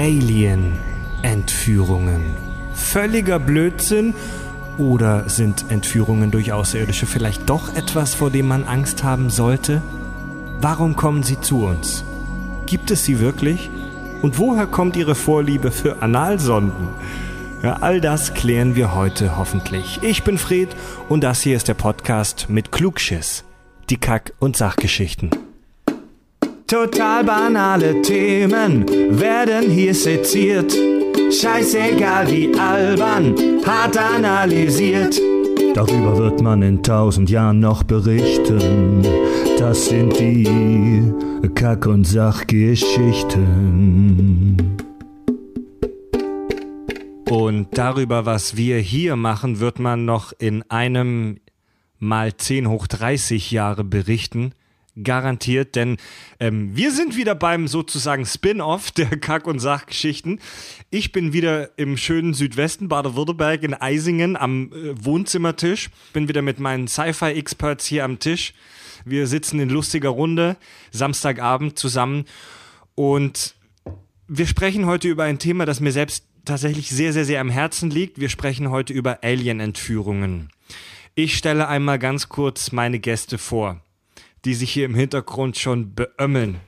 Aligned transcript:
Alien-Entführungen. 0.00 2.34
Völliger 2.72 3.38
Blödsinn? 3.38 4.14
Oder 4.78 5.28
sind 5.28 5.66
Entführungen 5.68 6.30
durch 6.30 6.54
Außerirdische 6.54 7.04
vielleicht 7.04 7.50
doch 7.50 7.76
etwas, 7.76 8.14
vor 8.14 8.30
dem 8.30 8.48
man 8.48 8.64
Angst 8.64 9.04
haben 9.04 9.28
sollte? 9.28 9.82
Warum 10.62 10.96
kommen 10.96 11.22
sie 11.22 11.38
zu 11.38 11.66
uns? 11.66 12.02
Gibt 12.64 12.90
es 12.90 13.04
sie 13.04 13.20
wirklich? 13.20 13.68
Und 14.22 14.38
woher 14.38 14.66
kommt 14.66 14.96
ihre 14.96 15.14
Vorliebe 15.14 15.70
für 15.70 16.00
Analsonden? 16.00 16.88
Ja, 17.62 17.74
all 17.82 18.00
das 18.00 18.32
klären 18.32 18.76
wir 18.76 18.94
heute 18.94 19.36
hoffentlich. 19.36 20.00
Ich 20.02 20.24
bin 20.24 20.38
Fred 20.38 20.70
und 21.10 21.22
das 21.22 21.42
hier 21.42 21.56
ist 21.56 21.68
der 21.68 21.74
Podcast 21.74 22.46
mit 22.48 22.72
Klugschiss. 22.72 23.44
Die 23.90 23.98
Kack- 23.98 24.32
und 24.38 24.56
Sachgeschichten. 24.56 25.28
Total 26.70 27.24
banale 27.24 28.00
Themen 28.00 28.86
werden 29.18 29.72
hier 29.72 29.92
seziert. 29.92 30.72
Scheißegal 31.32 32.30
wie 32.30 32.56
albern, 32.56 33.34
hart 33.66 33.98
analysiert. 33.98 35.20
Darüber 35.74 36.16
wird 36.16 36.40
man 36.40 36.62
in 36.62 36.80
tausend 36.80 37.28
Jahren 37.28 37.58
noch 37.58 37.82
berichten. 37.82 39.04
Das 39.58 39.86
sind 39.86 40.16
die 40.20 41.12
Kack- 41.56 41.86
und 41.86 42.04
Sachgeschichten. 42.04 44.76
Und 47.28 47.66
darüber, 47.72 48.26
was 48.26 48.56
wir 48.56 48.78
hier 48.78 49.16
machen, 49.16 49.58
wird 49.58 49.80
man 49.80 50.04
noch 50.04 50.32
in 50.38 50.62
einem 50.70 51.40
mal 51.98 52.36
10 52.36 52.68
hoch 52.68 52.86
30 52.86 53.50
Jahre 53.50 53.82
berichten. 53.82 54.52
Garantiert, 55.02 55.76
denn 55.76 55.96
ähm, 56.38 56.74
wir 56.76 56.92
sind 56.92 57.16
wieder 57.16 57.34
beim 57.34 57.68
sozusagen 57.68 58.26
Spin-off 58.26 58.90
der 58.90 59.06
Kack- 59.18 59.46
und 59.46 59.58
Sachgeschichten. 59.58 60.40
Ich 60.90 61.12
bin 61.12 61.32
wieder 61.32 61.78
im 61.78 61.96
schönen 61.96 62.34
Südwesten 62.34 62.88
Baden-Württemberg 62.88 63.62
in 63.62 63.74
Eisingen 63.74 64.36
am 64.36 64.72
äh, 64.72 65.04
Wohnzimmertisch. 65.04 65.90
Bin 66.12 66.28
wieder 66.28 66.42
mit 66.42 66.58
meinen 66.60 66.88
Sci-Fi-Experts 66.88 67.86
hier 67.86 68.04
am 68.04 68.18
Tisch. 68.18 68.54
Wir 69.04 69.26
sitzen 69.26 69.60
in 69.60 69.70
lustiger 69.70 70.10
Runde 70.10 70.56
Samstagabend 70.90 71.78
zusammen 71.78 72.24
und 72.94 73.54
wir 74.28 74.46
sprechen 74.46 74.86
heute 74.86 75.08
über 75.08 75.24
ein 75.24 75.38
Thema, 75.38 75.66
das 75.66 75.80
mir 75.80 75.92
selbst 75.92 76.24
tatsächlich 76.44 76.90
sehr, 76.90 77.12
sehr, 77.12 77.24
sehr 77.24 77.40
am 77.40 77.50
Herzen 77.50 77.90
liegt. 77.90 78.20
Wir 78.20 78.28
sprechen 78.28 78.70
heute 78.70 78.92
über 78.92 79.22
Alien-Entführungen. 79.22 80.50
Ich 81.14 81.36
stelle 81.36 81.68
einmal 81.68 81.98
ganz 81.98 82.28
kurz 82.28 82.72
meine 82.72 82.98
Gäste 82.98 83.38
vor, 83.38 83.80
die 84.44 84.54
sich 84.54 84.72
hier 84.72 84.84
im 84.84 84.94
Hintergrund 84.94 85.58
schon 85.58 85.94
beömmeln. 85.94 86.60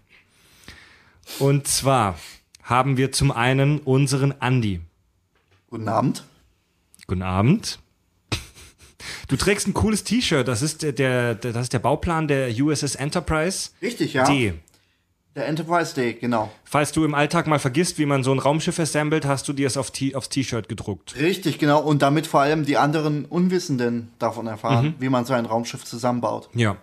Und 1.39 1.67
zwar 1.67 2.19
haben 2.63 2.97
wir 2.97 3.13
zum 3.13 3.31
einen 3.31 3.79
unseren 3.79 4.33
Andi. 4.41 4.81
Guten 5.71 5.89
Abend. 5.89 6.25
Guten 7.07 7.23
Abend. 7.23 7.79
Du 9.29 9.37
trägst 9.37 9.67
ein 9.67 9.75
cooles 9.75 10.05
T-Shirt. 10.05 10.47
Das 10.47 10.63
ist 10.63 10.83
der, 10.83 10.93
der, 10.93 11.35
das 11.35 11.57
ist 11.57 11.73
der 11.73 11.79
Bauplan 11.79 12.29
der 12.29 12.51
USS 12.51 12.95
Enterprise 12.95 13.71
Richtig, 13.81 14.13
ja. 14.13 14.25
D. 14.25 14.55
Der 15.35 15.49
Enterprise 15.49 15.95
Day, 15.95 16.13
genau. 16.13 16.53
Falls 16.65 16.93
du 16.93 17.07
im 17.07 17.15
Alltag 17.15 17.47
mal 17.47 17.59
vergisst, 17.59 17.99
wie 17.99 18.05
man 18.05 18.23
so 18.23 18.33
ein 18.33 18.39
Raumschiff 18.39 18.79
assembelt, 18.79 19.25
hast 19.25 19.49
du 19.49 19.55
dir 19.55 19.67
es 19.67 19.79
auf 19.79 19.91
aufs 20.15 20.29
T-Shirt 20.29 20.69
gedruckt. 20.69 21.17
Richtig, 21.17 21.59
genau. 21.59 21.81
Und 21.81 22.03
damit 22.03 22.27
vor 22.27 22.43
allem 22.43 22.67
die 22.67 22.77
anderen 22.77 23.25
Unwissenden 23.25 24.13
davon 24.19 24.47
erfahren, 24.47 24.95
wie 24.99 25.09
man 25.09 25.25
so 25.25 25.33
ein 25.33 25.47
Raumschiff 25.47 25.85
zusammenbaut. 25.85 26.51
Ja. 26.53 26.77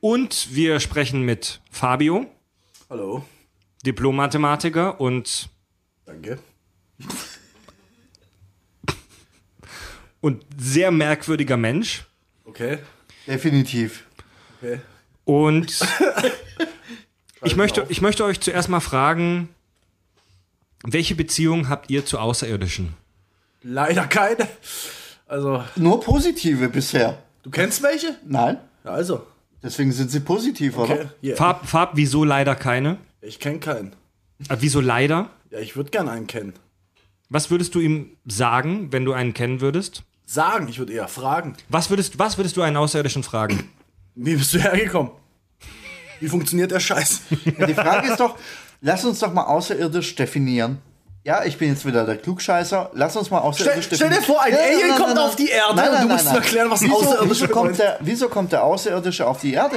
Und 0.00 0.54
wir 0.54 0.80
sprechen 0.80 1.22
mit 1.22 1.60
Fabio, 1.70 2.26
Hallo. 2.88 3.24
Diplom-Mathematiker 3.84 5.00
und, 5.00 5.48
Danke. 6.06 6.38
und 10.20 10.44
sehr 10.56 10.90
merkwürdiger 10.90 11.56
Mensch. 11.56 12.04
Okay. 12.44 12.78
Definitiv. 13.26 14.04
Okay. 14.56 14.80
Und 15.24 15.78
ich 17.44 17.56
möchte, 17.56 17.84
ich 17.88 18.00
möchte 18.00 18.24
euch 18.24 18.40
zuerst 18.40 18.68
mal 18.68 18.80
fragen, 18.80 19.48
welche 20.84 21.14
Beziehung 21.14 21.68
habt 21.68 21.90
ihr 21.90 22.06
zu 22.06 22.18
Außerirdischen? 22.18 22.94
Leider 23.62 24.06
keine. 24.06 24.48
Also, 25.26 25.62
Nur 25.76 26.00
positive 26.00 26.68
bisher. 26.68 27.22
du 27.42 27.50
kennst 27.50 27.82
welche? 27.82 28.16
Nein? 28.24 28.58
Ja, 28.84 28.92
also. 28.92 29.26
Deswegen 29.62 29.92
sind 29.92 30.10
sie 30.10 30.20
positiv, 30.20 30.78
Okay. 30.78 30.92
oder? 30.92 31.14
Yeah. 31.22 31.36
Farb, 31.36 31.66
Farb, 31.66 31.90
wieso 31.94 32.24
leider 32.24 32.54
keine? 32.54 32.98
Ich 33.20 33.40
kenne 33.40 33.58
keinen. 33.58 33.92
Äh, 34.48 34.56
wieso 34.60 34.80
leider? 34.80 35.30
Ja, 35.50 35.58
ich 35.58 35.76
würde 35.76 35.90
gern 35.90 36.08
einen 36.08 36.26
kennen. 36.26 36.52
Was 37.28 37.50
würdest 37.50 37.74
du 37.74 37.80
ihm 37.80 38.16
sagen, 38.26 38.92
wenn 38.92 39.04
du 39.04 39.12
einen 39.12 39.34
kennen 39.34 39.60
würdest? 39.60 40.04
Sagen, 40.24 40.68
ich 40.68 40.78
würde 40.78 40.92
eher 40.92 41.08
fragen. 41.08 41.56
Was 41.68 41.90
würdest, 41.90 42.18
was 42.18 42.36
würdest 42.38 42.56
du 42.56 42.62
einen 42.62 42.76
Außerirdischen 42.76 43.22
fragen? 43.22 43.68
Wie 44.14 44.36
bist 44.36 44.52
du 44.54 44.58
hergekommen? 44.58 45.12
Wie 46.20 46.28
funktioniert 46.28 46.70
der 46.70 46.80
Scheiß? 46.80 47.22
Ja, 47.58 47.66
die 47.66 47.74
Frage 47.74 48.08
ist 48.08 48.18
doch, 48.20 48.36
lass 48.80 49.04
uns 49.04 49.20
doch 49.20 49.32
mal 49.32 49.44
außerirdisch 49.44 50.14
definieren. 50.16 50.78
Ja, 51.28 51.44
ich 51.44 51.58
bin 51.58 51.68
jetzt 51.68 51.84
wieder 51.84 52.06
der 52.06 52.16
Klugscheißer. 52.16 52.92
Lass 52.94 53.14
uns 53.14 53.30
mal 53.30 53.40
Stell, 53.52 53.68
außerirdisch 53.68 53.96
stell 53.96 54.08
dir 54.08 54.22
vor, 54.22 54.40
ein 54.40 54.50
Ja, 54.50 54.60
Alien 54.60 54.88
nein, 54.88 54.98
kommt 54.98 55.14
nein, 55.14 55.24
auf 55.24 55.36
die 55.36 55.50
Erde 55.50 55.74
Nein, 55.74 55.88
und 55.88 55.92
nein, 55.92 56.02
du 56.02 56.08
nein, 56.08 56.24
musst 56.24 56.34
erklären, 56.34 56.70
was 56.70 56.80
ein 56.80 56.86
wieso, 56.86 56.96
Außerirdischer 56.96 57.42
wieso 57.42 57.52
kommt, 57.52 57.78
der, 57.78 57.98
wieso 58.00 58.28
kommt 58.30 58.52
der 58.52 58.64
Außerirdische 58.64 59.26
auf 59.26 59.38
die 59.38 59.52
Erde? 59.52 59.76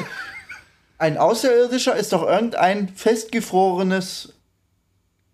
Ein 0.98 1.18
Außerirdischer 1.18 1.94
ist 1.98 2.14
doch 2.14 2.24
irgendein 2.26 2.88
festgefrorenes 2.88 4.32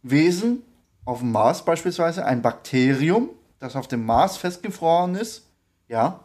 Wesen, 0.01 0.63
auf 1.05 1.19
dem 1.19 1.31
Mars 1.31 1.63
beispielsweise, 1.63 2.25
ein 2.25 2.41
Bakterium, 2.41 3.29
das 3.59 3.75
auf 3.75 3.87
dem 3.87 4.03
Mars 4.03 4.37
festgefroren 4.37 5.13
ist. 5.13 5.43
Ja. 5.87 6.21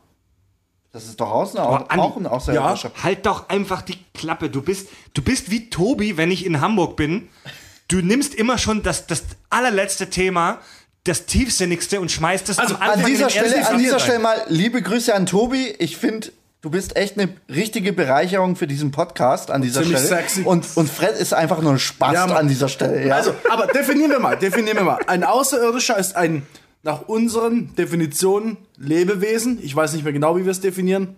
Das 0.90 1.04
ist 1.04 1.20
doch 1.20 1.30
außen 1.30 1.60
auch, 1.60 1.90
Andi, 1.90 2.02
auch 2.02 2.16
ein 2.16 2.26
Außerirdischer. 2.26 2.92
Halt 3.02 3.26
doch 3.26 3.50
einfach 3.50 3.82
die 3.82 3.98
Klappe. 4.14 4.48
Du 4.48 4.62
bist, 4.62 4.88
du 5.12 5.20
bist 5.20 5.50
wie 5.50 5.68
Tobi, 5.68 6.16
wenn 6.16 6.30
ich 6.30 6.46
in 6.46 6.62
Hamburg 6.62 6.96
bin. 6.96 7.28
Du 7.92 8.00
nimmst 8.00 8.34
immer 8.34 8.56
schon 8.56 8.82
das, 8.82 9.06
das 9.06 9.22
allerletzte 9.50 10.08
Thema, 10.08 10.60
das 11.04 11.26
tiefsinnigste 11.26 12.00
und 12.00 12.10
schmeißt 12.10 12.48
es 12.48 12.58
Also, 12.58 12.76
am 12.76 12.80
Anfang 12.80 13.00
An 13.00 13.06
dieser, 13.06 13.28
Stelle, 13.28 13.66
an 13.68 13.76
dieser 13.76 13.92
rein. 13.96 14.00
Stelle 14.00 14.18
mal 14.18 14.42
liebe 14.48 14.80
Grüße 14.80 15.14
an 15.14 15.26
Tobi. 15.26 15.74
Ich 15.78 15.98
finde, 15.98 16.32
du 16.62 16.70
bist 16.70 16.96
echt 16.96 17.18
eine 17.18 17.28
richtige 17.50 17.92
Bereicherung 17.92 18.56
für 18.56 18.66
diesen 18.66 18.92
Podcast 18.92 19.50
an 19.50 19.60
dieser 19.60 19.82
ziemlich 19.82 20.00
Stelle. 20.00 20.22
sexy. 20.22 20.40
Und, 20.42 20.66
und 20.74 20.88
Fred 20.88 21.16
ist 21.18 21.34
einfach 21.34 21.60
nur 21.60 21.72
ein 21.72 21.78
Spast 21.78 22.14
Ja, 22.14 22.24
an 22.24 22.48
dieser 22.48 22.70
Stelle. 22.70 23.06
Ja. 23.06 23.16
Also, 23.16 23.34
aber 23.50 23.66
definieren 23.66 24.10
wir 24.10 24.20
mal, 24.20 24.38
definieren 24.38 24.78
wir 24.78 24.84
mal. 24.84 24.98
Ein 25.06 25.22
Außerirdischer 25.22 25.98
ist 25.98 26.16
ein, 26.16 26.46
nach 26.82 27.02
unseren 27.08 27.74
Definitionen, 27.74 28.56
Lebewesen. 28.78 29.58
Ich 29.62 29.76
weiß 29.76 29.92
nicht 29.92 30.04
mehr 30.04 30.14
genau, 30.14 30.38
wie 30.38 30.44
wir 30.46 30.52
es 30.52 30.60
definieren. 30.60 31.16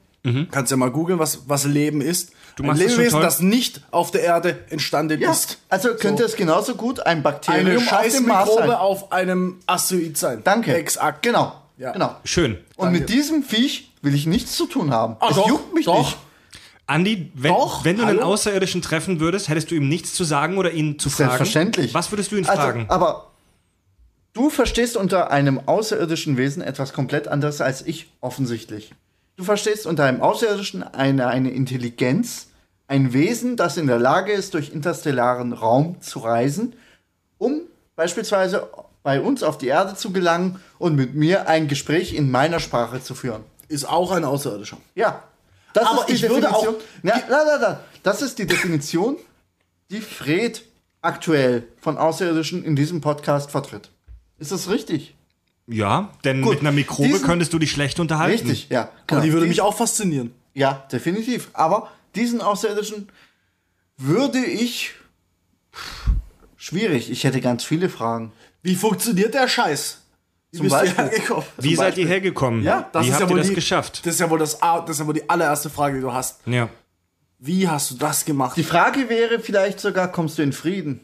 Kannst 0.50 0.70
ja 0.70 0.78
mal 0.78 0.90
googeln, 0.90 1.18
was, 1.18 1.48
was 1.48 1.64
Leben 1.66 2.00
ist. 2.00 2.32
ein 2.58 2.66
das 2.66 2.78
schon 2.78 2.88
Lebewesen, 2.88 3.20
das 3.20 3.40
nicht 3.40 3.82
auf 3.90 4.10
der 4.10 4.22
Erde 4.22 4.58
entstanden 4.70 5.20
ja. 5.20 5.30
ist. 5.30 5.58
also 5.68 5.94
könnte 5.96 6.24
es 6.24 6.34
genauso 6.34 6.76
gut 6.76 7.00
ein 7.00 7.18
Eine 7.18 7.22
Bakterium 7.22 7.76
auf 7.76 7.84
dem 7.84 7.84
Mars 7.84 8.48
Scheißmikrobe 8.48 8.68
sein. 8.68 8.70
auf 8.70 9.12
einem 9.12 9.60
Asteroid 9.66 10.16
sein. 10.16 10.40
Danke. 10.42 10.74
Exakt. 10.74 11.22
Genau. 11.22 11.60
Ja. 11.76 11.92
genau. 11.92 12.16
Schön. 12.24 12.56
Und 12.76 12.92
mit 12.92 13.10
diesem 13.10 13.42
Viech 13.42 13.92
will 14.00 14.14
ich 14.14 14.26
nichts 14.26 14.56
zu 14.56 14.66
tun 14.66 14.92
haben. 14.92 15.16
Ah, 15.20 15.28
es 15.30 15.36
doch, 15.36 15.48
juckt 15.48 15.74
mich 15.74 15.84
doch. 15.84 15.98
nicht. 15.98 16.16
Andi, 16.86 17.30
wenn, 17.34 17.52
Doch, 17.52 17.84
wenn 17.84 17.96
du 17.96 18.02
einen 18.04 18.18
hallo? 18.20 18.32
Außerirdischen 18.32 18.82
treffen 18.82 19.18
würdest, 19.18 19.48
hättest 19.48 19.70
du 19.70 19.74
ihm 19.74 19.88
nichts 19.88 20.12
zu 20.14 20.22
sagen 20.22 20.58
oder 20.58 20.70
ihn 20.70 20.98
zu 20.98 21.08
fragen? 21.08 21.30
Selbstverständlich. 21.30 21.94
Was 21.94 22.12
würdest 22.12 22.30
du 22.30 22.36
ihn 22.36 22.44
Also, 22.46 22.60
fragen? 22.60 22.84
aber 22.88 23.30
du 24.34 24.50
verstehst 24.50 24.96
unter 24.98 25.30
einem 25.30 25.60
außerirdischen 25.66 26.36
Wesen 26.36 26.62
etwas 26.62 26.92
komplett 26.92 27.26
anderes 27.26 27.62
als 27.62 27.80
ich, 27.86 28.08
offensichtlich. 28.20 28.92
Du 29.36 29.44
verstehst 29.44 29.86
unter 29.86 30.04
einem 30.04 30.20
Außerirdischen 30.22 30.82
eine, 30.82 31.26
eine 31.26 31.50
Intelligenz, 31.50 32.48
ein 32.86 33.12
Wesen, 33.12 33.56
das 33.56 33.76
in 33.76 33.86
der 33.86 33.98
Lage 33.98 34.32
ist, 34.32 34.54
durch 34.54 34.70
interstellaren 34.72 35.52
Raum 35.52 36.00
zu 36.00 36.20
reisen, 36.20 36.74
um 37.38 37.62
beispielsweise 37.96 38.68
bei 39.02 39.20
uns 39.20 39.42
auf 39.42 39.58
die 39.58 39.66
Erde 39.66 39.94
zu 39.96 40.12
gelangen 40.12 40.60
und 40.78 40.94
mit 40.94 41.14
mir 41.14 41.48
ein 41.48 41.66
Gespräch 41.68 42.14
in 42.14 42.30
meiner 42.30 42.60
Sprache 42.60 43.02
zu 43.02 43.14
führen. 43.14 43.42
Ist 43.68 43.88
auch 43.88 44.12
ein 44.12 44.24
Außerirdischer. 44.24 44.76
Ja. 44.94 45.22
Das 45.72 45.86
Aber 45.88 46.00
ist 46.00 46.08
die 46.08 46.12
ich 46.12 46.22
würde 46.30 46.42
Definition. 46.42 46.74
auch- 46.76 46.80
Ja, 47.02 47.22
na, 47.28 47.42
na, 47.44 47.58
na. 47.60 47.80
Das 48.04 48.22
ist 48.22 48.38
die 48.38 48.46
Definition, 48.46 49.16
die 49.90 50.00
Fred 50.00 50.62
aktuell 51.02 51.64
von 51.80 51.98
Außerirdischen 51.98 52.64
in 52.64 52.76
diesem 52.76 53.00
Podcast 53.00 53.50
vertritt. 53.50 53.90
Ist 54.38 54.52
das 54.52 54.70
richtig? 54.70 55.16
Ja, 55.66 56.10
denn 56.24 56.42
Gut, 56.42 56.52
mit 56.54 56.60
einer 56.60 56.72
Mikrobe 56.72 57.08
diesen- 57.08 57.24
könntest 57.26 57.52
du 57.52 57.58
dich 57.58 57.70
schlecht 57.70 57.98
unterhalten. 58.00 58.48
Richtig, 58.48 58.68
ja. 58.70 58.82
Aber 58.82 58.90
genau. 59.06 59.22
die 59.22 59.32
würde 59.32 59.46
Dies- 59.46 59.50
mich 59.56 59.60
auch 59.60 59.76
faszinieren. 59.76 60.32
Ja, 60.54 60.86
definitiv. 60.92 61.50
Aber 61.52 61.90
diesen 62.14 62.40
Außerirdischen 62.40 63.08
würde 63.96 64.38
ich. 64.44 64.92
Schwierig, 66.56 67.10
ich 67.10 67.24
hätte 67.24 67.40
ganz 67.40 67.64
viele 67.64 67.88
Fragen. 67.88 68.32
Wie 68.62 68.74
funktioniert 68.76 69.34
der 69.34 69.48
Scheiß? 69.48 69.98
Wie 70.52 70.58
Zum 70.58 70.68
Beispiel. 70.68 71.04
hergekommen? 71.04 71.44
Wie 71.58 71.68
Zum 71.70 71.76
seid 71.76 71.86
Beispiel. 71.88 72.04
ihr 72.04 72.08
hergekommen? 72.08 72.62
Ja, 72.62 72.88
das 72.92 73.04
Wie 73.04 73.08
ist 73.08 73.14
habt 73.14 73.20
ja 73.22 73.26
ihr 73.26 73.30
wohl 73.30 73.38
das 73.38 73.48
die, 73.48 73.54
geschafft? 73.54 74.06
Das 74.06 74.14
ist 74.14 74.20
ja 74.20 74.30
wohl 74.30 74.38
das, 74.38 74.62
A- 74.62 74.80
das 74.80 74.90
ist 74.96 75.00
ja 75.00 75.06
wohl 75.06 75.14
die 75.14 75.28
allererste 75.28 75.68
Frage, 75.68 75.96
die 75.96 76.00
du 76.00 76.12
hast. 76.12 76.40
Ja. 76.46 76.68
Wie 77.40 77.68
hast 77.68 77.90
du 77.90 77.96
das 77.96 78.24
gemacht? 78.24 78.56
Die 78.56 78.62
Frage 78.64 79.08
wäre 79.08 79.40
vielleicht 79.40 79.80
sogar, 79.80 80.08
kommst 80.10 80.38
du 80.38 80.42
in 80.42 80.52
Frieden? 80.52 81.00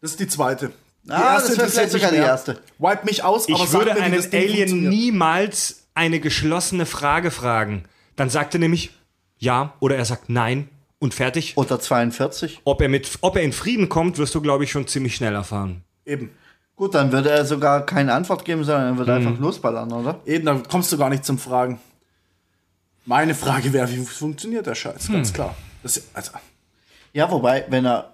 Das 0.00 0.12
ist 0.12 0.20
die 0.20 0.26
zweite. 0.26 0.72
Ah, 1.08 1.34
das 1.34 1.44
wäre 1.44 1.52
interessiert 1.54 1.70
vielleicht 1.72 1.92
sogar 1.92 2.10
die 2.10 2.16
erste. 2.16 2.60
Wipe 2.78 3.04
mich 3.04 3.22
aus, 3.24 3.48
aber 3.48 3.62
Ich 3.62 3.68
sag 3.70 3.86
würde 3.86 4.00
mir, 4.00 4.16
das 4.16 4.30
Ding 4.30 4.42
Alien 4.42 4.88
niemals 4.88 5.86
eine 5.94 6.20
geschlossene 6.20 6.86
Frage 6.86 7.30
fragen. 7.30 7.84
Dann 8.16 8.30
sagt 8.30 8.54
er 8.54 8.60
nämlich 8.60 8.90
ja 9.38 9.74
oder 9.80 9.96
er 9.96 10.04
sagt 10.04 10.28
nein 10.28 10.68
und 10.98 11.14
fertig. 11.14 11.56
Oder 11.56 11.78
42. 11.78 12.60
Ob 12.64 12.80
er, 12.80 12.88
mit, 12.88 13.08
ob 13.20 13.36
er 13.36 13.42
in 13.42 13.52
Frieden 13.52 13.88
kommt, 13.88 14.18
wirst 14.18 14.34
du, 14.34 14.40
glaube 14.40 14.64
ich, 14.64 14.70
schon 14.70 14.86
ziemlich 14.86 15.14
schnell 15.14 15.34
erfahren. 15.34 15.82
Eben. 16.04 16.30
Gut, 16.74 16.94
dann 16.94 17.10
würde 17.12 17.30
er 17.30 17.44
sogar 17.46 17.86
keine 17.86 18.12
Antwort 18.12 18.44
geben, 18.44 18.64
sondern 18.64 18.94
er 18.94 18.98
würde 18.98 19.18
Mhm. 19.20 19.26
einfach 19.28 19.40
losballern, 19.40 19.92
oder? 19.92 20.20
Eben, 20.26 20.44
da 20.44 20.60
kommst 20.68 20.92
du 20.92 20.98
gar 20.98 21.08
nicht 21.08 21.24
zum 21.24 21.38
Fragen. 21.38 21.80
Meine 23.04 23.34
Frage 23.34 23.72
wäre, 23.72 23.88
wie 23.90 23.98
funktioniert 24.04 24.66
der 24.66 24.74
Scheiß? 24.74 25.06
Hm. 25.08 25.14
Ganz 25.14 25.32
klar. 25.32 25.54
Das, 25.82 26.02
also, 26.12 26.32
Ja, 27.12 27.30
wobei, 27.30 27.64
wenn 27.68 27.86
er, 27.86 28.12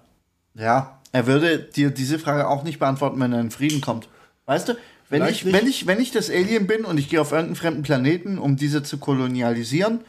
ja, 0.53 0.99
er 1.13 1.25
würde 1.27 1.59
dir 1.59 1.89
diese 1.91 2.19
Frage 2.19 2.47
auch 2.49 2.63
nicht 2.63 2.79
beantworten, 2.79 3.17
wenn 3.21 3.31
er 3.31 3.39
in 3.39 3.51
Frieden 3.51 3.79
kommt. 3.79 4.09
Weißt 4.45 4.67
du, 4.67 4.73
wenn 5.09 5.21
Vielleicht 5.21 5.39
ich, 5.39 5.45
nicht. 5.45 5.53
wenn, 5.55 5.67
ich, 5.67 5.87
wenn 5.87 6.01
ich 6.01 6.11
das 6.11 6.29
Alien 6.29 6.67
bin 6.67 6.83
und 6.83 6.97
ich 6.97 7.07
gehe 7.07 7.21
auf 7.21 7.31
irgendeinen 7.31 7.55
fremden 7.55 7.83
Planeten, 7.83 8.37
um 8.37 8.57
diese 8.57 8.83
zu 8.83 8.97
kolonialisieren, 8.97 10.01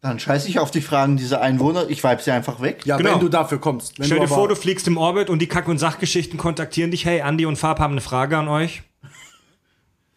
dann 0.00 0.18
scheiße 0.18 0.48
ich 0.48 0.58
auf 0.58 0.70
die 0.70 0.80
Fragen 0.80 1.16
dieser 1.16 1.40
Einwohner, 1.40 1.88
ich 1.88 2.02
vibe 2.04 2.22
sie 2.22 2.30
einfach 2.30 2.60
weg. 2.60 2.82
ja, 2.86 2.96
Genau. 2.96 3.14
wenn 3.14 3.20
du 3.20 3.28
dafür 3.28 3.58
kommst. 3.60 3.98
Wenn 3.98 4.06
Stell 4.06 4.18
du 4.18 4.24
dir 4.24 4.28
vor, 4.28 4.48
du 4.48 4.54
fliegst 4.56 4.86
im 4.88 4.96
Orbit 4.98 5.30
und 5.30 5.40
die 5.40 5.48
Kack- 5.48 5.68
und 5.68 5.78
Sachgeschichten 5.78 6.38
kontaktieren 6.38 6.90
dich. 6.90 7.04
Hey, 7.04 7.20
Andi 7.22 7.44
und 7.46 7.56
Farb 7.56 7.78
haben 7.80 7.92
eine 7.92 8.00
Frage 8.00 8.36
an 8.38 8.48
euch. 8.48 8.82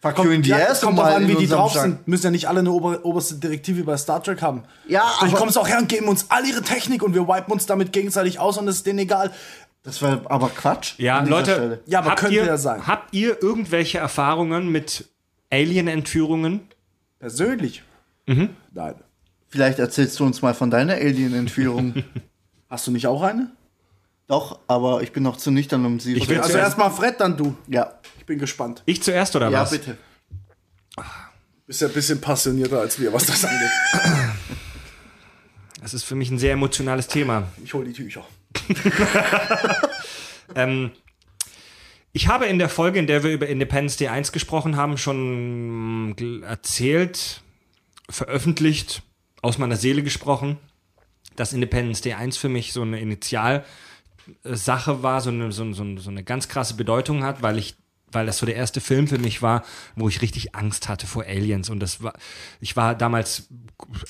Fuck 0.02 0.18
you 0.24 0.30
in 0.30 0.40
die 0.40 0.48
ja, 0.48 0.56
ass 0.58 0.78
es 0.78 0.80
kommt 0.80 0.92
und 0.98 1.04
drauf 1.04 1.12
mal 1.12 1.16
an, 1.16 1.28
wie 1.28 1.34
die 1.34 1.46
drauf 1.46 1.72
Schrank. 1.72 1.84
sind. 1.96 2.08
Müssen 2.08 2.24
ja 2.24 2.30
nicht 2.30 2.48
alle 2.48 2.60
eine 2.60 2.70
ober 2.72 3.04
oberste 3.04 3.34
Direktive 3.34 3.82
bei 3.84 3.98
Star 3.98 4.22
Trek 4.22 4.40
haben. 4.40 4.62
Ja, 4.88 5.02
Vielleicht 5.18 5.34
aber- 5.34 5.40
kommst 5.40 5.56
du 5.56 5.60
auch 5.60 5.68
her 5.68 5.76
und 5.78 5.90
geben 5.90 6.08
uns 6.08 6.26
all 6.30 6.46
ihre 6.46 6.62
Technik 6.62 7.02
und 7.02 7.12
wir 7.14 7.28
wipen 7.28 7.52
uns 7.52 7.66
damit 7.66 7.92
gegenseitig 7.92 8.38
aus 8.38 8.56
und 8.56 8.66
es 8.68 8.76
ist 8.76 8.86
denen 8.86 9.00
egal. 9.00 9.30
Das 9.82 10.02
wäre 10.02 10.22
aber 10.30 10.50
Quatsch. 10.50 10.94
Ja, 10.98 11.22
Leute, 11.22 11.52
Stelle. 11.54 11.80
Ja, 11.86 12.00
aber 12.00 12.10
habt 12.10 12.20
könnte 12.20 12.36
ihr, 12.36 12.44
ja 12.44 12.56
sein. 12.58 12.86
Habt 12.86 13.14
ihr 13.14 13.42
irgendwelche 13.42 13.98
Erfahrungen 13.98 14.70
mit 14.70 15.08
Alien-Entführungen? 15.50 16.60
Persönlich. 17.18 17.82
Mhm. 18.26 18.50
Nein. 18.72 18.94
Vielleicht 19.48 19.78
erzählst 19.78 20.18
du 20.20 20.24
uns 20.24 20.42
mal 20.42 20.54
von 20.54 20.70
deiner 20.70 20.94
Alien-Entführung. 20.94 22.04
Hast 22.68 22.86
du 22.86 22.90
nicht 22.90 23.06
auch 23.06 23.22
eine? 23.22 23.50
Doch, 24.28 24.60
aber 24.68 25.02
ich 25.02 25.12
bin 25.12 25.22
noch 25.24 25.36
zu 25.38 25.50
nüchtern, 25.50 25.84
um 25.84 25.98
sie 25.98 26.14
Ich 26.14 26.28
will 26.28 26.36
Also 26.38 26.50
zuerst- 26.50 26.66
erstmal 26.78 26.90
Fred, 26.90 27.18
dann 27.20 27.36
du. 27.36 27.56
Ja, 27.66 27.94
Ich 28.18 28.26
bin 28.26 28.38
gespannt. 28.38 28.82
Ich 28.86 29.02
zuerst 29.02 29.34
oder 29.34 29.48
ja, 29.50 29.62
was? 29.62 29.70
bitte. 29.70 29.96
Bist 31.66 31.80
ja 31.80 31.88
ein 31.88 31.94
bisschen 31.94 32.20
passionierter 32.20 32.80
als 32.80 33.00
wir, 33.00 33.12
was 33.12 33.26
das 33.26 33.44
angeht. 33.44 33.70
Das 35.80 35.94
ist 35.94 36.04
für 36.04 36.14
mich 36.14 36.30
ein 36.30 36.38
sehr 36.38 36.52
emotionales 36.52 37.08
Thema. 37.08 37.44
Ich 37.64 37.74
hol 37.74 37.84
die 37.84 37.92
Tücher. 37.92 38.24
Ähm, 40.54 40.90
ich 42.12 42.28
habe 42.28 42.46
in 42.46 42.58
der 42.58 42.68
Folge, 42.68 42.98
in 42.98 43.06
der 43.06 43.22
wir 43.22 43.30
über 43.30 43.46
Independence 43.46 43.96
Day 43.96 44.08
1 44.08 44.32
gesprochen 44.32 44.76
haben, 44.76 44.98
schon 44.98 46.10
mm, 46.10 46.42
erzählt, 46.42 47.42
veröffentlicht, 48.08 49.02
aus 49.42 49.58
meiner 49.58 49.76
Seele 49.76 50.02
gesprochen, 50.02 50.58
dass 51.36 51.52
Independence 51.52 52.00
Day 52.00 52.14
1 52.14 52.36
für 52.36 52.48
mich 52.48 52.72
so 52.72 52.82
eine 52.82 53.00
Initialsache 53.00 53.64
war, 55.02 55.20
so 55.20 55.30
eine, 55.30 55.52
so, 55.52 55.72
so, 55.72 55.96
so 55.96 56.10
eine 56.10 56.24
ganz 56.24 56.48
krasse 56.48 56.74
Bedeutung 56.74 57.22
hat, 57.22 57.42
weil 57.42 57.58
ich 57.58 57.76
weil 58.12 58.26
das 58.26 58.38
so 58.38 58.46
der 58.46 58.56
erste 58.56 58.80
Film 58.80 59.06
für 59.06 59.18
mich 59.18 59.40
war, 59.40 59.64
wo 59.94 60.08
ich 60.08 60.20
richtig 60.20 60.56
Angst 60.56 60.88
hatte 60.88 61.06
vor 61.06 61.26
Aliens. 61.26 61.70
Und 61.70 61.78
das 61.78 62.02
war, 62.02 62.14
ich 62.60 62.74
war 62.74 62.96
damals 62.96 63.46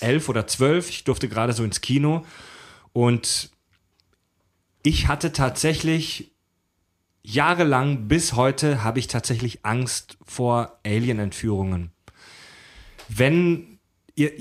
elf 0.00 0.30
oder 0.30 0.46
zwölf, 0.46 0.88
ich 0.88 1.04
durfte 1.04 1.28
gerade 1.28 1.52
so 1.52 1.64
ins 1.64 1.82
Kino 1.82 2.24
und 2.94 3.50
ich 4.82 5.08
hatte 5.08 5.32
tatsächlich 5.32 6.32
jahrelang 7.22 8.08
bis 8.08 8.34
heute 8.34 8.82
habe 8.82 8.98
ich 8.98 9.06
tatsächlich 9.06 9.64
Angst 9.64 10.16
vor 10.24 10.78
Alien-Entführungen. 10.84 11.92
Wenn 13.08 13.78
ihr 14.14 14.32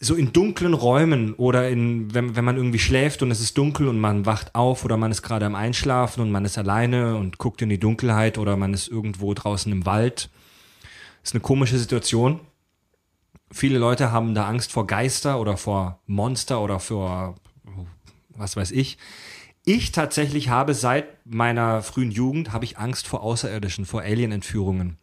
so 0.00 0.14
in 0.14 0.32
dunklen 0.32 0.74
Räumen 0.74 1.34
oder 1.34 1.68
in, 1.68 2.14
wenn, 2.14 2.36
wenn 2.36 2.44
man 2.44 2.56
irgendwie 2.56 2.78
schläft 2.78 3.22
und 3.22 3.30
es 3.30 3.40
ist 3.40 3.58
dunkel 3.58 3.88
und 3.88 3.98
man 3.98 4.26
wacht 4.26 4.54
auf 4.54 4.84
oder 4.84 4.96
man 4.96 5.10
ist 5.10 5.22
gerade 5.22 5.46
am 5.46 5.56
Einschlafen 5.56 6.20
und 6.20 6.30
man 6.30 6.44
ist 6.44 6.56
alleine 6.56 7.16
und 7.16 7.38
guckt 7.38 7.62
in 7.62 7.68
die 7.68 7.80
Dunkelheit 7.80 8.38
oder 8.38 8.56
man 8.56 8.74
ist 8.74 8.88
irgendwo 8.88 9.34
draußen 9.34 9.72
im 9.72 9.86
Wald. 9.86 10.30
ist 11.24 11.34
eine 11.34 11.40
komische 11.40 11.78
Situation. 11.78 12.40
Viele 13.50 13.78
Leute 13.78 14.12
haben 14.12 14.34
da 14.34 14.46
Angst 14.46 14.72
vor 14.72 14.86
Geister 14.86 15.40
oder 15.40 15.56
vor 15.56 16.00
Monster 16.06 16.60
oder 16.60 16.78
vor 16.78 17.34
was 18.38 18.56
weiß 18.56 18.70
ich. 18.70 18.98
Ich 19.64 19.92
tatsächlich 19.92 20.48
habe 20.48 20.74
seit 20.74 21.06
meiner 21.26 21.82
frühen 21.82 22.10
Jugend 22.10 22.52
habe 22.52 22.64
ich 22.64 22.78
Angst 22.78 23.06
vor 23.06 23.22
Außerirdischen, 23.22 23.84
vor 23.84 24.02
Alien-Entführungen. 24.02 24.96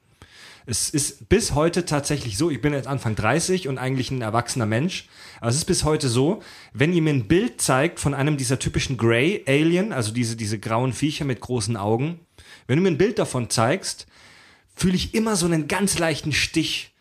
Es 0.67 0.89
ist 0.89 1.29
bis 1.29 1.53
heute 1.53 1.85
tatsächlich 1.85 2.37
so, 2.37 2.49
ich 2.49 2.59
bin 2.59 2.73
jetzt 2.73 2.87
Anfang 2.87 3.15
30 3.15 3.67
und 3.67 3.77
eigentlich 3.77 4.09
ein 4.09 4.23
erwachsener 4.23 4.65
Mensch, 4.65 5.07
aber 5.39 5.49
es 5.49 5.57
ist 5.57 5.65
bis 5.65 5.83
heute 5.83 6.09
so, 6.09 6.41
wenn 6.73 6.91
ihr 6.91 7.03
mir 7.03 7.13
ein 7.13 7.27
Bild 7.27 7.61
zeigt 7.61 7.99
von 7.99 8.15
einem 8.15 8.35
dieser 8.35 8.57
typischen 8.57 8.97
Grey 8.97 9.43
Alien, 9.47 9.93
also 9.93 10.11
diese, 10.11 10.35
diese 10.35 10.57
grauen 10.57 10.93
Viecher 10.93 11.25
mit 11.25 11.39
großen 11.39 11.77
Augen, 11.77 12.19
wenn 12.65 12.77
du 12.77 12.81
mir 12.81 12.89
ein 12.89 12.97
Bild 12.97 13.19
davon 13.19 13.51
zeigst, 13.51 14.07
fühle 14.75 14.95
ich 14.95 15.13
immer 15.13 15.35
so 15.35 15.45
einen 15.45 15.67
ganz 15.67 15.99
leichten 15.99 16.33
Stich 16.33 16.93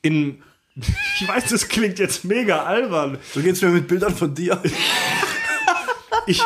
in, 0.00 0.42
ich 0.76 1.26
weiß, 1.26 1.46
das 1.50 1.68
klingt 1.68 1.98
jetzt 1.98 2.24
mega 2.24 2.64
albern, 2.64 3.18
So 3.34 3.40
geht's 3.40 3.60
mir 3.60 3.70
mit 3.70 3.88
Bildern 3.88 4.14
von 4.14 4.34
dir. 4.34 4.62
ich, 6.26 6.42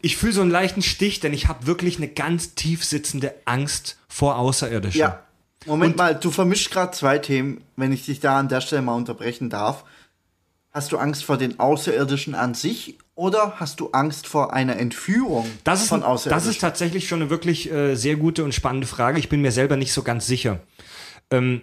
ich 0.00 0.16
fühle 0.16 0.32
so 0.32 0.42
einen 0.42 0.50
leichten 0.50 0.82
Stich, 0.82 1.20
denn 1.20 1.32
ich 1.32 1.48
habe 1.48 1.66
wirklich 1.66 1.96
eine 1.96 2.08
ganz 2.08 2.54
tief 2.54 2.84
sitzende 2.84 3.34
Angst 3.44 3.98
vor 4.08 4.38
Außerirdischen. 4.38 5.00
Ja. 5.00 5.22
Moment 5.66 5.96
mal, 5.96 6.14
du 6.14 6.30
vermischst 6.30 6.70
gerade 6.70 6.92
zwei 6.92 7.18
Themen, 7.18 7.62
wenn 7.76 7.90
ich 7.92 8.04
dich 8.04 8.20
da 8.20 8.38
an 8.38 8.48
der 8.48 8.60
Stelle 8.60 8.82
mal 8.82 8.94
unterbrechen 8.94 9.48
darf. 9.48 9.84
Hast 10.72 10.92
du 10.92 10.98
Angst 10.98 11.24
vor 11.24 11.38
den 11.38 11.58
Außerirdischen 11.60 12.34
an 12.34 12.52
sich 12.54 12.98
oder 13.14 13.54
hast 13.60 13.80
du 13.80 13.90
Angst 13.92 14.26
vor 14.26 14.52
einer 14.52 14.76
Entführung 14.76 15.48
Das 15.62 15.82
ist, 15.82 15.88
von 15.88 16.00
das 16.00 16.08
Außerirdischen? 16.08 16.50
ist 16.50 16.58
tatsächlich 16.60 17.08
schon 17.08 17.22
eine 17.22 17.30
wirklich 17.30 17.70
äh, 17.70 17.94
sehr 17.94 18.16
gute 18.16 18.44
und 18.44 18.52
spannende 18.54 18.86
Frage. 18.86 19.18
Ich 19.18 19.28
bin 19.28 19.40
mir 19.40 19.52
selber 19.52 19.76
nicht 19.76 19.92
so 19.92 20.02
ganz 20.02 20.26
sicher. 20.26 20.60
Ähm, 21.30 21.62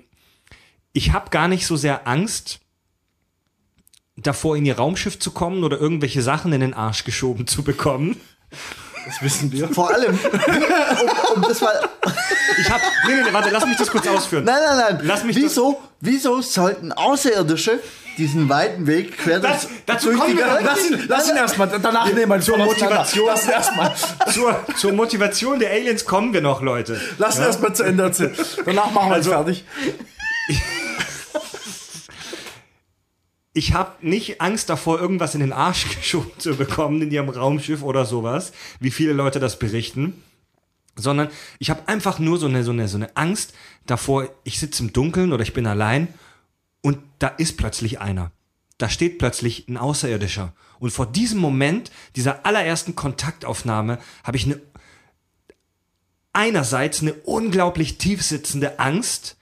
ich 0.93 1.11
habe 1.11 1.29
gar 1.29 1.47
nicht 1.47 1.67
so 1.67 1.75
sehr 1.75 2.07
Angst 2.07 2.61
davor, 4.23 4.55
in 4.57 4.65
ihr 4.65 4.77
Raumschiff 4.77 5.19
zu 5.19 5.31
kommen 5.31 5.63
oder 5.63 5.79
irgendwelche 5.79 6.21
Sachen 6.21 6.51
in 6.53 6.61
den 6.61 6.73
Arsch 6.73 7.03
geschoben 7.03 7.47
zu 7.47 7.63
bekommen. 7.63 8.19
Das 9.05 9.21
wissen 9.21 9.51
wir. 9.51 9.67
Vor 9.69 9.89
allem, 9.91 10.17
um, 10.21 11.35
um 11.35 11.41
das 11.41 11.59
mal. 11.61 11.73
Ich 12.59 12.69
habe, 12.69 12.83
nee, 13.07 13.15
nee, 13.15 13.21
nee, 13.23 13.33
warte, 13.33 13.49
lass 13.49 13.65
mich 13.65 13.77
das 13.77 13.89
kurz 13.89 14.07
ausführen. 14.07 14.43
Nein, 14.43 14.59
nein, 14.63 14.77
nein. 14.77 14.99
Lass 15.05 15.23
mich 15.23 15.35
wieso, 15.35 15.81
wieso 16.01 16.41
sollten 16.41 16.91
Außerirdische 16.91 17.79
diesen 18.17 18.47
weiten 18.49 18.85
Weg 18.87 19.17
quer 19.17 19.39
Das- 19.39 19.61
durch, 19.61 19.73
dazu 19.87 20.07
durch 20.09 20.19
kommen 20.19 20.31
die 20.33 20.37
wir 20.37 20.45
noch. 20.45 20.61
Lass 20.61 20.89
ihn, 20.89 21.05
lass 21.07 21.29
ihn 21.29 21.35
erstmal, 21.37 21.67
danach 21.81 22.05
nehmen 22.13 22.29
wir 22.29 22.41
Zur 22.41 22.57
Motivation. 22.57 23.25
Lass 23.27 23.45
ihn 23.45 23.51
erstmal. 23.51 23.93
Zur, 24.31 24.59
zur 24.77 24.91
Motivation 24.93 25.57
der 25.59 25.71
Aliens 25.71 26.05
kommen 26.05 26.31
wir 26.33 26.41
noch, 26.41 26.61
Leute. 26.61 26.99
Lass 27.17 27.37
ihn 27.37 27.43
erstmal 27.43 27.73
zu 27.73 27.83
Ende 27.83 28.03
erzählen. 28.03 28.35
Danach 28.65 28.91
machen 28.91 29.09
wir 29.09 29.15
Also- 29.15 29.31
es 29.31 29.35
fertig. 29.35 29.65
ich 33.53 33.73
habe 33.73 34.05
nicht 34.05 34.41
Angst 34.41 34.69
davor, 34.69 34.99
irgendwas 34.99 35.35
in 35.35 35.41
den 35.41 35.53
Arsch 35.53 35.87
geschoben 35.95 36.31
zu 36.37 36.55
bekommen 36.55 37.01
in 37.01 37.11
ihrem 37.11 37.29
Raumschiff 37.29 37.83
oder 37.83 38.05
sowas, 38.05 38.53
wie 38.79 38.91
viele 38.91 39.13
Leute 39.13 39.39
das 39.39 39.59
berichten, 39.59 40.21
sondern 40.95 41.29
ich 41.59 41.69
habe 41.69 41.87
einfach 41.87 42.19
nur 42.19 42.37
so 42.37 42.47
eine, 42.47 42.63
so, 42.63 42.71
eine, 42.71 42.87
so 42.87 42.97
eine 42.97 43.15
Angst 43.15 43.53
davor, 43.85 44.29
ich 44.43 44.59
sitze 44.59 44.83
im 44.83 44.93
Dunkeln 44.93 45.33
oder 45.33 45.43
ich 45.43 45.53
bin 45.53 45.67
allein 45.67 46.07
und 46.81 46.99
da 47.19 47.27
ist 47.27 47.57
plötzlich 47.57 47.99
einer. 47.99 48.31
Da 48.77 48.89
steht 48.89 49.19
plötzlich 49.19 49.67
ein 49.67 49.77
Außerirdischer. 49.77 50.53
Und 50.79 50.89
vor 50.89 51.05
diesem 51.05 51.39
Moment, 51.39 51.91
dieser 52.15 52.47
allerersten 52.47 52.95
Kontaktaufnahme, 52.95 53.99
habe 54.23 54.37
ich 54.37 54.45
eine 54.45 54.59
einerseits 56.33 57.01
eine 57.01 57.13
unglaublich 57.13 57.97
tiefsitzende 57.97 58.79
Angst, 58.79 59.37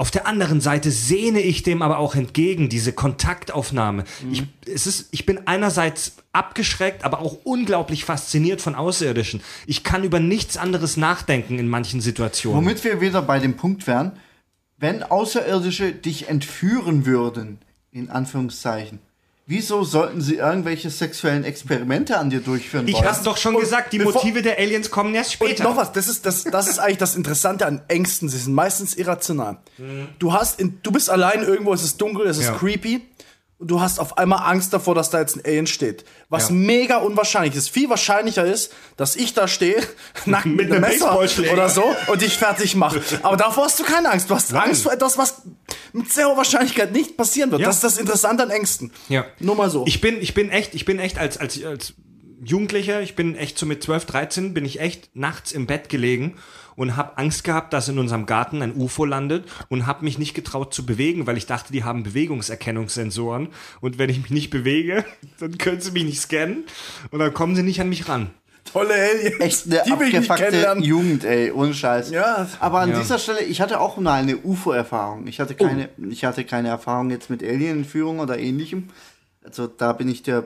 auf 0.00 0.10
der 0.10 0.26
anderen 0.26 0.62
Seite 0.62 0.90
sehne 0.90 1.40
ich 1.40 1.62
dem 1.62 1.82
aber 1.82 1.98
auch 1.98 2.14
entgegen, 2.14 2.70
diese 2.70 2.94
Kontaktaufnahme. 2.94 4.04
Ich, 4.32 4.44
es 4.66 4.86
ist, 4.86 5.08
ich 5.10 5.26
bin 5.26 5.46
einerseits 5.46 6.14
abgeschreckt, 6.32 7.04
aber 7.04 7.18
auch 7.18 7.36
unglaublich 7.44 8.06
fasziniert 8.06 8.62
von 8.62 8.74
Außerirdischen. 8.74 9.42
Ich 9.66 9.84
kann 9.84 10.02
über 10.02 10.18
nichts 10.18 10.56
anderes 10.56 10.96
nachdenken 10.96 11.58
in 11.58 11.68
manchen 11.68 12.00
Situationen. 12.00 12.64
Womit 12.64 12.82
wir 12.82 13.02
wieder 13.02 13.20
bei 13.20 13.40
dem 13.40 13.58
Punkt 13.58 13.86
wären, 13.86 14.12
wenn 14.78 15.02
Außerirdische 15.02 15.92
dich 15.92 16.30
entführen 16.30 17.04
würden, 17.04 17.58
in 17.90 18.08
Anführungszeichen, 18.08 19.00
wieso 19.50 19.84
sollten 19.84 20.20
sie 20.22 20.36
irgendwelche 20.36 20.88
sexuellen 20.90 21.44
Experimente 21.44 22.16
an 22.18 22.30
dir 22.30 22.40
durchführen 22.40 22.86
ich 22.88 22.94
wollen? 22.94 23.04
hab's 23.06 23.22
doch 23.22 23.36
schon 23.36 23.54
Und 23.56 23.60
gesagt, 23.60 23.92
die 23.92 23.98
Motive 23.98 24.40
der 24.42 24.58
Aliens 24.58 24.90
kommen 24.90 25.14
erst 25.14 25.38
Und 25.40 25.48
später. 25.48 25.64
noch 25.64 25.76
was, 25.76 25.92
das 25.92 26.08
ist, 26.08 26.24
das, 26.24 26.44
das 26.44 26.68
ist 26.68 26.78
eigentlich 26.78 26.98
das 26.98 27.16
Interessante 27.16 27.66
an 27.66 27.82
Ängsten. 27.88 28.28
Sie 28.28 28.38
sind 28.38 28.54
meistens 28.54 28.94
irrational. 28.94 29.58
Du 30.18 30.32
hast 30.32 30.58
in, 30.60 30.78
du 30.82 30.90
bist 30.92 31.10
allein 31.10 31.42
irgendwo, 31.42 31.72
es 31.74 31.82
ist 31.82 32.00
dunkel, 32.00 32.26
es 32.26 32.38
ist 32.38 32.46
Ja. 32.46 32.54
creepy. 32.54 33.02
und 33.58 33.70
du 33.70 33.78
hast 33.78 34.00
auf 34.00 34.16
einmal 34.16 34.38
Angst 34.50 34.72
davor, 34.72 34.94
dass 34.94 35.10
da 35.10 35.20
jetzt 35.20 35.36
ein 35.36 35.42
Alien 35.44 35.66
steht. 35.66 36.06
Was 36.30 36.48
Ja. 36.48 36.54
mega 36.54 36.96
unwahrscheinlich 36.96 37.54
ist. 37.54 37.68
Viel 37.68 37.90
wahrscheinlicher 37.90 38.42
ist, 38.46 38.72
dass 38.96 39.16
ich 39.16 39.34
da 39.34 39.48
stehe, 39.48 39.76
nackt 40.24 40.46
mit, 40.46 40.56
Mit 40.56 40.72
einem 40.72 40.80
Messer 40.80 41.14
oder 41.52 41.68
so 41.68 41.84
und 42.06 42.22
dich 42.22 42.38
fertig 42.38 42.74
mache. 42.74 43.02
Aber 43.22 43.36
davor 43.36 43.64
hast 43.66 43.78
du 43.78 43.84
keine 43.84 44.10
Angst. 44.12 44.30
Du 44.30 44.34
hast 44.34 44.54
Angst 44.54 44.82
vor 44.82 44.92
etwas, 44.94 45.18
was 45.18 45.42
mit 45.92 46.12
sehr 46.12 46.26
hoher 46.26 46.36
Wahrscheinlichkeit 46.36 46.92
nicht 46.92 47.16
passieren 47.16 47.50
wird. 47.50 47.62
Ja. 47.62 47.68
Das 47.68 47.76
ist 47.76 47.84
das 47.84 47.98
Interessante 47.98 48.42
an 48.42 48.50
Ängsten. 48.50 48.90
Ja. 49.08 49.26
Nur 49.38 49.56
mal 49.56 49.70
so. 49.70 49.84
Ich 49.86 50.00
bin, 50.00 50.20
ich 50.20 50.34
bin 50.34 50.50
echt, 50.50 50.74
ich 50.74 50.84
bin 50.84 50.98
echt 50.98 51.18
als, 51.18 51.36
als, 51.36 51.62
als 51.64 51.94
Jugendlicher, 52.42 53.02
ich 53.02 53.16
bin 53.16 53.36
echt 53.36 53.58
so 53.58 53.66
mit 53.66 53.82
12, 53.82 54.06
13, 54.06 54.54
bin 54.54 54.64
ich 54.64 54.80
echt 54.80 55.10
nachts 55.14 55.52
im 55.52 55.66
Bett 55.66 55.88
gelegen 55.88 56.36
und 56.76 56.96
habe 56.96 57.18
Angst 57.18 57.44
gehabt, 57.44 57.74
dass 57.74 57.88
in 57.88 57.98
unserem 57.98 58.24
Garten 58.24 58.62
ein 58.62 58.74
UFO 58.74 59.04
landet 59.04 59.44
und 59.68 59.86
habe 59.86 60.04
mich 60.04 60.18
nicht 60.18 60.32
getraut 60.32 60.72
zu 60.72 60.86
bewegen, 60.86 61.26
weil 61.26 61.36
ich 61.36 61.44
dachte, 61.44 61.72
die 61.72 61.84
haben 61.84 62.02
Bewegungserkennungssensoren 62.02 63.48
und 63.82 63.98
wenn 63.98 64.08
ich 64.08 64.22
mich 64.22 64.30
nicht 64.30 64.48
bewege, 64.48 65.04
dann 65.38 65.58
können 65.58 65.82
sie 65.82 65.90
mich 65.90 66.04
nicht 66.04 66.20
scannen 66.20 66.64
und 67.10 67.18
dann 67.18 67.34
kommen 67.34 67.54
sie 67.54 67.62
nicht 67.62 67.80
an 67.82 67.90
mich 67.90 68.08
ran. 68.08 68.30
Tolle 68.72 68.94
Aliens. 68.94 69.40
Echt 69.40 69.66
eine 69.66 69.82
die 69.84 69.90
will 69.98 70.08
ich 70.08 70.12
nicht 70.14 70.30
abgefuckte 70.30 70.44
kennenlernen. 70.44 70.84
Jugend, 70.84 71.24
ey, 71.24 71.50
ohne 71.52 71.74
Scheiß. 71.74 72.10
Ja. 72.10 72.46
Aber 72.60 72.80
an 72.80 72.90
Ja. 72.90 72.98
dieser 72.98 73.18
Stelle, 73.18 73.40
ich 73.42 73.60
hatte 73.60 73.80
auch 73.80 73.96
mal 73.96 74.14
eine 74.20 74.36
UFO-Erfahrung. 74.36 75.26
Ich 75.26 75.40
hatte 75.40 75.54
keine, 75.54 75.88
ich 76.10 76.24
hatte 76.24 76.44
keine 76.44 76.68
Erfahrung 76.68 77.10
jetzt 77.10 77.30
mit 77.30 77.42
Alien-Entführung 77.42 78.20
oder 78.20 78.38
ähnlichem. 78.38 78.88
Also 79.44 79.66
da 79.66 79.92
bin 79.92 80.08
ich 80.08 80.22
dir 80.22 80.44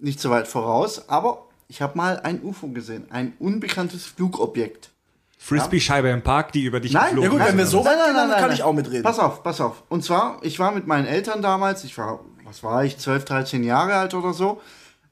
nicht 0.00 0.20
so 0.20 0.30
weit 0.30 0.48
voraus. 0.48 1.08
Aber 1.08 1.46
ich 1.68 1.82
habe 1.82 1.96
mal 1.96 2.18
ein 2.20 2.42
UFO 2.42 2.68
gesehen, 2.68 3.04
ein 3.10 3.34
unbekanntes 3.38 4.06
Flugobjekt. 4.06 4.90
Frisbee-Scheibe 5.38 6.08
im 6.10 6.22
Park, 6.22 6.52
die 6.52 6.64
über 6.64 6.80
dich 6.80 6.92
Nein, 6.92 7.14
geflogen 7.14 7.22
Ja 7.24 7.38
gut, 7.38 7.48
wenn 7.48 7.58
wir 7.58 7.66
so 7.66 7.78
was? 7.78 7.86
weit 7.86 8.04
gehen, 8.04 8.14
dann 8.14 8.30
kann 8.30 8.52
ich 8.52 8.62
auch 8.62 8.74
mitreden. 8.74 9.02
Pass 9.02 9.18
auf, 9.18 9.42
pass 9.42 9.60
auf. 9.60 9.82
Und 9.88 10.04
zwar, 10.04 10.38
ich 10.42 10.58
war 10.58 10.70
mit 10.72 10.86
meinen 10.86 11.06
Eltern 11.06 11.40
damals, 11.40 11.82
ich 11.84 11.96
war, 11.96 12.20
was 12.44 12.62
war 12.62 12.84
ich, 12.84 12.98
12, 12.98 13.24
13 13.24 13.64
Jahre 13.64 13.94
alt 13.94 14.12
oder 14.12 14.34
so, 14.34 14.60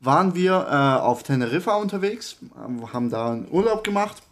waren 0.00 0.34
wir 0.34 0.66
äh, 0.70 1.00
auf 1.00 1.22
Teneriffa 1.22 1.74
unterwegs, 1.76 2.36
haben 2.92 3.10
da 3.10 3.32
einen 3.32 3.48
Urlaub 3.50 3.82
gemacht 3.82 4.22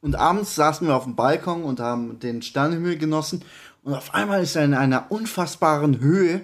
und 0.00 0.14
abends 0.14 0.54
saßen 0.54 0.86
wir 0.86 0.96
auf 0.96 1.04
dem 1.04 1.16
Balkon 1.16 1.64
und 1.64 1.80
haben 1.80 2.20
den 2.20 2.42
Sternenhimmel 2.42 2.96
genossen 2.96 3.44
und 3.82 3.94
auf 3.94 4.14
einmal 4.14 4.42
ist 4.42 4.56
in 4.56 4.74
einer 4.74 5.10
unfassbaren 5.10 6.00
Höhe 6.00 6.42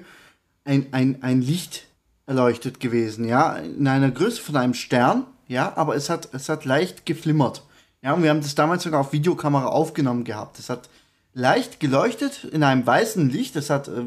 ein, 0.65 0.87
ein, 0.93 1.23
ein 1.23 1.43
Licht 1.43 1.87
erleuchtet 2.27 2.81
gewesen, 2.81 3.25
ja, 3.25 3.57
in 3.57 3.87
einer 3.87 4.11
Größe 4.11 4.43
von 4.43 4.57
einem 4.57 4.75
Stern, 4.75 5.25
ja, 5.47 5.73
aber 5.77 5.95
es 5.95 6.11
hat, 6.11 6.29
es 6.33 6.49
hat 6.49 6.65
leicht 6.65 7.07
geflimmert. 7.07 7.63
Ja, 8.03 8.13
und 8.15 8.23
wir 8.23 8.31
haben 8.31 8.41
das 8.41 8.55
damals 8.55 8.83
sogar 8.83 9.01
auf 9.01 9.13
Videokamera 9.13 9.67
aufgenommen 9.67 10.25
gehabt. 10.25 10.59
Es 10.59 10.71
hat 10.71 10.89
leicht 11.35 11.81
geleuchtet 11.81 12.45
in 12.45 12.63
einem 12.63 12.87
weißen 12.87 13.29
Licht. 13.31 13.57
Es 13.57 13.71
hat 13.71 13.89
äh, 13.89 14.05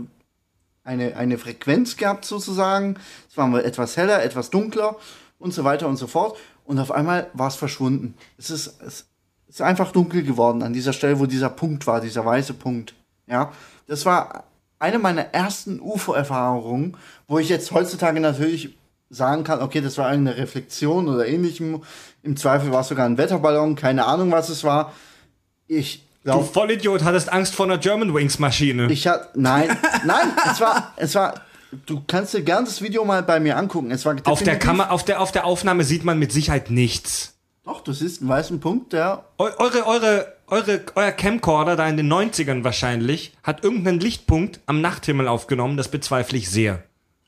eine, 0.90 1.16
eine 1.16 1.38
Frequenz 1.38 1.98
gehabt 1.98 2.26
sozusagen. 2.26 2.96
Es 3.30 3.38
war 3.38 3.48
mal 3.48 3.64
etwas 3.64 3.96
heller, 3.96 4.24
etwas 4.24 4.50
dunkler 4.50 4.96
und 5.38 5.54
so 5.54 5.64
weiter 5.64 5.88
und 5.88 5.98
so 5.98 6.08
fort. 6.08 6.38
Und 6.66 6.80
auf 6.80 6.92
einmal 6.92 7.30
war 7.34 7.48
es 7.48 7.56
verschwunden. 7.56 8.16
Es 8.38 8.50
ist, 8.50 8.82
es 8.82 9.06
ist 9.48 9.62
einfach 9.62 9.92
dunkel 9.92 10.24
geworden 10.24 10.64
an 10.64 10.74
dieser 10.74 10.94
Stelle, 10.94 11.20
wo 11.20 11.28
dieser 11.28 11.50
Punkt 11.50 11.86
war, 11.86 12.02
dieser 12.02 12.26
weiße 12.26 12.56
Punkt. 12.56 12.96
Ja, 13.28 13.52
das 13.86 14.06
war 14.06 14.46
eine 14.80 14.98
meiner 14.98 15.34
ersten 15.34 15.80
UFO-Erfahrungen, 15.80 16.98
wo 17.28 17.38
ich 17.38 17.50
jetzt 17.50 17.72
heutzutage 17.72 18.20
natürlich 18.20 18.76
sagen 19.12 19.44
kann, 19.44 19.62
okay, 19.62 19.82
das 19.82 19.98
war 20.00 20.08
eine 20.08 20.38
Reflexion 20.38 21.08
oder 21.08 21.28
ähnlichem. 21.28 21.84
Im 22.24 22.36
Zweifel 22.36 22.72
war 22.72 22.82
es 22.82 22.88
sogar 22.88 23.06
ein 23.06 23.18
Wetterballon, 23.18 23.76
keine 23.76 24.06
Ahnung, 24.06 24.32
was 24.32 24.50
es 24.50 24.64
war. 24.64 24.94
Ich 25.68 26.09
Du 26.24 26.44
Vollidiot 26.44 27.04
hattest 27.04 27.32
Angst 27.32 27.56
vor 27.56 27.66
einer 27.66 27.78
German 27.78 28.14
Wings 28.14 28.40
Maschine. 28.40 28.92
ich 28.92 29.08
hatte, 29.08 29.30
nein, 29.36 29.70
nein, 30.06 30.28
es 30.52 30.60
war, 30.60 30.94
es 30.98 31.16
war, 31.16 31.42
du 31.86 32.02
kannst 32.08 32.34
dir 32.34 32.42
gern 32.42 32.66
das 32.66 32.82
Video 32.82 33.06
mal 33.06 33.24
bei 33.24 33.40
mir 33.40 33.58
angucken. 33.58 33.92
Es 33.92 34.06
war 34.06 34.16
auf 34.26 34.44
der 34.44 34.60
Kamera, 34.60 34.90
auf 34.90 35.06
der, 35.06 35.22
auf 35.22 35.32
der 35.32 35.46
Aufnahme 35.46 35.84
sieht 35.84 36.04
man 36.04 36.20
mit 36.20 36.32
Sicherheit 36.32 36.72
nichts. 36.72 37.36
Doch, 37.64 37.82
du 37.82 37.94
siehst 37.94 38.22
einen 38.22 38.30
weißen 38.30 38.60
Punkt, 38.60 38.94
der 38.94 39.26
Eu 39.38 39.50
eure, 39.60 39.86
eure, 39.86 40.34
eure, 40.48 40.82
euer 40.96 41.12
Camcorder 41.12 41.76
da 41.76 41.88
in 41.88 41.98
den 41.98 42.12
90ern 42.12 42.64
wahrscheinlich 42.64 43.34
hat 43.44 43.64
irgendeinen 43.64 44.00
Lichtpunkt 44.00 44.60
am 44.66 44.82
Nachthimmel 44.82 45.28
aufgenommen, 45.28 45.78
das 45.78 45.88
bezweifle 45.88 46.38
ich 46.38 46.50
sehr. 46.50 46.84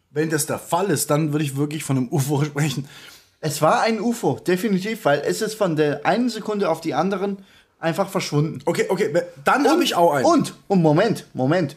Wenn 0.09 0.29
das 0.29 0.47
der 0.47 0.59
Fall 0.59 0.89
ist, 0.89 1.09
dann 1.09 1.31
würde 1.31 1.45
ich 1.45 1.55
wirklich 1.55 1.83
von 1.83 1.95
einem 1.95 2.09
UFO 2.09 2.43
sprechen. 2.43 2.87
Es 3.39 3.61
war 3.61 3.81
ein 3.81 4.01
UFO, 4.01 4.39
definitiv, 4.45 5.05
weil 5.05 5.21
es 5.25 5.41
ist 5.41 5.55
von 5.55 5.75
der 5.75 6.05
einen 6.05 6.29
Sekunde 6.29 6.69
auf 6.69 6.81
die 6.81 6.93
anderen 6.93 7.45
einfach 7.81 8.09
verschwunden. 8.09 8.59
Okay, 8.65 8.85
okay, 8.89 9.13
dann 9.43 9.67
habe 9.67 9.83
ich 9.83 9.95
auch 9.95 10.13
einen. 10.13 10.25
Und, 10.25 10.53
und 10.67 10.81
Moment, 10.81 11.25
Moment. 11.33 11.75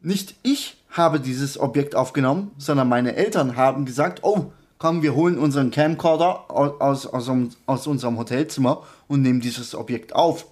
Nicht 0.00 0.34
ich 0.42 0.76
habe 0.90 1.20
dieses 1.20 1.58
Objekt 1.58 1.94
aufgenommen, 1.94 2.50
sondern 2.58 2.88
meine 2.88 3.14
Eltern 3.16 3.56
haben 3.56 3.86
gesagt, 3.86 4.20
oh, 4.22 4.52
komm, 4.78 5.02
wir 5.02 5.14
holen 5.14 5.38
unseren 5.38 5.70
Camcorder 5.70 6.50
aus, 6.50 6.80
aus, 6.80 7.06
aus, 7.06 7.28
unserem- 7.28 7.50
aus 7.66 7.86
unserem 7.86 8.18
Hotelzimmer 8.18 8.82
und 9.06 9.22
nehmen 9.22 9.40
dieses 9.40 9.74
Objekt 9.74 10.14
auf. 10.14 10.46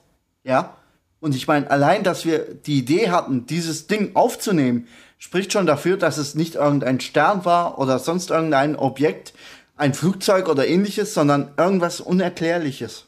Ja? 0.45 0.77
Und 1.19 1.35
ich 1.35 1.49
meine, 1.49 1.71
allein, 1.71 2.05
dass 2.05 2.25
wir 2.25 2.39
die 2.55 2.79
Idee 2.79 3.11
hatten, 3.11 3.45
dieses 3.47 3.89
Ding 3.89 4.15
aufzunehmen, 4.15 4.87
spricht 5.19 5.53
schon 5.53 5.67
dafür, 5.67 5.97
dass 5.99 6.17
es 6.17 6.35
nicht 6.35 6.55
irgendein 6.55 7.00
Stern 7.00 7.45
war 7.45 7.79
oder 7.79 7.99
sonst 7.99 8.31
irgendein 8.31 8.77
Objekt, 8.77 9.35
ein 9.77 9.95
Flugzeug 9.95 10.49
oder 10.49 10.67
ähnliches, 10.67 11.12
sondern 11.12 11.50
irgendwas 11.57 12.00
Unerklärliches. 12.00 13.07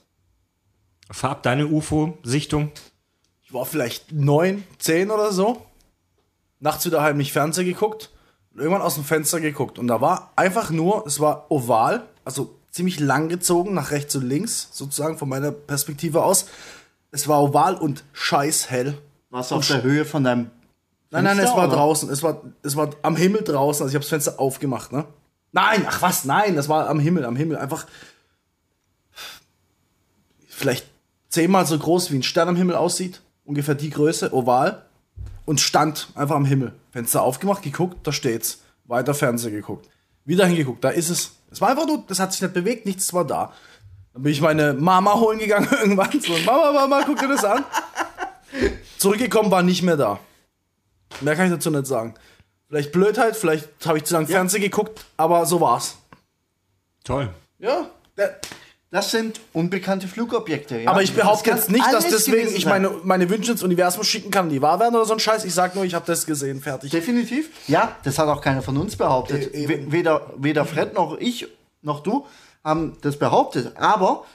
Farb 1.10 1.42
deine 1.42 1.66
UFO-Sichtung. 1.66 2.70
Ich 3.42 3.52
war 3.52 3.66
vielleicht 3.66 4.12
neun, 4.12 4.64
zehn 4.78 5.10
oder 5.10 5.32
so. 5.32 5.66
Nachts 6.60 6.86
wieder 6.86 7.02
heimlich 7.02 7.32
Fernseher 7.32 7.64
geguckt. 7.64 8.10
Und 8.52 8.60
irgendwann 8.60 8.82
aus 8.82 8.94
dem 8.94 9.04
Fenster 9.04 9.40
geguckt. 9.40 9.78
Und 9.78 9.88
da 9.88 10.00
war 10.00 10.32
einfach 10.36 10.70
nur, 10.70 11.06
es 11.06 11.20
war 11.20 11.50
oval, 11.50 12.06
also 12.24 12.54
ziemlich 12.70 13.00
lang 13.00 13.28
gezogen, 13.28 13.74
nach 13.74 13.90
rechts 13.90 14.14
und 14.16 14.22
links, 14.28 14.68
sozusagen 14.72 15.18
von 15.18 15.28
meiner 15.28 15.52
Perspektive 15.52 16.22
aus. 16.22 16.46
Es 17.10 17.28
war 17.28 17.42
oval 17.42 17.76
und 17.76 18.04
scheiß 18.12 18.70
hell. 18.70 18.98
Was 19.30 19.52
auf 19.52 19.66
der 19.66 19.82
Höhe 19.82 20.04
von 20.04 20.24
deinem 20.24 20.50
Nein, 21.10 21.24
nein, 21.24 21.32
es 21.38 21.44
Fenster, 21.44 21.56
war 21.58 21.68
oder? 21.68 21.76
draußen. 21.76 22.10
Es 22.10 22.22
war, 22.22 22.40
es 22.62 22.74
war 22.74 22.90
am 23.02 23.16
Himmel 23.16 23.42
draußen. 23.42 23.84
Also 23.84 23.90
ich 23.90 23.94
habe 23.94 24.02
das 24.02 24.08
Fenster 24.08 24.40
aufgemacht, 24.40 24.92
ne? 24.92 25.04
Nein, 25.52 25.84
ach 25.86 26.00
was, 26.00 26.24
nein, 26.24 26.56
das 26.56 26.70
war 26.70 26.88
am 26.88 26.98
Himmel, 26.98 27.26
am 27.26 27.36
Himmel. 27.36 27.58
Einfach 27.58 27.86
vielleicht 30.48 30.86
zehnmal 31.32 31.66
so 31.66 31.76
groß 31.76 32.12
wie 32.12 32.16
ein 32.16 32.22
Stern 32.22 32.48
am 32.48 32.56
Himmel 32.56 32.76
aussieht. 32.76 33.20
Ungefähr 33.44 33.74
die 33.74 33.90
Größe, 33.90 34.32
oval. 34.32 34.82
Und 35.44 35.60
stand 35.60 36.08
einfach 36.14 36.36
am 36.36 36.44
Himmel. 36.44 36.72
Fenster 36.92 37.22
aufgemacht, 37.22 37.62
geguckt, 37.62 38.06
da 38.06 38.12
steht's. 38.12 38.60
Weiter 38.84 39.14
Fernseher 39.14 39.50
geguckt. 39.50 39.88
Wieder 40.24 40.46
hingeguckt, 40.46 40.84
da 40.84 40.90
ist 40.90 41.08
es. 41.08 41.32
Es 41.50 41.60
war 41.60 41.70
einfach 41.70 41.86
nur, 41.86 42.04
das 42.06 42.20
hat 42.20 42.32
sich 42.32 42.42
nicht 42.42 42.54
bewegt, 42.54 42.86
nichts 42.86 43.12
war 43.12 43.26
da. 43.26 43.52
Dann 44.12 44.22
bin 44.22 44.32
ich 44.32 44.40
meine 44.40 44.74
Mama 44.74 45.14
holen 45.14 45.38
gegangen 45.38 45.68
irgendwann. 45.80 46.20
So, 46.20 46.32
Mama, 46.44 46.72
Mama, 46.72 47.02
guck 47.04 47.18
dir 47.18 47.28
das 47.28 47.44
an. 47.44 47.64
Zurückgekommen, 48.98 49.50
war 49.50 49.62
nicht 49.62 49.82
mehr 49.82 49.96
da. 49.96 50.20
Mehr 51.20 51.34
kann 51.34 51.46
ich 51.46 51.52
dazu 51.52 51.70
nicht 51.70 51.86
sagen. 51.86 52.14
Vielleicht 52.68 52.92
Blödheit, 52.92 53.36
vielleicht 53.36 53.68
habe 53.84 53.98
ich 53.98 54.04
zu 54.04 54.14
lange 54.14 54.28
Fernsehen 54.28 54.62
geguckt, 54.62 55.04
aber 55.16 55.44
so 55.46 55.60
war's. 55.60 55.96
Toll. 57.04 57.30
Ja. 57.58 57.90
Das 58.92 59.10
sind 59.10 59.40
unbekannte 59.54 60.06
Flugobjekte. 60.06 60.82
Ja? 60.82 60.90
Aber 60.90 61.02
ich 61.02 61.14
behaupte 61.14 61.48
jetzt 61.48 61.70
nicht, 61.70 61.90
dass 61.90 62.08
deswegen 62.08 62.54
ich 62.54 62.66
meine, 62.66 62.90
meine 63.04 63.30
Wünsche 63.30 63.50
ins 63.50 63.62
Universum 63.62 64.04
schicken 64.04 64.30
kann, 64.30 64.50
die 64.50 64.60
wahr 64.60 64.80
werden 64.80 64.94
oder 64.94 65.06
so 65.06 65.14
ein 65.14 65.18
Scheiß. 65.18 65.46
Ich 65.46 65.54
sag 65.54 65.74
nur, 65.74 65.84
ich 65.84 65.94
habe 65.94 66.04
das 66.04 66.26
gesehen, 66.26 66.60
fertig. 66.60 66.90
Definitiv. 66.90 67.48
Ja, 67.68 67.96
das 68.04 68.18
hat 68.18 68.28
auch 68.28 68.42
keiner 68.42 68.60
von 68.60 68.76
uns 68.76 68.96
behauptet. 68.96 69.54
E-. 69.54 69.90
Weder, 69.90 70.34
weder 70.36 70.66
Fred 70.66 70.92
noch 70.92 71.16
ich 71.18 71.48
noch 71.80 72.00
du 72.00 72.26
haben 72.62 72.98
das 73.00 73.18
behauptet. 73.18 73.78
Aber 73.78 74.26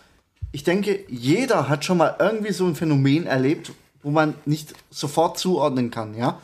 ich 0.52 0.64
denke, 0.64 1.06
jeder 1.08 1.70
hat 1.70 1.86
schon 1.86 2.00
mal 2.00 2.16
irgendwie 2.18 2.52
so 2.52 2.66
ein 2.66 2.74
Phänomen 2.74 3.28
erlebt, 3.28 3.72
wo 4.02 4.10
man 4.10 4.34
nicht 4.46 4.74
sofort 4.90 5.38
zuordnen 5.38 5.92
kann. 5.92 6.16
Ja? 6.16 6.42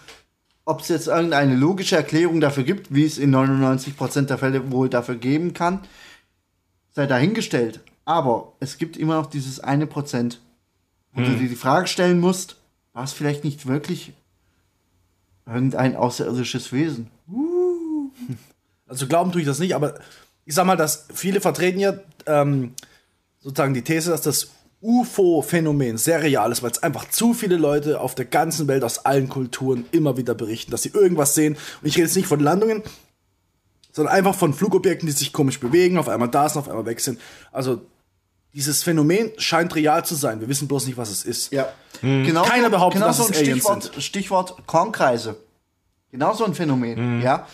Ob 0.66 0.82
es 0.82 0.90
jetzt 0.90 1.08
irgendeine 1.08 1.56
logische 1.56 1.96
Erklärung 1.96 2.42
dafür 2.42 2.64
gibt, 2.64 2.94
wie 2.94 3.06
es 3.06 3.18
in 3.18 3.34
99% 3.34 4.28
der 4.28 4.38
Fälle 4.38 4.72
wohl 4.72 4.88
dafür 4.88 5.16
geben 5.16 5.56
kann, 5.56 5.80
sei 6.92 7.08
dahingestellt. 7.08 7.80
Aber 8.06 8.54
es 8.60 8.78
gibt 8.78 8.98
immer 8.98 9.16
noch 9.16 9.28
dieses 9.28 9.60
eine 9.60 9.88
Prozent, 9.88 10.42
wo 11.14 11.22
du 11.22 11.30
dir 11.38 11.48
die 11.48 11.56
Frage 11.56 11.88
stellen 11.88 12.20
musst, 12.20 12.58
war 12.94 13.04
es 13.04 13.14
vielleicht 13.14 13.44
nicht 13.44 13.68
wirklich 13.68 14.14
irgendein 15.46 15.96
außerirdisches 15.96 16.72
Wesen? 16.72 17.10
Also 18.88 19.08
glauben 19.08 19.32
tue 19.32 19.42
ich 19.42 19.48
das 19.48 19.60
nicht, 19.60 19.76
aber 19.76 19.96
ich 20.46 20.56
sag 20.56 20.66
mal, 20.66 20.76
dass 20.76 21.08
viele 21.14 21.42
vertreten 21.42 21.80
ja 21.80 21.94
ähm, 22.26 22.74
sozusagen 23.40 23.74
die 23.74 23.84
These, 23.84 24.12
dass 24.12 24.22
das 24.22 24.50
UFO-Phänomen 24.82 25.98
sehr 25.98 26.22
real 26.22 26.52
ist, 26.52 26.62
weil 26.62 26.72
es 26.72 26.84
einfach 26.84 27.10
zu 27.10 27.34
viele 27.34 27.56
Leute 27.56 28.02
auf 28.02 28.16
der 28.16 28.26
ganzen 28.26 28.68
Welt 28.68 28.84
aus 28.84 29.06
allen 29.06 29.30
Kulturen 29.30 29.86
immer 29.92 30.18
wieder 30.18 30.36
berichten, 30.36 30.72
dass 30.72 30.84
sie 30.84 30.90
irgendwas 30.90 31.36
sehen. 31.36 31.56
Und 31.82 31.88
ich 31.88 31.96
rede 31.96 32.08
jetzt 32.08 32.18
nicht 32.18 32.28
von 32.28 32.42
Landungen, 32.42 32.84
sondern 33.94 34.14
einfach 34.14 34.36
von 34.36 34.54
Flugobjekten, 34.54 35.08
die 35.08 35.14
sich 35.14 35.32
komisch 35.32 35.60
bewegen, 35.60 35.98
auf 35.98 36.10
einmal 36.10 36.30
da 36.30 36.50
sind, 36.50 36.60
auf 36.60 36.68
einmal 36.68 36.86
weg 36.86 37.00
sind. 37.00 37.20
Also 37.54 37.82
dieses 38.54 38.84
Phänomen 38.84 39.32
scheint 39.38 39.74
real 39.76 40.06
zu 40.06 40.16
sein. 40.16 40.40
Wir 40.40 40.48
wissen 40.48 40.68
bloß 40.68 40.86
nicht, 40.88 40.98
was 40.98 41.10
es 41.10 41.24
ist. 41.24 41.52
Ja. 41.52 41.70
Genau 42.02 42.44
Keiner 42.44 42.70
behauptet, 42.70 43.02
genau 43.02 43.08
dass 43.08 43.18
so 43.18 43.24
es 43.30 43.38
Aliens 43.38 43.64
Stichwort, 43.64 44.04
Stichwort 44.04 44.68
Kornkreise. 44.68 45.38
Genau 46.12 46.34
so 46.34 46.46
ein 46.46 46.54
Phänomen, 46.54 47.22
ja. 47.22 47.48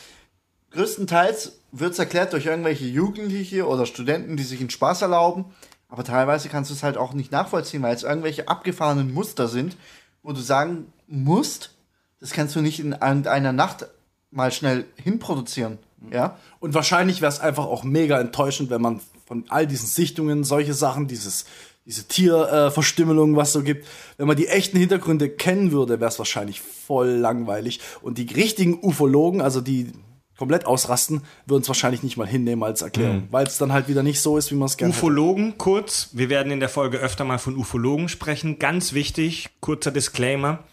Größtenteils 0.72 1.60
wird 1.72 1.94
es 1.94 2.00
erklärt 2.00 2.34
durch 2.34 2.46
irgendwelche 2.46 2.86
Jugendliche 2.86 3.68
oder 3.68 3.86
Studenten, 3.86 4.38
die 4.38 4.44
sich 4.44 4.60
einen 4.60 4.70
Spaß 4.70 5.02
erlauben. 5.02 5.46
Aber 5.88 6.04
teilweise 6.04 6.50
kannst 6.50 6.70
du 6.70 6.76
es 6.76 6.84
halt 6.84 6.98
auch 6.98 7.14
nicht 7.14 7.32
nachvollziehen, 7.32 7.82
weil 7.82 7.96
es 7.96 8.04
irgendwelche 8.04 8.48
abgefahrenen 8.48 9.14
Muster 9.14 9.48
sind, 9.48 9.78
wo 10.22 10.34
du 10.34 10.42
sagen 10.42 10.92
musst, 11.08 11.76
das 12.20 12.32
kannst 12.32 12.56
du 12.56 12.62
nicht 12.62 12.80
in 12.80 12.94
einer 12.94 13.52
Nacht 13.54 13.88
mal 14.30 14.52
schnell 14.52 14.86
hinproduzieren. 14.96 15.80
Ja? 16.12 16.38
Und 16.60 16.74
wahrscheinlich 16.74 17.22
wäre 17.22 17.32
es 17.32 17.40
einfach 17.40 17.66
auch 17.66 17.84
mega 17.84 18.20
enttäuschend, 18.20 18.70
wenn 18.70 18.82
man 18.82 19.00
von 19.30 19.46
all 19.50 19.68
diesen 19.68 19.88
Sichtungen, 19.88 20.44
solche 20.44 20.74
Sachen, 20.74 21.08
dieses, 21.08 21.46
diese 21.86 22.08
Tierverstümmelung, 22.08 23.36
was 23.36 23.54
so 23.54 23.62
gibt, 23.62 23.88
wenn 24.18 24.26
man 24.26 24.36
die 24.36 24.48
echten 24.48 24.76
Hintergründe 24.76 25.30
kennen 25.30 25.72
würde, 25.72 26.00
wäre 26.00 26.10
es 26.10 26.18
wahrscheinlich 26.18 26.60
voll 26.60 27.10
langweilig. 27.10 27.80
Und 28.02 28.18
die 28.18 28.26
richtigen 28.26 28.80
Ufologen, 28.82 29.40
also 29.40 29.62
die 29.62 29.92
komplett 30.36 30.66
ausrasten, 30.66 31.22
würden 31.46 31.62
es 31.62 31.68
wahrscheinlich 31.68 32.02
nicht 32.02 32.18
mal 32.18 32.26
hinnehmen 32.26 32.64
als 32.64 32.82
Erklärung, 32.82 33.28
weil 33.30 33.46
es 33.46 33.60
dann 33.60 33.72
halt 33.72 33.88
wieder 33.88 34.02
nicht 34.02 34.20
so 34.20 34.36
ist, 34.36 34.50
wie 34.50 34.56
man 34.56 34.66
es 34.66 34.78
gerne 34.78 34.94
hätte. 34.94 35.06
Ufologen, 35.06 35.60
kurz. 35.60 36.10
Wir 36.14 36.30
werden 36.30 36.52
in 36.52 36.60
der 36.60 36.70
Folge 36.70 36.98
öfter 36.98 37.24
mal 37.24 37.38
von 37.38 37.56
Ufologen 37.56 38.10
sprechen. 38.10 38.58
Ganz 38.58 38.94
wichtig, 38.94 39.50
kurzer 39.60 39.92
Disclaimer. 39.92 40.64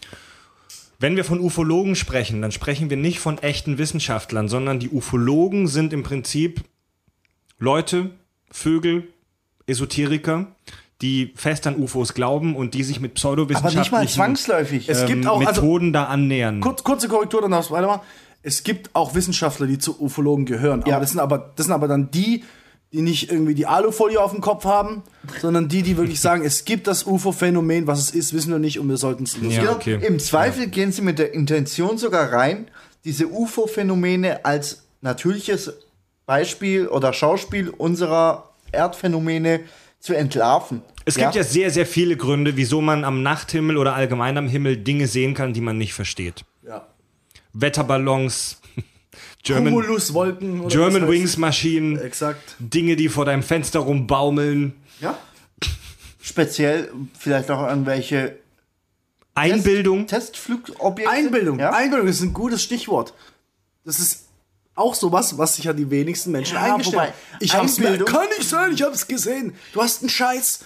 Wenn 0.97 1.15
wir 1.15 1.25
von 1.25 1.39
Ufologen 1.39 1.95
sprechen, 1.95 2.41
dann 2.41 2.51
sprechen 2.51 2.89
wir 2.89 2.97
nicht 2.97 3.19
von 3.19 3.37
echten 3.37 3.77
Wissenschaftlern, 3.77 4.49
sondern 4.49 4.79
die 4.79 4.89
Ufologen 4.89 5.67
sind 5.67 5.93
im 5.93 6.01
Prinzip 6.01 6.63
Leute, 7.59 8.09
Vögel, 8.51 9.07
Esoteriker, 9.65 10.47
die 11.01 11.33
fest 11.35 11.67
an 11.67 11.77
UFOs 11.77 12.13
glauben 12.13 12.55
und 12.55 12.73
die 12.73 12.83
sich 12.83 12.99
mit 12.99 13.11
Aber 13.11 13.15
pseudowissenschaftlichen 13.15 13.81
nicht 13.81 13.91
mal 13.91 14.07
zwangsläufig. 14.07 14.89
Es 14.89 15.05
gibt 15.05 15.25
ähm, 15.25 15.29
auch, 15.29 15.39
also, 15.45 15.61
Methoden 15.61 15.93
da 15.93 16.05
annähern. 16.05 16.59
Kurz, 16.61 16.83
kurze 16.83 17.07
Korrektur, 17.07 17.41
dann 17.41 17.51
darfst 17.51 17.69
du 17.69 17.75
weitermachen. 17.75 18.01
Es 18.41 18.63
gibt 18.63 18.89
auch 18.93 19.13
Wissenschaftler, 19.13 19.67
die 19.67 19.77
zu 19.77 20.01
Ufologen 20.01 20.45
gehören. 20.45 20.83
Ja. 20.87 20.95
Aber 20.95 21.01
das 21.01 21.11
sind 21.11 21.19
aber, 21.19 21.53
das 21.55 21.65
sind 21.65 21.73
aber 21.73 21.87
dann 21.87 22.09
die, 22.11 22.43
die 22.93 23.01
nicht 23.01 23.29
irgendwie 23.31 23.53
die 23.53 23.67
Alufolie 23.67 24.19
auf 24.19 24.31
dem 24.31 24.41
Kopf 24.41 24.63
haben, 24.63 25.03
sondern 25.41 25.67
die, 25.67 25.83
die 25.83 25.97
wirklich 25.97 26.21
sagen, 26.21 26.43
es 26.45 26.63
gibt 26.65 26.87
das 26.87 27.05
UFO-Phänomen, 27.05 27.85
was 27.85 27.99
es 27.99 28.11
ist, 28.11 28.33
wissen 28.33 28.51
wir 28.51 28.59
nicht 28.59 28.79
und 28.79 28.87
wir 28.87 28.97
sollten 28.97 29.23
es 29.23 29.37
lösen. 29.37 29.51
Ja, 29.51 29.61
Genau, 29.61 29.73
okay. 29.73 29.99
Im 30.01 30.19
Zweifel 30.19 30.67
gehen 30.67 30.91
sie 30.91 31.01
mit 31.01 31.19
der 31.19 31.33
Intention 31.33 31.97
sogar 31.97 32.31
rein, 32.31 32.71
diese 33.03 33.27
UFO-Phänomene 33.27 34.45
als 34.45 34.83
natürliches 35.01 35.73
Beispiel 36.27 36.87
oder 36.87 37.13
Schauspiel 37.13 37.69
unserer 37.69 38.53
Erdphänomene 38.71 39.61
zu 39.99 40.13
entlarven. 40.13 40.83
Es 41.05 41.15
gibt 41.15 41.35
ja 41.35 41.43
sehr, 41.43 41.71
sehr 41.71 41.85
viele 41.85 42.17
Gründe, 42.17 42.57
wieso 42.57 42.81
man 42.81 43.05
am 43.05 43.23
Nachthimmel 43.23 43.77
oder 43.77 43.95
allgemein 43.95 44.37
am 44.37 44.47
Himmel 44.47 44.77
Dinge 44.77 45.07
sehen 45.07 45.33
kann, 45.33 45.53
die 45.53 45.61
man 45.61 45.77
nicht 45.77 45.93
versteht. 45.93 46.43
Ja. 46.67 46.85
Wetterballons, 47.53 48.61
German, 49.43 49.73
Cumuluswolken 49.73 50.59
oder 50.59 50.75
German 50.75 51.07
Wings. 51.07 51.37
Maschinen, 51.37 51.97
Exakt. 51.97 52.55
Dinge, 52.59 52.97
die 52.97 53.07
vor 53.07 53.23
deinem 53.23 53.41
Fenster 53.41 53.79
rumbaumeln, 53.79 54.73
ja. 54.99 55.17
Speziell 56.19 56.91
vielleicht 57.17 57.49
auch 57.49 57.69
irgendwelche 57.69 58.37
Einbildung. 59.33 60.07
Testflugobjekte. 60.07 61.09
Einbildung. 61.09 61.57
Ja? 61.57 61.71
Einbildung 61.71 62.09
ist 62.09 62.21
ein 62.21 62.33
gutes 62.33 62.61
Stichwort. 62.61 63.13
Das 63.85 63.99
ist 63.99 64.26
auch 64.77 64.93
sowas, 64.95 65.37
was 65.37 65.55
sich 65.55 65.65
ja 65.65 65.73
die 65.73 65.89
wenigsten 65.89 66.31
Menschen 66.31 66.55
Ja, 66.55 66.73
eingestellen. 66.73 67.07
wobei, 67.09 67.13
Ich 67.39 67.53
hab's 67.55 67.77
mir, 67.79 67.97
kann 68.05 68.27
nicht 68.37 68.47
sein, 68.47 68.71
ich 68.73 68.81
hab's 68.83 69.07
gesehen. 69.07 69.55
Du 69.73 69.81
hast 69.81 70.01
einen 70.01 70.09
Scheiß. 70.09 70.59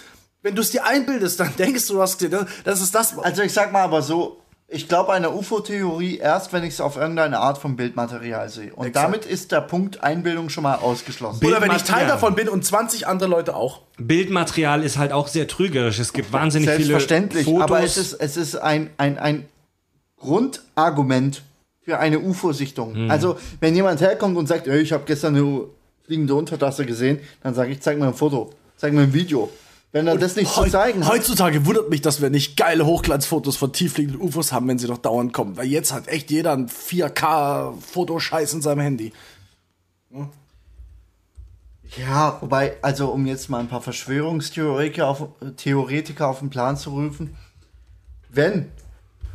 Wenn 0.43 0.55
du 0.55 0.61
es 0.61 0.71
dir 0.71 0.85
einbildest, 0.85 1.39
dann 1.39 1.55
denkst 1.57 1.87
du, 1.87 1.93
du 1.95 2.01
hast 2.01 2.17
gesehen. 2.19 2.45
Das- 2.63 2.81
ist 2.81 2.93
das. 2.95 3.17
Also 3.19 3.41
ich 3.43 3.53
sag 3.53 3.71
mal 3.71 3.83
aber 3.83 4.01
so, 4.01 4.37
ich 4.73 4.87
glaube 4.87 5.11
einer 5.11 5.33
UFO-Theorie 5.35 6.17
erst, 6.17 6.53
wenn 6.53 6.63
ich 6.63 6.73
es 6.75 6.81
auf 6.81 6.95
irgendeine 6.95 7.39
Art 7.39 7.57
von 7.57 7.75
Bildmaterial 7.75 8.47
sehe. 8.49 8.73
Und 8.73 8.87
Exakt. 8.87 9.05
damit 9.05 9.25
ist 9.25 9.51
der 9.51 9.59
Punkt 9.61 10.01
Einbildung 10.01 10.49
schon 10.49 10.63
mal 10.63 10.75
ausgeschlossen. 10.75 11.45
Oder 11.45 11.59
wenn 11.61 11.71
ich 11.71 11.83
Teil 11.83 12.07
davon 12.07 12.35
bin 12.35 12.47
und 12.47 12.65
20 12.65 13.05
andere 13.05 13.29
Leute 13.29 13.55
auch. 13.55 13.81
Bildmaterial 13.97 14.81
ist 14.83 14.97
halt 14.97 15.11
auch 15.11 15.27
sehr 15.27 15.47
trügerisch. 15.49 15.99
Es 15.99 16.13
gibt 16.13 16.31
wahnsinnig 16.31 16.69
viele 16.69 16.85
Selbstverständlich, 16.85 17.45
Fotos. 17.45 17.61
aber 17.63 17.83
es 17.83 17.97
ist, 17.97 18.13
es 18.13 18.37
ist 18.37 18.55
ein, 18.55 18.89
ein, 18.97 19.17
ein 19.19 19.45
Grundargument 20.17 21.41
für 21.83 21.99
eine 21.99 22.19
UFO-Sichtung. 22.19 22.95
Hm. 22.95 23.11
Also, 23.11 23.37
wenn 23.59 23.75
jemand 23.75 24.01
herkommt 24.01 24.37
und 24.37 24.47
sagt, 24.47 24.67
"Ey, 24.67 24.81
ich 24.81 24.93
habe 24.93 25.03
gestern 25.05 25.35
eine 25.35 25.65
fliegende 26.03 26.35
Untertasse 26.35 26.85
gesehen, 26.85 27.19
dann 27.41 27.53
sage 27.53 27.71
ich, 27.71 27.81
zeig 27.81 27.97
mir 27.97 28.07
ein 28.07 28.13
Foto, 28.13 28.51
zeig 28.75 28.93
mir 28.93 29.01
ein 29.01 29.13
Video. 29.13 29.49
Wenn 29.93 30.07
er 30.07 30.17
das 30.17 30.35
nicht 30.37 30.51
zu 30.51 30.63
zeigen 30.65 31.05
hat, 31.05 31.13
Heutzutage 31.13 31.65
wundert 31.65 31.89
mich, 31.89 32.01
dass 32.01 32.21
wir 32.21 32.29
nicht 32.29 32.55
geile 32.55 32.85
Hochglanzfotos 32.85 33.57
von 33.57 33.73
tieffliegenden 33.73 34.21
UFOs 34.21 34.53
haben, 34.53 34.67
wenn 34.67 34.79
sie 34.79 34.87
doch 34.87 34.97
dauernd 34.97 35.33
kommen. 35.33 35.57
Weil 35.57 35.67
jetzt 35.67 35.91
hat 35.91 36.07
echt 36.07 36.31
jeder 36.31 36.53
ein 36.53 36.69
4K-Fotoscheiß 36.69 38.53
in 38.53 38.61
seinem 38.61 38.79
Handy. 38.79 39.11
Ja, 41.97 42.37
wobei, 42.39 42.77
also 42.81 43.09
um 43.09 43.25
jetzt 43.25 43.49
mal 43.49 43.59
ein 43.59 43.67
paar 43.67 43.81
Verschwörungstheoretiker 43.81 45.07
auf, 45.07 45.27
Theoretiker 45.57 46.27
auf 46.27 46.39
den 46.39 46.49
Plan 46.49 46.77
zu 46.77 46.91
rufen, 46.91 47.35
wenn 48.29 48.71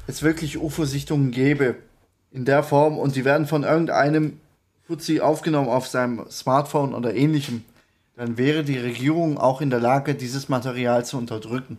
es 0.06 0.22
wirklich 0.22 0.56
UFO-Sichtungen 0.56 1.32
gäbe 1.32 1.76
in 2.37 2.44
der 2.44 2.62
Form 2.62 2.99
und 2.99 3.16
die 3.16 3.25
werden 3.25 3.46
von 3.46 3.64
irgendeinem 3.64 4.38
Fuzzi 4.87 5.20
aufgenommen 5.20 5.70
auf 5.70 5.88
seinem 5.88 6.31
Smartphone 6.31 6.94
oder 6.94 7.14
ähnlichem, 7.14 7.64
dann 8.14 8.37
wäre 8.37 8.62
die 8.62 8.79
Regierung 8.79 9.38
auch 9.38 9.62
in 9.62 9.70
der 9.70 9.81
Lage, 9.81 10.14
dieses 10.14 10.51
Material 10.51 11.05
zu 11.05 11.16
unterdrücken. 11.16 11.79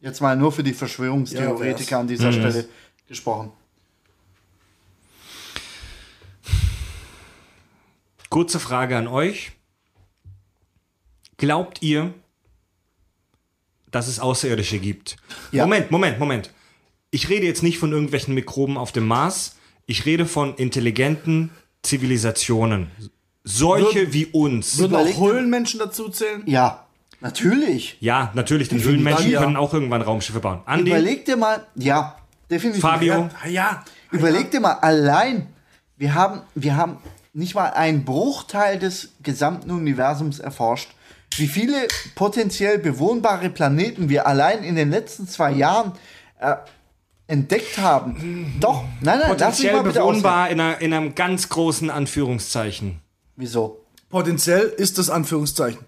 Jetzt 0.00 0.22
mal 0.22 0.36
nur 0.36 0.52
für 0.52 0.62
die 0.62 0.72
Verschwörungstheoretiker 0.72 1.90
Ja, 1.92 2.00
an 2.00 2.08
dieser 2.08 2.32
Stelle 2.32 2.66
gesprochen. 3.06 3.52
Kurze 8.30 8.58
Frage 8.58 8.96
an 8.96 9.06
euch. 9.06 9.52
Glaubt 11.36 11.82
ihr, 11.82 12.14
dass 13.90 14.08
es 14.08 14.18
Außerirdische 14.18 14.78
gibt? 14.78 15.18
Ja. 15.50 15.64
Moment, 15.64 15.90
Moment, 15.90 16.18
Moment. 16.18 16.50
Ich 17.14 17.28
rede 17.28 17.44
jetzt 17.44 17.62
nicht 17.62 17.78
von 17.78 17.92
irgendwelchen 17.92 18.34
Mikroben 18.34 18.78
auf 18.78 18.90
dem 18.90 19.06
Mars. 19.06 19.56
Ich 19.84 20.06
rede 20.06 20.24
von 20.24 20.54
intelligenten 20.54 21.50
Zivilisationen. 21.82 22.90
Solche 23.44 24.14
wie 24.14 24.24
uns. 24.26 24.78
Würden 24.78 24.96
auch 24.96 25.20
Höhlenmenschen 25.20 25.78
dazu 25.78 26.08
zählen? 26.08 26.42
Ja, 26.46 26.86
natürlich. 27.20 27.98
Ja, 28.00 28.32
natürlich, 28.34 28.70
die 28.70 28.82
Höhlenmenschen 28.82 29.30
ja. 29.30 29.42
können 29.42 29.56
auch 29.56 29.74
irgendwann 29.74 30.00
Raumschiffe 30.00 30.40
bauen. 30.40 30.62
Andi, 30.64 30.90
Überleg 30.90 31.26
dir 31.26 31.36
mal, 31.36 31.66
ja, 31.74 32.16
definitiv. 32.50 32.80
Fabio, 32.80 33.28
Ja, 33.44 33.50
ja. 33.50 33.84
Überleg 34.10 34.50
dir 34.50 34.60
mal, 34.60 34.72
allein, 34.72 35.48
wir 35.98 36.14
haben, 36.14 36.40
wir 36.54 36.76
haben 36.76 36.96
nicht 37.34 37.54
mal 37.54 37.72
einen 37.72 38.06
Bruchteil 38.06 38.78
des 38.78 39.10
gesamten 39.22 39.70
Universums 39.70 40.38
erforscht. 40.38 40.88
Wie 41.36 41.46
viele 41.46 41.88
potenziell 42.14 42.78
bewohnbare 42.78 43.50
Planeten 43.50 44.08
wir 44.08 44.26
allein 44.26 44.64
in 44.64 44.76
den 44.76 44.88
letzten 44.88 45.28
zwei 45.28 45.50
Jahren 45.52 45.92
äh, 46.40 46.56
entdeckt 47.26 47.78
haben. 47.78 48.56
Doch, 48.60 48.84
nein, 49.00 49.18
nein, 49.20 49.36
lass 49.38 49.58
mich 49.58 49.70
potenziell 49.70 49.72
mal 49.74 49.82
bewohnbar 49.82 50.50
in, 50.50 50.60
einer, 50.60 50.80
in 50.80 50.92
einem 50.92 51.14
ganz 51.14 51.48
großen 51.48 51.90
Anführungszeichen. 51.90 53.00
Wieso? 53.36 53.84
Potenziell 54.08 54.62
ist 54.76 54.98
das 54.98 55.08
Anführungszeichen. 55.08 55.84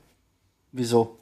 Wieso? 0.73 1.19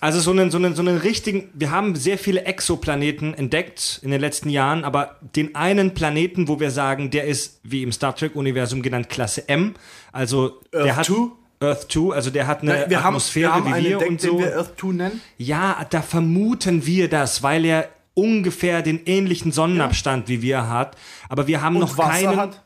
Also 0.00 0.20
so 0.20 0.30
einen, 0.30 0.50
so 0.50 0.56
einen, 0.56 0.74
so 0.74 0.82
einen 0.82 0.96
richtigen, 0.96 1.50
wir 1.52 1.70
haben 1.70 1.94
sehr 1.94 2.18
viele 2.18 2.44
Exoplaneten 2.44 3.34
entdeckt 3.34 4.00
in 4.02 4.10
den 4.10 4.20
letzten 4.20 4.48
Jahren, 4.48 4.84
aber 4.84 5.18
den 5.36 5.54
einen 5.54 5.94
Planeten, 5.94 6.48
wo 6.48 6.58
wir 6.60 6.70
sagen, 6.70 7.10
der 7.10 7.24
ist, 7.24 7.60
wie 7.62 7.82
im 7.82 7.92
Star 7.92 8.16
Trek-Universum 8.16 8.82
genannt, 8.82 9.08
Klasse 9.10 9.48
M, 9.48 9.74
also 10.12 10.60
der 10.72 10.86
Earth 10.86 10.96
hat 10.96 11.06
2? 11.06 11.14
Earth 11.60 11.92
2, 11.92 12.14
also 12.14 12.30
der 12.30 12.46
hat 12.46 12.62
eine 12.62 12.86
wir 12.88 12.98
haben, 13.00 13.08
Atmosphäre 13.08 13.48
wir 13.48 13.54
haben 13.54 13.66
wie 13.66 13.72
einen 13.72 13.84
wir 13.84 13.92
entdeckt, 13.92 14.10
und 14.10 14.20
so. 14.20 14.38
den 14.38 14.46
wir 14.46 14.56
Earth 14.56 14.80
2 14.80 14.86
nennen. 14.88 15.20
Ja, 15.36 15.86
da 15.90 16.02
vermuten 16.02 16.86
wir 16.86 17.08
das, 17.08 17.42
weil 17.42 17.64
er 17.66 17.88
ungefähr 18.14 18.82
den 18.82 19.04
ähnlichen 19.06 19.52
Sonnenabstand 19.52 20.28
wie 20.28 20.42
wir 20.42 20.68
hat, 20.68 20.96
aber 21.28 21.46
wir 21.46 21.62
haben 21.62 21.78
noch 21.78 21.92
Und 21.92 21.98
Wasser 21.98 22.10
keinen. 22.10 22.36
hat. 22.36 22.62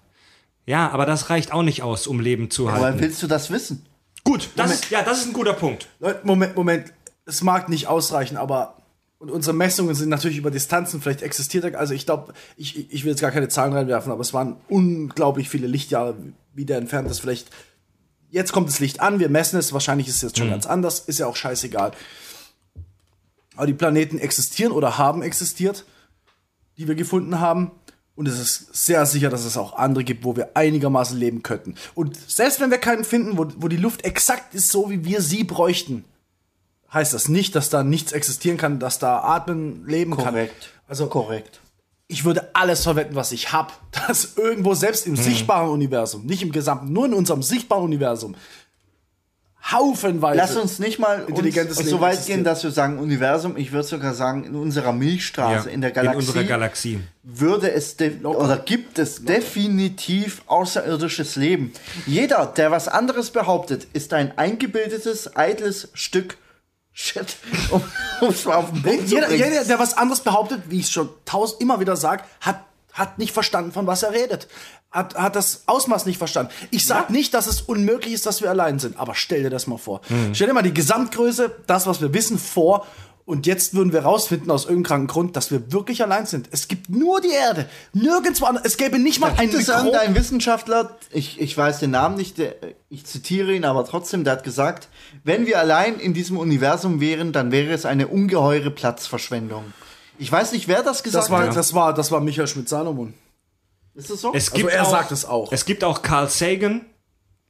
Ja, 0.67 0.91
aber 0.91 1.05
das 1.07 1.29
reicht 1.31 1.53
auch 1.53 1.63
nicht 1.63 1.83
aus, 1.83 2.07
um 2.07 2.21
Leben 2.21 2.51
zu 2.51 2.65
Woher 2.65 2.81
halten. 2.81 3.01
willst 3.01 3.23
du 3.23 3.27
das 3.27 3.51
wissen? 3.51 3.85
Gut, 4.25 4.49
das 4.57 4.73
ist, 4.73 4.91
ja, 4.91 5.03
das 5.03 5.19
ist 5.21 5.27
ein 5.27 5.33
guter 5.35 5.53
Punkt. 5.53 5.89
Leute, 6.01 6.21
Moment, 6.25 6.57
Moment. 6.57 6.93
Es 7.27 7.43
mag 7.43 7.69
nicht 7.69 7.87
ausreichen, 7.87 8.37
aber 8.39 8.77
und 9.19 9.31
unsere 9.31 9.55
Messungen 9.57 9.95
sind 9.95 10.09
natürlich 10.11 10.37
über 10.39 10.51
Distanzen, 10.51 11.01
vielleicht 11.01 11.23
existiert 11.23 11.65
er, 11.65 11.79
also 11.79 11.95
ich 11.95 12.05
glaube, 12.05 12.35
ich, 12.59 12.79
ich- 12.79 12.93
ich 12.93 13.05
will 13.05 13.11
jetzt 13.13 13.21
gar 13.21 13.31
keine 13.31 13.49
Zahlen 13.49 13.73
reinwerfen, 13.73 14.13
aber 14.13 14.21
es 14.21 14.35
waren 14.35 14.57
unglaublich 14.69 15.49
viele 15.49 15.67
Lichtjahre 15.67 16.15
wieder 16.53 16.77
entfernt, 16.77 17.09
das 17.09 17.21
vielleicht, 17.21 17.49
jetzt 18.31 18.53
kommt 18.53 18.69
das 18.69 18.81
Licht 18.81 19.01
an, 19.01 19.21
wir 19.21 19.31
messen 19.31 19.59
es, 19.59 19.73
wahrscheinlich 19.73 20.09
ist 20.09 20.17
es 20.17 20.23
jetzt 20.23 20.39
schon 20.39 20.51
ganz 20.51 20.67
anders, 20.67 21.01
ist 21.01 21.19
ja 21.21 21.27
auch 21.27 21.37
scheißegal. 21.37 21.93
Aber 23.57 23.67
die 23.67 23.75
Planeten 23.75 24.19
existieren 24.19 24.73
oder 24.73 24.99
haben 24.99 25.23
existiert, 25.23 25.85
die 26.77 26.89
wir 26.89 26.95
gefunden 26.95 27.41
haben. 27.41 27.71
Und 28.17 28.29
es 28.29 28.39
ist 28.39 28.75
sehr 28.75 29.07
sicher, 29.07 29.29
dass 29.29 29.45
es 29.45 29.57
auch 29.57 29.77
andere 29.77 30.05
gibt, 30.05 30.25
wo 30.25 30.37
wir 30.37 30.57
einigermaßen 30.57 31.19
leben 31.19 31.43
könnten. 31.43 31.75
Und 31.95 32.17
selbst 32.31 32.61
wenn 32.61 32.71
wir 32.71 32.79
keinen 32.79 33.05
finden, 33.05 33.37
wo, 33.37 33.47
wo 33.57 33.69
die 33.69 33.77
Luft 33.77 34.05
exakt 34.05 34.55
ist, 34.55 34.71
so 34.71 34.91
wie 34.91 35.05
wir 35.05 35.21
sie 35.21 35.43
bräuchten, 35.43 36.05
heißt 36.93 37.13
das 37.13 37.29
nicht, 37.29 37.57
dass 37.57 37.71
da 37.71 37.83
nichts 37.83 38.13
existieren 38.13 38.57
kann, 38.57 38.79
dass 38.79 39.01
da 39.01 39.19
Atmen 39.21 39.87
leben 39.87 40.17
kann. 40.17 40.27
Korrekt. 40.27 40.71
Also 40.87 41.09
Korrekt. 41.09 41.61
ich 42.07 42.25
würde 42.25 42.55
alles 42.55 42.85
verwenden, 42.85 43.17
was 43.17 43.33
ich 43.33 43.53
habe, 43.53 43.73
dass 44.07 44.37
irgendwo 44.37 44.75
selbst 44.75 45.07
im 45.07 45.17
sichtbaren 45.17 45.71
Universum, 45.71 46.25
nicht 46.25 46.43
im 46.43 46.53
gesamten, 46.53 46.93
nur 46.93 47.07
in 47.07 47.15
unserem 47.15 47.43
sichtbaren 47.43 47.85
Universum, 47.85 48.37
haufenweise. 49.73 50.37
Lass 50.37 50.57
uns 50.57 50.79
nicht 50.79 50.99
mal 50.99 51.25
Intelligentes 51.27 51.79
uns 51.79 51.89
so 51.89 52.01
weit 52.01 52.13
existiert. 52.15 52.39
gehen, 52.39 52.45
dass 52.45 52.63
wir 52.65 52.71
sagen 52.71 52.99
Universum. 52.99 53.57
Ich 53.57 53.73
würde 53.73 53.87
sogar 53.87 54.15
sagen, 54.15 54.45
in 54.45 54.55
unserer 54.55 54.93
Milchstraße, 54.93 55.71
in 55.71 55.81
der 55.81 55.91
Galaxie, 55.91 56.19
In 56.21 56.27
unserer 56.29 56.45
Galaxie. 56.45 57.01
würde 57.23 57.73
es 57.73 57.97
de- 57.97 58.23
oder 58.25 58.59
gibt 58.59 58.99
es 58.99 59.25
definitiv 59.25 60.43
außerirdisches 60.47 61.37
Leben. 61.37 61.73
Jeder, 62.07 62.47
der 62.47 62.71
was 62.71 62.89
anderes 62.89 63.31
behauptet, 63.31 63.87
ist 63.93 64.13
ein 64.13 64.37
eingebildetes, 64.39 65.37
eitles 65.37 65.89
Stück 65.95 66.37
Shit. 66.97 67.37
Um 67.73 67.83
es 68.29 68.45
mal 68.45 68.55
auf 68.55 68.71
den 68.71 68.81
Punkt 68.83 69.09
zu 69.09 69.15
Jeder, 69.17 69.27
bringen. 69.27 69.45
jeder, 69.51 69.65
der 69.65 69.79
was 69.81 69.97
anderes 69.97 70.21
behauptet, 70.21 70.63
wie 70.69 70.79
ich 70.79 70.85
es 70.87 70.93
schon 70.93 71.09
tausend 71.25 71.61
immer 71.61 71.81
wieder 71.81 71.97
sage, 71.97 72.23
hat, 72.41 72.61
hat 72.95 73.19
nicht 73.19 73.33
verstanden, 73.33 73.73
von 73.73 73.87
was 73.87 74.03
er 74.03 74.13
redet. 74.13 74.49
Hat, 74.91 75.17
hat 75.17 75.37
das 75.37 75.65
Ausmaß 75.67 76.07
nicht 76.07 76.19
verstanden. 76.19 76.53
Ich 76.71 76.87
sage 76.87 77.13
nicht, 77.13 77.35
dass 77.35 77.47
es 77.49 77.61
unmöglich 77.61 78.15
ist, 78.15 78.25
dass 78.25 78.41
wir 78.41 78.49
allein 78.49 78.79
sind, 78.79 78.99
aber 78.99 79.15
stell 79.17 79.43
dir 79.43 79.51
das 79.51 79.67
mal 79.67 79.79
vor. 79.79 80.01
Stell 80.33 80.47
dir 80.47 80.55
mal 80.55 80.63
die 80.63 80.73
Gesamtgröße, 80.73 81.51
das, 81.67 81.87
was 81.87 82.01
wir 82.01 82.15
wissen, 82.15 82.39
vor. 82.39 82.87
Und 83.27 83.47
jetzt 83.47 83.73
würden 83.73 83.93
wir 83.93 84.03
rausfinden, 84.03 84.51
aus 84.51 84.65
irgendeinem 84.65 84.85
kranken 84.85 85.07
Grund, 85.09 85.37
dass 85.37 85.51
wir 85.51 85.73
wirklich 85.73 86.03
allein 86.03 86.27
sind. 86.27 86.49
Es 86.51 86.69
gibt 86.69 86.91
nur 86.91 87.23
die 87.23 87.31
Erde. 87.31 87.67
Nirgendwo 87.95 88.45
anders. 88.45 88.65
Es 88.67 88.77
gäbe 88.77 88.99
nicht 88.99 89.19
mal 89.19 89.33
ein 89.33 89.49
Gibt 89.49 89.55
es 89.55 89.67
Mikro. 89.67 89.79
irgendeinen 89.79 90.15
Wissenschaftler, 90.15 90.99
ich, 91.11 91.41
ich 91.41 91.57
weiß 91.57 91.79
den 91.79 91.91
Namen 91.91 92.17
nicht, 92.17 92.37
der, 92.37 92.55
ich 92.91 93.07
zitiere 93.07 93.55
ihn, 93.55 93.65
aber 93.65 93.87
trotzdem, 93.87 94.25
der 94.25 94.35
hat 94.35 94.45
gesagt, 94.45 94.89
wenn 95.25 95.47
wir 95.47 95.59
allein 95.59 95.99
in 95.99 96.13
diesem 96.13 96.37
Universum 96.37 97.01
wären, 97.01 97.33
dann 97.33 97.51
wäre 97.51 97.73
es 97.73 97.87
eine 97.87 98.09
ungeheure 98.09 98.71
Platzverschwendung. 98.71 99.65
Ich 100.19 100.31
weiß 100.31 100.53
nicht, 100.53 100.69
wer 100.69 100.83
das 100.83 101.03
gesagt 101.03 101.25
Das 101.25 101.31
war, 101.31 101.47
hat. 101.49 101.57
das 101.57 101.75
war, 101.75 101.93
das 101.95 102.11
war 102.11 102.21
Michael 102.21 102.47
Schmidt-Salomon. 102.49 103.15
Ist 103.95 104.11
das 104.11 104.21
so? 104.21 104.33
Es 104.35 104.49
Also 104.51 104.57
gibt 104.57 104.71
er 104.73 104.83
auch, 104.87 104.91
sagt 104.91 105.13
es 105.13 105.25
auch. 105.25 105.53
Es 105.53 105.65
gibt 105.65 105.85
auch 105.85 106.03
Carl 106.03 106.29
Sagan 106.29 106.85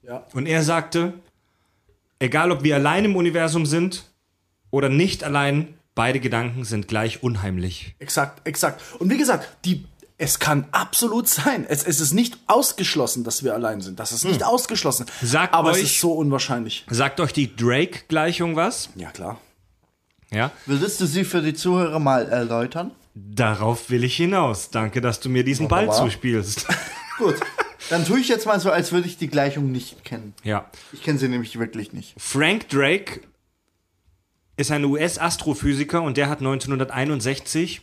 Ja. 0.03 0.27
und 0.35 0.47
er 0.47 0.63
sagte, 0.63 1.15
egal 2.19 2.51
ob 2.53 2.63
wir 2.63 2.75
allein 2.77 3.05
im 3.07 3.17
Universum 3.17 3.67
sind 3.67 4.05
oder 4.71 4.89
nicht 4.89 5.25
allein, 5.25 5.75
beide 5.95 6.21
Gedanken 6.21 6.65
sind 6.65 6.89
gleich 6.89 7.23
unheimlich. 7.23 7.95
Exakt, 7.99 8.47
exakt. 8.47 8.83
Und 8.99 9.11
wie 9.11 9.17
gesagt, 9.19 9.49
die, 9.65 9.85
es 10.19 10.39
kann 10.39 10.67
absolut 10.73 11.29
sein. 11.29 11.65
Es, 11.69 11.85
es 11.85 12.01
ist 12.01 12.13
nicht 12.13 12.37
ausgeschlossen, 12.47 13.25
dass 13.25 13.43
wir 13.45 13.55
allein 13.55 13.81
sind. 13.81 13.99
Das 14.01 14.13
ist 14.13 14.25
nicht 14.25 14.43
ausgeschlossen. 14.45 15.07
Sagt 15.23 15.55
aber 15.55 15.71
es 15.71 15.77
euch- 15.79 15.83
ist 15.85 16.01
so 16.01 16.13
unwahrscheinlich. 16.13 16.85
Sagt 16.91 17.21
euch 17.21 17.33
die 17.33 17.55
Drake-Gleichung 17.55 18.57
was? 18.57 18.91
Ja, 18.97 19.11
klar. 19.11 19.39
Ja. 20.35 20.51
Würdest 20.67 21.01
du 21.01 21.07
sie 21.07 21.25
für 21.25 21.41
die 21.43 21.55
Zuhörer 21.55 21.99
mal 21.99 22.27
erläutern? 22.27 22.91
Darauf 23.15 23.91
will 23.91 24.05
ich 24.05 24.17
hinaus. 24.17 24.71
Danke, 24.71 25.01
dass 25.01 25.21
du 25.21 25.29
mir 25.29 25.45
diesen 25.45 25.69
Ball 25.69 25.87
Wunderbar. 25.87 26.05
zuspielst. 26.05 26.67
Gut, 27.19 27.37
dann 27.91 28.05
tue 28.05 28.19
ich 28.19 28.29
jetzt 28.29 28.45
mal 28.47 28.59
so, 28.59 28.71
als 28.71 28.91
würde 28.91 29.07
ich 29.07 29.17
die 29.17 29.29
Gleichung 29.29 29.71
nicht 29.71 30.05
kennen. 30.05 30.35
ja. 30.43 30.69
Ich 30.93 31.03
kenne 31.03 31.19
sie 31.19 31.29
nämlich 31.29 31.59
wirklich 31.59 31.93
nicht. 31.93 32.15
Frank 32.19 32.69
Drake 32.69 33.21
ist 34.57 34.71
ein 34.71 34.85
US-Astrophysiker 34.85 36.03
und 36.03 36.17
der 36.17 36.29
hat 36.29 36.39
1961 36.39 37.83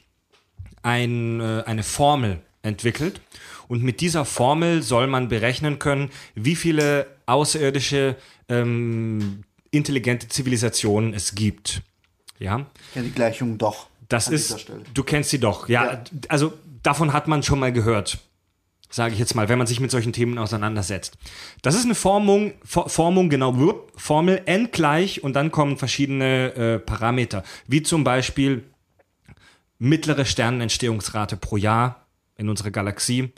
ein, 0.83 1.39
äh, 1.39 1.63
eine 1.65 1.83
Formel 1.83 2.41
entwickelt. 2.61 3.21
Und 3.67 3.83
mit 3.83 4.01
dieser 4.01 4.25
Formel 4.25 4.81
soll 4.81 5.07
man 5.07 5.29
berechnen 5.29 5.79
können, 5.79 6.09
wie 6.35 6.55
viele 6.55 7.07
außerirdische 7.25 8.17
ähm, 8.49 9.43
intelligente 9.71 10.27
Zivilisationen 10.27 11.13
es 11.13 11.35
gibt. 11.35 11.81
Ja, 12.41 12.65
Ich 12.87 12.93
kenne 12.93 13.05
die 13.07 13.13
Gleichung 13.13 13.57
doch. 13.57 13.87
das 14.09 14.27
ist, 14.27 14.65
du 14.93 15.03
kennst 15.03 15.29
sie 15.29 15.39
doch. 15.39 15.69
Ja, 15.69 15.85
Ja. 15.93 16.03
also 16.27 16.53
davon 16.83 17.13
hat 17.13 17.27
man 17.27 17.43
schon 17.43 17.59
mal 17.59 17.71
gehört. 17.71 18.17
Sage 18.89 19.13
ich 19.13 19.19
jetzt 19.19 19.35
mal, 19.35 19.47
wenn 19.47 19.57
man 19.57 19.67
sich 19.67 19.79
mit 19.79 19.89
solchen 19.89 20.11
Themen 20.11 20.37
auseinandersetzt. 20.37 21.17
Das 21.61 21.75
ist 21.75 21.85
eine 21.85 21.95
Formung, 21.95 22.53
For 22.65 22.89
Formung 22.89 23.29
genau, 23.29 23.55
Formel 23.95 24.41
n 24.45 24.69
gleich 24.71 25.23
und 25.23 25.33
dann 25.33 25.49
kommen 25.51 25.77
verschiedene 25.77 26.53
äh, 26.55 26.79
Parameter, 26.79 27.43
wie 27.67 27.83
zum 27.83 28.03
Beispiel 28.03 28.65
mittlere 29.79 30.25
Sternenentstehungsrate 30.25 31.37
pro 31.37 31.55
Jahr 31.55 32.05
in 32.35 32.49
unserer 32.49 32.71
Galaxie, 32.71 33.31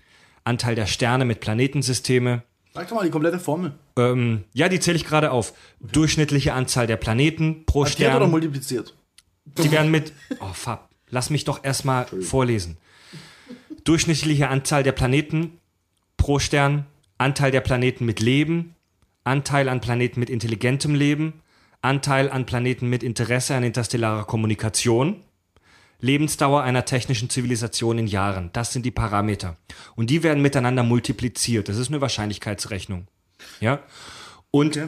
Anteil 0.44 0.74
der 0.76 0.88
Sterne 0.88 1.24
mit 1.24 1.40
Planetensysteme, 1.40 2.42
Sag 2.74 2.88
doch 2.88 2.96
mal 2.96 3.04
die 3.04 3.12
komplette 3.12 3.40
Formel. 3.40 3.74
ähm, 3.98 4.44
ja, 4.54 4.68
die 4.68 4.80
zähle 4.80 4.96
ich 4.96 5.06
gerade 5.06 5.32
auf. 5.32 5.54
Durchschnittliche 5.80 6.54
Anzahl 6.54 6.88
der 6.88 6.98
Planeten 6.98 7.66
pro 7.66 7.82
oder 7.82 7.90
Stern. 7.90 8.32
multipliziert? 8.32 8.96
Die 9.46 9.72
werden 9.72 9.92
mit. 9.92 10.14
Oh, 10.40 10.54
Fab. 10.54 10.90
Lass 11.10 11.30
mich 11.30 11.44
doch 11.44 11.64
erstmal 11.64 12.08
vorlesen. 12.08 12.78
Durchschnittliche 13.84 14.48
Anzahl 14.50 14.82
der 14.84 14.94
Planeten 14.94 15.60
pro 16.18 16.40
Stern, 16.40 16.86
Anteil 17.18 17.52
der 17.52 17.62
Planeten 17.62 18.06
mit 18.06 18.20
Leben, 18.20 18.76
Anteil 19.24 19.70
an 19.70 19.82
Planeten 19.82 20.20
mit 20.20 20.30
intelligentem 20.30 20.96
Leben, 20.96 21.42
Anteil 21.82 22.30
an 22.32 22.46
Planeten 22.46 22.90
mit 22.90 23.04
Interesse 23.04 23.56
an 23.56 23.64
interstellarer 23.64 24.26
Kommunikation, 24.26 25.22
Lebensdauer 26.04 26.64
einer 26.64 26.84
technischen 26.84 27.30
Zivilisation 27.30 27.98
in 27.98 28.08
Jahren. 28.08 28.50
Das 28.52 28.74
sind 28.74 28.86
die 28.86 28.92
Parameter. 28.92 29.56
Und 29.96 30.10
die 30.10 30.22
werden 30.22 30.44
miteinander 30.44 30.84
multipliziert. 30.84 31.70
Das 31.70 31.78
ist 31.78 31.88
eine 31.88 32.02
Wahrscheinlichkeitsrechnung. 32.02 33.08
Ja? 33.62 33.80
Und 34.52 34.80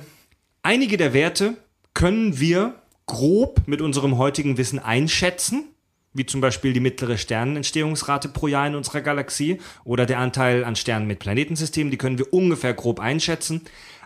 einige 0.62 0.98
der 0.98 1.14
Werte 1.14 1.56
können 1.94 2.40
wir 2.40 2.76
grob 3.06 3.62
mit 3.66 3.82
unserem 3.82 4.18
heutigen 4.18 4.58
Wissen 4.58 4.78
einschätzen, 4.78 5.70
wie 6.12 6.26
zum 6.26 6.42
Beispiel 6.42 6.74
die 6.74 6.82
mittlere 6.82 7.18
Sternenentstehungsrate 7.18 8.28
pro 8.28 8.48
Jahr 8.48 8.68
in 8.68 8.76
unserer 8.76 9.02
Galaxie 9.02 9.62
oder 9.86 10.06
der 10.06 10.20
Anteil 10.20 10.66
an 10.66 10.76
Sternen 10.76 11.08
mit 11.08 11.20
Planetensystemen, 11.20 11.92
die 11.92 11.98
können 11.98 12.18
wir 12.18 12.34
ungefähr 12.34 12.74
grob 12.74 13.00
einschätzen. 13.00 13.62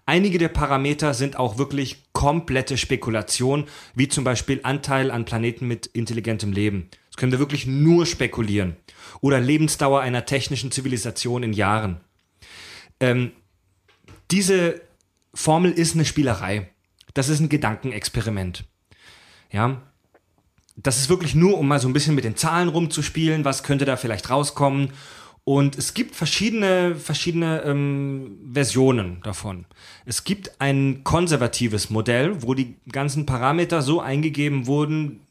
Einige 0.09 0.39
der 0.39 0.47
Parameter 0.47 1.13
sind 1.13 1.37
auch 1.37 1.59
wirklich 1.59 2.03
komplette 2.13 2.79
Spekulation, 2.79 3.67
wie 3.93 4.07
zum 4.07 4.23
Beispiel 4.23 4.59
Anteil 4.63 5.11
an 5.11 5.23
Planeten 5.23 5.67
mit 5.67 5.85
intelligentem 5.85 6.51
Leben. 6.51 6.89
Das 7.11 7.17
können 7.17 7.31
wir 7.31 7.37
wirklich 7.37 7.67
nur 7.67 8.07
spekulieren. 8.07 8.75
Oder 9.21 9.39
Lebensdauer 9.39 10.01
einer 10.01 10.25
technischen 10.25 10.71
Zivilisation 10.71 11.43
in 11.43 11.53
Jahren. 11.53 11.97
Ähm, 12.99 13.33
diese 14.31 14.81
Formel 15.35 15.73
ist 15.73 15.93
eine 15.93 16.05
Spielerei. 16.05 16.71
Das 17.13 17.29
ist 17.29 17.39
ein 17.39 17.49
Gedankenexperiment. 17.49 18.63
Ja. 19.51 19.79
Das 20.75 20.97
ist 20.97 21.09
wirklich 21.09 21.35
nur, 21.35 21.55
um 21.59 21.67
mal 21.67 21.79
so 21.79 21.87
ein 21.87 21.93
bisschen 21.93 22.15
mit 22.15 22.23
den 22.23 22.35
Zahlen 22.35 22.69
rumzuspielen, 22.69 23.45
was 23.45 23.61
könnte 23.61 23.85
da 23.85 23.95
vielleicht 23.95 24.31
rauskommen. 24.31 24.91
Und 25.49 25.79
es 25.79 25.95
gibt 25.95 26.15
verschiedene, 26.15 26.93
verschiedene 26.93 27.63
ähm, 27.63 28.37
Versionen 28.53 29.19
davon. 29.23 29.65
Es 30.05 30.23
gibt 30.23 30.61
ein 30.61 31.03
konservatives 31.03 31.89
Modell, 31.89 32.43
wo 32.43 32.53
die 32.53 32.75
ganzen 32.91 33.25
Parameter 33.25 33.81
so 33.81 33.99
eingegeben 33.99 34.67
wurden, 34.67 35.21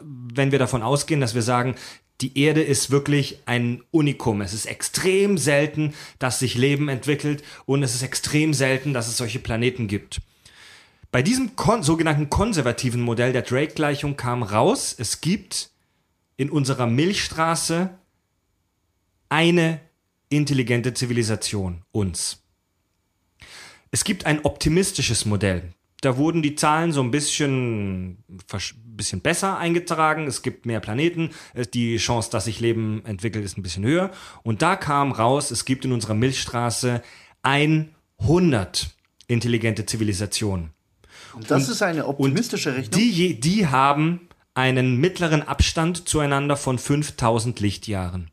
wenn 0.00 0.50
wir 0.50 0.58
davon 0.58 0.82
ausgehen, 0.82 1.20
dass 1.20 1.34
wir 1.34 1.42
sagen, 1.42 1.74
die 2.22 2.38
Erde 2.38 2.62
ist 2.62 2.90
wirklich 2.90 3.40
ein 3.44 3.82
Unikum. 3.90 4.40
Es 4.40 4.54
ist 4.54 4.64
extrem 4.64 5.36
selten, 5.36 5.92
dass 6.18 6.38
sich 6.38 6.54
Leben 6.54 6.88
entwickelt 6.88 7.44
und 7.66 7.82
es 7.82 7.94
ist 7.94 8.02
extrem 8.02 8.54
selten, 8.54 8.94
dass 8.94 9.08
es 9.08 9.18
solche 9.18 9.40
Planeten 9.40 9.88
gibt. 9.88 10.22
Bei 11.12 11.20
diesem 11.20 11.54
kon 11.54 11.82
sogenannten 11.82 12.30
konservativen 12.30 13.02
Modell 13.02 13.34
der 13.34 13.42
Drake-Gleichung 13.42 14.16
kam 14.16 14.42
raus, 14.42 14.94
es 14.96 15.20
gibt 15.20 15.68
in 16.38 16.48
unserer 16.48 16.86
Milchstraße 16.86 17.90
eine 19.30 19.80
intelligente 20.28 20.92
Zivilisation, 20.92 21.82
uns. 21.92 22.42
Es 23.90 24.04
gibt 24.04 24.26
ein 24.26 24.44
optimistisches 24.44 25.24
Modell. 25.24 25.72
Da 26.02 26.16
wurden 26.16 26.42
die 26.42 26.54
Zahlen 26.54 26.92
so 26.92 27.02
ein 27.02 27.10
bisschen, 27.10 28.24
bisschen 28.84 29.20
besser 29.20 29.58
eingetragen. 29.58 30.26
Es 30.26 30.42
gibt 30.42 30.64
mehr 30.64 30.80
Planeten. 30.80 31.30
Äh, 31.54 31.66
Die 31.66 31.96
Chance, 31.98 32.30
dass 32.30 32.46
sich 32.46 32.60
Leben 32.60 33.02
entwickelt, 33.04 33.44
ist 33.44 33.58
ein 33.58 33.62
bisschen 33.62 33.84
höher. 33.84 34.10
Und 34.42 34.62
da 34.62 34.76
kam 34.76 35.12
raus, 35.12 35.50
es 35.50 35.64
gibt 35.64 35.84
in 35.84 35.92
unserer 35.92 36.14
Milchstraße 36.14 37.02
100 37.42 38.94
intelligente 39.26 39.84
Zivilisationen. 39.86 40.70
Und 41.34 41.50
das 41.50 41.68
ist 41.68 41.82
eine 41.82 42.06
optimistische 42.06 42.74
Rechnung. 42.74 42.98
Die, 42.98 43.38
die 43.38 43.66
haben 43.66 44.28
einen 44.54 44.96
mittleren 44.96 45.42
Abstand 45.42 46.08
zueinander 46.08 46.56
von 46.56 46.78
5000 46.78 47.60
Lichtjahren. 47.60 48.30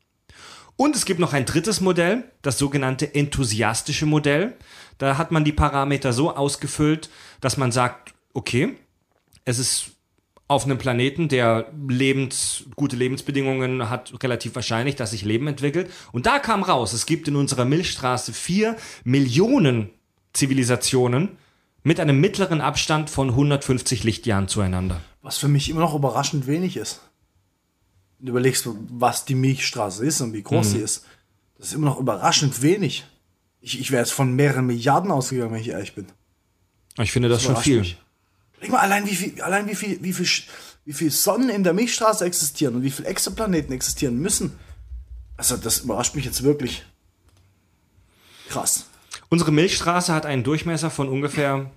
Und 0.78 0.96
es 0.96 1.06
gibt 1.06 1.20
noch 1.20 1.34
ein 1.34 1.46
drittes 1.46 1.82
Modell, 1.82 2.24
das 2.44 2.58
sogenannte 2.60 3.14
enthusiastische 3.14 4.06
Modell. 4.06 4.56
Da 5.00 5.18
hat 5.18 5.32
man 5.32 5.44
die 5.44 5.52
Parameter 5.52 6.14
so 6.14 6.36
ausgefüllt, 6.36 7.10
dass 7.42 7.58
man 7.58 7.72
sagt, 7.72 8.14
okay, 8.34 8.76
es 9.44 9.60
ist 9.60 9.92
auf 10.48 10.66
einem 10.66 10.78
Planeten, 10.78 11.28
der 11.28 11.72
lebens, 11.90 12.66
gute 12.76 12.96
Lebensbedingungen 12.96 13.90
hat, 13.90 14.14
relativ 14.24 14.56
wahrscheinlich, 14.56 14.96
dass 14.96 15.12
sich 15.12 15.26
Leben 15.26 15.48
entwickelt. 15.48 15.92
Und 16.12 16.26
da 16.26 16.40
kam 16.40 16.64
raus, 16.64 16.94
es 16.94 17.06
gibt 17.06 17.28
in 17.28 17.36
unserer 17.36 17.66
Milchstraße 17.66 18.32
vier 18.32 18.78
Millionen 19.04 19.90
Zivilisationen 20.34 21.38
mit 21.84 22.00
einem 22.00 22.22
mittleren 22.22 22.62
Abstand 22.62 23.10
von 23.10 23.30
150 23.30 24.04
Lichtjahren 24.04 24.48
zueinander. 24.48 25.02
Was 25.22 25.38
für 25.38 25.48
mich 25.48 25.70
immer 25.70 25.82
noch 25.82 25.96
überraschend 25.96 26.48
wenig 26.48 26.78
ist. 26.78 27.02
Du 28.20 28.32
überlegst, 28.32 28.68
was 28.90 29.26
die 29.26 29.36
Milchstraße 29.36 30.06
ist 30.06 30.22
und 30.22 30.34
wie 30.34 30.42
groß 30.42 30.72
sie 30.72 30.80
ist, 30.80 31.06
das 31.58 31.68
ist 31.68 31.74
immer 31.74 31.88
noch 31.88 32.00
überraschend 32.00 32.62
wenig. 32.62 33.06
Ich, 33.62 33.80
ich 33.80 33.92
wäre 33.92 34.02
jetzt 34.02 34.14
von 34.14 34.34
mehreren 34.34 34.66
Milliarden 34.66 35.12
ausgegangen, 35.12 35.54
wenn 35.54 35.62
ich 35.62 35.70
ehrlich 35.70 35.94
bin. 35.94 36.08
Ich 37.00 37.12
finde 37.12 37.30
das, 37.30 37.42
schon 37.44 37.52
überrascht 37.52 37.66
viel. 37.66 37.80
mich. 37.80 37.98
Überleg 38.54 38.72
mal, 38.72 38.80
allein 38.80 39.06
wie 39.06 39.16
viel, 39.16 39.42
allein 39.42 39.68
wie 39.68 39.76
viel, 39.76 40.02
wie 40.02 40.14
viel, 40.14 40.28
wie 40.86 40.94
viel 40.94 41.12
Sonnen 41.12 41.50
in 41.50 41.64
der 41.64 41.74
Milchstraße 41.74 42.26
existieren 42.26 42.76
und 42.76 42.84
wie 42.84 42.92
viele 42.92 43.08
Exoplaneten 43.08 43.74
existieren 43.74 44.18
müssen. 44.20 44.58
Also, 45.36 45.58
das 45.58 45.80
überrascht 45.80 46.16
mich 46.16 46.26
jetzt 46.26 46.42
wirklich. 46.44 46.86
Krass. 48.50 48.88
Unsere 49.30 49.52
Milchstraße 49.52 50.14
hat 50.14 50.26
einen 50.26 50.44
Durchmesser 50.44 50.90
von 50.90 51.10
ungefähr 51.10 51.70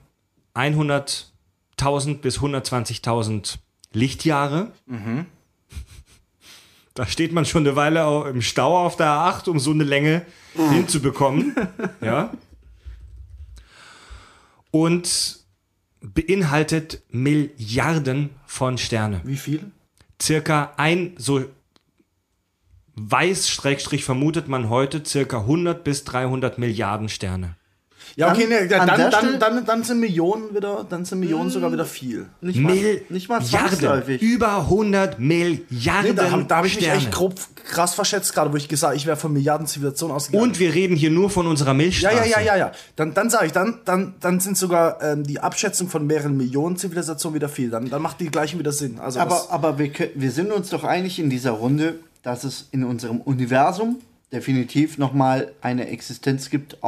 100.000 0.55 2.19
bis 2.19 2.39
120.000 2.39 3.57
Lichtjahre. 3.93 4.73
Da 6.95 7.07
steht 7.07 7.33
man 7.33 7.45
schon 7.45 7.67
eine 7.67 7.77
Weile 7.77 8.29
im 8.29 8.43
Stau 8.43 8.85
auf 8.85 8.97
der 8.97 9.07
A8, 9.07 9.49
um 9.49 9.59
so 9.59 9.71
eine 9.71 9.85
Länge 9.85 10.27
hinzubekommen. 10.55 11.55
ja. 12.01 12.33
Und 14.71 15.41
beinhaltet 16.01 17.03
Milliarden 17.11 18.31
von 18.47 18.79
Sterne. 18.79 19.21
Wie 19.25 19.37
viel? 19.37 19.71
Circa 20.21 20.73
ein, 20.77 21.15
so 21.17 21.45
weiß, 22.95 23.49
vermutet 24.05 24.49
man 24.49 24.69
heute, 24.69 25.05
circa 25.05 25.39
100 25.39 25.85
bis 25.85 26.05
300 26.05 26.59
Milliarden 26.59 27.09
Sterne. 27.09 27.57
Ja, 28.21 28.33
okay, 28.33 28.47
ne, 28.47 28.67
ja, 28.69 28.79
an 28.81 28.87
dann, 28.89 28.99
dann, 28.99 29.13
Stelle- 29.13 29.39
dann, 29.39 29.65
dann 29.67 29.83
sind 29.85 30.01
Millionen 30.01 30.55
wieder, 30.55 30.87
dann 30.89 31.05
sind 31.05 31.21
Millionen 31.21 31.51
sogar 31.51 31.73
wieder 31.73 31.85
viel. 31.85 32.27
Nicht 32.41 32.59
mal, 32.61 32.75
Milliarden. 32.75 33.03
nicht 33.09 33.29
mal 33.29 33.43
zwangsläufig. 33.43 34.21
Über 34.23 34.57
100 34.59 35.19
Nee, 35.19 35.61
Milliarden 35.71 36.17
da 36.17 36.31
habe 36.31 36.45
da 36.45 36.57
hab 36.59 36.65
ich 36.67 36.77
mich 36.77 36.85
Sterne. 36.85 37.01
echt 37.01 37.11
grob 37.13 37.35
krass 37.65 37.95
verschätzt, 37.95 38.35
gerade 38.35 38.53
wo 38.53 38.57
ich 38.57 38.69
gesagt 38.69 38.97
ich 38.97 39.07
wäre 39.07 39.17
von 39.17 39.33
Milliarden 39.33 39.67
Zivilisationen 39.67 40.15
ausgegangen. 40.15 40.51
Und 40.51 40.59
wir 40.59 40.75
reden 40.75 40.97
hier 40.97 41.11
nur 41.11 41.31
von 41.31 41.47
unserer 41.47 41.69
ja, 41.69 41.75
Milchstraße. 41.75 42.17
ja, 42.17 42.25
ja, 42.25 42.41
ja, 42.41 42.57
ja. 42.57 42.73
Dann, 42.97 43.15
dann 43.15 43.31
sage 43.31 43.47
ich, 43.47 43.53
dann, 43.53 43.79
dann, 43.85 44.15
dann 44.21 44.41
sind 44.41 44.57
sogar 44.59 45.03
ähm, 45.03 45.25
die 45.25 45.41
Abschätzung 45.41 45.89
von 45.89 46.07
mehreren 46.07 46.37
Millionen 46.37 46.77
Zivilisationen 46.77 47.35
wieder 47.35 47.49
viel. 47.49 47.71
Dann, 47.71 47.89
dann 47.89 48.03
macht 48.03 48.21
die 48.21 48.29
gleichen 48.31 48.59
wieder 48.59 48.73
Sinn. 48.73 48.99
Also 48.99 49.21
Aber, 49.21 49.47
aber 49.51 49.79
wir, 49.79 49.91
wir 50.15 50.31
sind 50.31 50.53
uns 50.53 50.69
doch 50.71 50.85
einig 50.85 51.19
in 51.19 51.31
dieser 51.31 51.53
Runde, 51.53 52.01
dass 52.23 52.45
es 52.45 52.69
in 52.71 52.85
unserem 52.85 53.21
Universum 53.23 54.01
definitiv 54.33 54.99
nochmal 54.99 55.53
eine 55.63 55.89
Existenz 55.89 56.51
gibt 56.51 56.83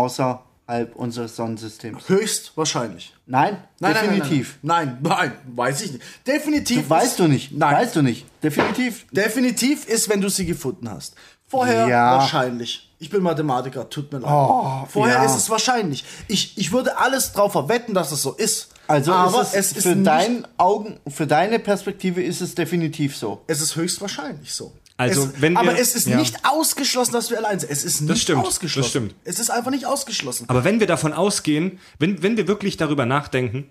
außerhalb 0.72 0.96
unseres 0.96 1.36
Sonnensystems. 1.36 2.08
höchstwahrscheinlich. 2.08 3.14
Nein, 3.26 3.58
Nein, 3.78 3.94
definitiv. 3.94 4.58
Nein, 4.62 4.86
nein, 4.86 4.98
nein, 5.02 5.32
nein, 5.44 5.56
weiß 5.56 5.82
ich 5.82 5.92
nicht. 5.92 6.04
Definitiv. 6.26 6.88
Weißt 6.88 7.06
ist- 7.12 7.18
du 7.18 7.28
nicht. 7.28 7.52
Nein. 7.52 7.74
Weißt 7.74 7.96
du 7.96 8.02
nicht. 8.02 8.26
Definitiv. 8.42 9.06
Definitiv 9.10 9.86
ist, 9.86 10.08
wenn 10.08 10.20
du 10.20 10.28
sie 10.28 10.46
gefunden 10.46 10.88
hast. 10.90 11.14
Vorher 11.46 11.86
Ja. 11.86 12.16
wahrscheinlich. 12.18 12.90
Ich 12.98 13.10
bin 13.10 13.22
Mathematiker, 13.22 13.88
tut 13.90 14.10
mir 14.12 14.20
leid. 14.20 14.30
Oh, 14.32 14.86
Vorher 14.88 15.16
ja. 15.16 15.24
ist 15.24 15.36
es 15.36 15.50
wahrscheinlich. 15.50 16.04
Ich, 16.28 16.56
ich 16.56 16.72
würde 16.72 16.96
alles 16.98 17.32
drauf 17.32 17.52
verwetten, 17.52 17.94
dass 17.94 18.12
es 18.12 18.22
so 18.22 18.32
ist. 18.32 18.68
Also 18.86 19.12
aber 19.12 19.42
ist 19.42 19.48
es, 19.48 19.54
es, 19.72 19.76
ist 19.78 19.82
für 19.86 19.96
deinen 19.96 20.46
Augen, 20.56 20.98
für 21.08 21.26
deine 21.26 21.58
Perspektive 21.58 22.22
ist 22.22 22.40
es 22.40 22.54
definitiv 22.54 23.16
so. 23.16 23.42
es 23.46 23.60
ist 23.60 23.76
höchstwahrscheinlich 23.76 24.52
so. 24.54 24.72
Also, 24.96 25.24
es, 25.24 25.40
wenn 25.40 25.54
wir- 25.54 25.60
aber 25.60 25.78
es 25.78 25.94
ist 25.94 26.06
ja. 26.06 26.16
nicht 26.18 26.44
ausgeschlossen, 26.44 27.12
dass 27.12 27.30
wir 27.30 27.38
allein 27.38 27.58
sind. 27.58 27.70
Es 27.70 27.84
ist 27.84 28.02
nicht 28.02 28.22
stimmt, 28.22 28.44
ausgeschlossen. 28.44 28.82
das 28.84 28.90
stimmt. 28.90 29.14
Es 29.24 29.38
ist 29.38 29.50
einfach 29.50 29.70
nicht 29.70 29.86
ausgeschlossen. 29.86 30.48
Aber 30.48 30.64
wenn 30.64 30.80
wir 30.80 30.86
davon 30.86 31.12
ausgehen, 31.12 31.78
wenn, 31.98 32.22
wenn 32.22 32.36
wir 32.36 32.46
wirklich 32.46 32.76
darüber 32.76 33.06
nachdenken, 33.06 33.70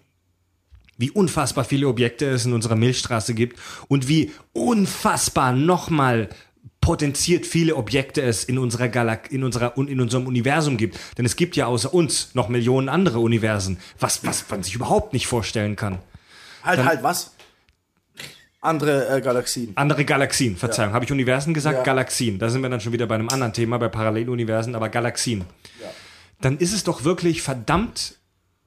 wie 0.98 1.10
unfassbar 1.12 1.64
viele 1.64 1.88
Objekte 1.88 2.26
es 2.30 2.46
in 2.46 2.54
unserer 2.54 2.76
Milchstraße 2.76 3.34
gibt 3.34 3.60
und 3.88 4.08
wie 4.08 4.32
unfassbar 4.54 5.52
nochmal 5.54 6.30
potenziert 6.80 7.46
viele 7.46 7.76
Objekte 7.76 8.22
es 8.22 8.44
in 8.44 8.58
unserer 8.58 8.88
Galak 8.90 9.32
in 9.32 9.44
unserer 9.44 9.78
in 9.78 10.02
unserem 10.02 10.26
Universum 10.26 10.78
gibt, 10.78 10.98
denn 11.18 11.26
es 11.26 11.36
gibt 11.36 11.56
ja 11.56 11.68
außer 11.68 11.94
uns 11.94 12.32
noch 12.34 12.50
Millionen 12.50 12.90
andere 12.90 13.20
Universen, 13.20 13.78
was 14.00 14.26
was 14.26 14.46
man 14.50 14.64
sich 14.64 14.74
überhaupt 14.74 15.14
nicht 15.14 15.28
vorstellen 15.28 15.76
kann. 15.76 16.00
halt, 16.64 16.84
halt, 16.84 17.04
was? 17.04 17.32
Andere 18.62 19.10
äh, 19.10 19.22
Galaxien. 19.22 19.72
Andere 19.76 20.06
Galaxien, 20.06 20.56
Verzeihung, 20.56 20.94
habe 20.94 21.04
ich 21.04 21.12
Universen 21.12 21.54
gesagt? 21.54 21.80
Ja. 21.80 21.84
Galaxien. 21.84 22.38
Da 22.38 22.50
sind 22.50 22.62
wir 22.62 22.70
dann 22.70 22.80
schon 22.80 22.94
wieder 22.94 23.08
bei 23.08 23.16
einem 23.16 23.30
anderen 23.30 23.54
Thema, 23.54 23.80
bei 23.80 23.90
Paralleluniversen, 23.90 24.76
aber 24.76 24.90
Galaxien. 24.90 25.46
Dann 26.42 26.58
ist 26.58 26.74
es 26.74 26.84
doch 26.84 27.04
wirklich 27.04 27.42
verdammt 27.42 28.16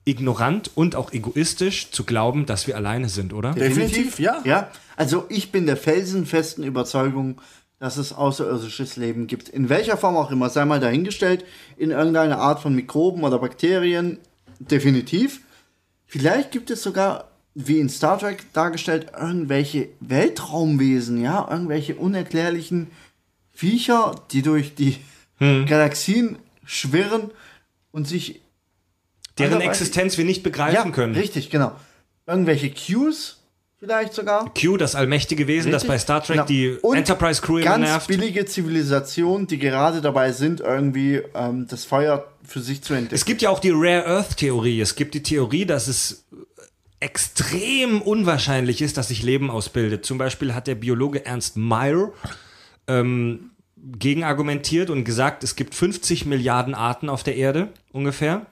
ignorant 0.05 0.71
und 0.75 0.97
auch 0.97 1.13
egoistisch 1.13 1.91
zu 1.91 2.05
glauben, 2.05 2.45
dass 2.45 2.67
wir 2.67 2.77
alleine 2.77 3.09
sind, 3.09 3.33
oder? 3.33 3.53
Definitiv, 3.53 4.19
ja. 4.19 4.41
Ja, 4.45 4.71
also 4.97 5.27
ich 5.29 5.51
bin 5.51 5.67
der 5.67 5.77
felsenfesten 5.77 6.65
Überzeugung, 6.65 7.41
dass 7.79 7.97
es 7.97 8.13
außerirdisches 8.13 8.97
Leben 8.97 9.27
gibt. 9.27 9.49
In 9.49 9.69
welcher 9.69 9.97
Form 9.97 10.17
auch 10.17 10.31
immer, 10.31 10.51
sei 10.51 10.65
mal 10.65 10.81
dahingestellt, 10.81 11.45
in 11.77 11.91
irgendeiner 11.91 12.39
Art 12.39 12.61
von 12.61 12.75
Mikroben 12.75 13.25
oder 13.25 13.39
Bakterien, 13.39 14.19
definitiv. 14.59 15.41
Vielleicht 16.07 16.51
gibt 16.53 16.71
es 16.71 16.83
sogar, 16.83 17.31
wie 17.55 17.79
in 17.79 17.89
Star 17.89 18.19
Trek 18.19 18.45
dargestellt, 18.53 19.13
irgendwelche 19.19 19.89
Weltraumwesen, 20.01 21.23
ja, 21.23 21.47
irgendwelche 21.51 21.95
unerklärlichen 21.95 22.89
Viecher, 23.53 24.15
die 24.33 24.43
durch 24.43 24.75
die 24.75 24.97
Galaxien 25.39 26.39
schwirren 26.65 27.31
und 27.93 28.09
sich 28.09 28.41
Deren 29.39 29.61
Existenz 29.61 30.17
wir 30.17 30.25
nicht 30.25 30.43
begreifen 30.43 30.93
können. 30.93 31.15
richtig, 31.15 31.51
genau. 31.51 31.73
Irgendwelche 32.27 32.71
Cues 32.71 33.41
vielleicht 33.79 34.15
sogar. 34.15 34.53
Q, 34.55 34.77
das 34.77 34.95
allmächtige 34.95 35.47
Wesen, 35.47 35.71
das 35.73 35.83
Richtig? 35.83 35.89
bei 35.89 35.99
Star 35.99 36.23
Trek 36.23 36.37
Genau. 36.37 36.47
die 36.47 36.69
Und 36.81 36.97
Enterprise 36.97 37.43
Crew 37.43 37.59
immer 37.59 37.65
ganz 37.67 37.85
nervt. 37.85 38.07
billige 38.09 38.47
Zivilisation, 38.47 39.47
die 39.47 39.59
gerade 39.59 40.01
dabei 40.01 40.33
sind, 40.33 40.61
irgendwie 40.61 41.21
ähm, 41.35 41.67
das 41.69 41.85
Feuer 41.85 42.27
für 42.45 42.61
sich 42.61 42.83
zu 42.83 42.95
entdecken. 42.95 43.15
Es 43.15 43.25
gibt 43.25 43.43
ja 43.43 43.51
auch 43.51 43.59
die 43.61 43.73
Rare 43.75 44.07
Earth 44.07 44.37
Theorie. 44.39 44.81
Es 44.81 44.95
gibt 44.95 45.15
die 45.15 45.23
Theorie, 45.23 45.67
dass 45.67 45.89
es 45.89 46.25
extrem 47.05 48.01
unwahrscheinlich 48.01 48.81
ist, 48.81 48.97
dass 48.97 49.09
sich 49.09 49.23
Leben 49.23 49.51
ausbildet. 49.51 50.07
Zum 50.07 50.17
Beispiel 50.17 50.55
hat 50.55 50.67
der 50.67 50.75
Biologe 50.75 51.27
Ernst 51.27 51.55
Mayr 51.59 52.13
ähm, 52.89 53.51
gegenargumentiert 53.77 54.89
und 54.89 55.05
gesagt, 55.05 55.45
es 55.45 55.55
gibt 55.55 55.75
50 55.75 56.25
Milliarden 56.25 56.75
Arten 56.75 57.11
auf 57.11 57.23
der 57.23 57.37
Erde 57.37 57.69
ungefähr, 57.93 58.47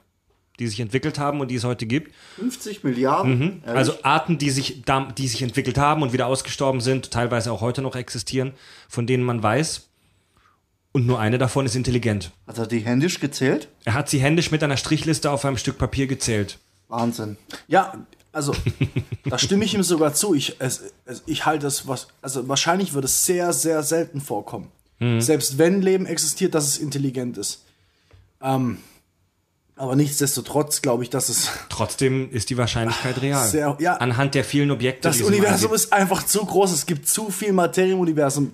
die 0.59 0.67
sich 0.67 0.79
entwickelt 0.79 1.17
haben 1.17 1.41
und 1.41 1.49
die 1.49 1.55
es 1.55 1.63
heute 1.63 1.87
gibt. 1.87 2.13
50 2.35 2.83
Milliarden. 2.83 3.63
ehrlich? 3.65 3.75
Also 3.75 3.93
Arten, 4.03 4.37
die 4.37 4.51
sich, 4.51 4.83
die 5.17 5.27
sich 5.27 5.41
entwickelt 5.41 5.79
haben 5.79 6.03
und 6.03 6.13
wieder 6.13 6.27
ausgestorben 6.27 6.79
sind, 6.79 7.09
teilweise 7.09 7.51
auch 7.51 7.61
heute 7.61 7.81
noch 7.81 7.95
existieren, 7.95 8.53
von 8.87 9.07
denen 9.07 9.23
man 9.23 9.41
weiß. 9.41 9.89
Und 10.91 11.07
nur 11.07 11.19
eine 11.19 11.39
davon 11.39 11.65
ist 11.65 11.75
intelligent. 11.75 12.29
Hat 12.45 12.59
er 12.59 12.67
die 12.67 12.81
händisch 12.81 13.19
gezählt? 13.19 13.67
Er 13.83 13.95
hat 13.95 14.09
sie 14.09 14.19
händisch 14.19 14.51
mit 14.51 14.61
einer 14.61 14.77
Strichliste 14.77 15.31
auf 15.31 15.43
einem 15.43 15.57
Stück 15.57 15.79
Papier 15.79 16.05
gezählt. 16.05 16.59
Wahnsinn. 16.87 17.37
Ja, 17.67 18.05
also 18.33 18.53
da 19.29 19.37
stimme 19.39 19.63
ich 19.63 19.73
ihm 19.73 19.83
sogar 19.83 20.13
zu. 20.13 20.33
Ich, 20.33 20.57
es, 20.59 20.81
es, 21.05 21.23
ich 21.25 21.45
halte 21.45 21.67
es, 21.67 21.87
was, 21.87 22.07
also 22.21 22.47
wahrscheinlich 22.49 22.93
wird 22.93 23.05
es 23.05 23.25
sehr, 23.25 23.53
sehr 23.53 23.81
selten 23.83 24.19
vorkommen. 24.19 24.67
Selbst 25.19 25.57
wenn 25.57 25.81
Leben 25.81 26.05
existiert, 26.05 26.55
dass 26.55 26.65
es 26.65 26.77
intelligent 26.77 27.37
ist. 27.37 27.63
Ähm, 28.41 28.77
aber 29.75 29.95
nichtsdestotrotz 29.97 30.81
glaube 30.81 31.03
ich, 31.03 31.09
dass 31.09 31.27
es 31.29 31.49
Trotzdem 31.67 32.29
ist 32.31 32.49
die 32.49 32.57
Wahrscheinlichkeit 32.57 33.21
real. 33.21 33.45
Sehr- 33.45 33.75
ja. 33.79 33.95
Anhand 33.97 34.33
der 34.33 34.45
vielen 34.45 34.71
Objekte. 34.71 35.01
das 35.09 35.21
Universum 35.21 35.73
ist 35.73 35.91
einfach 35.91 36.23
zu 36.23 36.45
groß. 36.45 36.71
Es 36.71 36.85
gibt 36.85 37.07
zu 37.07 37.31
viel 37.31 37.51
Materie 37.51 37.93
im 37.93 37.99
Universum, 37.99 38.53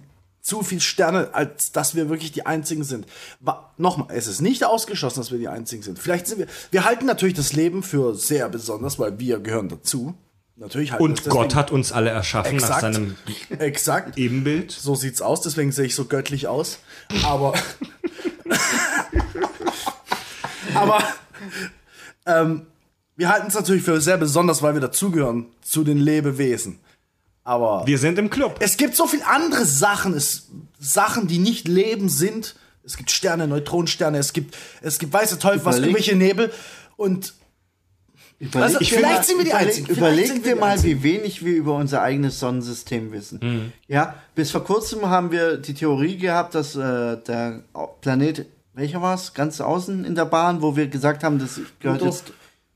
zu 0.49 0.63
viel 0.63 0.81
Sterne, 0.81 1.29
als 1.33 1.71
dass 1.71 1.95
wir 1.95 2.09
wirklich 2.09 2.31
die 2.31 2.45
Einzigen 2.45 2.83
sind. 2.83 3.05
Wa- 3.39 3.71
Nochmal, 3.77 4.07
es 4.15 4.27
ist 4.27 4.41
nicht 4.41 4.65
ausgeschlossen, 4.65 5.19
dass 5.19 5.31
wir 5.31 5.38
die 5.39 5.47
Einzigen 5.47 5.83
sind. 5.83 5.99
Vielleicht 5.99 6.27
sind 6.27 6.39
wir. 6.39 6.47
Wir 6.71 6.83
halten 6.83 7.05
natürlich 7.05 7.35
das 7.35 7.53
Leben 7.53 7.83
für 7.83 8.15
sehr 8.15 8.49
besonders, 8.49 8.99
weil 8.99 9.19
wir 9.19 9.39
gehören 9.39 9.69
dazu. 9.69 10.15
Natürlich 10.55 10.91
wir 10.91 10.99
Und 10.99 11.23
Gott 11.29 11.55
hat 11.55 11.71
uns 11.71 11.91
alle 11.93 12.09
erschaffen 12.09 12.57
nach 12.57 12.63
Exakt. 12.63 12.81
seinem 12.81 13.15
Exakt. 13.59 14.17
Ebenbild. 14.17 14.71
So 14.71 14.95
sieht's 14.95 15.21
aus, 15.21 15.41
deswegen 15.41 15.71
sehe 15.71 15.85
ich 15.85 15.95
so 15.95 16.05
göttlich 16.05 16.47
aus. 16.47 16.79
Aber. 17.23 17.53
aber. 20.73 21.03
Ähm, 22.25 22.65
wir 23.15 23.29
halten 23.29 23.47
es 23.47 23.53
natürlich 23.53 23.83
für 23.83 23.99
sehr 24.01 24.17
besonders, 24.17 24.62
weil 24.62 24.73
wir 24.73 24.81
dazugehören 24.81 25.47
zu 25.62 25.83
den 25.83 25.97
Lebewesen. 25.97 26.79
Aber. 27.49 27.88
Wir 27.88 27.97
sind 27.97 28.19
im 28.19 28.29
Club. 28.29 28.57
es 28.59 28.77
gibt 28.77 28.95
so 28.95 29.07
viele 29.07 29.25
andere 29.25 29.65
Sachen, 29.65 30.13
es, 30.13 30.49
Sachen, 30.79 31.27
die 31.27 31.39
nicht 31.39 31.67
Leben 31.67 32.07
sind. 32.07 32.55
Es 32.83 32.95
gibt 32.95 33.09
Sterne, 33.09 33.47
Neutronensterne, 33.47 34.19
es 34.19 34.33
gibt, 34.33 34.55
es 34.81 34.99
gibt 34.99 35.12
weiße 35.13 35.39
Teufel, 35.39 35.65
was 35.65 35.79
irgendwelche 35.79 36.15
Nebel. 36.15 36.51
Und 36.95 37.33
Überleg, 38.39 38.63
Also, 38.63 38.79
dir 38.79 38.85
vielleicht 38.85 39.25
sind 39.25 39.38
wir 39.38 39.43
die 39.45 39.49
überleg, 39.49 39.67
Einzigen. 39.67 39.88
Überleg 39.89 40.43
dir 40.43 40.55
mal, 40.55 40.71
Einzigen. 40.71 40.99
wie 40.99 41.03
wenig 41.03 41.43
wir 41.43 41.55
über 41.55 41.75
unser 41.75 42.01
eigenes 42.01 42.39
Sonnensystem 42.39 43.12
wissen. 43.12 43.39
Mhm. 43.41 43.73
Ja, 43.88 44.15
bis 44.35 44.51
vor 44.51 44.63
kurzem 44.63 45.07
haben 45.09 45.31
wir 45.31 45.57
die 45.57 45.73
Theorie 45.73 46.17
gehabt, 46.17 46.55
dass 46.55 46.75
äh, 46.75 47.17
der 47.17 47.63
Planet, 48.01 48.45
welcher 48.73 49.01
war 49.01 49.15
es, 49.15 49.33
ganz 49.33 49.59
außen 49.59 50.05
in 50.05 50.15
der 50.15 50.25
Bahn, 50.25 50.62
wo 50.62 50.75
wir 50.77 50.88
gesagt 50.88 51.23
haben, 51.23 51.38
das 51.39 51.55
gehört 51.79 51.99
Pluto. 51.99 52.05
jetzt 52.05 52.31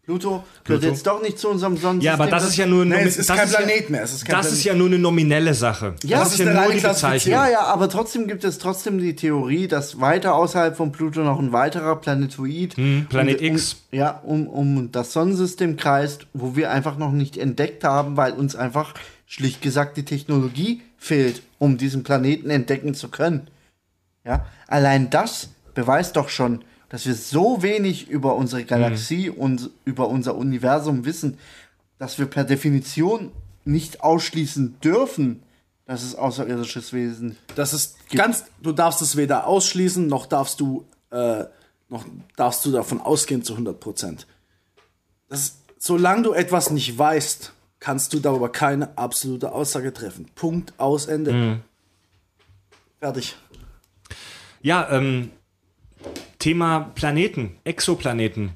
Pluto 0.06 0.44
gehört 0.66 0.82
Pluto. 0.82 0.86
jetzt 0.88 1.08
doch 1.08 1.22
nicht 1.22 1.40
zu 1.40 1.48
unserem 1.48 1.78
Sonnensystem. 1.78 2.06
Ja, 2.06 2.14
aber 2.16 2.28
das 2.28 2.46
ist 2.46 2.58
ja 2.58 2.66
nur 2.66 2.84
Nee, 2.84 3.04
es 3.04 3.18
ist 3.18 3.30
kein 3.30 3.48
Planet 3.48 3.90
mehr, 3.90 4.04
es 4.04 4.12
ist 4.14 4.26
kein 4.26 4.36
das 4.36 4.48
Planet. 4.48 4.60
ist 4.60 4.64
ja 4.66 4.74
nur 4.74 4.88
eine 4.88 5.00
nominelle 5.00 5.54
Sache. 5.54 5.96
Ja, 6.04 6.20
das 6.20 6.32
das 6.32 6.34
ist 6.34 6.40
ist 6.42 6.46
ja 6.46 6.62
nur 6.66 6.74
die 6.74 6.80
Bezeichnung. 6.82 7.32
Ja, 7.32 7.50
ja, 7.50 7.62
aber 7.62 7.88
trotzdem 7.88 8.28
gibt 8.28 8.44
es 8.44 8.58
trotzdem 8.58 8.98
die 9.00 9.16
Theorie, 9.16 9.70
dass 9.70 10.02
weiter 10.02 10.36
außerhalb 10.36 10.76
von 10.76 10.92
Pluto 10.92 11.22
noch 11.22 11.40
ein 11.40 11.54
weiterer 11.54 11.96
Planetoid, 11.96 12.76
Hm, 12.76 13.06
Planet 13.10 13.40
um, 13.40 13.46
X. 13.48 13.78
Um, 13.94 13.98
ja, 13.98 14.22
um, 14.26 14.48
um 14.48 14.92
das 14.92 15.14
Sonnensystem 15.14 15.78
kreist, 15.78 16.28
wo 16.34 16.58
wir 16.58 16.70
einfach 16.72 16.98
noch 16.98 17.14
nicht 17.14 17.38
entdeckt 17.38 17.86
haben, 17.86 18.18
weil 18.18 18.34
uns 18.34 18.58
einfach 18.58 18.94
schlicht 19.26 19.62
gesagt 19.62 19.96
die 19.96 20.04
Technologie 20.04 20.82
fehlt, 20.98 21.44
um 21.60 21.78
diesen 21.78 22.04
Planeten 22.04 22.50
entdecken 22.50 22.94
zu 22.94 23.08
können. 23.08 23.48
Ja, 24.26 24.46
allein 24.68 25.10
das 25.10 25.48
beweist 25.74 26.18
doch 26.18 26.28
schon, 26.28 26.64
dass 26.94 27.08
wir 27.08 27.16
so 27.16 27.64
wenig 27.64 28.08
über 28.08 28.36
unsere 28.36 28.66
Galaxie 28.66 29.28
und 29.32 29.72
über 29.84 30.10
unser 30.10 30.36
Universum 30.36 31.06
wissen, 31.06 31.40
dass 31.98 32.20
wir 32.20 32.28
per 32.28 32.44
Definition 32.44 33.32
nicht 33.66 34.04
ausschließen 34.04 34.80
dürfen, 34.80 35.42
dass 35.88 36.04
es 36.04 36.14
außerirdisches 36.14 36.94
Wesen 36.94 37.36
Das 37.56 37.74
ist 37.74 37.98
ganz, 38.12 38.46
du 38.62 38.74
darfst 38.74 39.02
es 39.02 39.16
weder 39.16 39.48
ausschließen, 39.48 40.06
noch 40.06 40.28
darfst 40.28 40.60
du, 40.60 40.86
äh, 41.10 41.46
noch 41.90 42.06
darfst 42.36 42.64
du 42.64 42.72
davon 42.72 43.02
ausgehen 43.02 43.42
zu 43.42 43.54
100 43.54 43.80
Prozent. 43.80 44.28
Solange 45.80 46.22
du 46.22 46.34
etwas 46.34 46.70
nicht 46.70 46.96
weißt, 46.96 47.54
kannst 47.80 48.14
du 48.14 48.20
darüber 48.20 48.52
keine 48.52 48.96
absolute 49.00 49.52
Aussage 49.52 49.94
treffen. 49.94 50.28
Punkt, 50.36 50.74
aus, 50.78 51.08
Ende. 51.08 51.60
Fertig. 53.00 53.36
Ja, 54.62 54.92
ähm, 54.92 55.32
Thema 56.44 56.92
Planeten, 56.94 57.56
Exoplaneten. 57.64 58.52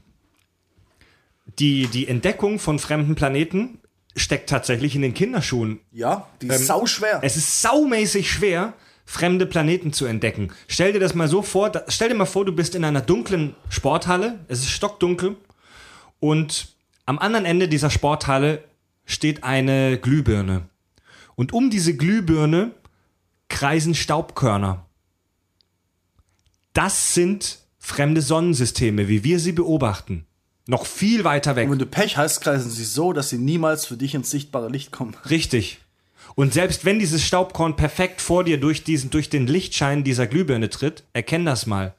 Die, 1.58 1.88
die 1.88 2.10
Entdeckung 2.10 2.60
von 2.60 2.80
fremden 2.80 3.16
Planeten 3.16 3.80
steckt 4.14 4.50
tatsächlich 4.50 4.94
in 4.94 5.04
den 5.04 5.14
Kinderschuhen. 5.14 5.80
Ja, 5.94 6.28
die 6.42 6.48
ist 6.48 6.68
sau 6.68 6.86
schwer. 6.86 7.22
Es 7.24 7.38
ist 7.38 7.62
saumäßig 7.62 8.30
schwer, 8.30 8.74
fremde 9.06 9.46
Planeten 9.46 9.94
zu 9.94 10.06
entdecken. 10.06 10.52
Stell 10.68 10.92
dir 10.92 11.00
das 11.00 11.16
mal 11.16 11.30
so 11.30 11.42
vor, 11.42 11.70
da, 11.70 11.86
stell 11.88 12.10
dir 12.10 12.16
mal 12.16 12.26
vor, 12.26 12.44
du 12.44 12.52
bist 12.52 12.76
in 12.76 12.84
einer 12.84 13.00
dunklen 13.00 13.56
Sporthalle, 13.70 14.38
es 14.50 14.60
ist 14.60 14.72
stockdunkel 14.72 15.38
und 16.20 16.76
am 17.06 17.18
anderen 17.18 17.46
Ende 17.46 17.70
dieser 17.70 17.90
Sporthalle 17.90 18.66
steht 19.06 19.46
eine 19.46 19.98
Glühbirne. 19.98 20.68
Und 21.36 21.54
um 21.54 21.70
diese 21.70 21.96
Glühbirne 21.96 22.72
kreisen 23.48 23.96
Staubkörner. 23.96 24.86
Das 26.74 27.14
sind 27.14 27.60
fremde 27.88 28.22
Sonnensysteme, 28.22 29.08
wie 29.08 29.24
wir 29.24 29.40
sie 29.40 29.54
beobachten. 29.54 30.26
Noch 30.68 30.86
viel 30.86 31.24
weiter 31.24 31.56
weg. 31.56 31.66
Und 31.66 31.72
wenn 31.72 31.80
du 31.80 31.86
Pech 31.86 32.18
hast, 32.18 32.42
kreisen 32.42 32.70
sie 32.70 32.84
so, 32.84 33.14
dass 33.14 33.30
sie 33.30 33.38
niemals 33.38 33.86
für 33.86 33.96
dich 33.96 34.14
ins 34.14 34.30
sichtbare 34.30 34.68
Licht 34.68 34.92
kommen. 34.92 35.16
Richtig. 35.30 35.80
Und 36.36 36.54
selbst 36.54 36.84
wenn 36.84 37.00
dieses 37.00 37.24
Staubkorn 37.24 37.78
perfekt 37.78 38.20
vor 38.20 38.44
dir 38.44 38.60
durch, 38.60 38.84
diesen, 38.84 39.10
durch 39.10 39.30
den 39.30 39.48
Lichtschein 39.48 40.04
dieser 40.04 40.28
Glühbirne 40.28 40.70
tritt, 40.70 41.06
erkenn 41.14 41.46
das 41.46 41.66
mal. 41.66 41.96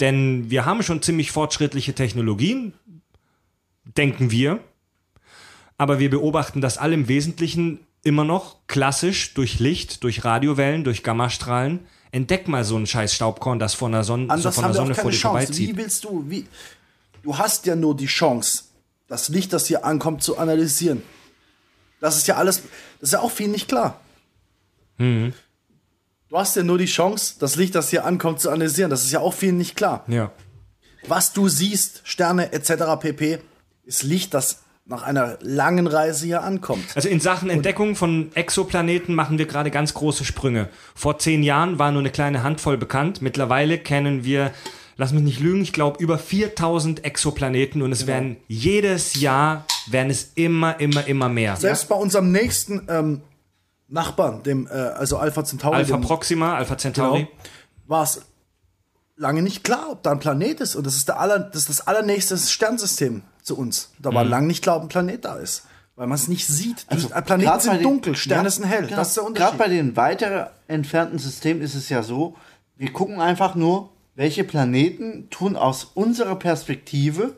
Denn 0.00 0.50
wir 0.50 0.66
haben 0.66 0.82
schon 0.82 1.00
ziemlich 1.00 1.32
fortschrittliche 1.32 1.94
Technologien, 1.94 2.74
denken 3.96 4.30
wir. 4.30 4.60
Aber 5.78 5.98
wir 5.98 6.10
beobachten 6.10 6.60
das 6.60 6.76
alle 6.76 6.94
im 6.94 7.08
Wesentlichen 7.08 7.80
immer 8.04 8.24
noch 8.24 8.56
klassisch 8.66 9.32
durch 9.32 9.60
Licht, 9.60 10.04
durch 10.04 10.24
Radiowellen, 10.24 10.84
durch 10.84 11.02
Gammastrahlen. 11.02 11.80
Entdeck 12.12 12.46
mal 12.46 12.62
so 12.62 12.76
ein 12.76 12.86
scheiß 12.86 13.14
Staubkorn, 13.14 13.58
das 13.58 13.74
von 13.74 13.92
der 13.92 14.04
Sonne, 14.04 14.38
so 14.38 14.50
von 14.50 14.64
der 14.64 14.74
Sonne 14.74 14.94
vor 14.94 15.10
dir 15.10 15.16
Chance. 15.16 15.46
vorbeizieht. 15.46 15.68
Wie 15.70 15.76
willst 15.76 16.04
du, 16.04 16.24
wie, 16.28 16.46
du 17.22 17.36
hast 17.36 17.66
ja 17.66 17.74
nur 17.74 17.96
die 17.96 18.06
Chance, 18.06 18.64
das 19.08 19.28
Licht, 19.28 19.52
das 19.52 19.66
hier 19.66 19.84
ankommt, 19.84 20.22
zu 20.22 20.38
analysieren. 20.38 21.02
Das 22.00 22.16
ist 22.16 22.26
ja 22.26 22.36
alles, 22.36 22.62
das 23.00 23.08
ist 23.08 23.12
ja 23.12 23.20
auch 23.20 23.30
vielen 23.30 23.52
nicht 23.52 23.68
klar. 23.68 24.00
Mhm. 24.98 25.32
Du 26.28 26.38
hast 26.38 26.56
ja 26.56 26.62
nur 26.62 26.78
die 26.78 26.86
Chance, 26.86 27.34
das 27.38 27.56
Licht, 27.56 27.74
das 27.74 27.90
hier 27.90 28.04
ankommt, 28.04 28.40
zu 28.40 28.50
analysieren. 28.50 28.90
Das 28.90 29.04
ist 29.04 29.12
ja 29.12 29.20
auch 29.20 29.34
vielen 29.34 29.58
nicht 29.58 29.76
klar. 29.76 30.04
Ja. 30.08 30.32
Was 31.06 31.32
du 31.32 31.48
siehst, 31.48 32.02
Sterne 32.04 32.52
etc. 32.52 33.00
pp, 33.00 33.38
ist 33.84 34.02
Licht, 34.02 34.32
das 34.34 34.60
nach 34.84 35.02
einer 35.02 35.38
langen 35.40 35.86
Reise 35.86 36.26
hier 36.26 36.42
ankommt. 36.42 36.84
Also 36.94 37.08
in 37.08 37.20
Sachen 37.20 37.50
Entdeckung 37.50 37.94
von 37.94 38.30
Exoplaneten 38.34 39.14
machen 39.14 39.38
wir 39.38 39.46
gerade 39.46 39.70
ganz 39.70 39.94
große 39.94 40.24
Sprünge. 40.24 40.68
Vor 40.94 41.18
zehn 41.18 41.42
Jahren 41.42 41.78
war 41.78 41.92
nur 41.92 42.00
eine 42.00 42.10
kleine 42.10 42.42
Handvoll 42.42 42.78
bekannt. 42.78 43.22
Mittlerweile 43.22 43.78
kennen 43.78 44.24
wir, 44.24 44.50
lass 44.96 45.12
mich 45.12 45.22
nicht 45.22 45.40
lügen, 45.40 45.62
ich 45.62 45.72
glaube 45.72 46.02
über 46.02 46.18
4000 46.18 47.04
Exoplaneten 47.04 47.80
und 47.82 47.92
es 47.92 48.06
werden 48.06 48.38
jedes 48.48 49.20
Jahr 49.20 49.66
werden 49.86 50.10
es 50.10 50.32
immer, 50.34 50.80
immer, 50.80 51.06
immer 51.06 51.28
mehr. 51.28 51.56
Selbst 51.56 51.88
bei 51.88 51.94
unserem 51.94 52.32
nächsten 52.32 52.82
ähm, 52.88 53.22
Nachbarn, 53.88 54.42
dem, 54.42 54.66
äh, 54.66 54.70
also 54.70 55.16
Alpha 55.18 55.44
Centauri, 55.44 55.76
Alpha 55.76 55.96
Proxima, 55.98 56.56
Alpha 56.56 56.76
Centauri. 56.76 57.20
Genau. 57.20 57.30
war 57.86 58.02
es 58.02 58.22
lange 59.16 59.42
nicht 59.42 59.62
klar, 59.64 59.90
ob 59.90 60.02
da 60.02 60.12
ein 60.12 60.18
Planet 60.18 60.60
ist. 60.60 60.74
Und 60.76 60.86
das 60.86 60.96
ist, 60.96 61.08
der 61.08 61.20
aller, 61.20 61.38
das, 61.38 61.62
ist 61.62 61.68
das 61.68 61.86
allernächste 61.86 62.36
Sternsystem 62.38 63.22
zu 63.42 63.56
uns. 63.56 63.90
Da 63.98 64.10
Mhm. 64.10 64.14
war 64.14 64.24
lange 64.24 64.46
nicht 64.46 64.62
klar, 64.62 64.76
ob 64.76 64.82
ein 64.82 64.88
Planet 64.88 65.24
da 65.24 65.34
ist. 65.36 65.64
Weil 65.94 66.06
man 66.06 66.16
es 66.16 66.26
nicht 66.28 66.46
sieht. 66.46 66.86
Also, 66.88 67.08
Planeten 67.08 67.42
grad 67.50 67.58
bei 67.58 67.60
sind 67.60 67.74
den- 67.74 67.82
dunkel, 67.82 68.16
Sterne 68.16 68.44
Ja, 68.44 68.50
sind 68.50 68.64
hell. 68.64 68.84
genau. 68.86 68.96
Das 68.96 69.08
ist 69.08 69.16
der 69.18 69.24
Gerade 69.24 69.34
Unterschied. 69.52 69.58
bei 69.58 69.68
den 69.68 69.96
weiter 69.96 70.52
entfernten 70.66 71.18
Systemen 71.18 71.62
ist 71.62 71.74
es 71.74 71.90
ja 71.90 72.02
so, 72.02 72.34
wir 72.76 72.92
gucken 72.92 73.20
einfach 73.20 73.54
nur, 73.54 73.90
welche 74.14 74.42
Planeten 74.44 75.28
tun 75.30 75.54
aus 75.56 75.84
unserer 75.84 76.36
Perspektive 76.36 77.34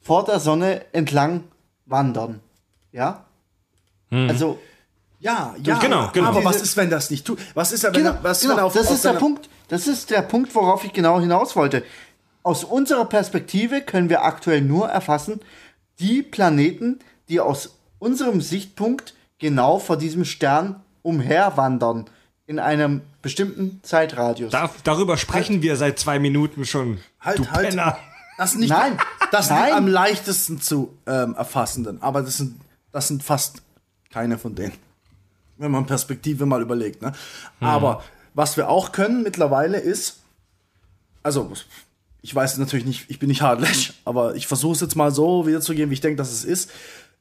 vor 0.00 0.24
der 0.24 0.38
Sonne 0.38 0.82
entlang 0.92 1.42
wandern. 1.86 2.40
Ja? 2.92 3.24
Also, 4.10 4.58
ja, 5.18 5.54
ja. 5.62 5.78
Genau, 5.78 6.10
genau. 6.12 6.28
Aber 6.28 6.44
was 6.44 6.62
ist, 6.62 6.76
wenn 6.76 6.90
das 6.90 7.10
nicht 7.10 7.26
tut? 7.26 7.38
Was 7.54 7.72
ist, 7.72 7.82
wenn, 7.82 7.92
genau, 7.92 8.10
er, 8.10 8.22
was, 8.24 8.40
genau, 8.40 8.52
wenn 8.54 8.58
er 8.60 8.64
auf, 8.66 8.72
das 8.74 8.86
auf 8.86 8.94
ist 8.94 9.04
der 9.04 9.14
Punkt. 9.14 9.48
Das 9.68 9.86
ist 9.86 10.10
der 10.10 10.22
Punkt, 10.22 10.54
worauf 10.54 10.84
ich 10.84 10.92
genau 10.92 11.20
hinaus 11.20 11.56
wollte. 11.56 11.82
Aus 12.42 12.62
unserer 12.64 13.06
Perspektive 13.06 13.80
können 13.80 14.08
wir 14.08 14.24
aktuell 14.24 14.60
nur 14.60 14.88
erfassen, 14.88 15.40
die 15.98 16.22
Planeten, 16.22 17.00
die 17.28 17.40
aus 17.40 17.78
unserem 17.98 18.40
Sichtpunkt 18.40 19.14
genau 19.38 19.78
vor 19.78 19.96
diesem 19.96 20.24
Stern 20.24 20.80
umherwandern 21.02 22.08
in 22.46 22.58
einem 22.58 23.00
bestimmten 23.22 23.80
Zeitradius. 23.82 24.52
Da, 24.52 24.70
darüber 24.84 25.16
sprechen 25.16 25.62
wir 25.62 25.76
seit 25.76 25.98
zwei 25.98 26.18
Minuten 26.18 26.64
schon. 26.64 26.98
Halt, 27.20 27.38
du 27.38 27.50
halt. 27.50 27.70
Penner. 27.70 27.98
Das 28.38 28.52
sind 28.52 28.60
nicht, 28.60 28.70
Nein, 28.70 28.98
das 29.32 29.48
sind 29.48 29.56
nein. 29.56 29.68
die 29.68 29.72
am 29.72 29.88
leichtesten 29.88 30.60
zu 30.60 30.96
ähm, 31.06 31.34
erfassenden. 31.34 32.02
Aber 32.02 32.22
das 32.22 32.36
sind, 32.36 32.60
das 32.92 33.08
sind 33.08 33.22
fast 33.22 33.62
keine 34.10 34.38
von 34.38 34.54
denen. 34.54 34.74
Wenn 35.56 35.70
man 35.70 35.86
Perspektive 35.86 36.44
mal 36.44 36.60
überlegt. 36.60 37.00
Ne? 37.00 37.12
Aber 37.60 38.02
was 38.36 38.58
wir 38.58 38.68
auch 38.68 38.92
können 38.92 39.22
mittlerweile 39.22 39.78
ist, 39.78 40.20
also 41.22 41.50
ich 42.20 42.34
weiß 42.34 42.58
natürlich 42.58 42.84
nicht, 42.84 43.06
ich 43.08 43.18
bin 43.18 43.28
nicht 43.28 43.40
Hardlash, 43.40 43.94
aber 44.04 44.34
ich 44.34 44.46
versuche 44.46 44.74
es 44.74 44.80
jetzt 44.82 44.94
mal 44.94 45.10
so 45.10 45.46
wiederzugeben, 45.46 45.90
wie 45.90 45.94
ich 45.94 46.02
denke, 46.02 46.18
dass 46.18 46.30
es 46.30 46.44
ist. 46.44 46.70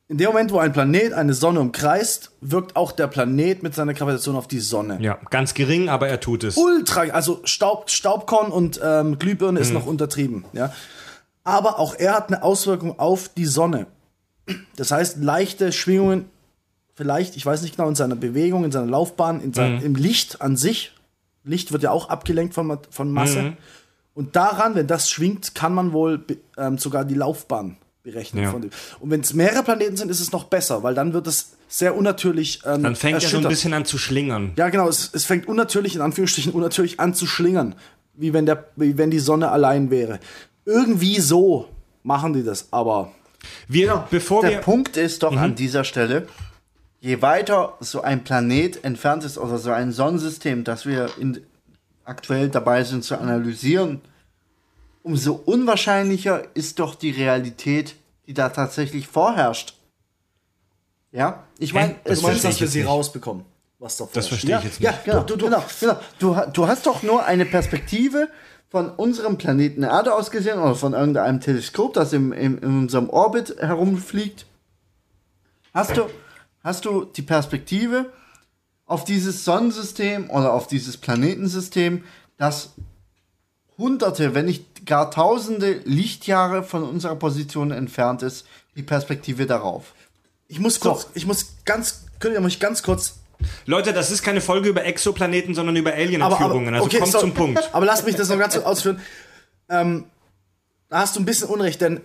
In 0.10 0.18
dem 0.18 0.28
Moment, 0.28 0.52
wo 0.52 0.60
ein 0.60 0.74
Planet 0.74 1.14
eine 1.14 1.34
Sonne 1.34 1.62
umkreist, 1.62 2.32
wirkt 2.42 2.76
auch 2.76 2.92
der 2.92 3.08
Planet 3.08 3.64
mit 3.64 3.74
seiner 3.74 3.94
Gravitation 3.94 4.36
auf 4.36 4.48
die 4.48 4.60
Sonne. 4.60 4.98
Ja, 5.00 5.18
ganz 5.30 5.54
gering, 5.54 5.88
aber 5.88 6.10
er 6.10 6.20
tut 6.20 6.44
es. 6.44 6.58
Ultra, 6.58 7.04
also 7.04 7.40
Staub, 7.46 7.90
Staubkorn 7.90 8.52
und 8.52 8.80
ähm, 8.84 9.18
Glühbirne 9.18 9.60
ist 9.62 9.72
noch 9.74 9.86
untertrieben, 9.86 10.44
ja. 10.52 10.74
Aber 11.46 11.80
auch 11.80 11.96
er 11.96 12.14
hat 12.14 12.28
eine 12.28 12.44
Auswirkung 12.44 13.00
auf 13.00 13.30
die 13.30 13.46
Sonne. 13.46 13.88
Das 14.76 14.92
heißt, 14.92 15.24
leichte 15.24 15.72
Schwingungen, 15.72 16.30
vielleicht, 16.94 17.38
ich 17.38 17.46
weiß 17.46 17.62
nicht 17.62 17.78
genau, 17.78 17.88
in 17.88 17.96
seiner 17.96 18.16
Bewegung, 18.16 18.66
in 18.66 18.72
seiner 18.72 18.88
Laufbahn, 18.88 19.42
in 19.42 19.54
sein, 19.54 19.82
im 19.82 19.96
Licht 19.96 20.42
an 20.42 20.58
sich. 20.58 20.92
Licht 21.46 21.72
wird 21.72 21.84
ja 21.84 21.92
auch 21.92 22.10
abgelenkt 22.10 22.54
von, 22.54 22.78
von 22.90 23.12
Masse. 23.12 23.54
Und 24.14 24.36
daran, 24.36 24.76
wenn 24.76 24.88
das 24.88 25.10
schwingt, 25.10 25.56
kann 25.56 25.74
man 25.74 25.94
wohl 25.94 26.24
ähm, 26.58 26.78
sogar 26.78 27.06
die 27.06 27.16
Laufbahn 27.16 27.78
berechnen. 28.04 28.44
Ja. 28.44 28.52
Von 28.52 28.62
dem. 28.62 28.72
Und 29.00 29.12
wenn 29.12 29.22
es 29.22 29.34
mehrere 29.34 29.64
Planeten 29.64 29.98
sind, 29.98 30.10
ist 30.10 30.22
es 30.22 30.32
noch 30.32 30.46
besser, 30.46 30.84
weil 30.84 30.94
dann 30.94 31.14
wird 31.14 31.28
es 31.28 31.56
sehr 31.68 31.98
unnatürlich. 31.98 32.62
Ähm, 32.66 32.84
Dann 32.84 32.96
fängt 32.96 33.22
er 33.22 33.30
so 33.30 33.38
ein 33.38 33.48
bisschen 33.48 33.74
an 33.74 33.86
zu 33.86 33.98
schlingern. 33.98 34.54
Ja, 34.56 34.70
genau, 34.70 34.88
es, 34.88 35.10
es 35.14 35.26
fängt 35.26 35.48
unnatürlich, 35.48 35.96
in 35.96 36.02
Anführungsstrichen, 36.02 36.54
unnatürlich 36.54 37.00
an 37.00 37.14
zu 37.14 37.26
schlingern. 37.26 37.76
Wie 38.14 38.32
wenn, 38.32 38.46
der, 38.46 38.66
wie 38.76 38.98
wenn 38.98 39.12
die 39.12 39.20
Sonne 39.20 39.52
allein 39.52 39.90
wäre. 39.92 40.20
Irgendwie 40.66 41.20
so 41.20 41.68
machen 42.04 42.34
die 42.34 42.44
das, 42.44 42.70
aber 42.72 43.12
Wir, 43.68 44.08
bevor 44.10 44.42
Der 44.42 44.52
wir. 44.52 44.58
Punkt 44.60 44.96
ist 44.96 45.24
doch 45.24 45.36
an 45.36 45.56
dieser 45.56 45.84
Stelle, 45.84 46.28
je 47.06 47.22
weiter 47.22 47.74
so 47.82 48.02
ein 48.02 48.24
Planet 48.24 48.84
entfernt 48.84 49.24
ist 49.24 49.38
oder 49.38 49.60
so 49.60 49.70
ein 49.72 49.92
Sonnensystem, 49.92 50.64
das 50.64 50.88
wir 50.88 51.08
in, 51.20 51.46
aktuell 52.04 52.50
dabei 52.50 52.84
sind 52.84 53.04
zu 53.04 53.16
analysieren, 53.20 54.02
umso 55.04 55.34
unwahrscheinlicher 55.36 56.44
ist 56.56 56.80
doch 56.80 56.96
die 56.96 57.12
Realität, 57.12 57.96
die 58.26 58.34
da 58.34 58.50
tatsächlich 58.50 59.08
vorherrscht. 59.08 59.76
Ja, 61.12 61.44
ich 61.60 61.76
meine, 61.76 61.96
es 62.06 62.24
meinst, 62.24 62.38
ist- 62.38 62.46
dass 62.46 62.60
wir 62.62 62.68
sie 62.68 62.80
nicht. 62.80 62.88
rausbekommen, 62.90 63.46
was 63.78 63.98
davor 63.98 64.12
Das 64.16 64.28
verstehe 64.28 64.58
ich 64.58 64.64
jetzt 64.64 64.80
nicht. 64.80 64.90
Ja, 64.90 65.00
Genau, 65.06 65.22
du, 65.24 65.36
du, 65.36 65.46
genau, 65.46 65.64
genau. 65.80 66.00
Du, 66.18 66.36
du 66.54 66.68
hast 66.68 66.88
doch 66.88 67.04
nur 67.04 67.24
eine 67.24 67.46
Perspektive 67.46 68.30
von 68.70 68.90
unserem 68.90 69.38
Planeten 69.38 69.84
Erde 69.84 70.16
aus 70.16 70.32
gesehen 70.32 70.58
oder 70.58 70.74
von 70.74 70.94
irgendeinem 70.94 71.40
Teleskop, 71.40 71.94
das 71.94 72.14
im, 72.14 72.34
im, 72.34 72.58
in 72.58 72.80
unserem 72.80 73.12
Orbit 73.12 73.56
herumfliegt, 73.60 74.48
hast 75.72 75.96
du, 75.98 76.10
hast 76.66 76.84
du 76.84 77.06
die 77.06 77.22
Perspektive 77.22 78.12
auf 78.88 79.06
dieses 79.06 79.46
Sonnensystem 79.46 80.30
oder 80.30 80.52
auf 80.52 80.68
dieses 80.68 80.98
Planetensystem, 80.98 82.04
das 82.38 82.72
hunderte, 83.78 84.34
wenn 84.34 84.46
nicht 84.46 84.86
gar 84.86 85.12
tausende 85.12 85.74
Lichtjahre 85.86 86.64
von 86.64 86.84
unserer 86.84 87.16
Position 87.16 87.72
entfernt 87.72 88.24
ist, 88.24 88.46
die 88.76 88.84
Perspektive 88.84 89.46
darauf. 89.46 89.94
Ich 90.48 90.60
muss 90.60 90.80
kurz, 90.80 91.08
ich 91.14 91.26
muss 91.26 91.54
ganz, 91.66 92.06
könnt 92.20 92.34
ihr 92.36 92.42
mich 92.42 92.60
ganz 92.60 92.84
kurz. 92.84 93.20
Leute, 93.66 93.94
das 93.94 94.12
ist 94.12 94.24
keine 94.24 94.42
Folge 94.42 94.70
über 94.70 94.86
Exoplaneten, 94.86 95.54
sondern 95.56 95.76
über 95.76 95.94
Alien-Entführungen. 95.94 96.74
Also 96.74 96.86
okay, 96.88 97.00
kommt 97.00 97.12
so- 97.12 97.20
zum 97.20 97.34
Punkt. 97.34 97.70
Aber 97.74 97.86
lass 97.86 98.06
mich 98.06 98.16
das 98.16 98.30
noch 98.30 98.40
ganz 98.40 98.54
kurz 98.56 98.66
ausführen. 98.66 99.00
Ähm, 99.70 100.06
da 100.90 101.00
hast 101.00 101.16
du 101.16 101.20
ein 101.20 101.26
bisschen 101.26 101.50
Unrecht, 101.50 101.82
denn 101.82 102.02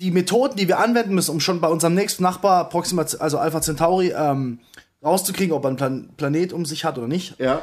die 0.00 0.10
Methoden, 0.10 0.56
die 0.56 0.66
wir 0.68 0.78
anwenden 0.78 1.14
müssen, 1.14 1.30
um 1.32 1.40
schon 1.40 1.60
bei 1.60 1.68
unserem 1.68 1.94
nächsten 1.94 2.22
Nachbar, 2.22 2.68
Proxima, 2.68 3.04
also 3.18 3.38
Alpha 3.38 3.60
Centauri, 3.60 4.12
ähm, 4.16 4.60
rauszukriegen, 5.04 5.54
ob 5.54 5.64
er 5.64 5.68
einen 5.68 5.76
Plan 5.76 6.08
Planet 6.16 6.52
um 6.52 6.64
sich 6.66 6.84
hat 6.84 6.98
oder 6.98 7.06
nicht, 7.08 7.38
Ja. 7.38 7.62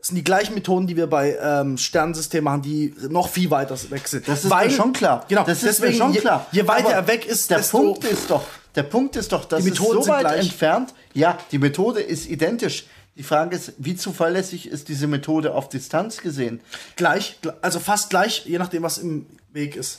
sind 0.00 0.16
die 0.16 0.24
gleichen 0.24 0.54
Methoden, 0.54 0.86
die 0.86 0.96
wir 0.96 1.06
bei 1.06 1.36
ähm, 1.40 1.76
Sternensystemen 1.78 2.44
machen, 2.44 2.62
die 2.62 2.94
noch 3.10 3.28
viel 3.28 3.50
weiter 3.50 3.76
weg 3.90 4.06
sind. 4.08 4.26
Das 4.28 4.44
ist 4.44 4.50
mir 4.54 4.70
schon 4.70 4.92
klar. 4.92 5.24
Genau, 5.28 5.44
das 5.44 5.62
ist 5.62 5.80
deswegen, 5.80 5.92
mir 5.92 5.98
schon 5.98 6.12
je, 6.14 6.20
klar. 6.20 6.46
Je 6.52 6.66
weiter 6.68 6.86
Aber 6.86 6.94
er 6.94 7.06
weg 7.08 7.26
ist, 7.26 7.50
der 7.50 7.58
desto 7.58 7.78
Punkt 7.78 8.04
ist 8.04 8.30
doch, 8.30 8.44
der 8.74 8.82
Punkt 8.84 9.16
ist 9.16 9.32
doch, 9.32 9.44
dass 9.44 9.62
Die 9.64 9.70
es 9.70 9.74
Methoden 9.78 9.98
so 9.98 10.02
sind 10.02 10.12
weit 10.12 10.20
gleich. 10.20 10.40
entfernt. 10.44 10.94
Ja, 11.14 11.36
die 11.52 11.58
Methode 11.58 12.00
ist 12.00 12.26
identisch. 12.28 12.84
Die 13.16 13.22
Frage 13.24 13.56
ist, 13.56 13.72
wie 13.78 13.96
zuverlässig 13.96 14.68
ist 14.68 14.88
diese 14.88 15.08
Methode 15.08 15.52
auf 15.52 15.68
Distanz 15.68 16.18
gesehen? 16.18 16.60
gleich, 16.96 17.38
also 17.62 17.80
fast 17.80 18.10
gleich, 18.10 18.44
je 18.46 18.58
nachdem, 18.58 18.82
was 18.84 18.98
im 18.98 19.26
Weg 19.52 19.74
ist. 19.74 19.98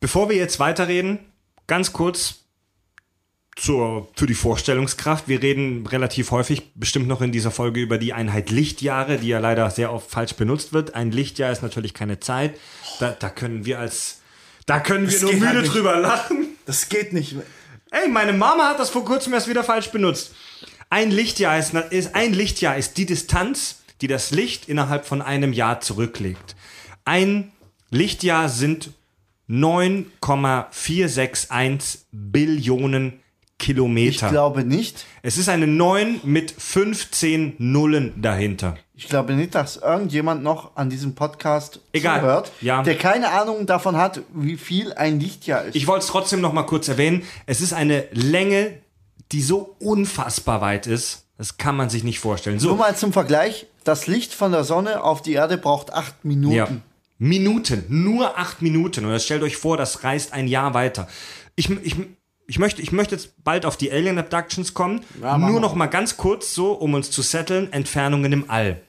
Bevor 0.00 0.30
wir 0.30 0.36
jetzt 0.36 0.58
weiterreden, 0.58 1.18
ganz 1.66 1.92
kurz 1.92 2.40
zur, 3.56 4.08
für 4.16 4.26
die 4.26 4.34
Vorstellungskraft. 4.34 5.28
Wir 5.28 5.42
reden 5.42 5.86
relativ 5.86 6.30
häufig, 6.30 6.72
bestimmt 6.74 7.06
noch 7.06 7.20
in 7.20 7.32
dieser 7.32 7.50
Folge, 7.50 7.80
über 7.80 7.98
die 7.98 8.14
Einheit 8.14 8.50
Lichtjahre, 8.50 9.18
die 9.18 9.28
ja 9.28 9.38
leider 9.38 9.70
sehr 9.70 9.92
oft 9.92 10.10
falsch 10.10 10.34
benutzt 10.34 10.72
wird. 10.72 10.94
Ein 10.94 11.12
Lichtjahr 11.12 11.52
ist 11.52 11.62
natürlich 11.62 11.92
keine 11.92 12.20
Zeit. 12.20 12.58
Da, 12.98 13.10
da 13.10 13.28
können 13.28 13.66
wir 13.66 13.78
als, 13.78 14.20
da 14.64 14.80
können 14.80 15.06
wir 15.06 15.12
Das 15.12 15.22
nur 15.22 15.34
müde 15.34 15.46
halt 15.46 15.74
drüber 15.74 15.98
lachen. 15.98 16.46
Das 16.64 16.88
geht 16.88 17.12
nicht. 17.12 17.36
Ey, 17.90 18.08
meine 18.08 18.32
Mama 18.32 18.70
hat 18.70 18.78
das 18.78 18.90
vor 18.90 19.04
kurzem 19.04 19.34
erst 19.34 19.48
wieder 19.48 19.64
falsch 19.64 19.88
benutzt. 19.88 20.34
Ein 20.88 21.10
Lichtjahr 21.10 21.58
ist, 21.58 21.74
ist 21.74 22.14
ein 22.14 22.32
Lichtjahr 22.32 22.76
ist 22.76 22.96
die 22.96 23.06
Distanz, 23.06 23.82
die 24.00 24.06
das 24.06 24.30
Licht 24.30 24.68
innerhalb 24.68 25.04
von 25.04 25.20
einem 25.20 25.52
Jahr 25.52 25.80
zurücklegt. 25.80 26.56
Ein 27.04 27.52
Lichtjahr 27.90 28.48
sind 28.48 28.90
9,461 29.52 32.00
Billionen 32.12 33.20
Ich 33.58 33.66
Kilometer. 33.66 34.30
glaube 34.30 34.64
nicht. 34.64 35.04
es 35.22 35.36
ist 35.38 35.48
eine 35.48 35.66
9 35.66 36.20
mit 36.24 36.50
15 36.52 37.54
Nullen 37.58 38.20
dahinter. 38.22 38.76
Ich 38.94 39.08
glaube 39.08 39.34
nicht, 39.34 39.54
dass 39.54 39.76
irgendjemand 39.76 40.42
noch 40.42 40.76
an 40.76 40.88
diesem 40.88 41.14
Podcast 41.14 41.80
Egal. 41.92 42.20
zuhört, 42.20 42.52
Ja. 42.60 42.82
der 42.82 42.96
keine 42.96 43.30
Ahnung 43.30 43.66
davon 43.66 43.96
hat, 43.96 44.20
wie 44.34 44.56
viel 44.56 44.92
ein 44.94 45.18
Lichtjahr 45.20 45.64
ist. 45.64 45.74
Ich 45.74 45.86
wollte 45.86 46.04
es 46.04 46.10
trotzdem 46.10 46.40
noch 46.40 46.52
mal 46.52 46.62
kurz 46.64 46.88
erwähnen. 46.88 47.22
Es 47.46 47.60
ist 47.60 47.72
eine 47.72 48.04
Länge, 48.12 48.74
die 49.32 49.42
so 49.42 49.74
unfassbar 49.80 50.60
weit 50.60 50.86
ist. 50.86 51.24
Das 51.38 51.56
kann 51.56 51.76
man 51.76 51.88
sich 51.90 52.04
nicht 52.04 52.20
vorstellen. 52.20 52.58
So, 52.60 52.68
Nur 52.68 52.76
mal 52.76 52.94
zum 52.96 53.12
Vergleich, 53.12 53.66
das 53.84 54.06
Licht 54.06 54.32
von 54.34 54.52
der 54.52 54.64
Sonne 54.64 55.02
auf 55.02 55.22
die 55.22 55.32
Erde 55.32 55.56
braucht 55.58 55.92
acht 55.94 56.24
Minuten. 56.24 56.54
Ja. 56.54 56.68
Minuten, 57.22 57.84
nur 57.88 58.38
acht 58.38 58.62
Minuten. 58.62 59.04
Und 59.04 59.12
jetzt 59.12 59.26
stellt 59.26 59.42
euch 59.42 59.58
vor, 59.58 59.76
das 59.76 60.04
reist 60.04 60.32
ein 60.32 60.48
Jahr 60.48 60.72
weiter. 60.72 61.06
Ich, 61.54 61.68
ich, 61.68 61.94
ich, 62.46 62.58
möchte, 62.58 62.80
ich 62.80 62.92
möchte 62.92 63.14
jetzt 63.14 63.44
bald 63.44 63.66
auf 63.66 63.76
die 63.76 63.92
Alien 63.92 64.18
Abductions 64.18 64.72
kommen. 64.72 65.02
Ja, 65.20 65.36
nur 65.36 65.60
noch 65.60 65.74
mal 65.74 65.86
ganz 65.86 66.16
kurz 66.16 66.54
so, 66.54 66.72
um 66.72 66.94
uns 66.94 67.10
zu 67.10 67.20
setteln, 67.20 67.70
Entfernungen 67.74 68.32
im 68.32 68.48
All. 68.48 68.80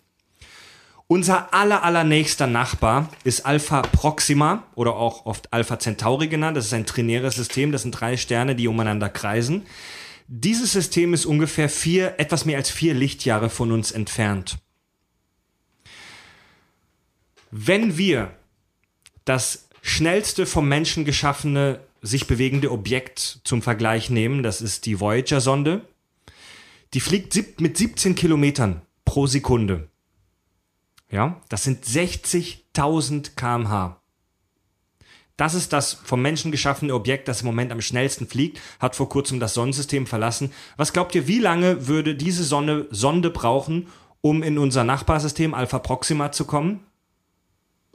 Unser 1.08 1.54
aller, 1.54 1.84
allernächster 1.84 2.48
Nachbar 2.48 3.10
ist 3.26 3.46
Alpha 3.46 3.82
Proxima 3.82 4.64
oder 4.76 4.96
auch 4.96 5.26
oft 5.26 5.52
Alpha 5.52 5.78
Centauri 5.78 6.30
genannt. 6.30 6.56
Das 6.56 6.68
ist 6.68 6.74
ein 6.74 6.86
trinäres 6.86 7.36
System. 7.36 7.74
Das 7.74 7.82
sind 7.82 7.92
drei 7.92 8.16
Sterne, 8.16 8.56
die 8.56 8.70
umeinander 8.70 9.10
kreisen. 9.10 9.64
Dieses 10.30 10.72
System 10.72 11.14
ist 11.14 11.26
ungefähr 11.26 11.68
vier, 11.68 12.16
etwas 12.18 12.46
mehr 12.46 12.56
als 12.56 12.70
vier 12.70 12.94
Lichtjahre 12.94 13.50
von 13.50 13.74
uns 13.74 13.92
entfernt. 13.92 14.58
Wenn 17.52 17.98
wir 17.98 18.34
das 19.26 19.68
schnellste 19.82 20.46
vom 20.46 20.68
Menschen 20.68 21.04
geschaffene, 21.04 21.82
sich 22.02 22.26
bewegende 22.26 22.72
Objekt 22.72 23.42
zum 23.44 23.62
Vergleich 23.62 24.10
nehmen, 24.10 24.42
das 24.42 24.62
ist 24.62 24.86
die 24.86 25.00
Voyager-Sonde, 25.00 25.82
die 26.94 27.02
fliegt 27.02 27.60
mit 27.60 27.78
17 27.78 28.16
Kilometern 28.16 28.82
pro 29.06 29.28
Sekunde. 29.28 29.90
Ja, 31.10 31.42
das 31.50 31.64
sind 31.64 31.86
60.000 31.86 33.36
kmh. 33.36 33.98
Das 35.36 35.54
ist 35.54 35.74
das 35.74 35.94
vom 35.94 36.22
Menschen 36.22 36.52
geschaffene 36.52 36.94
Objekt, 36.94 37.28
das 37.28 37.42
im 37.42 37.48
Moment 37.48 37.72
am 37.72 37.82
schnellsten 37.82 38.28
fliegt, 38.28 38.62
hat 38.80 38.96
vor 38.96 39.10
kurzem 39.10 39.40
das 39.40 39.54
Sonnensystem 39.54 40.08
verlassen. 40.08 40.54
Was 40.78 40.94
glaubt 40.94 41.16
ihr, 41.16 41.28
wie 41.28 41.40
lange 41.40 41.88
würde 41.88 42.16
diese 42.16 42.44
Sonne, 42.44 42.88
Sonde 42.92 43.30
brauchen, 43.30 43.88
um 44.22 44.44
in 44.44 44.58
unser 44.58 44.84
Nachbarsystem 44.84 45.54
Alpha 45.54 45.80
Proxima 45.80 46.32
zu 46.32 46.46
kommen? 46.46 46.86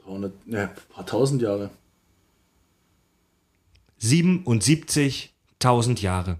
300, 0.07 0.47
ne, 0.47 0.69
ein 0.69 0.93
paar 0.93 1.05
tausend 1.05 1.41
Jahre. 1.41 1.69
77.000 4.01 6.01
Jahre. 6.01 6.39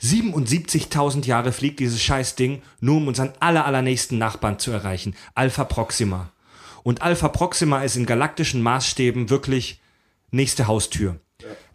77.000 0.00 1.26
Jahre 1.26 1.52
fliegt 1.52 1.78
dieses 1.78 2.02
Scheißding, 2.02 2.62
nur 2.80 2.96
um 2.96 3.08
unseren 3.08 3.32
aller, 3.38 3.66
allernächsten 3.66 4.18
Nachbarn 4.18 4.58
zu 4.58 4.72
erreichen. 4.72 5.14
Alpha 5.34 5.64
Proxima. 5.64 6.30
Und 6.82 7.02
Alpha 7.02 7.28
Proxima 7.28 7.84
ist 7.84 7.96
in 7.96 8.06
galaktischen 8.06 8.62
Maßstäben 8.62 9.30
wirklich 9.30 9.80
nächste 10.32 10.66
Haustür. 10.66 11.20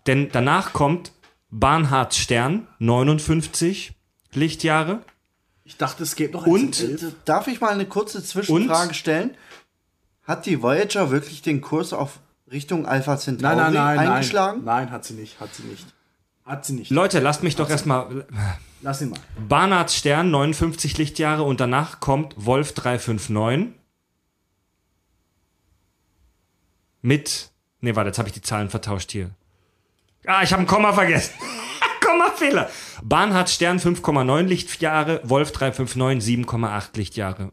Denn 0.07 0.29
danach 0.31 0.73
kommt 0.73 1.13
Barnhards 1.51 2.17
Stern, 2.17 2.67
59 2.79 3.93
Lichtjahre. 4.33 5.01
Ich 5.63 5.77
dachte, 5.77 6.03
es 6.03 6.15
geht 6.15 6.33
noch 6.33 6.45
Und? 6.45 6.85
Darf 7.25 7.47
ich 7.47 7.61
mal 7.61 7.71
eine 7.71 7.85
kurze 7.85 8.23
Zwischenfrage 8.23 8.89
Und? 8.89 8.95
stellen? 8.95 9.37
Hat 10.27 10.45
die 10.45 10.61
Voyager 10.61 11.09
wirklich 11.09 11.41
den 11.41 11.61
Kurs 11.61 11.93
auf 11.93 12.19
Richtung 12.51 12.85
Alpha 12.85 13.17
Centauri 13.17 13.55
Nein, 13.55 13.73
nein, 13.73 13.95
nein, 13.95 14.09
eingeschlagen? 14.09 14.63
nein. 14.65 14.83
Nein, 14.83 14.91
hat 14.91 15.05
sie 15.05 15.13
nicht, 15.13 15.39
hat 15.39 15.55
sie 15.55 15.63
nicht. 15.63 15.85
Hat 16.45 16.65
sie 16.65 16.73
nicht. 16.73 16.91
Leute, 16.91 17.19
lasst 17.19 17.43
mich 17.43 17.55
doch 17.55 17.69
erstmal. 17.69 18.25
Lass 18.81 19.01
ihn 19.01 19.09
mal. 19.09 19.19
Barnards 19.47 19.95
Stern, 19.95 20.29
59 20.29 20.97
Lichtjahre 20.97 21.43
und 21.43 21.59
danach 21.59 21.99
kommt 22.01 22.33
Wolf 22.37 22.73
359 22.73 23.73
mit. 27.01 27.49
Ne, 27.79 27.95
warte, 27.95 28.09
jetzt 28.09 28.17
habe 28.19 28.27
ich 28.27 28.33
die 28.33 28.41
Zahlen 28.41 28.69
vertauscht 28.69 29.11
hier. 29.11 29.29
Ah, 30.25 30.43
ich 30.43 30.51
habe 30.51 30.63
ein 30.63 30.67
Komma 30.67 30.91
vergessen. 30.93 31.33
Kommafehler. 32.05 32.69
Barnhards 33.03 33.53
Stern 33.53 33.79
5,9 33.79 34.43
Lichtjahre, 34.43 35.21
Wolf 35.23 35.51
359 35.51 36.45
7,8 36.45 36.97
Lichtjahre. 36.97 37.51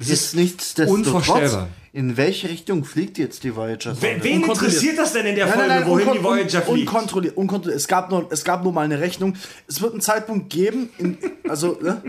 Das 0.00 0.08
Ist 0.08 0.34
nichtsdestotrotz. 0.34 0.92
unvorstellbar. 1.06 1.68
In 1.92 2.16
welche 2.16 2.48
Richtung 2.48 2.84
fliegt 2.84 3.18
jetzt 3.18 3.44
die 3.44 3.54
Voyager? 3.54 3.94
Wen, 4.00 4.22
wen 4.24 4.42
interessiert 4.44 4.96
das 4.98 5.12
denn 5.12 5.26
in 5.26 5.34
der 5.36 5.46
Folge, 5.48 5.86
wohin 5.86 6.08
unkon- 6.08 6.12
die 6.14 6.22
Voyager 6.24 6.62
fliegt? 6.62 6.88
Unkontrolliert, 6.88 7.36
unkontrolliert. 7.36 7.76
Es 7.80 7.86
gab, 7.88 8.10
nur, 8.10 8.26
es 8.32 8.42
gab 8.44 8.62
nur 8.64 8.72
mal 8.72 8.82
eine 8.84 8.98
Rechnung. 9.00 9.34
Es 9.68 9.80
wird 9.82 9.92
einen 9.92 10.00
Zeitpunkt 10.00 10.50
geben, 10.50 10.90
in, 10.98 11.18
also 11.48 11.78
ne, 11.82 12.02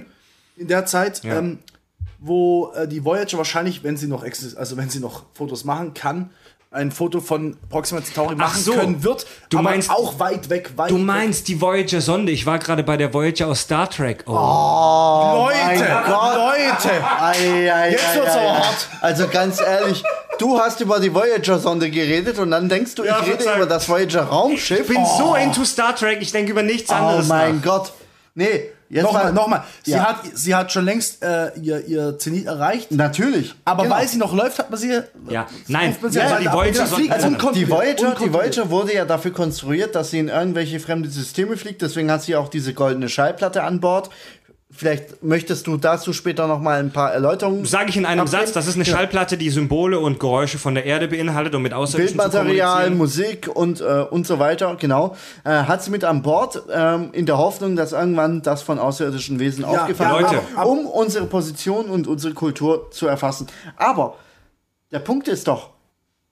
in 0.56 0.68
der 0.68 0.86
Zeit, 0.86 1.24
Ja. 1.24 1.40
ähm, 1.40 1.60
wo 2.20 2.72
äh, 2.76 2.88
die 2.88 3.04
Voyager 3.04 3.38
wahrscheinlich, 3.38 3.84
wenn 3.84 3.98
sie 3.98 4.08
noch 4.08 4.24
exist 4.24 4.56
also 4.58 4.78
wenn 4.78 4.90
sie 4.90 5.00
noch 5.00 5.24
Fotos 5.34 5.66
machen 5.66 5.94
kann, 5.94 6.30
ein 6.74 6.90
Foto 6.90 7.20
von 7.20 7.58
Proxima 7.70 8.02
Centauri 8.02 8.36
machen 8.36 8.62
so. 8.62 8.72
können 8.74 9.04
wird. 9.04 9.26
Du 9.50 9.58
aber 9.60 9.72
meinst- 9.72 9.90
auch 9.92 10.20
weit 10.20 10.50
weg, 10.50 10.72
weit 10.78 10.90
Du 10.90 10.96
weg. 10.96 11.04
meinst 11.04 11.50
die 11.50 11.60
Voyager-Sonde. 11.60 12.32
Ich 12.32 12.46
war 12.46 12.60
gerade 12.60 12.82
bei 12.84 12.96
der 12.96 13.14
Voyager 13.14 13.48
aus 13.50 13.60
Star 13.62 13.90
Trek. 13.90 14.24
Oh. 14.26 14.32
Leute, 14.32 15.58
mein 15.66 15.80
Gott. 16.06 16.36
Leute. 16.36 16.90
Ei, 17.20 17.74
ei, 17.74 17.92
Jetzt 17.92 18.08
ei, 18.08 18.16
wird's 18.16 18.36
aber 18.36 18.58
hart. 18.60 18.88
Also 19.02 19.28
ganz 19.28 19.60
ehrlich, 19.60 20.02
du 20.40 20.58
hast 20.60 20.80
über 20.80 21.02
die 21.02 21.14
Voyager-Sonde 21.14 21.90
geredet 21.92 22.40
und 22.40 22.52
dann 22.52 22.70
denkst 22.70 22.96
du, 22.96 23.04
Ja, 23.04 23.20
ich 23.22 23.28
rede 23.34 23.44
über 23.54 23.66
das 23.66 23.90
Voyager-Raumschiff. 23.90 24.80
Ich 24.90 24.96
bin 24.96 25.06
so 25.18 25.36
into 25.36 25.66
Star 25.66 25.94
Trek, 25.94 26.20
ich 26.22 26.32
denke 26.32 26.52
über 26.52 26.64
nichts 26.64 26.90
Oh 26.90 26.94
anderes 26.96 27.28
mein 27.28 27.58
nach. 27.58 27.64
Gott. 27.64 27.92
Nee, 28.34 28.70
jetzt 28.92 29.04
Nochmal, 29.04 29.24
mal. 29.26 29.32
nochmal. 29.34 29.64
Sie, 29.84 29.92
Ja. 29.92 30.04
hat, 30.10 30.18
sie 30.34 30.54
hat 30.54 30.72
schon 30.72 30.86
längst 30.86 31.24
äh, 31.24 31.52
ihr, 31.60 31.86
ihr 31.88 32.20
Zenit 32.20 32.46
erreicht. 32.46 32.92
Natürlich. 32.92 33.56
Aber 33.66 33.84
Genau. 33.84 33.96
weil 33.96 34.08
sie 34.08 34.18
noch 34.18 34.34
läuft, 34.34 34.60
hat 34.60 34.70
man 34.70 34.80
sie. 34.80 35.02
Ja, 35.30 35.48
nein, 35.68 35.96
man 36.02 36.12
sie 36.12 36.20
ja, 36.20 36.38
die. 36.40 36.46
Voyager 36.46 36.82
also 36.82 36.98
Die 37.54 37.70
Voyager, 37.70 38.16
die. 38.20 38.34
Voyager 38.34 38.70
wurde 38.70 38.94
ja 38.94 39.06
dafür 39.06 39.32
konstruiert, 39.32 39.96
dass 39.96 40.12
sie 40.12 40.20
in 40.20 40.28
irgendwelche 40.28 40.80
fremde 40.80 41.10
Systeme 41.10 41.58
fliegt. 41.58 41.82
Deswegen 41.82 42.12
hat 42.12 42.24
sie 42.24 42.36
auch 42.36 42.50
diese 42.50 42.74
goldene 42.74 43.10
Schallplatte 43.10 43.64
an 43.64 43.80
Bord. 43.80 44.10
Vielleicht 44.82 45.22
möchtest 45.22 45.68
du 45.68 45.78
dazu 45.78 46.12
später 46.12 46.48
noch 46.48 46.60
mal 46.60 46.80
ein 46.80 46.90
paar 46.90 47.14
Erläuterungen. 47.14 47.66
Sage 47.66 47.90
ich 47.90 47.98
in 47.98 48.06
einem 48.08 48.22
abgeben? 48.22 48.42
Satz, 48.46 48.52
das 48.52 48.66
ist 48.66 48.74
eine 48.78 48.84
Ja. 48.84 48.96
Schallplatte, 48.96 49.38
die 49.38 49.52
Symbole 49.52 50.00
und 50.00 50.20
Geräusche 50.20 50.58
von 50.58 50.74
der 50.74 50.88
Erde 50.88 51.08
beinhaltet 51.08 51.54
und 51.54 51.62
mit 51.62 51.72
Außerirdischen 51.72 52.18
zu 52.20 52.24
Bildmaterial. 52.32 52.90
Musik 52.90 53.48
und, 53.54 53.80
äh, 53.80 53.84
und 54.10 54.26
so 54.26 54.40
weiter, 54.40 54.76
genau. 54.80 55.16
Äh, 55.44 55.50
hat 55.52 55.84
sie 55.84 55.92
mit 55.92 56.04
an 56.04 56.24
Bord, 56.24 56.64
ähm, 56.74 57.10
in 57.14 57.28
der 57.28 57.38
Hoffnung, 57.38 57.76
dass 57.76 57.92
irgendwann 57.92 58.42
das 58.42 58.64
von 58.64 58.80
außerirdischen 58.80 59.38
Wesen 59.40 59.66
aufgefangen 59.66 60.20
Leute. 60.24 60.34
wird, 60.38 60.66
um 60.66 60.88
unsere 60.88 61.28
Position 61.28 61.86
und 61.86 62.08
unsere 62.08 62.34
Kultur 62.34 62.90
zu 62.90 63.06
erfassen. 63.06 63.46
Aber 63.78 64.16
der 64.92 64.98
Punkt 64.98 65.28
ist 65.28 65.48
doch, 65.48 65.70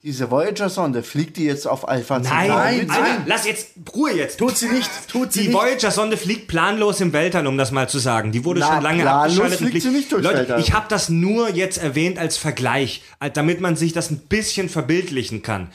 diese 0.02 0.32
Voyager-Sonde 0.32 1.04
fliegt 1.04 1.36
die 1.36 1.44
jetzt 1.44 1.68
auf 1.68 1.88
Alpha 1.88 2.20
Nein, 2.20 2.48
Centauri 2.48 2.86
nein? 2.86 2.90
Alter, 2.90 3.24
lass 3.26 3.46
jetzt 3.46 3.72
Ruhe 3.94 4.14
jetzt. 4.14 4.40
Tut 4.40 4.58
sie 4.58 4.70
nicht, 4.70 4.90
tut 5.10 5.34
sie 5.34 5.42
Die 5.42 5.48
nicht. 5.50 5.58
Voyager-Sonde 5.58 6.16
fliegt 6.16 6.48
planlos 6.48 7.02
im 7.02 7.12
Weltall, 7.12 7.46
um 7.48 7.58
das 7.58 7.72
mal 7.72 7.90
zu 7.90 8.00
sagen. 8.00 8.32
Die 8.32 8.46
wurde 8.46 8.62
Na, 8.62 8.76
schon 8.76 8.84
lange 8.84 9.02
planlos 9.02 9.40
abgeschaltet. 9.40 9.62
und 9.62 9.68
fliegt 9.70 9.84
sie 9.84 9.90
nicht 9.90 10.12
durchs 10.12 10.24
Leute, 10.24 10.38
Weltall. 10.40 10.60
ich 10.62 10.72
habe 10.72 10.86
das 10.88 11.10
nur 11.10 11.50
jetzt 11.50 11.78
erwähnt 11.80 12.18
als 12.18 12.38
Vergleich, 12.38 13.02
damit 13.34 13.60
man 13.60 13.76
sich 13.76 13.92
das 13.92 14.10
ein 14.10 14.20
bisschen 14.20 14.70
verbildlichen 14.70 15.42
kann. 15.42 15.70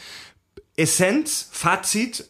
Essenz, 0.77 1.49
Fazit, 1.53 2.25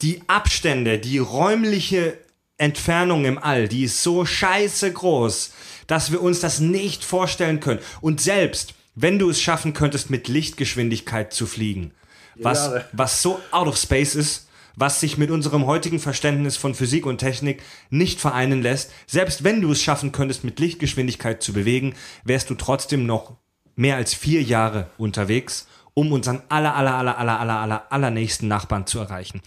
die 0.00 0.22
Abstände, 0.26 0.98
die 0.98 1.18
räumliche 1.18 2.16
Entfernung 2.56 3.26
im 3.26 3.36
All, 3.38 3.68
die 3.68 3.84
ist 3.84 4.02
so 4.02 4.24
scheiße 4.24 4.90
groß, 4.90 5.52
dass 5.86 6.12
wir 6.12 6.22
uns 6.22 6.40
das 6.40 6.60
nicht 6.60 7.04
vorstellen 7.04 7.60
können. 7.60 7.80
Und 8.00 8.20
selbst 8.22 8.74
wenn 8.94 9.18
du 9.18 9.30
es 9.30 9.40
schaffen 9.40 9.72
könntest, 9.72 10.10
mit 10.10 10.28
Lichtgeschwindigkeit 10.28 11.32
zu 11.32 11.46
fliegen, 11.46 11.92
was, 12.36 12.70
was 12.92 13.22
so 13.22 13.40
out 13.50 13.68
of 13.68 13.76
space 13.76 14.14
ist, 14.14 14.48
was 14.76 15.00
sich 15.00 15.18
mit 15.18 15.30
unserem 15.30 15.66
heutigen 15.66 15.98
Verständnis 15.98 16.56
von 16.56 16.74
Physik 16.74 17.06
und 17.06 17.18
Technik 17.18 17.62
nicht 17.90 18.20
vereinen 18.20 18.62
lässt, 18.62 18.90
selbst 19.06 19.44
wenn 19.44 19.60
du 19.60 19.72
es 19.72 19.82
schaffen 19.82 20.12
könntest, 20.12 20.44
mit 20.44 20.58
Lichtgeschwindigkeit 20.58 21.42
zu 21.42 21.52
bewegen, 21.52 21.94
wärst 22.24 22.50
du 22.50 22.54
trotzdem 22.54 23.06
noch 23.06 23.36
mehr 23.76 23.96
als 23.96 24.14
vier 24.14 24.42
Jahre 24.42 24.90
unterwegs, 24.98 25.66
um 25.94 26.12
unseren 26.12 26.42
aller, 26.48 26.74
aller, 26.74 26.94
aller, 26.94 27.18
aller, 27.18 27.40
aller, 27.40 27.58
aller, 27.58 27.92
allernächsten 27.92 28.48
Nachbarn 28.48 28.86
zu 28.86 28.98
erreichen. 28.98 29.42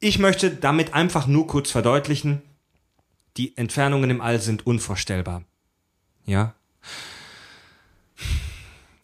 Ich 0.00 0.18
möchte 0.18 0.50
damit 0.50 0.94
einfach 0.94 1.26
nur 1.26 1.46
kurz 1.46 1.70
verdeutlichen, 1.70 2.42
die 3.36 3.56
Entfernungen 3.56 4.10
im 4.10 4.20
All 4.20 4.40
sind 4.40 4.66
unvorstellbar. 4.66 5.44
Ja? 6.24 6.54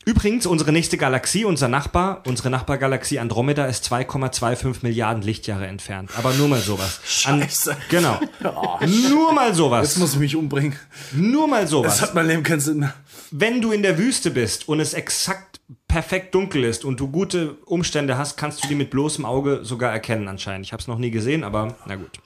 Übrigens, 0.05 0.47
unsere 0.47 0.73
nächste 0.73 0.97
Galaxie, 0.99 1.45
unser 1.45 1.69
Nachbar, 1.69 2.23
unsere 2.27 2.51
Nachbargalaxie 2.51 3.21
Andromeda 3.21 3.67
ist 3.67 3.87
2,25 3.93 4.79
Milliarden 4.83 5.23
Lichtjahre 5.23 5.67
entfernt. 5.69 6.11
Aber 6.19 6.33
nur 6.35 6.49
mal 6.49 6.61
sowas. 6.61 7.01
An- 7.25 7.41
Scheiße. 7.41 7.77
Genau. 7.89 8.19
Nur 9.11 9.33
mal 9.33 9.49
Jetzt 9.49 9.57
sowas. 9.59 9.97
muss 9.99 10.15
ich 10.15 10.19
mich 10.19 10.35
umbringen. 10.37 10.77
Nur 11.13 11.47
mal 11.47 11.63
Das 11.63 11.71
sowas. 11.71 12.03
hat 12.03 12.15
mein 12.15 12.27
Leben 12.27 12.43
keinen 12.43 12.59
Sinn 12.61 12.79
mehr. 12.81 12.95
Wenn 13.31 13.61
du 13.63 13.71
in 13.71 13.83
der 13.83 13.97
Wüste 13.97 14.31
bist 14.33 14.69
und 14.69 14.81
es 14.81 14.93
exakt 14.93 15.61
perfekt 15.87 16.35
dunkel 16.35 16.65
ist 16.65 16.85
und 16.85 16.99
du 16.99 17.09
gute 17.09 17.55
Umstände 17.67 18.19
hast, 18.19 18.37
kannst 18.37 18.65
du 18.65 18.69
die 18.69 18.75
mit 18.75 18.91
bloßem 18.91 19.25
Auge 19.25 19.61
sogar 19.63 19.93
erkennen 19.93 20.27
anscheinend. 20.27 20.67
Ich 20.67 20.73
habe 20.73 20.81
es 20.81 20.89
noch 20.89 20.99
nie 20.99 21.11
gesehen, 21.13 21.45
aber 21.45 21.77
na 21.87 21.95
gut. 21.95 22.19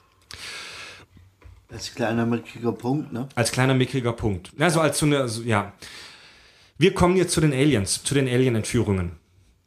Das 1.69 1.89
ein 1.89 1.95
kleiner 1.95 2.25
mickriger 2.25 2.71
Punkt, 2.71 3.11
ne? 3.13 3.27
Als 3.35 3.51
kleiner 3.51 3.73
mickriger 3.73 4.13
Punkt. 4.13 4.51
Also 4.57 4.79
als 4.81 4.97
so 4.99 5.05
eine, 5.05 5.27
so, 5.27 5.43
ja. 5.43 5.73
Wir 6.77 6.93
kommen 6.93 7.17
jetzt 7.17 7.33
zu 7.33 7.41
den 7.41 7.53
Aliens, 7.53 8.03
zu 8.03 8.13
den 8.13 8.27
Alien-Entführungen. 8.27 9.13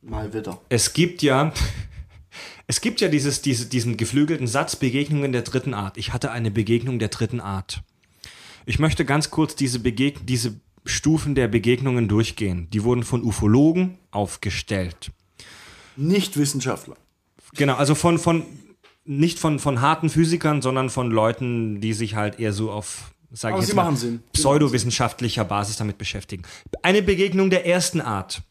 Mal 0.02 0.32
wieder. 0.32 0.60
Es 0.68 0.92
gibt 0.92 1.22
ja, 1.22 1.52
es 2.66 2.80
gibt 2.80 3.00
ja 3.00 3.08
dieses, 3.08 3.42
diese, 3.42 3.66
diesen 3.66 3.96
geflügelten 3.96 4.46
Satz 4.46 4.76
Begegnungen 4.76 5.32
der 5.32 5.42
dritten 5.42 5.74
Art. 5.74 5.98
Ich 5.98 6.12
hatte 6.12 6.30
eine 6.30 6.50
Begegnung 6.50 6.98
der 6.98 7.08
dritten 7.08 7.40
Art. 7.40 7.82
Ich 8.64 8.78
möchte 8.78 9.04
ganz 9.04 9.30
kurz 9.30 9.56
diese, 9.56 9.80
Begeg 9.80 10.26
diese 10.26 10.60
Stufen 10.84 11.34
der 11.34 11.48
Begegnungen 11.48 12.08
durchgehen. 12.08 12.68
Die 12.70 12.84
wurden 12.84 13.02
von 13.02 13.22
Ufologen 13.22 13.98
aufgestellt. 14.10 15.10
Nicht 15.96 16.36
Wissenschaftler. 16.36 16.96
Genau, 17.54 17.74
also 17.74 17.94
von, 17.94 18.18
von 18.18 18.44
nicht 19.04 19.38
von, 19.38 19.58
von 19.58 19.80
harten 19.80 20.08
Physikern, 20.08 20.62
sondern 20.62 20.88
von 20.88 21.10
Leuten, 21.10 21.80
die 21.80 21.92
sich 21.92 22.14
halt 22.14 22.38
eher 22.38 22.52
so 22.52 22.70
auf, 22.70 23.10
sag 23.32 23.52
Aber 23.52 23.62
ich 23.62 23.68
jetzt 23.68 23.76
mal, 23.76 23.94
pseudowissenschaftlicher 24.32 25.44
Basis 25.44 25.76
damit 25.76 25.98
beschäftigen. 25.98 26.42
Eine 26.82 27.02
Begegnung 27.02 27.50
der 27.50 27.66
ersten 27.66 28.00
Art 28.00 28.42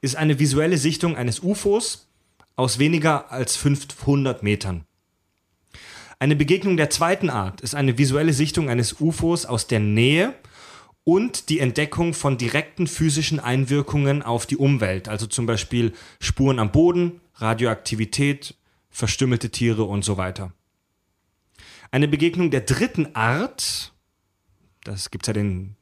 ist 0.00 0.16
eine 0.16 0.38
visuelle 0.38 0.78
Sichtung 0.78 1.16
eines 1.16 1.40
UFOs 1.40 2.08
aus 2.56 2.78
weniger 2.78 3.30
als 3.32 3.56
500 3.56 4.42
Metern. 4.42 4.84
Eine 6.18 6.36
Begegnung 6.36 6.76
der 6.76 6.90
zweiten 6.90 7.28
Art 7.28 7.60
ist 7.60 7.74
eine 7.74 7.98
visuelle 7.98 8.32
Sichtung 8.32 8.70
eines 8.70 9.00
UFOs 9.00 9.46
aus 9.46 9.66
der 9.66 9.80
Nähe 9.80 10.34
und 11.02 11.48
die 11.50 11.60
Entdeckung 11.60 12.14
von 12.14 12.38
direkten 12.38 12.86
physischen 12.86 13.40
Einwirkungen 13.40 14.22
auf 14.22 14.46
die 14.46 14.56
Umwelt, 14.56 15.08
also 15.08 15.26
zum 15.26 15.46
Beispiel 15.46 15.92
Spuren 16.20 16.58
am 16.58 16.72
Boden, 16.72 17.20
Radioaktivität, 17.36 18.54
verstümmelte 18.90 19.50
Tiere 19.50 19.84
und 19.84 20.04
so 20.04 20.16
weiter. 20.16 20.52
Eine 21.90 22.08
Begegnung 22.08 22.50
der 22.50 22.62
dritten 22.62 23.14
Art, 23.14 23.92
das 24.84 25.10
gibt's 25.10 25.26
ja 25.26 25.32
den 25.32 25.76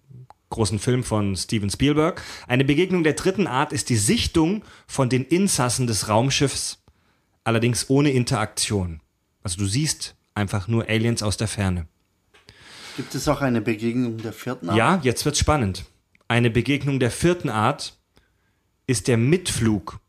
großen 0.51 0.79
Film 0.79 1.03
von 1.03 1.35
Steven 1.37 1.71
Spielberg, 1.71 2.23
eine 2.47 2.65
Begegnung 2.65 3.03
der 3.03 3.15
dritten 3.15 3.47
Art 3.47 3.73
ist 3.73 3.89
die 3.89 3.97
Sichtung 3.97 4.65
von 4.87 5.09
den 5.09 5.25
Insassen 5.25 5.87
des 5.87 6.09
Raumschiffs, 6.09 6.83
allerdings 7.43 7.89
ohne 7.91 8.11
Interaktion. 8.11 9.01
Also 9.43 9.59
du 9.59 9.67
siehst 9.67 10.15
einfach 10.35 10.69
nur 10.69 10.89
Aliens 10.89 11.23
aus 11.23 11.37
der 11.37 11.49
Ferne. 11.49 11.87
Gibt 12.97 13.15
es 13.15 13.27
auch 13.29 13.41
eine 13.41 13.63
Begegnung 13.63 14.19
der 14.19 14.33
vierten 14.33 14.69
Art? 14.69 14.77
Ja, 14.77 15.01
jetzt 15.03 15.25
wird's 15.25 15.39
spannend. 15.39 15.87
Eine 16.29 16.51
Begegnung 16.51 17.01
der 17.01 17.11
vierten 17.11 17.49
Art 17.49 17.99
ist 18.87 19.09
der 19.09 19.17
Mitflug 19.17 20.01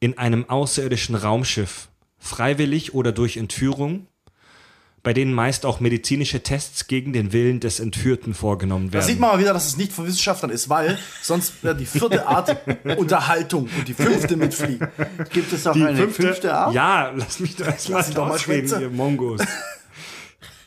in 0.00 0.18
einem 0.18 0.48
außerirdischen 0.48 1.14
Raumschiff, 1.14 1.88
freiwillig 2.18 2.94
oder 2.94 3.12
durch 3.12 3.36
Entführung, 3.36 4.06
bei 5.08 5.14
denen 5.14 5.32
meist 5.32 5.64
auch 5.64 5.80
medizinische 5.80 6.42
Tests 6.42 6.86
gegen 6.86 7.14
den 7.14 7.32
Willen 7.32 7.60
des 7.60 7.80
Entführten 7.80 8.34
vorgenommen 8.34 8.88
Da 8.88 8.98
werden. 8.98 9.06
sieht 9.06 9.18
man 9.18 9.30
mal 9.30 9.38
wieder, 9.38 9.54
dass 9.54 9.66
es 9.66 9.78
nicht 9.78 9.90
von 9.90 10.06
Wissenschaftlern 10.06 10.50
ist, 10.50 10.68
weil 10.68 10.98
sonst 11.22 11.64
wäre 11.64 11.74
die 11.74 11.86
vierte 11.86 12.26
Art 12.26 12.54
Unterhaltung 12.98 13.70
und 13.74 13.88
die 13.88 13.94
fünfte 13.94 14.36
mitfliegen. 14.36 14.86
Gibt 15.32 15.50
es 15.50 15.66
auch 15.66 15.74
eine 15.74 16.08
fünfte, 16.10 16.52
Art? 16.54 16.74
Ja, 16.74 17.10
lass 17.16 17.40
mich 17.40 17.58
erstmal 17.58 18.02
Lass 18.02 18.14
mal 18.14 18.32
ausreden, 18.32 18.82
ihr 18.82 18.90
Mongos. 18.90 19.40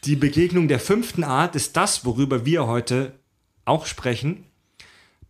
Die 0.05 0.15
Begegnung 0.15 0.67
der 0.67 0.79
fünften 0.79 1.23
Art 1.23 1.55
ist 1.55 1.77
das, 1.77 2.03
worüber 2.03 2.43
wir 2.43 2.65
heute 2.65 3.19
auch 3.65 3.85
sprechen. 3.85 4.45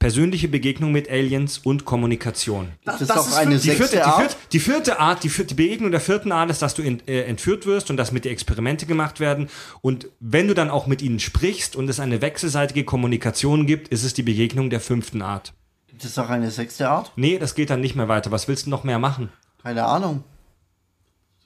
Persönliche 0.01 0.47
Begegnung 0.47 0.91
mit 0.91 1.11
Aliens 1.11 1.59
und 1.59 1.85
Kommunikation. 1.85 2.69
Das 2.85 3.07
auch 3.11 3.27
ist 3.27 3.33
eine 3.35 3.51
fünf- 3.51 3.61
Die 3.61 3.67
sechste 3.69 3.83
vierte, 3.87 3.95
die, 3.97 4.01
Art? 4.01 4.17
vierte, 4.19 4.35
die 4.51 4.59
vierte 4.59 4.99
Art, 4.99 5.23
die, 5.23 5.29
vierte, 5.29 5.53
die 5.53 5.63
Begegnung 5.63 5.91
der 5.91 6.01
vierten 6.01 6.31
Art 6.31 6.49
ist, 6.49 6.63
dass 6.63 6.73
du 6.73 6.81
in, 6.81 7.07
äh, 7.07 7.21
entführt 7.25 7.67
wirst 7.67 7.91
und 7.91 7.97
dass 7.97 8.11
mit 8.11 8.25
dir 8.25 8.31
Experimente 8.31 8.87
gemacht 8.87 9.19
werden. 9.19 9.47
Und 9.81 10.07
wenn 10.19 10.47
du 10.47 10.55
dann 10.55 10.71
auch 10.71 10.87
mit 10.87 11.03
ihnen 11.03 11.19
sprichst 11.19 11.75
und 11.75 11.87
es 11.87 11.99
eine 11.99 12.19
wechselseitige 12.19 12.83
Kommunikation 12.83 13.67
gibt, 13.67 13.89
ist 13.89 14.03
es 14.03 14.15
die 14.15 14.23
Begegnung 14.23 14.71
der 14.71 14.79
fünften 14.79 15.21
Art. 15.21 15.53
Gibt 15.87 16.03
es 16.03 16.17
auch 16.17 16.29
eine 16.29 16.49
sechste 16.49 16.89
Art? 16.89 17.11
Nee, 17.15 17.37
das 17.37 17.53
geht 17.53 17.69
dann 17.69 17.79
nicht 17.81 17.95
mehr 17.95 18.07
weiter. 18.07 18.31
Was 18.31 18.47
willst 18.47 18.65
du 18.65 18.71
noch 18.71 18.83
mehr 18.83 18.97
machen? 18.97 19.29
Keine 19.61 19.85
Ahnung. 19.85 20.23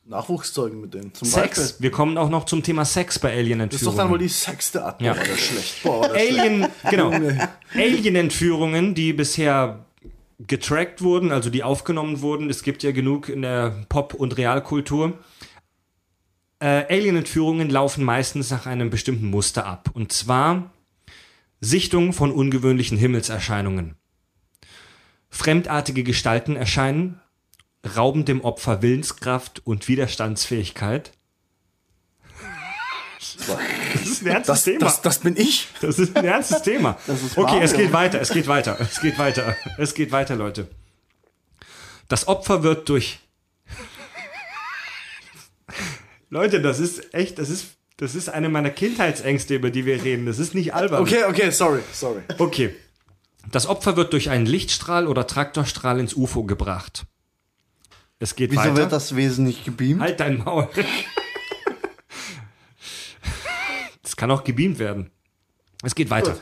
Nachwuchszeugen 0.08 0.82
mit 0.82 0.94
denen. 0.94 1.14
Zum 1.14 1.28
Sex. 1.28 1.60
Beispiel. 1.60 1.84
Wir 1.84 1.92
kommen 1.92 2.18
auch 2.18 2.30
noch 2.30 2.46
zum 2.46 2.62
Thema 2.62 2.86
Sex 2.86 3.18
bei 3.20 3.30
Das 3.30 3.38
ist 3.38 3.40
Alien-Entführungen. 3.44 3.98
doch 3.98 4.04
dann 4.04 4.12
wohl 4.12 4.20
die 4.20 4.28
sechste 4.28 4.86
Art. 4.86 5.00
Boah, 5.00 5.06
Ja. 5.06 5.18
war 5.18 5.24
das 5.24 5.40
schlecht. 5.40 5.84
Boah, 5.84 6.08
das 6.08 6.12
schlecht. 6.22 6.40
Alien, 6.40 6.68
genau. 6.90 7.12
Junge. 7.12 7.50
Alien-Entführungen, 7.74 8.94
die 8.94 9.14
bisher 9.14 9.86
getrackt 10.40 11.02
wurden, 11.02 11.32
also 11.32 11.50
die 11.50 11.64
aufgenommen 11.64 12.22
wurden. 12.22 12.50
Es 12.50 12.62
gibt 12.62 12.84
ja 12.84 12.92
genug 12.92 13.30
in 13.30 13.42
der 13.42 13.86
Pop- 13.90 14.14
und 14.14 14.38
Realkultur. 14.38 15.18
Äh, 16.60 16.86
Alien-Entführungen 16.90 17.70
laufen 17.70 18.04
meistens 18.04 18.52
nach 18.52 18.66
einem 18.68 18.90
bestimmten 18.92 19.30
Muster 19.30 19.66
ab. 19.66 19.90
Und 19.94 20.12
zwar 20.14 20.72
Sichtung 21.62 22.14
von 22.14 22.32
ungewöhnlichen 22.32 22.98
Himmelserscheinungen. 22.98 23.96
Fremdartige 25.30 26.04
Gestalten 26.04 26.56
erscheinen, 26.56 27.20
rauben 27.96 28.26
dem 28.26 28.42
Opfer 28.42 28.82
Willenskraft 28.82 29.62
und 29.66 29.88
Widerstandsfähigkeit. 29.88 31.12
Das 33.94 34.06
ist 34.06 34.22
ein 34.22 34.28
ernstes 34.28 34.46
Das, 34.46 34.64
Thema. 34.64 34.80
das, 34.80 35.02
das 35.02 35.20
bin 35.20 35.38
ich. 35.38 35.68
Das 35.82 36.00
ist 36.00 36.16
ein 36.16 36.26
ernstes 36.26 36.62
Thema. 36.62 36.98
okay, 37.36 37.60
es 37.62 37.74
geht 37.74 37.92
weiter, 37.92 38.22
es 38.22 38.30
geht 38.30 38.48
weiter, 38.48 38.78
es 38.80 39.02
geht 39.02 39.18
weiter, 39.18 39.56
es 39.78 39.94
geht 39.94 40.12
weiter, 40.12 40.36
Leute. 40.36 40.68
Das 42.08 42.28
Opfer 42.28 42.64
wird 42.64 42.88
durch. 42.90 43.20
Leute, 46.30 46.62
das 46.62 46.80
ist 46.80 47.14
echt, 47.14 47.40
das 47.40 47.50
ist, 47.50 47.68
das 47.98 48.16
ist 48.16 48.30
eine 48.30 48.50
meiner 48.50 48.70
Kindheitsängste, 48.70 49.56
über 49.56 49.72
die 49.72 49.86
wir 49.86 50.04
reden. 50.04 50.26
Das 50.26 50.40
ist 50.40 50.54
nicht 50.54 50.74
albern. 50.74 51.02
Okay, 51.02 51.24
okay, 51.28 51.50
sorry, 51.52 51.82
sorry. 51.94 52.22
Okay. 52.38 52.76
Das 53.52 53.68
Opfer 53.68 53.96
wird 53.96 54.14
durch 54.14 54.30
einen 54.30 54.46
Lichtstrahl 54.46 55.08
oder 55.08 55.28
Traktorstrahl 55.28 56.00
ins 56.00 56.16
UFO 56.16 56.44
gebracht. 56.44 57.06
Es 58.20 58.36
geht 58.36 58.52
Wieso 58.52 58.62
weiter. 58.62 58.76
wird 58.76 58.92
das 58.92 59.16
Wesen 59.16 59.46
nicht 59.46 59.66
gebeamt? 59.66 60.02
Halt 60.02 60.20
dein 60.20 60.38
Maul. 60.40 60.70
Es 64.04 64.16
kann 64.16 64.32
auch 64.32 64.44
gebeamt 64.44 64.80
werden. 64.80 65.12
Es 65.84 65.96
geht 65.96 66.10
weiter. 66.10 66.34
Gut. 66.34 66.42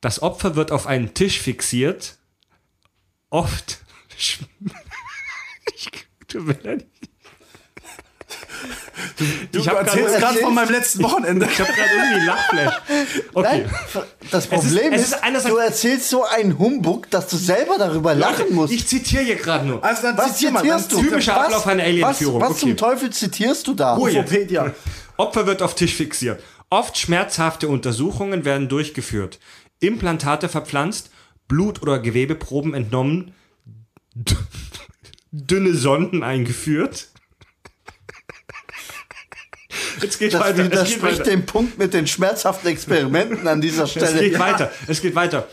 Das 0.00 0.22
Opfer 0.22 0.56
wird 0.56 0.72
auf 0.72 0.86
einen 0.86 1.12
Tisch 1.14 1.40
fixiert. 1.40 2.18
Oft. 3.30 3.80
Ich, 5.76 6.06
tut 6.28 6.46
mir 6.46 6.58
leid. 6.62 6.86
Du 9.52 9.58
ich 9.58 9.68
habe 9.68 9.78
erzählst 9.78 10.08
gerade 10.18 10.20
gerade 10.20 10.38
von 10.38 10.54
meinem 10.54 10.70
letzten 10.70 11.02
Wochenende. 11.02 11.46
ich 11.50 11.58
hab 11.60 11.66
grad 11.66 11.86
irgendwie 11.96 12.26
Lachflash. 12.26 12.74
Okay. 13.34 13.64
Nein, 13.64 14.04
das 14.30 14.46
Problem 14.46 14.92
es 14.92 15.02
ist, 15.02 15.06
ist 15.14 15.22
einerseits- 15.24 15.54
du 15.54 15.58
erzählst 15.58 16.08
so 16.10 16.24
einen 16.24 16.58
Humbug, 16.58 17.08
dass 17.10 17.28
du 17.28 17.36
selber 17.36 17.76
darüber 17.78 18.14
lachen 18.14 18.54
musst. 18.54 18.72
Ich 18.72 18.86
zitiere 18.86 19.22
hier 19.22 19.36
gerade 19.36 19.66
nur. 19.66 19.84
Also 19.84 20.02
dann 20.02 20.16
was 20.18 20.32
zitier 20.34 20.50
mal, 20.50 20.66
dann 20.66 20.78
zitierst 20.80 20.92
du? 20.92 21.02
Typischer 21.08 21.36
was, 21.36 21.44
Ablauf 21.46 21.66
einer 21.66 21.82
Alien-Führung. 21.84 22.40
Was, 22.40 22.50
was 22.50 22.58
zum 22.58 22.70
Okay. 22.70 22.76
Teufel 22.76 23.10
zitierst 23.10 23.66
du 23.66 23.74
da? 23.74 23.96
Wikipedia. 23.96 24.74
Opfer 25.16 25.46
wird 25.46 25.62
auf 25.62 25.74
Tisch 25.74 25.94
fixiert. 25.94 26.42
Oft 26.70 26.96
schmerzhafte 26.98 27.68
Untersuchungen 27.68 28.44
werden 28.44 28.68
durchgeführt. 28.68 29.38
Implantate 29.80 30.48
verpflanzt, 30.48 31.10
Blut- 31.48 31.82
oder 31.82 31.98
Gewebeproben 31.98 32.74
entnommen, 32.74 33.34
dünne 35.32 35.74
Sonden 35.74 36.22
eingeführt. 36.22 37.08
Jetzt 40.00 40.18
geht 40.18 40.34
Das 40.34 40.40
weiter. 40.40 40.50
Es 40.50 40.56
geht 40.64 40.72
widerspricht 40.72 41.18
weiter. 41.20 41.30
dem 41.30 41.46
Punkt 41.46 41.78
mit 41.78 41.94
den 41.94 42.06
schmerzhaften 42.06 42.68
Experimenten 42.68 43.46
an 43.48 43.60
dieser 43.60 43.84
Es 43.84 43.90
Stelle. 43.92 44.20
geht 44.20 44.38
weiter. 44.38 44.70
Es 44.86 45.00
geht 45.00 45.14
weiter. 45.14 45.48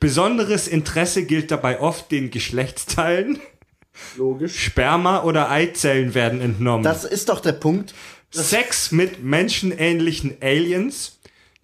Besonderes 0.00 0.66
Interesse 0.66 1.24
gilt 1.24 1.50
dabei 1.50 1.80
oft 1.80 2.10
den 2.10 2.30
Geschlechtsteilen. 2.30 3.40
Logisch. 4.16 4.58
Sperma 4.58 5.22
oder 5.22 5.50
Eizellen 5.50 6.14
werden 6.14 6.40
entnommen. 6.40 6.82
Das 6.82 7.04
ist 7.04 7.28
doch 7.28 7.40
der 7.40 7.52
Punkt. 7.52 7.94
Sex 8.30 8.90
mit 8.90 9.22
menschenähnlichen 9.22 10.36
Aliens. 10.40 11.18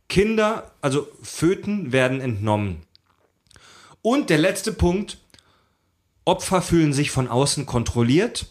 Kinder, 0.09 0.71
also 0.81 1.09
Föten, 1.23 1.93
werden 1.93 2.21
entnommen. 2.21 2.83
Und 4.03 4.31
der 4.31 4.39
letzte 4.39 4.73
Punkt. 4.73 5.19
Opfer 6.25 6.61
fühlen 6.61 6.93
sich 6.93 7.11
von 7.11 7.27
außen 7.27 7.65
kontrolliert. 7.67 8.47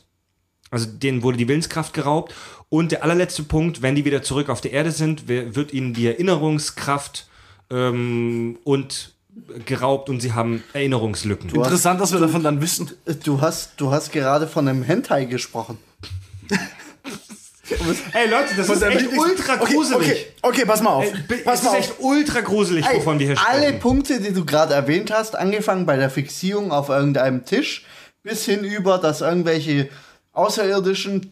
Also 0.70 0.86
denen 0.88 1.24
wurde 1.24 1.38
die 1.38 1.48
Willenskraft 1.48 1.94
geraubt. 1.94 2.34
Und 2.70 2.92
der 2.92 3.04
allerletzte 3.04 3.44
Punkt, 3.44 3.82
wenn 3.82 3.96
die 3.96 4.04
wieder 4.06 4.22
zurück 4.22 4.50
auf 4.50 4.60
der 4.62 4.74
Erde 4.74 4.92
sind, 4.92 5.24
wer- 5.28 5.56
wird 5.56 5.74
ihnen 5.74 5.94
die 5.94 6.08
Erinnerungskraft 6.08 7.28
ähm, 7.72 8.58
und 8.64 9.14
geraubt 9.66 10.10
und 10.10 10.20
sie 10.20 10.34
haben 10.34 10.64
Erinnerungslücken. 10.74 11.50
Interessant, 11.50 12.02
dass 12.02 12.12
wir 12.12 12.20
davon 12.20 12.44
dann 12.44 12.60
wissen. 12.60 12.92
Du 13.24 13.40
hast, 13.40 13.74
du 13.78 13.92
hast 13.92 14.12
gerade 14.12 14.48
von 14.48 14.68
einem 14.68 14.84
Hentai 14.84 15.26
gesprochen. 15.26 15.78
Hey 18.14 18.30
Leute, 18.30 18.56
das 18.56 18.70
ist 18.70 18.82
echt 18.82 19.08
ultra 19.18 19.56
okay, 19.62 19.74
gruselig. 19.74 20.00
Okay, 20.02 20.26
okay, 20.42 20.66
pass 20.66 20.82
mal 20.82 20.92
auf. 20.92 21.06
Ey, 21.06 21.38
pass 21.44 21.64
mal 21.64 21.72
ist 21.72 21.76
auf. 21.76 21.78
echt 21.78 21.94
ultra 22.00 22.40
gruselig, 22.40 22.86
wovon 22.94 23.20
wir 23.20 23.28
hier 23.28 23.36
sprechen. 23.36 23.62
Alle 23.62 23.74
Punkte, 23.74 24.22
die 24.22 24.32
du 24.34 24.46
gerade 24.46 24.74
erwähnt 24.74 25.12
hast, 25.12 25.36
angefangen 25.36 25.86
bei 25.86 25.98
der 25.98 26.10
Fixierung 26.10 26.72
auf 26.72 26.88
irgendeinem 26.88 27.44
Tisch, 27.46 27.86
bis 28.24 28.46
hin 28.46 28.64
über, 28.64 28.98
dass 29.00 29.20
irgendwelche 29.20 29.90
außerirdischen 30.38 31.32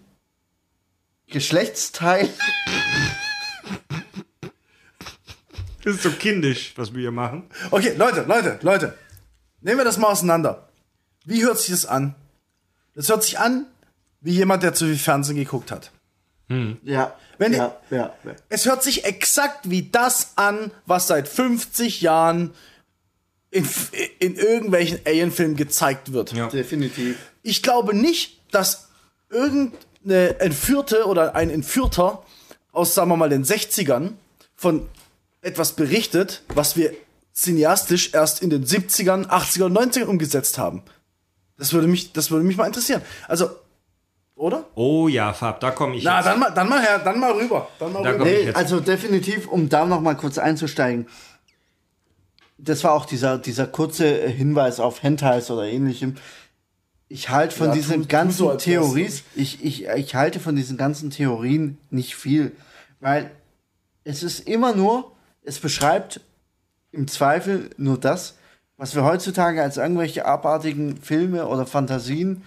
Geschlechtsteile 1.27 2.29
Das 5.83 5.95
ist 5.95 6.03
so 6.03 6.09
kindisch, 6.11 6.73
was 6.75 6.93
wir 6.93 7.01
hier 7.01 7.11
machen. 7.11 7.43
Okay, 7.69 7.93
Leute, 7.95 8.23
Leute, 8.23 8.57
Leute. 8.63 8.97
Nehmen 9.61 9.77
wir 9.77 9.85
das 9.85 9.97
mal 9.97 10.07
auseinander. 10.07 10.67
Wie 11.25 11.43
hört 11.43 11.59
sich 11.59 11.69
das 11.69 11.85
an? 11.85 12.15
Das 12.95 13.09
hört 13.09 13.23
sich 13.23 13.37
an 13.39 13.67
wie 14.21 14.31
jemand, 14.31 14.63
der 14.63 14.73
zu 14.73 14.85
viel 14.85 14.97
Fernsehen 14.97 15.35
geguckt 15.35 15.71
hat. 15.71 15.91
Ja, 16.83 17.15
Wenn 17.39 17.53
ja, 17.53 17.75
ja, 17.89 18.13
ja. 18.23 18.35
Es 18.49 18.65
hört 18.65 18.83
sich 18.83 19.05
exakt 19.05 19.69
wie 19.69 19.89
das 19.89 20.33
an, 20.35 20.71
was 20.85 21.07
seit 21.07 21.27
50 21.27 22.01
Jahren 22.01 22.53
in, 23.49 23.67
in 24.19 24.35
irgendwelchen 24.35 24.99
Alien-Filmen 25.05 25.55
gezeigt 25.55 26.13
wird. 26.13 26.33
Ja. 26.33 26.47
definitiv. 26.47 27.17
Ich 27.41 27.63
glaube 27.63 27.95
nicht, 27.95 28.41
dass 28.51 28.84
irgendeine 29.29 30.39
Entführte 30.39 31.05
oder 31.05 31.35
ein 31.35 31.49
Entführter 31.49 32.23
aus, 32.71 32.93
sagen 32.93 33.09
wir 33.09 33.17
mal, 33.17 33.29
den 33.29 33.43
60ern 33.43 34.13
von 34.55 34.87
etwas 35.41 35.73
berichtet, 35.73 36.43
was 36.53 36.75
wir 36.75 36.93
cineastisch 37.33 38.13
erst 38.13 38.41
in 38.41 38.49
den 38.49 38.65
70ern, 38.65 39.27
80ern, 39.27 39.71
90ern 39.71 40.05
umgesetzt 40.05 40.57
haben. 40.57 40.83
Das 41.57 41.73
würde 41.73 41.87
mich, 41.87 42.13
das 42.13 42.31
würde 42.31 42.45
mich 42.45 42.57
mal 42.57 42.65
interessieren. 42.65 43.01
Also, 43.27 43.49
oder? 44.35 44.65
Oh 44.75 45.07
ja, 45.07 45.31
Fab, 45.33 45.59
da 45.61 45.71
komme 45.71 45.95
ich 45.95 46.03
Na, 46.03 46.17
jetzt. 46.17 46.25
dann 46.25 46.39
mal, 46.39 46.49
dann 46.51 46.67
mal 46.67 46.81
her, 46.81 46.99
dann 46.99 47.19
mal 47.19 47.31
rüber. 47.31 47.69
Dann 47.79 47.93
mal 47.93 48.03
Da 48.03 48.11
rüber. 48.11 48.25
Nee, 48.25 48.51
also 48.51 48.79
definitiv, 48.79 49.47
um 49.47 49.69
da 49.69 49.85
noch 49.85 50.01
mal 50.01 50.15
kurz 50.15 50.37
einzusteigen. 50.37 51.07
Das 52.57 52.83
war 52.83 52.93
auch 52.93 53.05
dieser, 53.05 53.37
dieser 53.37 53.67
kurze 53.67 54.27
Hinweis 54.27 54.79
auf 54.79 55.03
Hentais 55.03 55.51
oder 55.51 55.65
ähnlichem. 55.65 56.15
Ich 57.07 57.29
halte 57.29 57.55
von 57.55 57.67
Ja, 57.67 57.73
diesen 57.73 57.95
tu- 57.97 58.01
tu 58.01 58.07
ganzen 58.07 58.37
so, 58.37 58.49
als 58.49 58.63
Theorien, 58.63 59.11
ich, 59.35 59.63
ich, 59.63 59.85
ich 59.87 60.15
halte 60.15 60.39
von 60.39 60.55
diesen 60.55 60.75
ganzen 60.77 61.11
Theorien 61.11 61.77
nicht 61.91 62.15
viel, 62.15 62.51
weil 62.99 63.29
es 64.03 64.23
ist 64.23 64.47
immer 64.47 64.73
nur, 64.75 65.11
es 65.43 65.59
beschreibt 65.59 66.21
im 66.91 67.07
Zweifel 67.07 67.69
nur 67.77 67.99
das, 67.99 68.35
was 68.77 68.95
wir 68.95 69.03
heutzutage 69.03 69.61
als 69.61 69.77
irgendwelche 69.77 70.25
abartigen 70.25 70.97
Filme 70.97 71.47
oder 71.47 71.65
Fantasien 71.65 72.41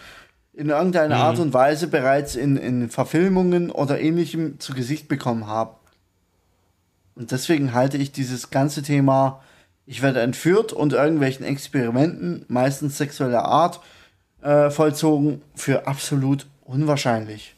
in 0.52 0.70
irgendeiner 0.70 1.16
Mhm. 1.16 1.22
Art 1.22 1.38
und 1.38 1.54
Weise 1.54 1.86
bereits 1.86 2.34
in, 2.34 2.56
in 2.56 2.90
Verfilmungen 2.90 3.70
oder 3.70 4.00
ähnlichem 4.00 4.58
zu 4.58 4.74
Gesicht 4.74 5.06
bekommen 5.06 5.46
haben. 5.46 5.70
Und 7.14 7.30
deswegen 7.30 7.74
halte 7.74 7.96
ich 7.96 8.10
dieses 8.12 8.50
ganze 8.50 8.82
Thema, 8.82 9.40
ich 9.86 10.02
werde 10.02 10.20
entführt 10.20 10.72
und 10.72 10.92
irgendwelchen 10.92 11.44
Experimenten, 11.46 12.44
meistens 12.48 12.98
sexueller 12.98 13.44
Art, 13.44 13.80
äh, 14.42 14.70
vollzogen, 14.70 15.42
für 15.54 15.86
absolut 15.86 16.46
unwahrscheinlich. 16.62 17.54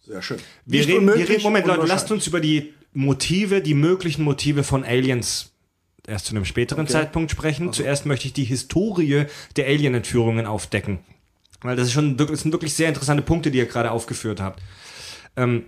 Sehr 0.00 0.22
schön. 0.22 0.38
wir 0.64 0.80
Nicht 0.80 0.88
reden, 0.88 1.06
wir 1.06 1.28
reden, 1.28 1.42
Moment, 1.42 1.66
Leute, 1.66 1.86
lasst 1.86 2.10
uns 2.10 2.26
über 2.26 2.40
die 2.40 2.72
Motive, 2.92 3.60
die 3.60 3.74
möglichen 3.74 4.22
Motive 4.22 4.62
von 4.62 4.84
Aliens 4.84 5.52
erst 6.06 6.26
zu 6.26 6.34
einem 6.34 6.44
späteren 6.44 6.86
Zeitpunkt 6.86 7.30
sprechen. 7.30 7.72
Zuerst 7.72 8.06
möchte 8.06 8.26
ich 8.26 8.32
die 8.32 8.44
Historie 8.44 9.26
der 9.56 9.66
Alien-Entführungen 9.66 10.46
aufdecken. 10.46 11.00
Weil 11.62 11.76
das, 11.76 11.88
ist 11.88 11.92
schon 11.92 12.18
wirklich, 12.18 12.36
das 12.36 12.42
sind 12.42 12.52
wirklich 12.52 12.74
sehr 12.74 12.88
interessante 12.88 13.22
Punkte, 13.22 13.50
die 13.50 13.58
ihr 13.58 13.66
gerade 13.66 13.90
aufgeführt 13.90 14.40
habt. 14.40 14.62
Ähm, 15.36 15.64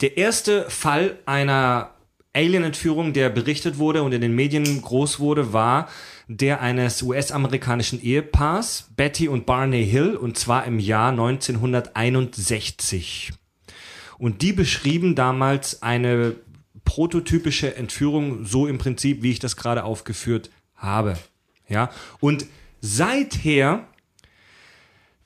der 0.00 0.16
erste 0.16 0.68
Fall 0.70 1.18
einer 1.26 1.90
Alien-Entführung, 2.34 3.12
der 3.12 3.28
berichtet 3.28 3.78
wurde 3.78 4.02
und 4.02 4.12
in 4.12 4.22
den 4.22 4.34
Medien 4.34 4.80
groß 4.80 5.20
wurde, 5.20 5.52
war 5.52 5.88
der 6.28 6.62
eines 6.62 7.02
US-amerikanischen 7.02 8.02
Ehepaars, 8.02 8.88
Betty 8.96 9.28
und 9.28 9.44
Barney 9.44 9.86
Hill, 9.86 10.16
und 10.16 10.38
zwar 10.38 10.64
im 10.64 10.78
Jahr 10.78 11.10
1961. 11.10 13.32
Und 14.18 14.40
die 14.40 14.52
beschrieben 14.52 15.14
damals 15.14 15.82
eine 15.82 16.36
prototypische 16.84 17.76
Entführung, 17.76 18.44
so 18.44 18.66
im 18.66 18.78
Prinzip, 18.78 19.22
wie 19.22 19.30
ich 19.30 19.38
das 19.38 19.56
gerade 19.56 19.84
aufgeführt 19.84 20.50
habe. 20.74 21.18
Ja, 21.68 21.90
und 22.20 22.46
seither 22.80 23.86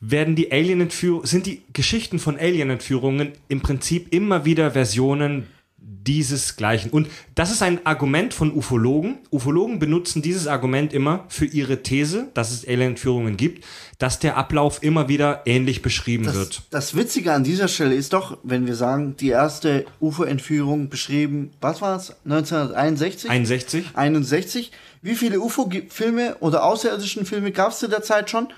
werden 0.00 0.34
die 0.34 0.52
Alien-Entführungen, 0.52 1.26
sind 1.26 1.46
die 1.46 1.62
Geschichten 1.72 2.18
von 2.18 2.38
Alien-Entführungen 2.38 3.32
im 3.48 3.60
Prinzip 3.60 4.12
immer 4.12 4.44
wieder 4.44 4.72
Versionen 4.72 5.46
dieses 5.88 6.56
Gleichen. 6.56 6.90
Und 6.90 7.08
das 7.34 7.52
ist 7.52 7.62
ein 7.62 7.84
Argument 7.86 8.34
von 8.34 8.52
Ufologen. 8.52 9.18
Ufologen 9.30 9.78
benutzen 9.78 10.20
dieses 10.20 10.48
Argument 10.48 10.92
immer 10.92 11.24
für 11.28 11.44
ihre 11.44 11.82
These, 11.82 12.28
dass 12.34 12.50
es 12.50 12.66
Alien-Entführungen 12.66 13.36
gibt, 13.36 13.64
dass 13.98 14.18
der 14.18 14.36
Ablauf 14.36 14.82
immer 14.82 15.08
wieder 15.08 15.42
ähnlich 15.46 15.82
beschrieben 15.82 16.32
wird. 16.34 16.62
Das 16.70 16.96
Witzige 16.96 17.32
an 17.32 17.44
dieser 17.44 17.68
Stelle 17.68 17.94
ist 17.94 18.12
doch, 18.12 18.38
wenn 18.42 18.66
wir 18.66 18.74
sagen, 18.74 19.16
die 19.16 19.28
erste 19.28 19.86
UFO-Entführung 20.00 20.88
beschrieben, 20.88 21.52
was 21.60 21.80
war 21.80 21.96
es, 21.96 22.16
1961? 22.24 23.30
61? 23.30 23.84
61. 23.94 24.72
Wie 25.02 25.14
viele 25.14 25.40
UFO-Filme 25.40 26.36
oder 26.40 26.64
außerirdischen 26.64 27.26
Filme 27.26 27.52
gab 27.52 27.70
es 27.70 27.78
zu 27.78 27.88
der 27.88 28.02
Zeit 28.02 28.28
schon? 28.28 28.48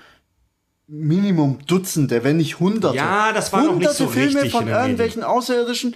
Minimum 0.87 1.59
Dutzende, 1.67 2.23
wenn 2.23 2.37
nicht 2.37 2.59
Hunderte. 2.59 2.95
Ja, 2.95 3.31
das 3.31 3.53
war 3.53 3.63
noch 3.63 3.75
nicht 3.75 3.91
so 3.91 4.07
Filme 4.07 4.41
richtig 4.41 4.51
von 4.51 4.61
den 4.61 4.69
Medien. 4.69 4.81
irgendwelchen 4.81 5.23
außerirdischen 5.23 5.95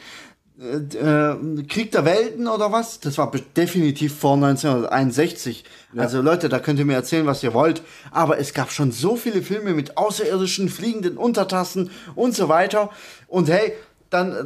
äh, 0.63 0.77
äh, 0.97 1.63
Krieg 1.63 1.91
der 1.91 2.05
Welten 2.05 2.47
oder 2.47 2.71
was? 2.71 2.99
Das 3.01 3.17
war 3.17 3.31
definitiv 3.57 4.17
vor 4.17 4.35
1961. 4.35 5.65
Also 5.97 6.21
Leute, 6.21 6.47
da 6.47 6.59
könnt 6.59 6.79
ihr 6.79 6.85
mir 6.85 6.93
erzählen, 6.93 7.25
was 7.25 7.43
ihr 7.43 7.53
wollt. 7.53 7.81
Aber 8.11 8.39
es 8.39 8.53
gab 8.53 8.71
schon 8.71 8.91
so 8.91 9.15
viele 9.15 9.41
Filme 9.41 9.73
mit 9.73 9.97
außerirdischen, 9.97 10.69
fliegenden 10.69 11.17
Untertassen 11.17 11.91
und 12.15 12.33
so 12.33 12.47
weiter. 12.47 12.91
Und 13.27 13.49
hey, 13.49 13.73
dann 14.09 14.31
äh, 14.31 14.43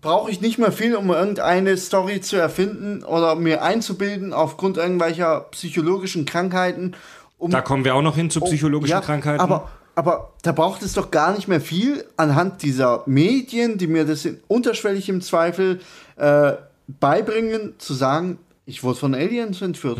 brauche 0.00 0.30
ich 0.30 0.40
nicht 0.40 0.58
mehr 0.58 0.72
viel, 0.72 0.96
um 0.96 1.10
irgendeine 1.10 1.76
Story 1.76 2.20
zu 2.20 2.36
erfinden 2.36 3.04
oder 3.04 3.36
mir 3.36 3.62
einzubilden 3.62 4.32
aufgrund 4.32 4.78
irgendwelcher 4.78 5.46
psychologischen 5.52 6.26
Krankheiten. 6.26 6.96
Um 7.38 7.50
Da 7.50 7.60
kommen 7.60 7.84
wir 7.84 7.94
auch 7.94 8.02
noch 8.02 8.16
hin 8.16 8.30
zu 8.30 8.40
psychologischen 8.40 8.92
ja, 8.92 9.00
Krankheiten. 9.00 9.40
Aber 9.40 9.70
aber 9.94 10.32
da 10.42 10.52
braucht 10.52 10.82
es 10.82 10.94
doch 10.94 11.10
gar 11.10 11.34
nicht 11.34 11.48
mehr 11.48 11.60
viel 11.60 12.04
anhand 12.16 12.62
dieser 12.62 13.02
Medien, 13.06 13.78
die 13.78 13.86
mir 13.86 14.04
das 14.04 14.24
in, 14.24 14.40
unterschwellig 14.48 15.08
im 15.08 15.20
Zweifel 15.20 15.80
äh, 16.16 16.52
beibringen, 16.86 17.74
zu 17.78 17.94
sagen, 17.94 18.38
ich 18.64 18.82
wurde 18.82 18.98
von 18.98 19.14
Aliens 19.14 19.60
entführt. 19.60 19.98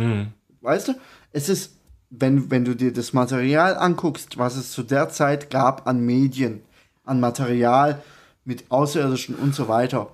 Weißt 0.60 0.88
du? 0.88 0.94
Es 1.32 1.48
ist, 1.48 1.76
wenn, 2.10 2.50
wenn 2.50 2.64
du 2.64 2.74
dir 2.74 2.92
das 2.92 3.12
Material 3.12 3.76
anguckst, 3.76 4.38
was 4.38 4.56
es 4.56 4.70
zu 4.70 4.82
der 4.82 5.08
Zeit 5.08 5.50
gab 5.50 5.86
an 5.86 6.00
Medien, 6.00 6.62
an 7.04 7.20
Material 7.20 8.00
mit 8.44 8.70
Außerirdischen 8.70 9.34
und 9.34 9.54
so 9.54 9.68
weiter, 9.68 10.08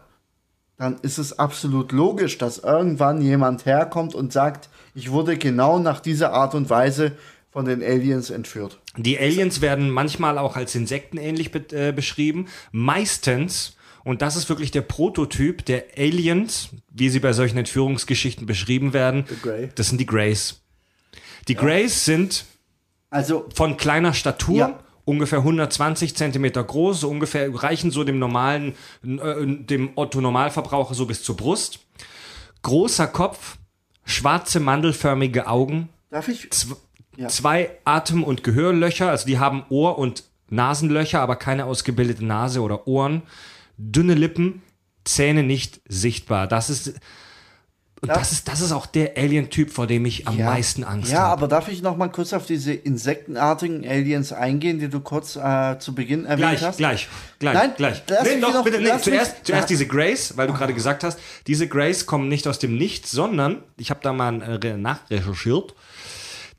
dann 0.76 0.97
ist 1.03 1.18
es 1.18 1.39
absolut 1.39 1.93
logisch, 1.93 2.39
dass 2.39 2.59
irgendwann 2.59 3.20
jemand 3.20 3.66
herkommt 3.66 4.14
und 4.14 4.33
sagt, 4.33 4.68
ich 4.95 5.11
wurde 5.11 5.37
genau 5.37 5.79
nach 5.79 6.01
dieser 6.01 6.33
Art 6.33 6.55
und 6.55 6.70
Weise 6.70 7.12
von 7.59 7.64
den 7.64 7.82
Aliens 7.82 8.30
entführt. 8.30 8.78
Die 8.96 9.18
Aliens 9.18 9.61
werden 9.61 9.90
manchmal 9.90 10.38
auch 10.38 10.54
als 10.54 10.76
Insekten 10.76 11.16
ähnlich 11.18 11.50
be 11.50 11.59
äh, 11.72 11.90
beschrieben. 11.90 12.46
Meistens, 12.70 13.76
und 14.04 14.22
das 14.22 14.36
ist 14.36 14.48
wirklich 14.48 14.70
der 14.70 14.82
Prototyp 14.82 15.64
der 15.64 15.86
Aliens, 15.96 16.68
wie 16.92 17.09
sie 17.09 17.18
bei 17.18 17.32
solchen 17.32 17.59
Entführungsgeschichten 17.59 18.46
beschrieben 18.46 18.92
werden, 18.92 19.24
Grey. 19.42 19.70
das 19.74 19.88
sind 19.88 19.98
die 20.00 20.06
Greys. 20.06 20.61
Die 21.48 21.56
Greys 21.56 22.04
sind 22.04 22.44
Also, 23.11 23.48
von 23.52 23.76
kleiner 23.76 24.14
Statur, 24.14 24.56
Ja. 24.56 24.78
ungefähr 25.04 25.40
120 25.42 26.14
Zentimeter 26.14 26.62
groß, 26.62 27.00
so 27.00 27.11
ungefähr 27.11 27.52
reichen 27.52 27.90
so 27.90 28.04
dem 28.04 28.20
normalen, 28.20 28.74
äh, 29.02 29.44
dem 29.46 29.90
Otto-Normalverbraucher 29.96 30.94
so 30.94 31.06
bis 31.06 31.24
zur 31.24 31.36
Brust. 31.36 31.80
Großer 32.62 33.09
Kopf, 33.09 33.56
schwarze 34.04 34.61
mandelförmige 34.61 35.48
Augen, 35.48 35.88
darf 36.11 36.28
ich? 36.28 36.48
Ja. 37.19 37.29
zwei 37.29 37.71
Atem- 37.85 38.23
und 38.25 38.45
Gehörlöcher, 38.45 39.11
also 39.11 39.27
die 39.27 39.39
haben 39.39 39.64
Ohr- 39.71 39.99
und 39.99 40.23
Nasenlöcher, 40.51 41.21
aber 41.21 41.37
keine 41.37 41.64
ausgebildete 41.66 42.25
Nase 42.25 42.61
oder 42.62 42.87
Ohren, 42.87 43.23
dünne 43.77 44.14
Lippen, 44.14 44.62
Zähne 45.05 45.43
nicht 45.43 45.81
sichtbar. 45.89 46.47
Das 46.47 46.71
ist 46.71 46.95
und 48.01 48.11
das 48.11 48.31
ist 48.31 48.47
das 48.47 48.61
ist 48.61 48.71
auch 48.71 48.87
der 48.87 49.16
Alien-Typ, 49.16 49.71
vor 49.73 49.89
dem 49.89 50.05
ich 50.07 50.29
am 50.29 50.37
meisten 50.39 50.85
Angst 50.85 51.11
Ja, 51.11 51.23
habe. 51.23 51.33
aber 51.33 51.49
darf 51.49 51.66
ich 51.69 51.83
noch 51.83 51.97
mal 51.97 52.07
kurz 52.09 52.33
auf 52.33 52.47
diese 52.47 52.73
insektenartigen 52.73 53.85
Aliens 53.89 54.33
eingehen, 54.33 54.79
die 54.79 54.89
du 54.89 55.01
kurz 55.01 55.35
äh, 55.35 55.79
zu 55.81 55.97
Beginn 55.97 56.25
erwähnt 56.25 56.39
Gleich, 56.39 56.62
hast? 56.62 56.77
gleich, 56.79 57.09
gleich, 57.41 57.55
Nein, 57.55 57.73
gleich. 57.77 58.03
Nee, 58.23 58.41
doch, 58.41 58.55
noch- 58.55 58.64
bitte, 58.64 58.79
nee, 58.79 58.87
lass 58.87 58.97
mich- 59.05 59.14
zuerst, 59.16 59.37
zuerst 59.45 59.62
Ja. 59.62 59.66
diese 59.66 59.87
Grays, 59.89 60.37
weil 60.37 60.47
du 60.47 60.53
gerade 60.55 60.75
gesagt 60.75 61.03
hast, 61.03 61.19
diese 61.49 61.66
Grays 61.66 62.07
kommen 62.07 62.29
nicht 62.29 62.47
aus 62.47 62.61
dem 62.61 62.79
Nichts, 62.79 63.11
sondern, 63.11 63.62
ich 63.77 63.91
habe 63.91 63.99
da 64.03 64.12
mal 64.12 64.61
äh, 64.62 64.77
nachrecherchiert, 64.77 65.75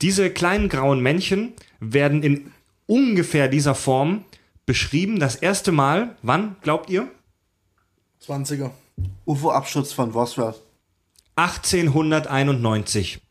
diese 0.02 0.30
kleinen 0.30 0.70
grauen 0.70 1.02
Männchen 1.02 1.54
werden 1.80 2.24
in 2.24 2.52
ungefähr 2.86 3.48
dieser 3.48 3.76
Form 3.76 4.26
beschrieben. 4.66 5.20
Das 5.20 5.36
erste 5.36 5.72
Mal, 5.72 6.16
wann, 6.22 6.56
glaubt 6.62 6.90
ihr? 6.90 7.10
20er. 8.26 8.72
UFO-Absturz 9.26 9.94
von 9.94 10.12
Roswell. 10.12 10.56
1891. 11.36 13.22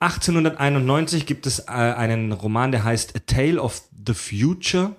1891 0.00 1.26
gibt 1.26 1.46
es 1.46 1.60
äh, 1.60 1.72
einen 1.72 2.32
Roman, 2.32 2.72
der 2.72 2.84
heißt 2.84 3.16
A 3.16 3.20
Tale 3.20 3.60
of 3.60 3.82
the 4.06 4.14
Future 4.14 4.94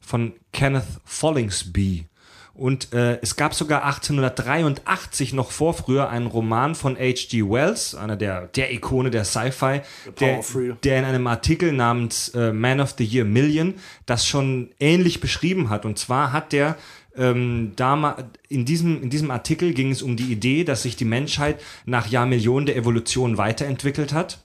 von 0.00 0.32
Kenneth 0.52 0.84
Follingsby. 1.04 2.06
Und 2.54 2.92
äh, 2.92 3.18
es 3.22 3.36
gab 3.36 3.54
sogar 3.54 3.84
1883 3.84 5.32
noch 5.32 5.50
vor 5.50 5.72
früher 5.72 6.10
einen 6.10 6.26
Roman 6.26 6.74
von 6.74 6.96
H.G. 6.96 7.48
Wells, 7.48 7.94
einer 7.94 8.16
der, 8.16 8.48
der 8.48 8.72
Ikone 8.72 9.10
der 9.10 9.24
Sci-Fi, 9.24 9.80
der, 10.20 10.40
der 10.82 10.98
in 10.98 11.04
einem 11.06 11.26
Artikel 11.26 11.72
namens 11.72 12.28
äh, 12.30 12.52
Man 12.52 12.80
of 12.80 12.94
the 12.98 13.04
Year 13.04 13.24
Million 13.24 13.74
das 14.04 14.26
schon 14.26 14.70
ähnlich 14.80 15.20
beschrieben 15.20 15.70
hat. 15.70 15.86
Und 15.86 15.98
zwar 15.98 16.32
hat 16.32 16.52
der 16.52 16.76
ähm, 17.16 17.72
dama- 17.76 18.16
in, 18.48 18.66
diesem, 18.66 19.02
in 19.02 19.08
diesem 19.08 19.30
Artikel 19.30 19.72
ging 19.72 19.90
es 19.90 20.02
um 20.02 20.16
die 20.16 20.30
Idee, 20.30 20.64
dass 20.64 20.82
sich 20.82 20.96
die 20.96 21.06
Menschheit 21.06 21.58
nach 21.86 22.06
Jahrmillionen 22.08 22.66
der 22.66 22.76
Evolution 22.76 23.38
weiterentwickelt 23.38 24.12
hat. 24.12 24.44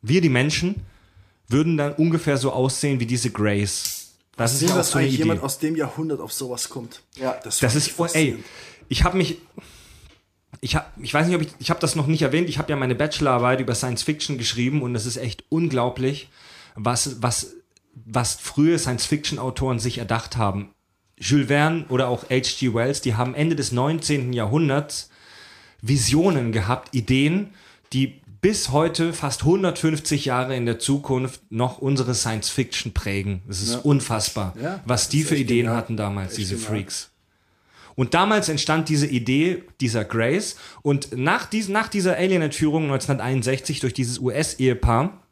Wir, 0.00 0.22
die 0.22 0.28
Menschen, 0.30 0.76
würden 1.48 1.76
dann 1.76 1.92
ungefähr 1.92 2.36
so 2.38 2.52
aussehen 2.52 2.98
wie 3.00 3.06
diese 3.06 3.30
Greys. 3.30 3.95
Das 4.36 4.60
ist 4.60 4.68
dass 4.68 4.90
so 4.90 4.98
eine 4.98 5.04
eigentlich 5.04 5.14
Idee. 5.14 5.22
jemand 5.24 5.42
aus 5.42 5.58
dem 5.58 5.76
Jahrhundert 5.76 6.20
auf 6.20 6.32
sowas 6.32 6.68
kommt. 6.68 7.02
Ja. 7.16 7.38
das, 7.42 7.58
Das 7.58 7.74
ist, 7.74 7.88
ich 7.88 8.14
ey, 8.14 8.44
ich 8.88 9.04
habe 9.04 9.16
mich, 9.16 9.38
ich 10.60 10.76
habe, 10.76 10.86
ich 11.02 11.12
weiß 11.12 11.26
nicht, 11.26 11.36
ob 11.36 11.42
ich, 11.42 11.48
ich 11.58 11.70
habe 11.70 11.80
das 11.80 11.96
noch 11.96 12.06
nicht 12.06 12.22
erwähnt. 12.22 12.48
Ich 12.48 12.58
habe 12.58 12.70
ja 12.70 12.76
meine 12.76 12.94
Bachelorarbeit 12.94 13.60
über 13.60 13.74
Science 13.74 14.02
Fiction 14.02 14.38
geschrieben 14.38 14.82
und 14.82 14.94
es 14.94 15.06
ist 15.06 15.16
echt 15.16 15.44
unglaublich, 15.48 16.28
was, 16.74 17.22
was, 17.22 17.54
was 17.94 18.34
frühe 18.34 18.78
Science 18.78 19.06
Fiction 19.06 19.38
Autoren 19.38 19.78
sich 19.78 19.98
erdacht 19.98 20.36
haben. 20.36 20.70
Jules 21.18 21.46
Verne 21.48 21.86
oder 21.88 22.08
auch 22.08 22.24
H.G. 22.28 22.74
Wells, 22.74 23.00
die 23.00 23.14
haben 23.14 23.34
Ende 23.34 23.56
des 23.56 23.72
19. 23.72 24.34
Jahrhunderts 24.34 25.10
Visionen 25.80 26.52
gehabt, 26.52 26.94
Ideen, 26.94 27.54
die 27.92 28.20
bis 28.40 28.70
heute 28.70 29.12
fast 29.12 29.42
150 29.42 30.24
Jahre 30.26 30.56
in 30.56 30.66
der 30.66 30.78
Zukunft 30.78 31.40
noch 31.50 31.78
unsere 31.78 32.14
Science 32.14 32.48
Fiction 32.50 32.92
prägen. 32.92 33.42
Es 33.48 33.62
ist 33.62 33.76
unfassbar, 33.84 34.54
Ja, 34.62 34.80
was 34.84 35.08
die 35.08 35.22
für 35.22 35.36
Ideen 35.36 35.64
genial. 35.66 35.76
hatten 35.76 35.96
damals, 35.96 36.30
Echt 36.32 36.38
diese 36.38 36.54
genial. 36.56 36.70
Freaks. 36.70 37.10
Und 37.94 38.12
damals 38.12 38.48
entstand 38.50 38.88
diese 38.90 39.06
Idee 39.06 39.62
dieser 39.80 40.04
Grace. 40.04 40.56
Und 40.82 41.16
nach, 41.16 41.46
dies, 41.46 41.68
nach 41.68 41.88
dieser 41.88 42.16
Alien-Entführung 42.16 42.84
1961 42.84 43.80
durch 43.80 43.94
dieses 43.94 44.18
US-Ehepaar 44.18 45.22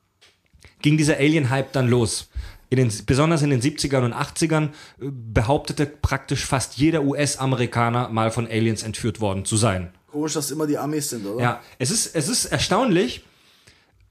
ging 0.80 0.96
dieser 0.96 1.16
Alien-Hype 1.18 1.72
dann 1.72 1.88
los. 1.88 2.30
In 2.70 2.78
den, 2.78 2.90
besonders 3.04 3.42
in 3.42 3.50
den 3.50 3.60
70ern 3.60 4.04
und 4.04 4.14
80ern 4.14 4.68
äh, 4.68 4.70
behauptete 5.10 5.84
praktisch 5.86 6.44
fast 6.46 6.78
jeder 6.78 7.04
US-Amerikaner 7.04 8.08
mal 8.08 8.30
von 8.30 8.46
Aliens 8.46 8.82
entführt 8.82 9.20
worden 9.20 9.44
zu 9.44 9.56
sein. 9.58 9.92
Komisch, 10.14 10.34
dass 10.34 10.52
immer 10.52 10.68
die 10.68 10.78
Amis 10.78 11.10
sind, 11.10 11.26
oder? 11.26 11.42
Ja, 11.42 11.60
es 11.76 11.90
ist, 11.90 12.14
es 12.14 12.28
ist 12.28 12.44
erstaunlich. 12.44 13.24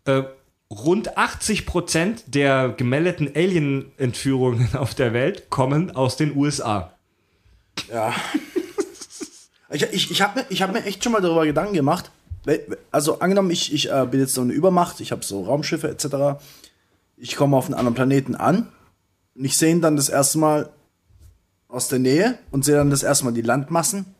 Äh, 0.03 0.23
rund 0.69 1.17
80 1.17 1.65
Prozent 1.65 2.23
der 2.27 2.73
gemeldeten 2.75 3.31
Alien-Entführungen 3.33 4.75
auf 4.75 4.93
der 4.95 5.13
Welt 5.13 5.49
kommen 5.49 5.95
aus 5.95 6.17
den 6.17 6.35
USA. 6.35 6.91
Ja. 7.89 8.13
ich 9.71 9.83
ich, 9.93 10.11
ich 10.11 10.21
habe 10.21 10.41
mir, 10.41 10.45
ich 10.49 10.61
hab 10.61 10.73
mir 10.73 10.83
echt 10.83 11.01
schon 11.05 11.13
mal 11.13 11.21
darüber 11.21 11.45
Gedanken 11.45 11.73
gemacht. 11.73 12.11
Also 12.91 13.19
angenommen, 13.19 13.49
ich, 13.49 13.73
ich 13.73 13.89
äh, 13.89 14.05
bin 14.05 14.19
jetzt 14.19 14.33
so 14.33 14.41
eine 14.41 14.51
Übermacht, 14.51 14.99
ich 14.99 15.13
habe 15.13 15.23
so 15.23 15.43
Raumschiffe 15.43 15.87
etc. 15.87 16.43
Ich 17.15 17.37
komme 17.37 17.55
auf 17.55 17.67
einen 17.67 17.75
anderen 17.75 17.95
Planeten 17.95 18.35
an 18.35 18.67
und 19.35 19.45
ich 19.45 19.55
sehe 19.55 19.71
ihn 19.71 19.79
dann 19.79 19.95
das 19.95 20.09
erste 20.09 20.37
Mal 20.37 20.69
aus 21.69 21.87
der 21.87 21.99
Nähe 21.99 22.39
und 22.51 22.65
sehe 22.65 22.75
dann 22.75 22.89
das 22.89 23.03
erste 23.03 23.23
Mal 23.23 23.31
die 23.31 23.41
Landmassen. 23.41 24.13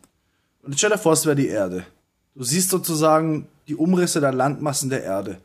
Und 0.64 0.72
jetzt 0.72 0.78
stell 0.78 0.90
dir 0.90 0.98
vor, 0.98 1.12
es 1.12 1.26
wäre 1.26 1.36
die 1.36 1.48
Erde. 1.48 1.84
Du 2.34 2.42
siehst 2.42 2.70
sozusagen 2.70 3.48
die 3.68 3.76
Umrisse 3.76 4.20
der 4.20 4.32
Landmassen 4.32 4.90
der 4.90 5.04
Erde. 5.04 5.38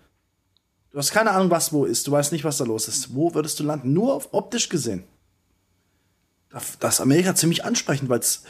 Du 0.92 0.98
hast 0.98 1.12
keine 1.12 1.32
Ahnung, 1.32 1.52
was 1.52 1.72
wo 1.72 1.86
ist. 1.86 2.08
Du 2.08 2.12
weißt 2.12 2.32
nicht, 2.32 2.44
was 2.44 2.58
da 2.58 2.66
los 2.66 2.88
ist. 2.88 3.14
Wo 3.14 3.34
würdest 3.34 3.60
du 3.60 3.64
landen? 3.64 3.94
Nur 3.94 4.16
auf 4.16 4.30
optisch 4.32 4.70
gesehen. 4.70 5.04
Das 6.50 6.96
ist 6.96 7.02
Amerika 7.02 7.36
ziemlich 7.36 7.64
ansprechend, 7.64 8.10
weil 8.10 8.20
es 8.20 8.44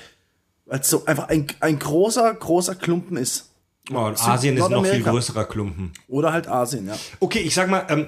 so 0.84 1.06
einfach 1.06 1.28
ein, 1.28 1.48
ein 1.60 1.80
großer, 1.80 2.34
großer 2.34 2.76
Klumpen 2.76 3.18
ist. 3.18 3.50
Oh, 3.92 4.06
und 4.06 4.26
Asien 4.26 4.56
ist 4.56 4.70
noch 4.70 4.86
viel 4.86 5.04
größerer 5.04 5.46
Klumpen. 5.46 5.92
Oder 6.08 6.32
halt 6.32 6.48
Asien, 6.48 6.88
ja. 6.88 6.96
Okay, 7.20 7.40
ich 7.40 7.56
sag 7.56 7.70
mal, 7.70 7.86
ähm, 7.90 8.08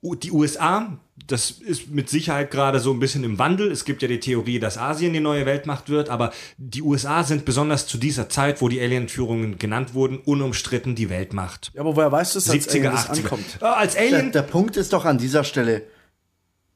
die 0.00 0.30
USA, 0.30 0.96
das 1.28 1.50
ist 1.50 1.90
mit 1.90 2.08
Sicherheit 2.10 2.50
gerade 2.50 2.80
so 2.80 2.92
ein 2.92 2.98
bisschen 2.98 3.22
im 3.24 3.38
Wandel. 3.38 3.70
Es 3.70 3.84
gibt 3.84 4.02
ja 4.02 4.08
die 4.08 4.18
Theorie, 4.20 4.58
dass 4.58 4.76
Asien 4.78 5.12
die 5.12 5.20
neue 5.20 5.46
Weltmacht 5.46 5.88
wird, 5.88 6.08
aber 6.08 6.32
die 6.56 6.82
USA 6.82 7.22
sind 7.22 7.44
besonders 7.44 7.86
zu 7.86 7.98
dieser 7.98 8.28
Zeit, 8.28 8.60
wo 8.60 8.68
die 8.68 8.80
Alien-Entführungen 8.80 9.58
genannt 9.58 9.94
wurden, 9.94 10.18
unumstritten 10.18 10.94
die 10.94 11.10
Weltmacht. 11.10 11.70
Ja, 11.74 11.82
aber 11.82 11.94
woher 11.96 12.10
weißt 12.10 12.34
du 12.34 12.38
es, 12.38 12.50
als 12.50 12.68
70er, 12.68 12.70
Alien 12.78 12.92
das 12.92 13.08
80er. 13.10 13.16
ankommt? 13.22 13.58
Äh, 13.60 13.64
als 13.64 13.92
Der, 13.94 14.02
Alien, 14.02 14.32
der 14.32 14.42
Punkt 14.42 14.76
ist 14.76 14.92
doch 14.92 15.04
an 15.04 15.18
dieser 15.18 15.44
Stelle, 15.44 15.82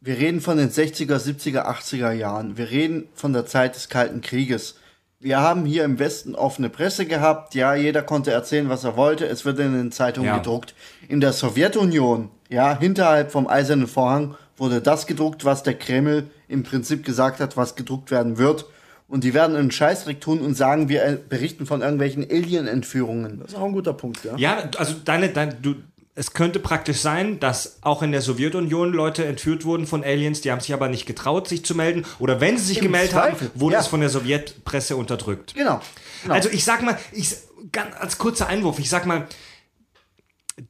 wir 0.01 0.19
reden 0.19 0.41
von 0.41 0.57
den 0.57 0.71
60er, 0.71 1.17
70er, 1.17 1.65
80er 1.67 2.13
Jahren. 2.13 2.57
Wir 2.57 2.71
reden 2.71 3.09
von 3.15 3.33
der 3.33 3.47
Zeit 3.47 3.77
des 3.77 3.89
Kalten 3.89 4.21
Krieges. 4.21 4.75
Wir 5.21 5.39
haben 5.41 5.65
hier 5.65 5.85
im 5.85 6.01
Westen 6.01 6.35
offene 6.35 6.69
Presse 6.69 7.07
gehabt. 7.07 7.55
Ja, 7.55 7.77
jeder 7.77 8.03
konnte 8.03 8.33
erzählen, 8.33 8.69
was 8.69 8.83
er 8.83 8.97
wollte. 8.97 9.25
Es 9.27 9.45
wird 9.45 9.61
in 9.61 9.73
den 9.73 9.93
Zeitungen 9.93 10.27
Ja. 10.27 10.39
gedruckt. 10.39 10.75
In 11.09 11.21
der 11.21 11.33
Sowjetunion, 11.33 12.31
ja, 12.49 12.77
hinterhalb 12.77 13.31
vom 13.31 13.47
Eisernen 13.47 13.87
Vorhang 13.87 14.35
wurde 14.63 14.81
das 14.81 15.09
gedruckt, 15.09 15.45
was 15.45 15.65
der 15.65 15.75
Kreml 15.75 16.31
im 16.47 16.63
Prinzip 16.63 17.05
gesagt 17.05 17.41
hat, 17.41 17.57
was 17.57 17.75
gedruckt 17.75 18.13
werden 18.13 18.39
wird. 18.39 18.67
Und 19.09 19.25
die 19.25 19.35
werden 19.35 19.57
einen 19.57 19.73
Scheißdreck 19.73 20.21
tun 20.21 20.41
und 20.41 20.55
sagen, 20.55 20.89
wir 20.89 21.05
äh, 21.05 21.19
berichten 21.29 21.67
von 21.67 21.83
irgendwelchen 21.83 22.23
Alien-Entführungen. 22.23 23.41
Das 23.41 23.49
ist 23.49 23.59
auch 23.59 23.65
ein 23.65 23.73
guter 23.73 23.93
Punkt, 23.93 24.25
ja. 24.25 24.37
ja, 24.37 24.71
also 24.79 24.95
deine, 25.05 25.31
dein, 25.31 25.61
du, 25.61 25.75
es 26.15 26.33
könnte 26.33 26.61
praktisch 26.61 26.99
sein, 26.99 27.41
dass 27.41 27.79
auch 27.81 28.03
in 28.03 28.13
der 28.13 28.23
Sowjetunion 28.23 28.93
Leute 28.93 29.25
entführt 29.25 29.65
wurden 29.65 29.89
von 29.89 30.05
Aliens, 30.05 30.43
die 30.43 30.53
haben 30.53 30.61
sich 30.61 30.73
aber 30.73 30.89
nicht 30.89 31.07
getraut, 31.07 31.49
sich 31.49 31.65
zu 31.65 31.75
melden. 31.75 32.07
Oder 32.21 32.41
wenn 32.41 32.57
sie 32.57 32.67
sich 32.67 32.79
Im 32.79 32.85
gemeldet 32.85 33.11
Zweifel, 33.11 33.49
haben, 33.49 33.61
wurde 33.61 33.75
ja. 33.75 33.81
es 33.81 33.89
von 33.89 33.99
der 33.99 34.11
Sowjetpresse 34.11 34.95
unterdrückt. 34.95 35.55
Genau. 35.55 35.81
genau. 36.23 36.35
Also 36.35 36.49
ich 36.51 36.65
sag 36.65 36.83
mal, 36.83 36.97
ich, 37.11 37.35
ganz 37.73 37.97
als 37.99 38.17
kurzer 38.17 38.47
Einwurf, 38.47 38.79
ich 38.79 38.89
sag 38.89 39.07
mal, 39.07 39.27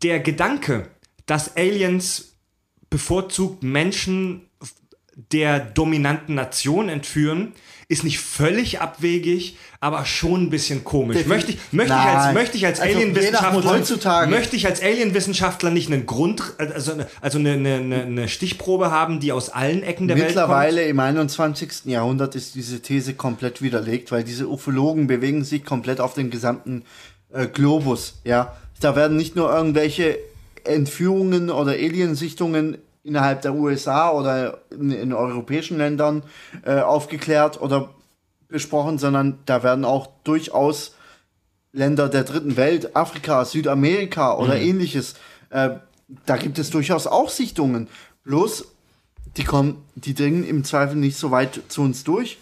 der 0.02 0.20
Gedanke, 0.20 0.88
dass 1.26 1.56
Aliens 1.56 2.31
bevorzugt 2.92 3.62
Menschen 3.64 4.42
der 5.32 5.58
dominanten 5.60 6.34
Nation 6.34 6.88
entführen, 6.88 7.52
ist 7.88 8.04
nicht 8.04 8.20
völlig 8.20 8.80
abwegig, 8.80 9.56
aber 9.80 10.06
schon 10.06 10.44
ein 10.44 10.50
bisschen 10.50 10.84
komisch. 10.84 11.18
Defin- 11.18 11.28
Möchte 11.28 11.52
ich, 11.52 11.58
möchte 11.72 11.92
ich 11.92 11.98
als, 12.00 12.34
möchte 12.34 12.56
ich 12.56 12.66
als 12.66 12.80
Also, 12.80 12.96
Alien-Wissenschaftler, 12.96 13.64
heutzutage- 13.70 14.30
möchte 14.30 14.56
ich 14.56 14.66
als 14.66 14.80
Alien-Wissenschaftler 14.80 15.70
nicht 15.70 15.92
einen 15.92 16.06
Grund, 16.06 16.42
also, 16.56 16.92
eine- 16.92 17.06
also 17.20 17.38
eine, 17.38 17.52
eine, 17.52 17.74
eine, 17.74 18.02
eine 18.04 18.28
Stichprobe 18.28 18.90
haben, 18.90 19.20
die 19.20 19.32
aus 19.32 19.50
allen 19.50 19.82
Ecken 19.82 20.08
der 20.08 20.16
Welt 20.16 20.28
Mittlerweile 20.28 20.84
im 20.84 20.98
21. 20.98 21.84
Jahrhundert 21.86 22.34
ist 22.34 22.54
diese 22.54 22.80
These 22.80 23.12
komplett 23.12 23.60
widerlegt, 23.60 24.10
weil 24.12 24.24
diese 24.24 24.48
Ufologen 24.48 25.06
bewegen 25.06 25.44
sich 25.44 25.62
komplett 25.64 26.00
auf 26.00 26.14
den 26.14 26.30
gesamten 26.30 26.84
äh, 27.34 27.46
Globus. 27.46 28.20
Ja, 28.24 28.56
da 28.80 28.96
werden 28.96 29.18
nicht 29.18 29.36
nur 29.36 29.52
irgendwelche 29.54 30.16
Entführungen 30.64 31.50
oder 31.50 31.72
Aliensichtungen 31.72 32.78
innerhalb 33.04 33.42
der 33.42 33.54
USA 33.54 34.10
oder 34.10 34.58
in, 34.70 34.90
in 34.90 35.12
europäischen 35.12 35.78
Ländern 35.78 36.22
äh, 36.64 36.80
aufgeklärt 36.80 37.60
oder 37.60 37.90
besprochen, 38.48 38.98
sondern 38.98 39.38
da 39.46 39.62
werden 39.62 39.84
auch 39.84 40.08
durchaus 40.24 40.94
Länder 41.72 42.08
der 42.08 42.24
dritten 42.24 42.56
Welt, 42.56 42.94
Afrika, 42.94 43.44
Südamerika 43.44 44.36
oder 44.36 44.56
ähnliches, 44.56 45.14
äh, 45.50 45.70
da 46.26 46.36
gibt 46.36 46.58
es 46.58 46.70
durchaus 46.70 47.06
auch 47.06 47.30
Sichtungen. 47.30 47.88
Bloß, 48.24 48.66
die 49.36 49.44
kommen, 49.44 49.82
die 49.94 50.14
dringen 50.14 50.44
im 50.44 50.64
Zweifel 50.64 50.96
nicht 50.96 51.16
so 51.16 51.30
weit 51.30 51.60
zu 51.68 51.82
uns 51.82 52.04
durch. 52.04 52.38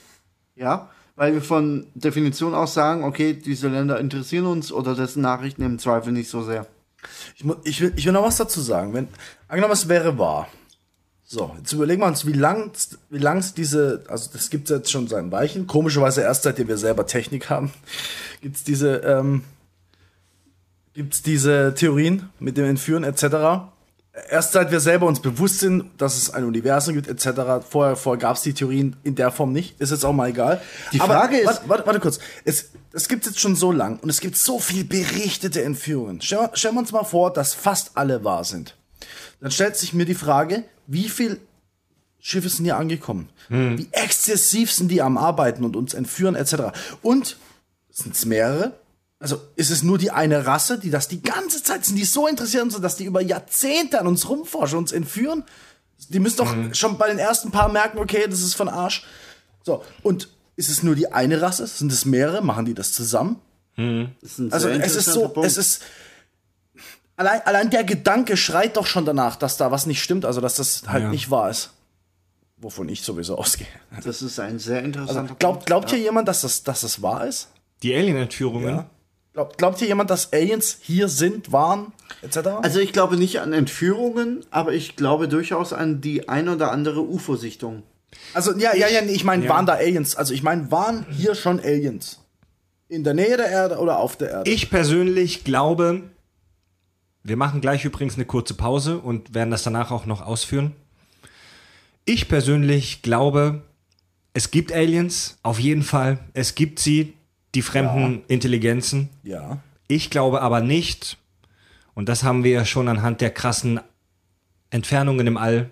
Ja, 0.56 0.90
weil 1.16 1.34
wir 1.34 1.42
von 1.42 1.86
Definition 1.94 2.54
aus 2.54 2.74
sagen, 2.74 3.04
okay, 3.04 3.34
diese 3.34 3.68
Länder 3.68 4.00
interessieren 4.00 4.46
uns 4.46 4.72
oder 4.72 4.94
dessen 4.94 5.22
Nachrichten 5.22 5.62
im 5.62 5.78
Zweifel 5.78 6.12
nicht 6.12 6.28
so 6.28 6.42
sehr. 6.42 6.66
Ich, 7.36 7.44
ich, 7.64 7.80
will, 7.80 7.92
ich 7.96 8.05
will 8.05 8.12
noch 8.12 8.24
was 8.24 8.36
dazu 8.36 8.61
sagen. 8.61 8.94
Wenn, 8.94 9.09
angenommen, 9.48 9.72
es 9.72 9.88
wäre 9.88 10.18
wahr. 10.18 10.48
So, 11.24 11.55
jetzt 11.59 11.72
überlegen 11.72 12.03
wir 12.03 12.09
uns, 12.09 12.26
wie 12.26 12.32
lang 12.32 12.72
wie 13.09 13.18
lang's 13.18 13.55
diese, 13.55 14.03
also 14.09 14.30
das 14.32 14.51
gibt 14.51 14.68
es 14.68 14.76
jetzt 14.76 14.90
schon 14.90 15.07
seit 15.07 15.30
Weichen, 15.30 15.68
komischerweise 15.68 16.22
erst 16.22 16.42
seitdem 16.42 16.66
wir 16.66 16.76
selber 16.76 17.07
Technik 17.07 17.48
haben, 17.51 17.72
gibt 18.40 18.57
es 18.57 18.64
diese, 18.64 18.96
ähm, 18.96 19.44
gibt's 20.92 21.22
diese 21.22 21.72
Theorien 21.76 22.30
mit 22.40 22.57
dem 22.57 22.64
Entführen 22.64 23.05
etc. 23.05 23.70
Erst 24.28 24.52
seit 24.52 24.72
wir 24.72 24.80
selber 24.80 25.06
uns 25.06 25.20
bewusst 25.20 25.61
sind, 25.61 25.84
dass 25.98 26.16
es 26.16 26.30
ein 26.34 26.44
Universum 26.44 26.94
gibt 26.94 27.06
etc. 27.06 27.64
Vorher, 27.68 27.94
vorher 27.94 28.18
gab 28.20 28.36
es 28.36 28.42
die 28.42 28.52
Theorien 28.52 28.96
in 29.04 29.14
der 29.14 29.30
Form 29.30 29.52
nicht, 29.52 29.80
ist 29.80 29.90
jetzt 29.92 30.04
auch 30.04 30.12
mal 30.12 30.30
egal. 30.30 30.61
Die 30.92 31.00
Frage 31.06 31.38
ist- 31.38 31.46
Warte, 31.46 31.68
warte, 31.68 31.86
warte 31.86 32.00
kurz. 32.00 32.18
Es, 32.44 32.70
es 32.92 33.06
gibt 33.08 33.24
jetzt 33.26 33.38
schon 33.38 33.54
so 33.54 33.70
lang 33.70 34.00
und 34.00 34.11
es 34.11 34.20
gibt 34.20 34.36
so 34.36 34.58
viel 34.58 34.82
berichtete 34.84 35.62
Entführungen. 35.62 36.20
Stellen 36.20 36.42
wir, 36.42 36.56
stellen 36.56 36.74
wir 36.74 36.80
uns 36.80 36.90
mal 36.90 37.04
vor, 37.04 37.32
dass 37.32 37.54
fast 37.54 37.92
alle 37.94 38.24
wahr 38.24 38.42
sind. 38.44 38.76
Dann 39.40 39.52
stellt 39.52 39.76
sich 39.76 39.94
mir 39.94 40.04
die 40.06 40.14
Frage, 40.16 40.64
wie 40.88 41.08
viel 41.08 41.40
Schiffe 42.18 42.48
sind 42.48 42.64
hier 42.64 42.76
angekommen? 42.76 43.28
Wie 43.48 43.88
exzessiv 43.92 44.72
sind 44.72 44.88
die 44.88 45.02
am 45.02 45.18
Arbeiten 45.18 45.64
und 45.64 45.76
uns 45.76 45.94
entführen 45.94 46.34
etc. 46.34 46.76
Und 47.00 47.36
sind 47.90 48.14
es 48.16 48.24
mehrere? 48.26 48.72
Also 49.22 49.38
ist 49.54 49.70
es 49.70 49.82
nur 49.82 49.98
die 49.98 50.10
eine 50.10 50.46
Rasse, 50.46 50.78
die 50.78 50.88
das 50.90 51.06
die 51.06 51.22
ganze 51.22 51.62
Zeit 51.62 51.84
sind, 51.84 51.96
die 51.96 52.04
so 52.04 52.26
interessiert 52.26 52.62
und 52.62 52.70
so, 52.70 52.78
dass 52.78 52.96
die 52.96 53.04
über 53.04 53.20
Jahrzehnte 53.20 54.00
an 54.00 54.06
uns 54.06 54.28
rumforschen, 54.28 54.78
uns 54.78 54.92
entführen? 54.92 55.44
Die 56.08 56.18
müssen 56.18 56.38
doch 56.38 56.54
schon 56.74 56.96
bei 56.96 57.08
den 57.08 57.18
ersten 57.18 57.50
paar 57.50 57.68
merken, 57.70 57.98
okay, 57.98 58.24
das 58.28 58.40
ist 58.40 58.54
von 58.54 58.68
Arsch. 58.70 59.04
So, 59.62 59.84
und 60.02 60.28
ist 60.56 60.70
es 60.70 60.82
nur 60.82 60.94
die 60.94 61.12
eine 61.12 61.42
Rasse? 61.42 61.66
Sind 61.66 61.92
es 61.92 62.06
mehrere? 62.06 62.42
Machen 62.42 62.64
die 62.64 62.72
das 62.74 62.92
zusammen? 62.92 63.36
Das 63.76 64.32
ist 64.32 64.38
ein 64.38 64.52
Also 64.52 64.68
es 64.70 64.96
ist 64.96 65.06
so, 65.06 65.28
Punkt. 65.28 65.46
es 65.46 65.56
ist 65.58 65.82
allein, 67.16 67.42
allein 67.44 67.68
der 67.70 67.84
Gedanke 67.84 68.36
schreit 68.38 68.76
doch 68.78 68.86
schon 68.86 69.04
danach, 69.04 69.36
dass 69.36 69.58
da 69.58 69.70
was 69.70 69.84
nicht 69.86 70.02
stimmt, 70.02 70.24
also 70.24 70.40
dass 70.40 70.56
das 70.56 70.84
halt 70.86 71.04
Ja. 71.04 71.10
nicht 71.10 71.30
wahr 71.30 71.50
ist. 71.50 71.70
Wovon 72.56 72.88
ich 72.88 73.02
sowieso 73.02 73.36
ausgehe. 73.38 73.66
das 74.04 74.22
ist 74.22 74.40
ein 74.40 74.58
sehr 74.58 74.82
interessanter 74.82 75.20
Also, 75.22 75.34
glaubt, 75.34 75.54
Punkt. 75.58 75.66
glaubt 75.66 75.90
hier 75.90 75.98
jemand, 75.98 76.26
dass 76.28 76.40
das, 76.42 76.62
dass 76.62 76.80
das 76.82 77.00
wahr 77.02 77.26
ist? 77.26 77.48
Die 77.82 77.94
Alien-Entführungen. 77.94 78.68
Ja. 78.76 78.90
Glaubt, 79.33 79.59
glaubt 79.59 79.78
hier 79.78 79.89
jemand, 79.89 80.11
dass 80.11 80.33
Aliens 80.33 80.78
hier 80.81 81.09
sind, 81.09 81.53
waren, 81.53 81.93
etc.? 82.22 82.39
Also 82.62 82.81
ich 82.81 82.93
glaube 82.93 83.16
nicht 83.16 83.41
an 83.41 83.53
Entführungen, 83.53 84.45
aber 84.51 84.72
ich 84.72 84.97
glaube 84.97 85.28
durchaus 85.28 85.72
an 85.72 86.01
die 86.01 86.28
ein 86.28 86.49
oder 86.49 86.72
andere 86.72 87.01
UFO-Sichtung. 87.03 87.85
Also, 88.35 88.53
ja, 88.57 88.74
ja, 88.74 88.89
ja, 88.89 89.03
ich 89.03 89.22
meine, 89.22 89.45
Ja. 89.45 89.51
waren 89.51 89.66
da 89.66 89.74
Aliens? 89.74 90.16
Also, 90.16 90.35
ich 90.35 90.43
meine, 90.43 90.70
waren 90.72 91.07
hier 91.11 91.37
schon 91.37 91.61
Aliens? 91.61 92.18
In 92.89 93.05
der 93.05 93.14
Nähe 93.14 93.37
der 93.37 93.49
Erde 93.49 93.78
oder 93.78 93.99
auf 94.01 94.16
der 94.16 94.31
Erde? 94.31 94.51
Ich 94.51 94.68
persönlich 94.68 95.45
glaube, 95.45 96.03
wir 97.22 97.37
machen 97.37 97.61
gleich 97.61 97.85
übrigens 97.85 98.14
eine 98.16 98.24
kurze 98.24 98.55
Pause 98.55 98.99
und 98.99 99.33
werden 99.33 99.53
das 99.53 99.62
danach 99.62 99.93
auch 99.93 100.07
noch 100.07 100.22
ausführen. 100.22 100.74
Ich 102.05 102.28
persönlich 102.28 103.03
glaube, 103.03 103.62
es 104.33 104.51
gibt 104.51 104.72
Aliens, 104.72 105.39
auf 105.45 105.61
jeden 105.61 105.85
Fall. 105.85 106.18
Es 106.35 106.57
gibt 106.57 106.81
sie, 106.81 107.14
die 107.55 107.62
fremden 107.62 108.22
Intelligenzen. 108.28 109.09
ja. 109.22 109.59
Ich 109.88 110.09
glaube 110.09 110.40
aber 110.40 110.61
nicht, 110.61 111.18
und 111.94 112.09
das 112.09 112.22
haben 112.22 112.44
wir 112.44 112.53
ja 112.53 112.64
schon 112.64 112.86
anhand 112.86 113.20
der 113.20 113.30
krassen 113.30 113.80
Entfernungen 114.70 115.26
im 115.26 115.36
All 115.36 115.68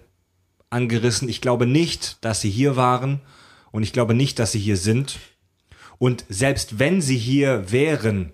angerissen, 0.70 1.28
ich 1.28 1.40
glaube 1.40 1.66
nicht, 1.66 2.24
dass 2.24 2.40
sie 2.40 2.50
hier 2.50 2.74
waren 2.74 3.20
und 3.70 3.84
ich 3.84 3.92
glaube 3.92 4.14
nicht, 4.14 4.40
dass 4.40 4.50
sie 4.50 4.58
hier 4.58 4.76
sind. 4.76 5.20
Und 5.98 6.24
selbst 6.28 6.80
wenn 6.80 7.00
sie 7.00 7.16
hier 7.16 7.70
wären, 7.70 8.32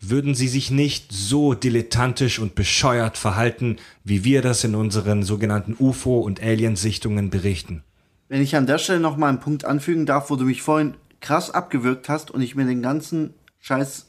würden 0.00 0.34
sie 0.34 0.48
sich 0.48 0.70
nicht 0.70 1.12
so 1.12 1.54
dilettantisch 1.54 2.38
und 2.38 2.54
bescheuert 2.54 3.16
verhalten, 3.16 3.76
wie 4.02 4.24
wir 4.24 4.42
das 4.42 4.64
in 4.64 4.74
unseren 4.74 5.22
sogenannten 5.22 5.76
UFO- 5.78 6.20
und 6.20 6.42
Aliensichtungen 6.42 7.30
berichten. 7.30 7.82
Wenn 8.28 8.42
ich 8.42 8.56
an 8.56 8.66
der 8.66 8.78
Stelle 8.78 9.00
noch 9.00 9.16
mal 9.16 9.28
einen 9.28 9.40
Punkt 9.40 9.64
anfügen 9.64 10.06
darf, 10.06 10.30
wo 10.30 10.36
du 10.36 10.44
mich 10.44 10.62
vorhin 10.62 10.94
krass 11.24 11.50
abgewürgt 11.50 12.08
hast 12.08 12.30
und 12.30 12.42
ich 12.42 12.54
mir 12.54 12.64
den 12.66 12.82
ganzen 12.82 13.34
Scheiß 13.60 14.06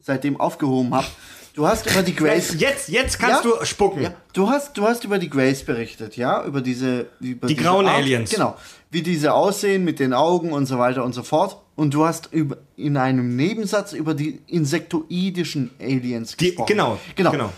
seitdem 0.00 0.38
aufgehoben 0.40 0.94
habe. 0.94 1.06
Du 1.54 1.66
hast 1.66 1.90
über 1.90 2.02
die 2.02 2.14
Grace. 2.22 2.54
Jetzt, 2.58 2.88
jetzt 2.88 3.18
kannst 3.18 3.44
Ja? 3.44 3.50
du 3.58 3.64
spucken. 3.66 4.02
Ja, 4.02 4.14
du 4.32 4.48
hast, 4.48 4.76
du 4.78 4.84
hast 4.84 5.04
über 5.04 5.18
die 5.18 5.28
Grace 5.28 5.64
berichtet, 5.64 6.16
ja, 6.16 6.44
über 6.44 6.62
diese, 6.62 7.08
über 7.20 7.46
Die 7.48 7.54
diese 7.54 7.66
grauen 7.68 7.86
Art, 7.86 7.96
Aliens. 7.98 8.30
Genau, 8.30 8.56
wie 8.90 9.02
diese 9.02 9.34
aussehen 9.34 9.84
mit 9.84 9.98
den 9.98 10.14
Augen 10.14 10.52
und 10.52 10.66
so 10.66 10.78
weiter 10.78 11.04
und 11.04 11.12
so 11.12 11.22
fort. 11.22 11.58
Und 11.74 11.94
du 11.94 12.04
hast 12.04 12.32
über, 12.32 12.58
in 12.76 12.96
einem 12.96 13.34
Nebensatz 13.36 13.92
über 13.92 14.14
die 14.14 14.40
insektoidischen 14.46 15.70
Aliens 15.80 16.36
Die, 16.36 16.46
gesprochen. 16.46 16.68
genau, 16.68 16.98
genau. 17.16 17.30
genau. 17.32 17.52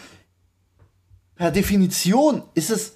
Per 1.37 1.51
Definition 1.51 2.43
ist 2.55 2.71
es, 2.71 2.95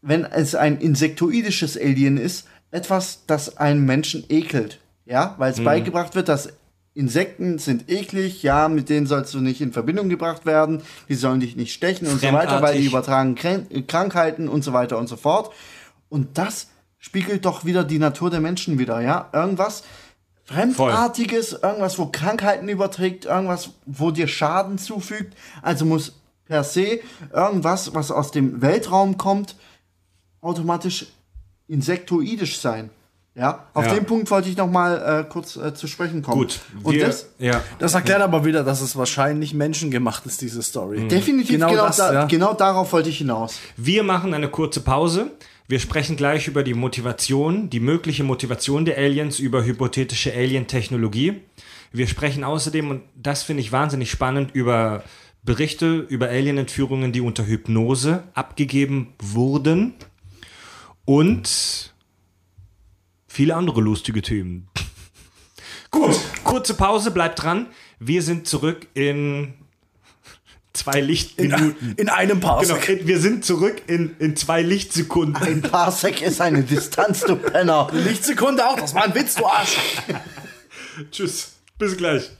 wenn 0.00 0.24
es 0.24 0.54
ein 0.54 0.78
insektoidisches 0.78 1.76
Alien 1.76 2.16
ist, 2.16 2.46
etwas, 2.70 3.24
das 3.26 3.56
einen 3.56 3.84
Menschen 3.84 4.24
ekelt. 4.28 4.80
Ja, 5.06 5.34
weil 5.38 5.52
es 5.52 5.58
Mhm. 5.58 5.64
beigebracht 5.64 6.14
wird, 6.14 6.28
dass 6.28 6.50
Insekten 6.94 7.58
sind 7.58 7.90
eklig, 7.90 8.42
ja, 8.42 8.68
mit 8.68 8.88
denen 8.88 9.06
sollst 9.06 9.34
du 9.34 9.40
nicht 9.40 9.60
in 9.60 9.72
Verbindung 9.72 10.08
gebracht 10.08 10.46
werden, 10.46 10.80
die 11.08 11.14
sollen 11.16 11.40
dich 11.40 11.56
nicht 11.56 11.74
stechen 11.74 12.06
und 12.06 12.20
so 12.20 12.32
weiter, 12.32 12.62
weil 12.62 12.78
die 12.78 12.86
übertragen 12.86 13.34
Krankheiten 13.86 14.48
und 14.48 14.62
so 14.62 14.72
weiter 14.72 14.96
und 14.98 15.08
so 15.08 15.16
fort. 15.16 15.52
Und 16.08 16.38
das 16.38 16.68
spiegelt 16.98 17.44
doch 17.44 17.64
wieder 17.64 17.82
die 17.84 17.98
Natur 17.98 18.30
der 18.30 18.40
Menschen 18.40 18.78
wieder, 18.78 19.00
ja? 19.00 19.28
Irgendwas 19.32 19.82
Fremdartiges, 20.44 21.52
irgendwas, 21.54 21.98
wo 21.98 22.06
Krankheiten 22.06 22.68
überträgt, 22.68 23.24
irgendwas, 23.24 23.70
wo 23.86 24.10
dir 24.10 24.28
Schaden 24.28 24.78
zufügt. 24.78 25.34
Also 25.62 25.84
muss 25.86 26.20
per 26.46 26.62
se 26.64 27.00
irgendwas, 27.32 27.94
was 27.94 28.10
aus 28.10 28.30
dem 28.30 28.60
Weltraum 28.60 29.16
kommt, 29.16 29.56
automatisch 30.42 31.06
insektoidisch 31.66 32.58
sein. 32.60 32.90
Ja, 33.36 33.66
auf 33.74 33.86
Ja. 33.86 33.94
den 33.94 34.04
Punkt 34.06 34.30
wollte 34.30 34.48
ich 34.48 34.56
noch 34.56 34.70
mal 34.70 35.22
äh, 35.22 35.28
kurz 35.28 35.56
äh, 35.56 35.74
zu 35.74 35.88
sprechen 35.88 36.22
kommen. 36.22 36.38
Gut. 36.38 36.60
Und 36.84 36.94
wir, 36.94 37.06
das, 37.06 37.30
ja. 37.40 37.62
Das 37.80 37.94
erklärt 37.94 38.22
aber 38.22 38.44
wieder, 38.44 38.62
dass 38.62 38.80
es 38.80 38.94
wahrscheinlich 38.94 39.54
menschengemacht 39.54 40.24
ist, 40.26 40.40
diese 40.40 40.62
Story. 40.62 41.08
definitiv 41.08 41.50
Genau 41.50 41.70
genau, 41.70 41.86
das, 41.86 41.96
da, 41.96 42.12
ja. 42.12 42.24
genau 42.26 42.54
darauf 42.54 42.92
wollte 42.92 43.08
ich 43.08 43.18
hinaus. 43.18 43.58
Wir 43.76 44.04
machen 44.04 44.34
eine 44.34 44.48
kurze 44.48 44.80
Pause. 44.82 45.32
Wir 45.66 45.80
sprechen 45.80 46.16
gleich 46.16 46.46
über 46.46 46.62
die 46.62 46.74
Motivation, 46.74 47.70
die 47.70 47.80
mögliche 47.80 48.22
Motivation 48.22 48.84
der 48.84 48.98
Aliens, 48.98 49.40
über 49.40 49.64
hypothetische 49.64 50.32
Alien-Technologie. 50.32 51.40
Wir 51.90 52.06
sprechen 52.06 52.44
außerdem, 52.44 52.90
und 52.90 53.02
das 53.16 53.42
finde 53.42 53.62
ich 53.62 53.72
wahnsinnig 53.72 54.10
spannend, 54.10 54.50
über 54.54 55.02
Berichte 55.42 55.96
über 56.08 56.28
Alien-Entführungen, 56.28 57.12
die 57.12 57.20
unter 57.20 57.46
Hypnose 57.46 58.22
abgegeben 58.34 59.14
wurden. 59.20 59.94
Und 61.04 61.93
viele 63.34 63.54
andere 63.56 63.80
lustige 63.80 64.22
Themen. 64.22 64.68
Gut, 65.90 66.16
kurze 66.44 66.74
Pause, 66.74 67.10
bleibt 67.10 67.42
dran. 67.42 67.66
Wir 67.98 68.22
sind 68.22 68.46
zurück 68.48 68.86
in 68.94 69.54
zwei 70.72 71.00
Lichtminuten. 71.00 71.94
In 71.96 72.08
einem 72.08 72.40
Genau, 72.40 72.54
Parsec. 72.56 72.88
in- 72.88 73.06
wir 73.06 73.18
sind 73.20 73.44
zurück 73.44 73.82
in, 73.86 74.16
in 74.18 74.36
zwei 74.36 74.62
Lichtsekunden. 74.62 75.36
Ein 75.42 75.62
Parsec 75.62 76.22
ist 76.22 76.40
eine 76.40 76.62
Distanz, 76.62 77.20
du 77.20 77.36
Penner. 77.36 77.88
Lichtsekunde 77.92 78.68
auch, 78.68 78.76
das 78.78 78.94
war 78.94 79.04
ein 79.04 79.14
Witz, 79.14 79.34
du 79.34 79.46
Arsch. 79.46 79.76
Tschüss, 81.10 81.52
bis 81.78 81.96
gleich. 81.96 82.30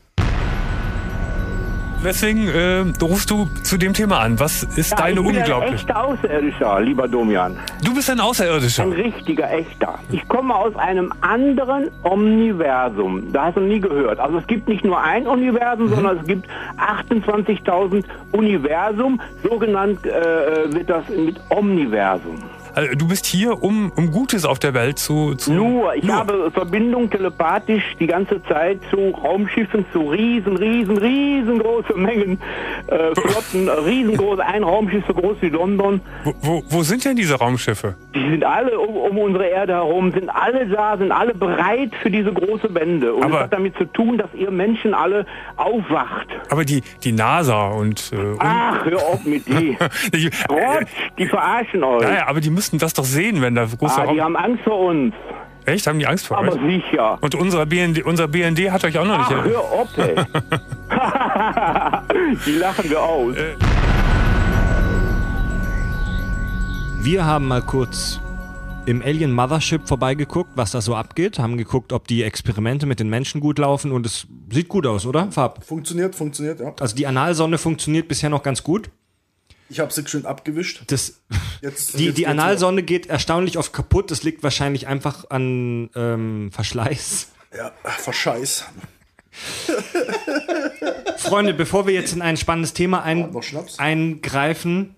Weswegen 2.05 2.49
äh, 2.49 2.85
rufst 3.03 3.31
du 3.31 3.49
zu 3.63 3.77
dem 3.77 3.93
Thema 3.95 4.21
an? 4.21 4.39
Was 4.39 4.63
ist 4.63 4.91
Ja, 4.93 4.97
deine 4.99 5.21
ich 5.21 5.27
bin 5.27 5.37
ein 5.37 5.43
unglaublich? 5.43 5.75
echter 5.75 6.05
Außerirdischer, 6.05 6.81
lieber 6.81 7.09
Domian. 7.09 7.59
Du 7.85 7.95
bist 7.95 8.09
ein 8.11 8.21
Außerirdischer. 8.21 8.83
Ein 8.85 8.93
richtiger, 8.93 9.51
echter. 9.51 9.99
Ich 10.11 10.27
komme 10.29 10.55
aus 10.55 10.77
einem 10.77 11.13
anderen 11.21 11.91
Omniversum. 12.03 13.33
Da 13.33 13.47
hast 13.47 13.57
du 13.57 13.61
nie 13.61 13.81
gehört. 13.81 14.21
Also 14.21 14.39
es 14.39 14.47
gibt 14.47 14.69
nicht 14.69 14.85
nur 14.85 15.01
ein 15.03 15.27
Universum, 15.27 15.87
Mhm. 15.87 15.95
sondern 15.95 16.19
es 16.19 16.27
gibt 16.27 16.47
28.000 16.79 18.05
Universum. 18.33 19.21
So 19.43 19.59
genannt 19.59 20.05
äh, 20.07 20.73
wird 20.73 20.91
das 20.91 21.09
mit 21.09 21.41
Omniversum. 21.51 22.37
Also, 22.75 22.95
du 22.95 23.09
bist 23.09 23.27
hier, 23.27 23.63
um, 23.63 23.93
um 23.97 24.11
Gutes 24.11 24.45
auf 24.45 24.59
der 24.59 24.75
Welt 24.75 24.99
zu. 24.99 25.35
zu 25.35 25.53
Nur, 25.53 25.95
ich 25.95 26.05
Nur. 26.05 26.17
habe 26.17 26.51
Verbindung 26.53 27.09
telepathisch 27.11 27.85
die 28.01 28.07
ganze 28.07 28.43
Zeit 28.45 28.81
zu 28.91 29.11
Raumschiffen, 29.11 29.85
zu 29.93 30.09
riesen, 30.11 30.57
riesen, 30.57 30.99
riesengroße 30.99 31.95
Mengen 31.95 32.39
äh, 32.89 33.15
Flotten, 33.15 33.69
äh, 33.69 33.71
riesengroß, 33.73 34.41
ein 34.41 34.63
Raumschiff 34.63 35.05
so 35.07 35.15
groß 35.15 35.37
wie 35.41 35.49
London. 35.51 36.01
Wo, 36.25 36.35
wo, 36.41 36.63
wo 36.69 36.83
sind 36.83 37.05
denn 37.05 37.17
diese 37.17 37.35
Raumschiffe? 37.37 37.95
Die 38.15 38.31
sind 38.31 38.45
alle 38.45 38.79
um, 38.79 38.97
um 38.97 39.19
unsere 39.19 39.47
Erde 39.47 39.75
herum, 39.75 40.13
sind 40.13 40.29
alle 40.29 40.67
da, 40.67 40.97
sind 40.97 41.13
alle 41.13 41.35
bereit 41.35 41.91
für 42.03 42.11
diese 42.11 42.33
große 42.33 42.75
Wende. 42.75 43.15
Und 43.15 43.25
Aber- 43.25 43.35
es 43.37 43.41
hat 43.45 43.53
damit 43.53 43.77
zu 43.77 43.85
tun, 43.87 44.19
dass 44.19 44.29
ihr 44.35 44.51
Menschen 44.51 44.95
alle 44.95 45.27
aufwacht. 45.57 46.27
Aber 46.51 46.65
die, 46.65 46.83
die 47.03 47.13
NASA 47.13 47.69
und. 47.69 48.13
Äh, 48.13 48.17
Ach, 48.39 48.85
hör 48.85 48.99
auf 48.99 49.25
mit 49.25 49.47
die. 49.47 49.77
die, 50.13 50.31
Gott, 50.49 50.87
die 51.19 51.27
verarschen 51.27 51.83
euch. 51.85 52.03
naja, 52.03 52.27
aber 52.27 52.41
die 52.41 52.51
müssten 52.65 52.79
das 52.79 52.95
doch 52.95 53.05
sehen, 53.05 53.43
wenn 53.43 53.55
da 53.55 53.67
große 53.67 54.01
Ah, 54.01 54.07
die 54.11 54.23
haben 54.23 54.37
Angst 54.37 54.65
vor 54.65 54.79
uns. 54.89 55.13
Echt? 55.67 55.87
Haben 55.87 55.99
die 55.99 56.07
Angst 56.07 56.27
vor 56.27 56.39
Aber 56.39 56.55
euch? 56.55 56.61
sicher. 56.83 57.19
Und 57.21 57.35
unser 57.35 57.67
BND, 57.67 58.03
unser 58.05 58.27
BND 58.27 58.71
hat 58.71 58.85
euch 58.85 58.99
auch 58.99 59.05
noch 59.05 59.19
Ach, 59.19 59.31
nicht. 59.31 59.45
hör 59.45 59.61
auf, 59.61 59.89
ey. 59.99 60.15
die 62.47 62.53
lachen 62.53 62.89
wir 62.89 63.03
aus. 63.03 63.35
Wir 67.03 67.27
haben 67.27 67.49
mal 67.49 67.61
kurz 67.61 68.19
im 68.87 69.03
Alien 69.03 69.33
Mothership 69.33 69.87
vorbeigeguckt, 69.87 70.53
was 70.55 70.71
da 70.71 70.81
so 70.81 70.95
abgeht, 70.95 71.39
haben 71.39 71.59
geguckt, 71.59 71.93
ob 71.93 72.09
die 72.09 72.23
Experimente 72.23 72.87
mit 72.87 72.99
den 72.99 73.11
Menschen 73.11 73.43
gut 73.43 73.59
laufen 73.59 73.93
und 73.93 74.07
es 74.07 74.27
sieht 74.51 74.69
gut 74.69 74.87
aus, 74.87 75.05
oder? 75.05 75.31
Fab. 75.31 75.63
Funktioniert, 75.65 76.15
funktioniert, 76.15 76.61
ja. 76.61 76.73
Also 76.81 76.97
die 76.97 77.07
Analsonde 77.07 77.59
funktioniert 77.59 78.09
bisher 78.09 78.31
noch 78.31 78.43
ganz 78.43 78.63
gut. 78.63 78.89
Ich 79.69 79.81
habe 79.81 79.93
sie 79.93 80.07
schön 80.07 80.27
abgewischt. 80.27 80.83
Das, 80.89 81.21
Jetzt, 81.61 81.99
die 81.99 82.07
jetzt 82.07 82.19
die 82.19 82.27
Analsonde 82.27 82.83
geht 82.83 83.07
erstaunlich 83.07 83.57
oft 83.57 83.73
kaputt. 83.73 84.11
Das 84.11 84.23
liegt 84.23 84.43
wahrscheinlich 84.43 84.87
einfach 84.87 85.31
an 85.31 85.91
ähm, 85.95 86.51
Verschleiß. 86.53 87.29
Ja, 87.57 87.73
verscheiß. 87.85 88.67
Freunde, 91.17 91.55
bevor 91.55 91.87
wir 91.87 91.95
jetzt 91.95 92.13
in 92.13 92.23
ein 92.23 92.37
spannendes 92.37 92.75
Thema 92.75 93.03
ein, 93.03 93.35
eingreifen, 93.79 94.95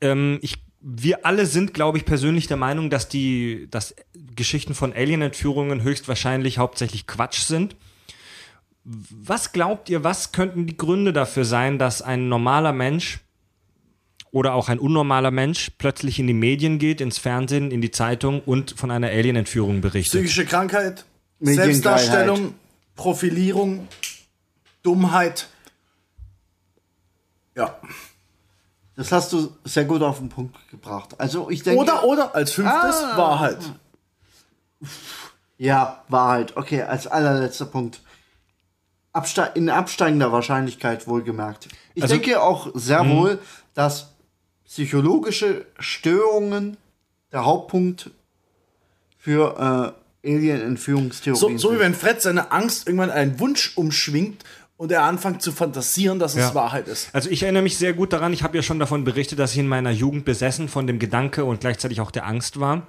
ähm, 0.00 0.38
ich, 0.42 0.56
wir 0.80 1.24
alle 1.24 1.46
sind, 1.46 1.72
glaube 1.74 1.98
ich, 1.98 2.04
persönlich 2.04 2.48
der 2.48 2.56
Meinung, 2.56 2.90
dass 2.90 3.08
die 3.08 3.68
dass 3.70 3.94
Geschichten 4.34 4.74
von 4.74 4.92
Alien-Entführungen 4.92 5.82
höchstwahrscheinlich 5.82 6.58
hauptsächlich 6.58 7.06
Quatsch 7.06 7.42
sind. 7.42 7.76
Was 8.84 9.52
glaubt 9.52 9.88
ihr, 9.88 10.02
was 10.02 10.32
könnten 10.32 10.66
die 10.66 10.76
Gründe 10.76 11.12
dafür 11.12 11.44
sein, 11.44 11.78
dass 11.78 12.02
ein 12.02 12.28
normaler 12.28 12.72
Mensch 12.72 13.20
oder 14.32 14.54
auch 14.54 14.68
ein 14.68 14.78
unnormaler 14.80 15.30
Mensch 15.30 15.70
plötzlich 15.78 16.18
in 16.18 16.26
die 16.26 16.34
Medien 16.34 16.78
geht, 16.78 17.00
ins 17.00 17.18
Fernsehen, 17.18 17.70
in 17.70 17.80
die 17.80 17.90
Zeitung 17.92 18.40
und 18.40 18.72
von 18.76 18.90
einer 18.90 19.08
Alien-Entführung 19.08 19.80
berichtet? 19.80 20.20
Psychische 20.22 20.46
Krankheit. 20.46 21.04
Selbstdarstellung, 21.38 22.54
Profilierung, 22.96 23.86
Dummheit. 24.82 25.48
Ja. 27.54 27.78
Das 28.96 29.10
hast 29.12 29.32
du 29.32 29.52
sehr 29.64 29.84
gut 29.84 30.02
auf 30.02 30.18
den 30.18 30.28
Punkt 30.28 30.56
gebracht. 30.70 31.14
Also 31.18 31.50
ich 31.50 31.62
denke. 31.62 31.80
Oder, 31.80 32.04
oder 32.04 32.34
als 32.34 32.52
fünftes 32.52 32.96
Ah. 33.02 33.16
Wahrheit. 33.16 33.58
Ja, 35.58 36.02
Wahrheit. 36.08 36.56
Okay, 36.56 36.82
als 36.82 37.06
allerletzter 37.06 37.66
Punkt. 37.66 38.00
Abste 39.12 39.50
in 39.54 39.68
absteigender 39.68 40.32
Wahrscheinlichkeit 40.32 41.06
wohlgemerkt. 41.06 41.68
Ich 41.94 42.02
Also- 42.02 42.14
denke 42.16 42.40
auch 42.42 42.70
sehr 42.74 43.06
wohl, 43.08 43.38
dass 43.74 44.11
psychologische 44.72 45.66
Störungen 45.78 46.78
der 47.30 47.44
Hauptpunkt 47.44 48.10
für 49.18 49.94
äh, 50.24 50.30
Alien-Entführungstheorien 50.34 51.58
So, 51.58 51.68
so 51.68 51.74
wie 51.74 51.78
wenn 51.78 51.92
Fred 51.92 52.22
seine 52.22 52.52
Angst 52.52 52.86
irgendwann 52.86 53.10
einen 53.10 53.38
Wunsch 53.38 53.76
umschwingt 53.76 54.44
und 54.78 54.90
er 54.90 55.02
anfängt 55.02 55.42
zu 55.42 55.52
fantasieren, 55.52 56.18
dass 56.18 56.32
es 56.32 56.40
Ja. 56.40 56.54
Wahrheit 56.54 56.88
ist. 56.88 57.14
Also 57.14 57.28
ich 57.28 57.42
erinnere 57.42 57.62
mich 57.62 57.76
sehr 57.76 57.92
gut 57.92 58.14
daran, 58.14 58.32
ich 58.32 58.42
habe 58.42 58.56
ja 58.56 58.62
schon 58.62 58.78
davon 58.78 59.04
berichtet, 59.04 59.38
dass 59.38 59.52
ich 59.52 59.58
in 59.58 59.68
meiner 59.68 59.90
Jugend 59.90 60.24
besessen 60.24 60.68
von 60.68 60.86
dem 60.86 60.98
Gedanke 60.98 61.44
und 61.44 61.60
gleichzeitig 61.60 62.00
auch 62.00 62.10
der 62.10 62.26
Angst 62.26 62.58
war. 62.58 62.86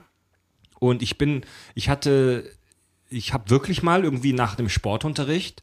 Und 0.79 1.01
ich 1.01 1.17
bin, 1.17 1.41
ich 1.75 1.89
hatte, 1.89 2.49
ich 3.09 3.33
habe 3.33 3.49
wirklich 3.49 3.83
mal 3.83 4.05
irgendwie 4.05 4.31
nach 4.31 4.55
dem 4.55 4.69
Sportunterricht 4.69 5.61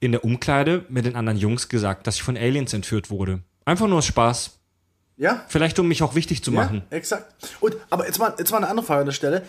in 0.00 0.10
der 0.10 0.24
Umkleide 0.24 0.84
mit 0.88 1.04
den 1.04 1.14
anderen 1.14 1.38
Jungs 1.38 1.68
gesagt, 1.68 2.08
dass 2.08 2.16
ich 2.16 2.24
von 2.24 2.36
Aliens 2.36 2.72
entführt 2.72 3.08
wurde. 3.08 3.44
Einfach 3.64 3.86
nur 3.86 3.98
aus 3.98 4.06
Spaß. 4.06 4.58
Ja? 5.16 5.44
Vielleicht 5.48 5.78
um 5.78 5.88
mich 5.88 6.02
auch 6.02 6.14
wichtig 6.14 6.42
zu 6.42 6.52
machen. 6.52 6.82
Ja, 6.90 6.96
exakt. 6.96 7.32
Und, 7.60 7.76
aber 7.90 8.06
jetzt 8.06 8.18
mal, 8.18 8.34
jetzt 8.38 8.50
mal 8.50 8.58
eine 8.58 8.68
andere 8.68 8.86
Frage 8.86 9.00
an 9.00 9.06
der 9.06 9.12
Stelle. 9.12 9.42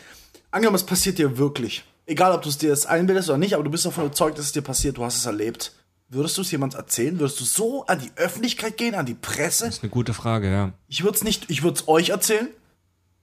Angenommen, 0.51 0.75
es 0.75 0.83
passiert 0.83 1.17
dir 1.17 1.37
wirklich. 1.37 1.83
Egal, 2.05 2.33
ob 2.33 2.43
du 2.43 2.49
es 2.49 2.57
dir 2.57 2.69
jetzt 2.69 2.87
einbildest 2.87 3.29
oder 3.29 3.37
nicht, 3.37 3.55
aber 3.55 3.63
du 3.63 3.71
bist 3.71 3.85
davon 3.85 4.05
überzeugt, 4.05 4.37
dass 4.37 4.45
es 4.45 4.51
dir 4.51 4.61
passiert, 4.61 4.97
du 4.97 5.03
hast 5.03 5.17
es 5.17 5.25
erlebt. 5.25 5.73
Würdest 6.07 6.37
du 6.37 6.41
es 6.41 6.51
jemand 6.51 6.75
erzählen? 6.75 7.19
Würdest 7.19 7.39
du 7.39 7.45
so 7.45 7.85
an 7.87 7.99
die 7.99 8.11
Öffentlichkeit 8.15 8.77
gehen, 8.77 8.93
an 8.93 9.07
die 9.07 9.15
Presse? 9.15 9.65
Das 9.65 9.77
ist 9.77 9.83
eine 9.83 9.89
gute 9.89 10.13
Frage, 10.13 10.51
ja. 10.51 10.71
Ich 10.87 11.03
würde 11.03 11.17
es 11.17 11.23
nicht, 11.23 11.49
ich 11.49 11.63
würde 11.63 11.79
es 11.79 11.87
euch 11.87 12.09
erzählen. 12.09 12.47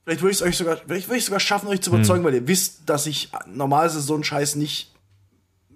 Vielleicht 0.03 0.21
würde 0.21 0.31
ich 0.31 0.37
es 0.37 0.43
euch 0.43 0.57
sogar, 0.57 0.77
vielleicht 0.85 1.07
würde 1.07 1.17
ich 1.17 1.25
sogar 1.25 1.39
schaffen, 1.39 1.69
euch 1.69 1.81
zu 1.81 1.91
überzeugen, 1.91 2.25
weil 2.25 2.33
ihr 2.33 2.47
wisst, 2.47 2.81
dass 2.87 3.07
ich 3.07 3.29
normalerweise 3.47 4.01
so 4.01 4.15
einen 4.15 4.25
Scheiß 4.25 4.55
nicht 4.55 4.92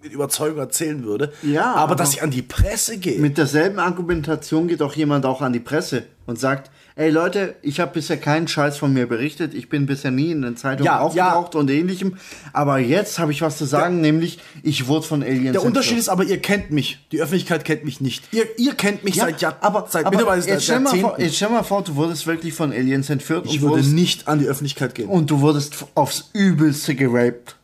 mit 0.07 0.13
Überzeugung 0.13 0.59
erzählen 0.59 1.03
würde. 1.03 1.33
Ja, 1.43 1.71
aber, 1.73 1.79
aber- 1.81 1.95
dass 1.95 2.13
ich 2.13 2.23
an 2.23 2.31
die 2.31 2.41
Presse 2.41 2.97
gehe. 2.97 3.19
Mit 3.19 3.37
derselben 3.37 3.79
Argumentation 3.79 4.67
geht 4.67 4.81
auch 4.81 4.95
jemand 4.95 5.25
auch 5.25 5.41
an 5.41 5.51
die 5.53 5.59
Presse 5.59 6.03
und 6.25 6.39
sagt, 6.39 6.71
ey 6.95 7.09
Leute, 7.09 7.55
ich 7.61 7.79
habe 7.79 7.91
bisher 7.93 8.17
keinen 8.17 8.47
Scheiß 8.47 8.77
von 8.77 8.91
mir 8.93 9.05
berichtet, 9.07 9.53
ich 9.53 9.69
bin 9.69 9.85
bisher 9.85 10.11
nie 10.11 10.31
in 10.31 10.41
den 10.41 10.55
Zeitungen 10.57 10.85
Ja, 10.85 10.99
aufgetaucht 10.99 11.55
und 11.55 11.69
ähnlichem, 11.69 12.17
aber 12.53 12.79
jetzt 12.79 13.19
habe 13.19 13.31
ich 13.31 13.41
was 13.41 13.57
zu 13.57 13.65
sagen, 13.65 14.01
nämlich 14.01 14.39
ich 14.63 14.87
wurde 14.87 15.05
von 15.05 15.23
Aliens 15.23 15.51
der 15.53 15.63
Unterschied 15.63 15.97
ist 15.97 16.09
aber, 16.09 16.23
ihr 16.23 16.39
kennt 16.41 16.71
mich. 16.71 17.05
Die 17.11 17.21
Öffentlichkeit 17.21 17.65
kennt 17.65 17.83
mich 17.85 18.01
nicht. 18.01 18.33
Ihr, 18.33 18.45
ihr 18.57 18.73
kennt 18.73 19.03
mich 19.03 19.15
ja, 19.15 19.25
seit 19.25 19.41
Jahr, 19.41 19.57
aber, 19.61 19.87
seit 19.89 20.05
aber 20.05 20.15
mittlerweile 20.17 20.41
seit 20.41 20.51
jetzt, 20.53 20.63
stell 20.63 20.79
mal 20.79 20.95
vor, 20.97 21.19
jetzt 21.19 21.35
stell 21.35 21.49
mal 21.49 21.63
vor, 21.63 21.83
du 21.83 21.95
wurdest 21.95 22.25
wirklich 22.27 22.53
von 22.53 22.71
Aliens 22.71 23.09
entführt 23.09 23.45
Ich 23.45 23.55
und, 23.55 23.61
würde 23.61 23.75
wurdest, 23.75 23.93
nicht 23.93 24.27
an 24.27 24.39
die 24.39 24.45
Öffentlichkeit 24.47 24.95
gehen. 24.95 25.07
und 25.09 25.29
du 25.29 25.41
wurdest 25.41 25.85
aufs 25.95 26.29
Übelste 26.33 26.95
geraped. 26.95 27.55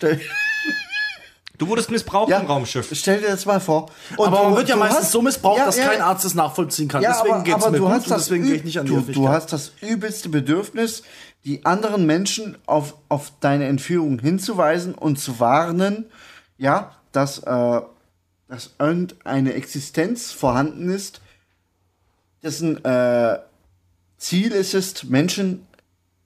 Stell, 1.56 1.66
Du 1.66 1.68
wurdest 1.68 1.90
missbraucht 1.90 2.30
ja, 2.30 2.38
im 2.40 2.46
Raumschiff. 2.46 2.88
Stell 2.92 3.20
dir 3.20 3.28
das 3.28 3.46
mal 3.46 3.60
vor. 3.60 3.90
Und 4.16 4.26
aber 4.28 4.36
du- 4.38 4.42
man 4.44 4.56
wird 4.56 4.68
ja 4.68 4.76
meistens 4.76 5.04
hast- 5.06 5.12
so 5.12 5.22
missbraucht, 5.22 5.58
Ja, 5.58 5.66
dass 5.66 5.76
ja, 5.78 5.88
kein 5.88 6.00
Arzt 6.00 6.24
es 6.24 6.34
nachvollziehen 6.34 6.88
kann. 6.88 7.02
Ja, 7.02 7.12
deswegen 7.12 7.34
aber, 7.34 7.44
geht's 7.44 7.56
aber 7.62 7.70
mir 7.70 7.78
du 7.78 7.84
gut 7.84 7.92
hast 7.92 8.04
und 8.04 8.10
das 8.10 8.22
deswegen 8.24 8.44
gehe 8.44 8.54
ich 8.56 8.64
nicht 8.64 8.78
an 8.78 8.86
die 8.86 8.92
du, 8.92 8.98
Öffentlichkeit. 8.98 9.24
du 9.24 9.28
hast 9.32 9.52
das 9.52 9.72
übelste 9.80 10.28
Bedürfnis, 10.28 11.02
die 11.44 11.64
anderen 11.64 12.06
Menschen 12.06 12.56
auf, 12.66 12.94
auf 13.08 13.32
deine 13.40 13.66
Entführung 13.66 14.18
hinzuweisen 14.18 14.94
und 14.94 15.18
zu 15.18 15.40
warnen, 15.40 16.06
ja, 16.58 16.92
dass, 17.12 17.38
äh, 17.38 17.80
dass 18.48 18.70
irgendeine 18.78 19.54
Existenz 19.54 20.32
vorhanden 20.32 20.90
ist, 20.90 21.20
dessen 22.42 22.84
äh, 22.84 23.38
Ziel 24.18 24.52
ist 24.52 24.74
es, 24.74 25.04
Menschen 25.04 25.66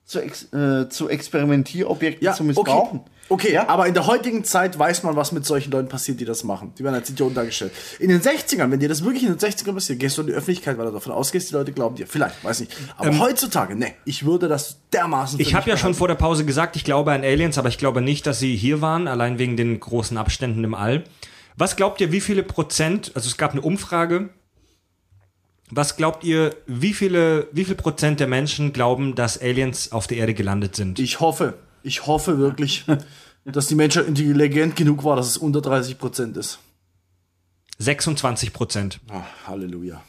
zu, 0.05 0.19
ex 0.19 0.51
äh, 0.53 0.89
zu 0.89 1.07
Experimentierobjekten 1.09 2.25
ja, 2.25 2.33
zu 2.33 2.43
missbrauchen. 2.43 2.99
Okay, 3.01 3.09
okay 3.31 3.53
Ja? 3.53 3.67
aber 3.69 3.87
in 3.87 3.93
der 3.93 4.07
heutigen 4.07 4.43
Zeit 4.43 4.77
weiß 4.77 5.03
man, 5.03 5.15
was 5.15 5.31
mit 5.31 5.45
solchen 5.45 5.71
Leuten 5.71 5.87
passiert, 5.89 6.19
die 6.19 6.25
das 6.25 6.43
machen. 6.43 6.73
Die 6.77 6.83
werden 6.83 6.95
als 6.95 7.09
Idioten 7.09 7.35
dargestellt. 7.35 7.71
In 7.99 8.09
den 8.09 8.21
60ern, 8.21 8.69
wenn 8.71 8.79
dir 8.79 8.89
das 8.89 9.03
wirklich 9.03 9.23
in 9.23 9.35
den 9.35 9.39
60ern 9.39 9.73
passiert, 9.73 9.99
gehst 9.99 10.17
du 10.17 10.21
in 10.21 10.27
die 10.27 10.33
Öffentlichkeit, 10.33 10.77
weil 10.77 10.85
du 10.85 10.91
davon 10.91 11.13
ausgehst, 11.13 11.49
die 11.49 11.53
Leute 11.53 11.71
glauben 11.71 11.95
dir. 11.95 12.07
Vielleicht, 12.07 12.43
weiß 12.43 12.59
nicht. 12.59 12.75
Aber 12.97 13.17
heutzutage, 13.19 13.75
ne, 13.75 13.93
ich 14.05 14.25
würde 14.25 14.47
das 14.47 14.77
dermaßen. 14.93 15.39
Ich 15.39 15.55
habe 15.55 15.69
ja 15.69 15.77
schon 15.77 15.93
vor 15.93 16.07
der 16.07 16.15
Pause 16.15 16.45
gesagt, 16.45 16.75
ich 16.75 16.83
glaube 16.83 17.11
an 17.11 17.23
Aliens, 17.23 17.57
aber 17.57 17.69
ich 17.69 17.77
glaube 17.77 18.01
nicht, 18.01 18.27
dass 18.27 18.39
sie 18.39 18.55
hier 18.55 18.81
waren, 18.81 19.07
allein 19.07 19.39
wegen 19.39 19.57
den 19.57 19.79
großen 19.79 20.17
Abständen 20.17 20.63
im 20.63 20.73
All. 20.73 21.03
Was 21.57 21.75
glaubt 21.75 22.01
ihr, 22.01 22.11
wie 22.11 22.21
viele 22.21 22.43
Prozent, 22.43 23.11
also 23.15 23.27
es 23.27 23.37
gab 23.37 23.51
eine 23.51 23.61
Umfrage, 23.61 24.29
was 25.69 25.95
glaubt 25.95 26.23
ihr, 26.25 26.55
wie 26.67 26.93
viele, 26.93 27.47
wie 27.53 27.63
viel 27.63 27.75
Prozent 27.75 28.19
der 28.19 28.27
Menschen 28.27 28.73
glauben, 28.73 29.15
dass 29.15 29.41
Aliens 29.41 29.93
auf 29.93 30.05
der 30.05 30.17
Erde 30.17 30.33
gelandet 30.33 30.75
sind? 30.75 30.99
Ich 30.99 31.21
hoffe, 31.21 31.53
ich 31.83 32.05
hoffe 32.07 32.37
wirklich, 32.37 32.85
dass 33.45 33.67
die 33.67 33.75
Menschheit 33.75 34.07
intelligent 34.07 34.75
genug 34.75 35.03
war, 35.03 35.15
dass 35.15 35.27
es 35.27 35.37
unter 35.37 35.61
30 35.61 35.97
Prozent 35.97 36.37
ist. 36.37 36.59
26 37.79 38.53
Prozent. 38.53 38.99
Ah, 39.09 39.23
Halleluja. 39.47 40.01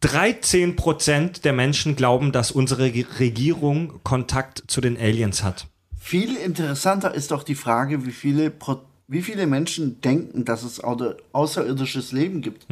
13 0.00 0.76
Prozent 0.76 1.44
der 1.44 1.52
Menschen 1.52 1.96
glauben, 1.96 2.32
dass 2.32 2.50
unsere 2.52 2.84
Reg- 2.84 3.18
Regierung 3.20 4.00
Kontakt 4.04 4.62
zu 4.68 4.80
den 4.80 4.96
Aliens 4.96 5.42
hat. 5.42 5.66
Viel 5.98 6.36
interessanter 6.36 7.12
ist 7.14 7.30
doch 7.32 7.42
die 7.42 7.54
Frage, 7.54 8.06
wie 8.06 8.12
viele, 8.12 8.50
Pro 8.50 8.80
wie 9.08 9.22
viele 9.22 9.46
Menschen 9.48 10.00
denken, 10.00 10.44
dass 10.44 10.62
es 10.62 10.82
außer- 10.82 11.16
außerirdisches 11.32 12.12
Leben 12.12 12.40
gibt? 12.42 12.66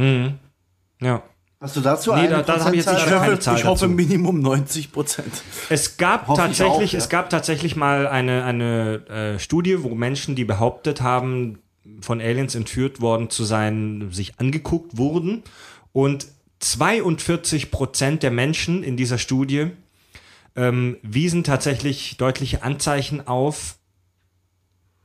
Ja. 1.00 1.22
Hast 1.60 1.74
du 1.74 1.80
dazu 1.80 2.12
Nee, 2.12 2.20
eine 2.20 2.28
da- 2.28 2.42
da 2.42 2.64
habe 2.64 2.76
ich 2.76 2.84
jetzt 2.84 2.92
nicht 2.94 3.02
Ich 3.04 3.08
keine 3.10 3.32
hoffe, 3.32 3.38
Zahl 3.40 3.56
ich 3.58 3.64
hoffe 3.64 3.86
dazu. 3.86 3.92
Minimum 3.94 4.40
90 4.40 4.92
Prozent. 4.92 5.42
Es 5.68 5.96
gab 5.96 6.28
Hoffe 6.28 6.40
ich 6.42 6.46
tatsächlich, 6.58 6.90
auch, 6.90 6.92
ja. 6.92 6.98
es 6.98 7.08
gab 7.08 7.30
tatsächlich 7.30 7.74
mal 7.74 8.06
eine, 8.06 8.44
eine 8.44 9.06
äh, 9.08 9.38
Studie, 9.40 9.82
wo 9.82 9.94
Menschen, 9.96 10.36
die 10.36 10.44
behauptet 10.44 11.00
haben, 11.00 11.58
von 12.00 12.20
Aliens 12.20 12.54
entführt 12.54 13.00
worden 13.00 13.28
zu 13.28 13.42
sein, 13.42 14.08
sich 14.12 14.38
angeguckt 14.38 14.98
wurden. 14.98 15.42
Und 15.92 16.28
42 16.60 17.72
Prozent 17.72 18.22
der 18.22 18.30
Menschen 18.30 18.84
in 18.84 18.96
dieser 18.96 19.18
Studie 19.18 19.72
ähm, 20.54 20.96
wiesen 21.02 21.42
tatsächlich 21.42 22.18
deutliche 22.18 22.62
Anzeichen 22.62 23.26
auf 23.26 23.78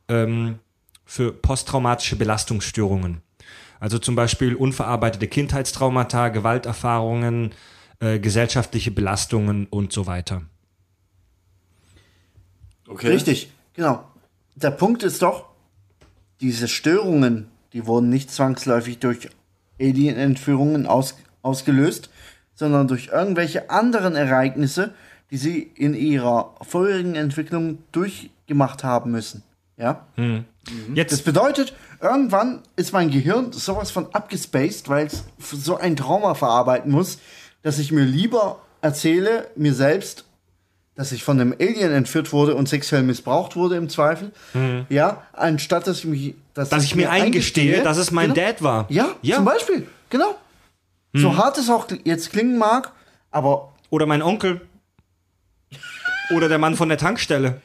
ähm, 0.08 0.60
für 1.04 1.34
posttraumatische 1.34 2.16
Belastungsstörungen. 2.16 3.23
Also 3.84 4.00
zum 4.00 4.16
Beispiel 4.16 4.56
unverarbeitete 4.56 5.28
Kindheitstraumata, 5.28 6.30
Gewalterfahrungen, 6.30 7.52
äh, 8.00 8.18
gesellschaftliche 8.18 8.92
Belastungen 8.92 9.68
und 9.70 9.92
so 9.92 10.08
weiter. 10.08 10.44
Okay. 12.88 13.10
Richtig, 13.10 13.52
genau. 13.74 14.06
Der 14.56 14.72
Punkt 14.72 15.04
ist 15.04 15.22
doch, 15.22 15.50
diese 16.40 16.70
Störungen, 16.70 17.50
die 17.74 17.86
wurden 17.86 18.08
nicht 18.08 18.32
zwangsläufig 18.32 19.00
durch 19.00 19.28
Alien-Entführungen 19.82 20.88
aus, 20.88 21.18
ausgelöst, 21.42 22.10
sondern 22.54 22.88
durch 22.88 23.08
irgendwelche 23.08 23.70
anderen 23.70 24.16
Ereignisse, 24.16 24.94
die 25.30 25.36
sie 25.38 25.60
in 25.62 25.94
ihrer 25.94 26.56
vorherigen 26.62 27.16
Entwicklung 27.16 27.80
durchgemacht 27.92 28.86
haben 28.86 29.12
müssen. 29.12 29.44
Ja? 29.76 30.08
Das 30.66 30.74
Jetzt, 30.96 31.26
bedeutet, 31.26 31.74
irgendwann 32.02 32.62
ist 32.76 32.94
mein 32.94 33.10
Gehirn 33.12 33.52
sowas 33.52 33.92
von 33.92 34.08
abgespaced, 34.14 34.88
weil 34.88 35.08
es 35.08 35.24
so 35.38 35.76
ein 35.78 35.96
Trauma 35.96 36.36
verarbeiten 36.36 36.92
muss, 36.92 37.20
dass 37.64 37.80
ich 37.80 37.92
mir 37.92 38.06
lieber 38.06 38.62
erzähle, 38.82 39.48
mir 39.56 39.74
selbst, 39.74 40.26
dass 40.96 41.12
ich 41.12 41.24
von 41.24 41.40
einem 41.40 41.54
Alien 41.60 41.92
entführt 41.92 42.32
wurde 42.32 42.56
und 42.56 42.70
sexuell 42.70 43.04
missbraucht 43.04 43.56
wurde 43.56 43.76
im 43.76 43.90
Zweifel. 43.90 44.32
Ja, 44.90 45.24
anstatt 45.34 45.88
dass 45.88 46.00
ich 46.00 46.06
mich, 46.06 46.36
dass 46.54 46.84
ich 46.84 46.96
mir 46.96 47.10
eingestehe, 47.12 47.82
dass 47.84 47.98
es 47.98 48.12
mein 48.12 48.34
genau, 48.34 48.48
Dad 48.48 48.62
war. 48.62 48.86
Ja, 48.90 49.16
Ja. 49.22 49.38
zum 49.38 49.46
Beispiel, 49.46 49.88
genau. 50.10 50.36
So 51.14 51.38
hart 51.38 51.58
es 51.58 51.70
auch 51.70 51.88
jetzt 52.06 52.32
klingen 52.32 52.58
mag, 52.58 52.92
aber 53.32 53.74
Oder 53.90 54.06
mein 54.06 54.22
Onkel. 54.24 54.62
Oder 56.32 56.50
der 56.50 56.58
Mann 56.58 56.76
von 56.76 56.90
der 56.90 56.98
Tankstelle. 56.98 57.62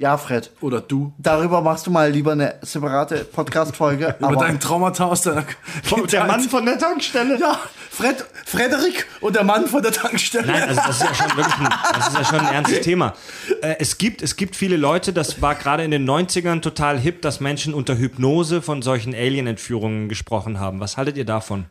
Ja, 0.00 0.16
Fred, 0.16 0.50
Oder 0.62 0.80
du. 0.80 1.12
darüber 1.18 1.60
machst 1.60 1.86
du 1.86 1.90
mal 1.90 2.10
lieber 2.10 2.32
eine 2.32 2.54
separate 2.62 3.22
Podcast-Folge. 3.22 4.14
Über 4.18 4.28
aber 4.28 4.36
dein 4.36 4.58
Traumata 4.58 5.04
aus 5.04 5.20
deiner 5.20 5.44
Der 6.10 6.24
Mann 6.24 6.40
von 6.40 6.64
der 6.64 6.78
Tankstelle. 6.78 7.38
Ja, 7.38 7.60
Fred, 7.90 8.24
Frederik 8.46 9.06
und 9.20 9.36
der 9.36 9.44
Mann 9.44 9.66
von 9.66 9.82
der 9.82 9.92
Tankstelle. 9.92 10.46
Nein, 10.46 10.62
also 10.62 10.80
das 10.86 10.96
ist 10.96 11.02
ja 11.02 11.14
schon 11.14 11.36
wirklich 11.36 11.54
ein, 11.54 11.68
das 11.92 12.08
ist 12.08 12.14
ja 12.14 12.24
schon 12.24 12.40
ein 12.40 12.46
ernstes 12.54 12.80
Thema. 12.80 13.12
Äh, 13.60 13.76
es, 13.78 13.98
gibt, 13.98 14.22
es 14.22 14.36
gibt 14.36 14.56
viele 14.56 14.78
Leute, 14.78 15.12
das 15.12 15.42
war 15.42 15.54
gerade 15.54 15.84
in 15.84 15.90
den 15.90 16.08
90ern 16.08 16.62
total 16.62 16.98
hip, 16.98 17.20
dass 17.20 17.40
Menschen 17.40 17.74
unter 17.74 17.98
Hypnose 17.98 18.62
von 18.62 18.80
solchen 18.80 19.14
Alien-Entführungen 19.14 20.08
gesprochen 20.08 20.58
haben. 20.58 20.80
Was 20.80 20.96
haltet 20.96 21.18
ihr 21.18 21.26
davon? 21.26 21.66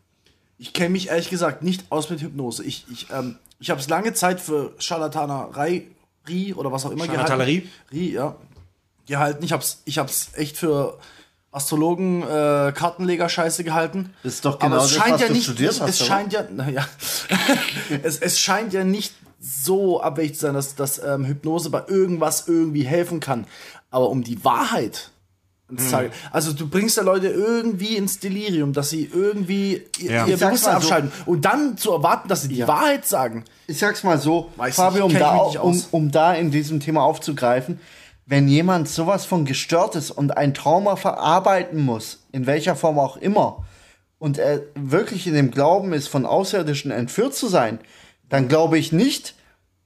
Ich 0.59 0.73
kenne 0.73 0.91
mich 0.91 1.09
ehrlich 1.09 1.31
gesagt 1.31 1.63
nicht 1.63 1.85
aus 1.89 2.11
mit 2.11 2.21
Hypnose. 2.21 2.63
Ich, 2.63 2.85
ich, 2.91 3.07
ähm, 3.11 3.39
ich 3.59 3.71
habe 3.71 3.79
es 3.79 3.89
lange 3.89 4.13
Zeit 4.13 4.39
für 4.39 4.73
Scharlatanerei 4.77 5.87
Rie 6.29 6.53
oder 6.53 6.71
was 6.71 6.85
auch 6.85 6.91
immer 6.91 7.07
gehalten. 7.07 7.67
Rie, 7.91 8.11
ja. 8.13 8.35
Gehalten. 9.07 9.43
Ich 9.43 9.51
hab's, 9.51 9.81
ich 9.85 9.97
hab's 9.97 10.29
echt 10.35 10.57
für 10.57 10.97
Astrologen, 11.51 12.21
äh, 12.23 12.71
Kartenleger-Scheiße 12.75 13.63
gehalten. 13.63 14.13
Das 14.23 14.35
ist 14.35 14.45
doch 14.45 14.59
genau 14.59 14.75
Aber 14.75 14.85
es 14.85 14.93
das, 14.93 14.97
scheint 15.01 15.13
was 15.15 15.21
ja 15.21 15.27
du 15.27 15.33
nicht, 15.33 15.43
studiert 15.43 15.71
es, 15.71 15.81
hast, 15.81 15.89
es 15.89 16.01
oder? 16.01 16.07
scheint 16.07 16.33
ja, 16.33 16.43
naja, 16.51 16.85
es, 18.03 18.19
es 18.19 18.39
scheint 18.39 18.71
ja 18.73 18.83
nicht 18.83 19.13
so 19.41 20.01
abwegig 20.01 20.35
zu 20.35 20.41
sein, 20.41 20.53
dass, 20.53 20.75
dass 20.75 21.01
ähm, 21.03 21.25
Hypnose 21.25 21.69
bei 21.69 21.83
irgendwas 21.87 22.47
irgendwie 22.47 22.83
helfen 22.83 23.19
kann. 23.19 23.45
Aber 23.89 24.09
um 24.09 24.23
die 24.23 24.43
Wahrheit 24.45 25.11
Hm. 25.69 26.09
Also 26.31 26.53
du 26.53 26.67
bringst 26.67 26.97
ja 26.97 27.03
Leute 27.03 27.27
irgendwie 27.27 27.95
ins 27.95 28.17
Delirium, 28.19 28.73
dass 28.73 28.89
sie 28.89 29.05
irgendwie 29.05 29.83
ihr, 29.99 30.11
Ja. 30.11 30.25
ihr 30.25 30.35
sag's 30.37 30.61
Bewusstsein 30.61 30.71
so. 30.71 30.77
abschalten. 30.77 31.11
Und 31.27 31.45
dann 31.45 31.77
zu 31.77 31.91
erwarten, 31.91 32.27
dass 32.27 32.41
sie 32.41 32.47
die 32.47 32.55
Ja. 32.57 32.67
Wahrheit 32.67 33.05
sagen. 33.07 33.45
Ich 33.69 33.77
sag's 33.77 34.03
mal 34.03 34.17
so, 34.17 34.49
Weiß 34.55 34.75
Fabio, 34.75 35.05
um 35.05 35.13
da, 35.13 35.35
um, 35.37 35.83
um 35.91 36.11
da 36.11 36.33
in 36.33 36.51
diesem 36.51 36.79
Thema 36.79 37.03
aufzugreifen, 37.03 37.79
wenn 38.25 38.47
jemand 38.47 38.89
sowas 38.89 39.25
von 39.25 39.45
gestört 39.45 39.95
ist 39.95 40.11
und 40.11 40.37
ein 40.37 40.53
Trauma 40.53 40.95
verarbeiten 40.95 41.79
muss, 41.83 42.23
in 42.31 42.45
welcher 42.45 42.75
Form 42.75 42.99
auch 42.99 43.17
immer, 43.17 43.65
und 44.17 44.37
er 44.37 44.61
wirklich 44.75 45.27
in 45.27 45.33
dem 45.33 45.51
Glauben 45.51 45.93
ist, 45.93 46.07
von 46.07 46.25
Außerirdischen 46.25 46.91
entführt 46.91 47.35
zu 47.35 47.47
sein, 47.47 47.79
dann 48.27 48.47
glaube 48.47 48.77
ich 48.77 48.91
nicht, 48.91 49.35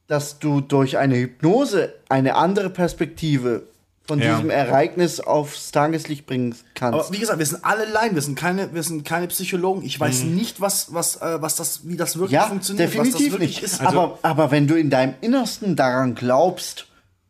dass 0.07 0.39
du 0.39 0.59
durch 0.59 0.97
eine 0.97 1.15
Hypnose 1.15 1.93
eine 2.09 2.35
andere 2.35 2.69
Perspektive 2.69 3.63
von 4.05 4.19
Ja. 4.19 4.35
diesem 4.35 4.49
Ereignis 4.49 5.19
aufs 5.21 5.71
Tageslicht 5.71 6.25
bringen 6.25 6.55
kannst. 6.73 6.99
Aber 6.99 7.11
wie 7.13 7.19
gesagt, 7.19 7.39
wir 7.39 7.45
sind 7.45 7.63
alle 7.63 7.85
Laien, 7.85 8.15
wir 8.15 8.21
sind 8.21 8.37
keine, 8.37 8.73
wir 8.73 8.83
sind 8.83 9.05
keine 9.05 9.27
Psychologen. 9.27 9.81
Ich 9.83 9.97
weiß 9.99 10.23
nicht, 10.23 10.59
was, 10.59 10.93
was, 10.93 11.15
äh, 11.21 11.41
was 11.41 11.55
das, 11.55 11.87
wie 11.87 11.95
das 11.95 12.15
wirklich 12.17 12.31
Mhm. 12.31 12.35
ja, 12.35 12.47
funktioniert, 12.47 12.87
was 12.89 12.91
definitiv 12.93 13.31
das 13.31 13.31
wirklich 13.39 13.61
nicht. 13.61 13.63
ist. 13.63 13.81
aber, 13.81 14.19
aber 14.21 14.51
wenn 14.51 14.67
du 14.67 14.75
in 14.75 14.89
deinem 14.89 15.13
Innersten 15.21 15.75
daran 15.77 16.15
glaubst 16.15 16.87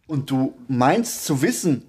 und 0.07 0.31
du 0.31 0.55
meinst 0.67 1.25
zu 1.25 1.41
wissen, 1.43 1.83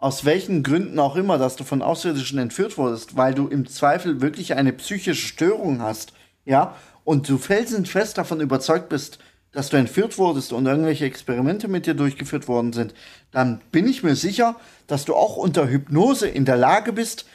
aus 0.00 0.24
welchen 0.24 0.62
Gründen 0.62 0.98
auch 1.00 1.16
immer, 1.16 1.38
dass 1.38 1.56
du 1.56 1.64
von 1.64 1.82
Außerirdischen 1.82 2.38
entführt 2.38 2.76
wurdest, 2.78 3.16
weil 3.16 3.34
du 3.34 3.48
im 3.48 3.66
Zweifel 3.66 4.20
wirklich 4.20 4.54
eine 4.54 4.72
psychische 4.74 5.26
Störung 5.26 5.80
hast, 5.82 6.12
ja, 6.44 6.76
und 7.04 7.28
du 7.28 7.38
felsenfest 7.38 8.18
davon 8.18 8.40
überzeugt 8.40 8.90
bist, 8.90 9.18
dass 9.58 9.70
du 9.70 9.76
entführt 9.76 10.18
wurdest 10.18 10.52
und 10.52 10.66
irgendwelche 10.66 11.04
Experimente 11.04 11.66
mit 11.66 11.84
dir 11.84 11.94
durchgeführt 11.94 12.46
worden 12.46 12.72
sind, 12.72 12.94
dann 13.32 13.60
bin 13.72 13.88
ich 13.88 14.04
mir 14.04 14.14
sicher, 14.14 14.54
dass 14.86 15.04
du 15.04 15.16
auch 15.16 15.36
unter 15.36 15.68
Hypnose 15.68 16.28
in 16.28 16.44
der 16.44 16.56
Lage 16.56 16.92
bist, 16.92 17.26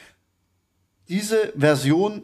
diese 1.10 1.52
Version 1.58 2.22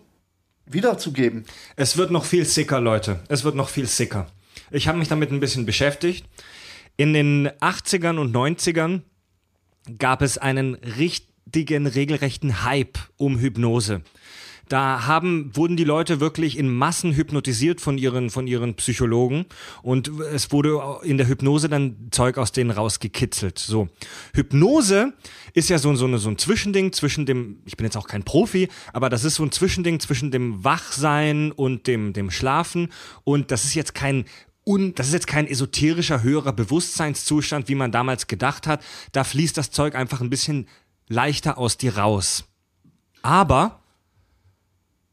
wiederzugeben. 0.65 1.43
Es 1.75 1.97
wird 1.97 2.11
noch 2.11 2.23
viel 2.23 2.45
sicker, 2.45 2.79
Leute. 2.79 3.19
Es 3.27 3.43
wird 3.43 3.55
noch 3.55 3.67
viel 3.67 3.87
sicker. 3.87 4.27
Ich 4.71 4.87
habe 4.87 4.97
mich 4.97 5.09
damit 5.09 5.31
ein 5.31 5.41
bisschen 5.41 5.65
beschäftigt. 5.65 6.25
In 6.95 7.11
den 7.11 7.49
80ern 7.49 8.19
und 8.19 8.33
90ern 8.33 9.01
gab 9.97 10.21
es 10.21 10.37
einen 10.37 10.75
richtigen, 10.75 11.87
regelrechten 11.87 12.63
Hype 12.63 12.99
um 13.17 13.37
Hypnose. 13.37 14.03
Da 14.69 15.07
haben, 15.07 15.51
wurden 15.55 15.75
die 15.77 15.83
Leute 15.83 16.19
wirklich 16.19 16.57
in 16.57 16.69
Massen 16.69 17.13
hypnotisiert 17.13 17.81
von 17.81 17.97
ihren, 17.97 18.29
von 18.29 18.47
ihren 18.47 18.75
Psychologen 18.75 19.45
und 19.81 20.09
es 20.31 20.51
wurde 20.51 20.79
in 21.03 21.17
der 21.17 21.27
Hypnose 21.27 21.69
dann 21.69 22.09
Zeug 22.11 22.37
aus 22.37 22.51
denen 22.51 22.71
rausgekitzelt. 22.71 23.57
So. 23.59 23.89
Hypnose 24.33 25.13
ist 25.53 25.69
ja 25.69 25.79
so, 25.79 25.93
so, 25.95 26.17
so 26.17 26.29
ein 26.29 26.37
Zwischending 26.37 26.93
zwischen 26.93 27.25
dem, 27.25 27.63
ich 27.65 27.77
bin 27.77 27.85
jetzt 27.85 27.97
auch 27.97 28.07
kein 28.07 28.23
Profi, 28.23 28.69
aber 28.93 29.09
das 29.09 29.23
ist 29.23 29.35
so 29.35 29.43
ein 29.43 29.51
Zwischending 29.51 29.99
zwischen 29.99 30.29
dem 30.29 30.63
Wachsein 30.63 31.51
und 31.51 31.87
dem, 31.87 32.13
dem 32.13 32.29
Schlafen 32.29 32.89
und 33.23 33.51
das 33.51 33.65
ist 33.65 33.73
jetzt 33.73 33.95
kein 33.95 34.25
un, 34.65 34.93
das 34.93 35.07
ist 35.07 35.13
jetzt 35.13 35.27
kein 35.27 35.47
esoterischer 35.47 36.21
höherer 36.21 36.53
Bewusstseinszustand, 36.53 37.69
wie 37.69 37.75
man 37.75 37.91
damals 37.91 38.27
gedacht 38.27 38.67
hat. 38.67 38.83
Da 39.13 39.23
fließt 39.23 39.57
das 39.57 39.71
Zeug 39.71 39.95
einfach 39.95 40.21
ein 40.21 40.29
bisschen 40.29 40.67
leichter 41.07 41.57
aus 41.57 41.77
dir 41.77 41.97
raus. 41.97 42.45
Aber 43.23 43.78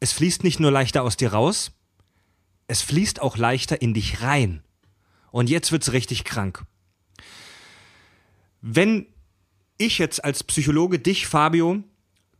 es 0.00 0.12
fließt 0.12 0.44
nicht 0.44 0.60
nur 0.60 0.70
leichter 0.70 1.02
aus 1.02 1.16
dir 1.16 1.32
raus, 1.32 1.72
es 2.68 2.82
fließt 2.82 3.20
auch 3.20 3.36
leichter 3.36 3.80
in 3.80 3.94
dich 3.94 4.22
rein. 4.22 4.62
Und 5.30 5.50
jetzt 5.50 5.72
wird's 5.72 5.92
richtig 5.92 6.24
krank. 6.24 6.64
Wenn 8.60 9.06
ich 9.78 9.98
jetzt 9.98 10.24
als 10.24 10.42
Psychologe 10.44 10.98
dich, 10.98 11.26
Fabio, 11.26 11.82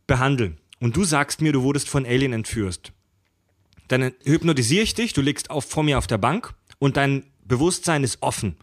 behandle 0.07 0.57
und 0.79 0.95
du 0.95 1.03
sagst 1.03 1.41
mir, 1.41 1.53
du 1.53 1.63
wurdest 1.63 1.89
von 1.89 2.05
Alien 2.05 2.33
entführt, 2.33 2.93
dann 3.87 4.11
hypnotisiere 4.23 4.83
ich 4.83 4.93
dich, 4.93 5.13
du 5.13 5.21
liegst 5.21 5.49
auf, 5.49 5.65
vor 5.65 5.83
mir 5.83 5.97
auf 5.97 6.07
der 6.07 6.17
Bank 6.17 6.53
und 6.79 6.97
dein 6.97 7.23
Bewusstsein 7.45 8.03
ist 8.03 8.21
offen. 8.21 8.57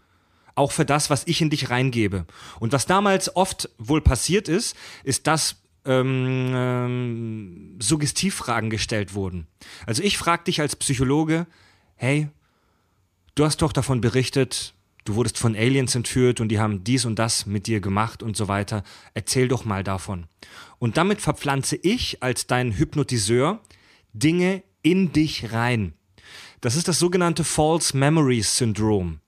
Auch 0.53 0.71
für 0.71 0.85
das, 0.85 1.09
was 1.09 1.27
ich 1.27 1.41
in 1.41 1.49
dich 1.49 1.69
reingebe. 1.69 2.25
Und 2.59 2.71
was 2.71 2.85
damals 2.85 3.35
oft 3.35 3.69
wohl 3.77 4.01
passiert 4.01 4.47
ist, 4.47 4.75
ist, 5.03 5.27
dass 5.27 5.57
ähm, 5.85 6.51
ähm, 6.53 7.75
Suggestivfragen 7.79 8.69
gestellt 8.69 9.13
wurden. 9.13 9.47
Also 9.85 10.03
ich 10.03 10.17
frage 10.17 10.45
dich 10.45 10.61
als 10.61 10.75
Psychologe, 10.75 11.47
hey, 11.95 12.29
du 13.35 13.45
hast 13.45 13.61
doch 13.61 13.73
davon 13.73 14.01
berichtet, 14.01 14.73
du 15.05 15.15
wurdest 15.15 15.37
von 15.37 15.55
Aliens 15.55 15.95
entführt 15.95 16.41
und 16.41 16.49
die 16.49 16.59
haben 16.59 16.83
dies 16.83 17.05
und 17.05 17.17
das 17.17 17.45
mit 17.45 17.67
dir 17.67 17.79
gemacht 17.79 18.23
und 18.23 18.35
so 18.35 18.47
weiter. 18.47 18.83
Erzähl 19.13 19.47
doch 19.47 19.65
mal 19.65 19.83
davon. 19.83 20.25
Und 20.79 20.97
damit 20.97 21.21
verpflanze 21.21 21.75
ich 21.75 22.21
als 22.21 22.47
dein 22.47 22.77
Hypnotiseur 22.77 23.61
Dinge 24.13 24.63
in 24.81 25.11
dich 25.11 25.51
rein. 25.51 25.93
Das 26.61 26.75
ist 26.75 26.87
das 26.87 26.99
sogenannte 26.99 27.43
False 27.43 27.95
Memory 27.95 28.41
Syndrome. 28.41 29.19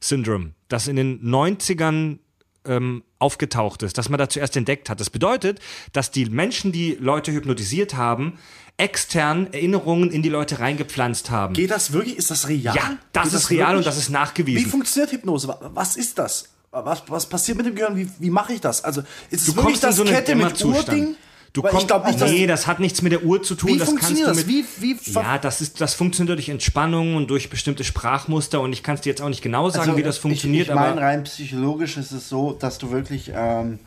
Syndrome, 0.00 0.54
das 0.68 0.88
in 0.88 0.96
den 0.96 1.22
90ern 1.22 2.18
ähm, 2.66 3.02
aufgetaucht 3.18 3.82
ist, 3.82 3.98
dass 3.98 4.08
man 4.08 4.18
da 4.18 4.28
zuerst 4.28 4.56
entdeckt 4.56 4.88
hat. 4.90 5.00
Das 5.00 5.10
bedeutet, 5.10 5.60
dass 5.92 6.10
die 6.10 6.26
Menschen, 6.26 6.72
die 6.72 6.96
Leute 7.00 7.32
hypnotisiert 7.32 7.94
haben, 7.94 8.38
extern 8.76 9.52
Erinnerungen 9.52 10.10
in 10.10 10.22
die 10.22 10.28
Leute 10.28 10.58
reingepflanzt 10.58 11.30
haben. 11.30 11.54
Geht 11.54 11.70
das 11.70 11.92
wirklich? 11.92 12.16
Ist 12.18 12.30
das 12.30 12.48
real? 12.48 12.74
Ja, 12.74 12.96
das 13.12 13.30
Geht 13.30 13.34
ist 13.34 13.50
real 13.50 13.60
wirklich? 13.68 13.78
und 13.78 13.86
das 13.86 13.98
ist 13.98 14.08
Wie 14.08 14.12
nachgewiesen. 14.12 14.70
funktioniert 14.70 15.12
Hypnose? 15.12 15.48
Wa- 15.48 15.70
Was 15.74 15.96
ist 15.96 16.18
das? 16.18 16.48
Was, 16.72 17.04
was 17.06 17.28
passiert 17.28 17.56
mit 17.56 17.66
dem 17.66 17.76
Gehirn? 17.76 17.96
Wie, 17.96 18.08
wie 18.18 18.30
mache 18.30 18.52
ich 18.52 18.60
das? 18.60 18.82
Also 18.82 19.02
ist 19.30 19.42
es 19.42 19.54
Du 19.54 19.56
wirklich 19.56 19.78
das 19.78 19.94
so 19.94 20.02
Kette 20.04 20.34
mit 20.34 20.44
Dämmerzustand. 20.60 21.16
Du 21.54 21.62
Weil 21.62 21.70
kommst, 21.70 21.88
nicht, 21.88 22.20
nee, 22.32 22.46
das 22.48 22.66
hat 22.66 22.80
nichts 22.80 23.00
mit 23.00 23.12
der 23.12 23.22
Uhr 23.22 23.40
zu 23.40 23.54
tun. 23.54 23.70
Wie 23.70 23.78
das 23.78 23.88
funktioniert 23.88 24.26
kannst 24.26 24.40
das? 24.40 24.46
du 24.46 24.52
mit, 24.52 24.66
Wie- 24.80 24.82
wie 24.82 24.94
ver- 24.96 25.22
ja, 25.22 25.38
das 25.38 25.60
ist, 25.60 25.80
das 25.80 25.94
funktioniert 25.94 26.36
durch 26.36 26.48
Entspannung 26.48 27.14
und 27.14 27.30
durch 27.30 27.48
bestimmte 27.48 27.84
Sprachmuster 27.84 28.60
und 28.60 28.72
ich 28.72 28.82
kann 28.82 28.96
es 28.96 29.02
dir 29.02 29.10
jetzt 29.10 29.22
auch 29.22 29.28
nicht 29.28 29.40
genau 29.40 29.70
sagen, 29.70 29.96
wie 29.96 30.02
das 30.02 30.18
funktioniert, 30.18 30.68
Also, 30.68 30.80
ich, 30.80 30.86
ich 30.88 30.94
meine, 30.96 31.00
rein 31.06 31.22
psychologisch 31.24 31.96
ist 31.96 32.10
es 32.10 32.28
so, 32.28 32.52
dass 32.54 32.78
du 32.78 32.90
wirklich 32.90 33.30
ähm, 33.32 33.78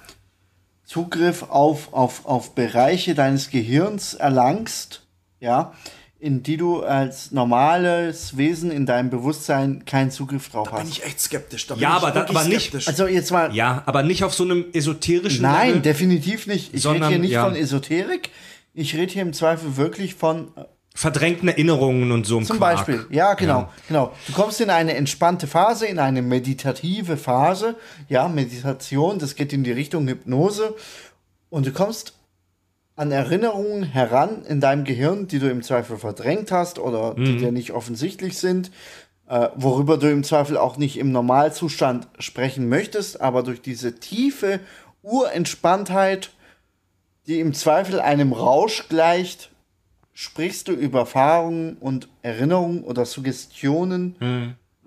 Zugriff 0.86 1.44
auf, 1.50 1.94
auf, 1.94 2.26
auf 2.26 2.56
Bereiche 2.56 3.14
deines 3.16 3.50
Gehirns 3.50 4.14
erlangst, 4.14 5.06
ja, 5.42 5.74
in 6.20 6.42
die 6.42 6.58
du 6.58 6.82
als 6.82 7.32
normales 7.32 8.38
Wesen 8.38 8.72
in 8.72 8.86
deinem 8.88 9.10
Bewusstsein 9.12 9.86
keinen 9.86 10.10
Zugriff 10.10 10.50
drauf 10.50 10.70
bin 10.72 10.80
hast. 10.80 10.90
ich 10.90 11.04
echt 11.06 11.20
skeptisch. 11.20 11.68
Da 11.68 11.76
bin 11.76 11.84
Ja, 11.84 11.98
ich 11.98 12.04
aber 12.04 12.12
da- 12.12 12.26
aber 12.28 12.44
nicht- 12.46 12.62
skeptisch. 12.62 12.88
Also 12.88 13.06
jetzt 13.08 13.32
mal, 13.32 13.54
ja, 13.56 13.84
aber 13.86 14.02
nicht 14.04 14.24
auf 14.24 14.34
so 14.34 14.44
einem 14.44 14.66
esoterischen 14.74 15.44
nein, 15.44 15.68
Level. 15.70 15.82
definitiv 15.84 16.48
nicht. 16.48 16.74
Ich 16.74 16.88
rede 16.88 17.08
hier 17.08 17.20
nicht 17.20 17.32
ja. 17.32 17.44
von 17.46 17.56
Esoterik. 17.56 18.32
Ich 18.74 18.96
rede 18.96 19.14
hier 19.14 19.22
im 19.22 19.34
Zweifel 19.34 19.78
wirklich 19.78 20.16
von 20.16 20.48
äh, 20.56 20.64
verdrängten 20.96 21.50
Erinnerungen 21.50 22.12
und 22.12 22.26
so 22.26 22.42
Zum 22.42 22.58
Quark. 22.58 22.78
Beispiel, 22.88 23.06
ja, 23.12 23.36
genau, 23.36 23.70
genau. 23.88 24.14
Du 24.26 24.34
kommst 24.34 24.60
in 24.60 24.72
eine 24.72 24.96
entspannte 24.96 25.46
Phase, 25.46 25.86
in 25.86 26.00
eine 26.00 26.24
meditative 26.24 27.18
Phase, 27.18 27.76
ja, 28.10 28.28
Meditation, 28.28 29.20
das 29.20 29.36
geht 29.36 29.54
in 29.54 29.64
die 29.64 29.72
Richtung 29.72 30.08
Hypnose 30.08 30.74
und 31.52 31.68
du 31.68 31.72
kommst 31.72 32.14
an 32.98 33.12
Erinnerungen 33.12 33.84
heran 33.84 34.44
in 34.44 34.60
deinem 34.60 34.84
Gehirn, 34.84 35.28
die 35.28 35.40
du 35.40 35.50
im 35.50 35.62
Zweifel 35.62 35.98
verdrängt 35.98 36.52
hast 36.52 36.80
oder 36.80 37.14
die 37.14 37.38
dir 37.38 37.52
nicht 37.52 37.72
offensichtlich 37.72 38.40
sind, 38.40 38.72
äh, 39.30 39.50
worüber 39.56 39.98
du 39.98 40.12
im 40.12 40.24
Zweifel 40.24 40.58
auch 40.58 40.78
nicht 40.78 40.98
im 40.98 41.12
Normalzustand 41.12 42.08
sprechen 42.18 42.68
möchtest, 42.70 43.22
aber 43.22 43.44
durch 43.44 43.62
diese 43.62 44.00
tiefe 44.00 44.60
Urentspanntheit, 45.04 46.32
die 47.28 47.40
im 47.40 47.54
Zweifel 47.54 48.00
einem 48.00 48.34
Rausch 48.34 48.90
gleicht, 48.90 49.52
sprichst 50.14 50.68
du 50.68 50.72
über 50.72 51.00
Erfahrungen 51.00 51.78
und 51.80 52.10
Erinnerungen 52.24 52.84
oder 52.84 53.06
Suggestionen, 53.06 54.16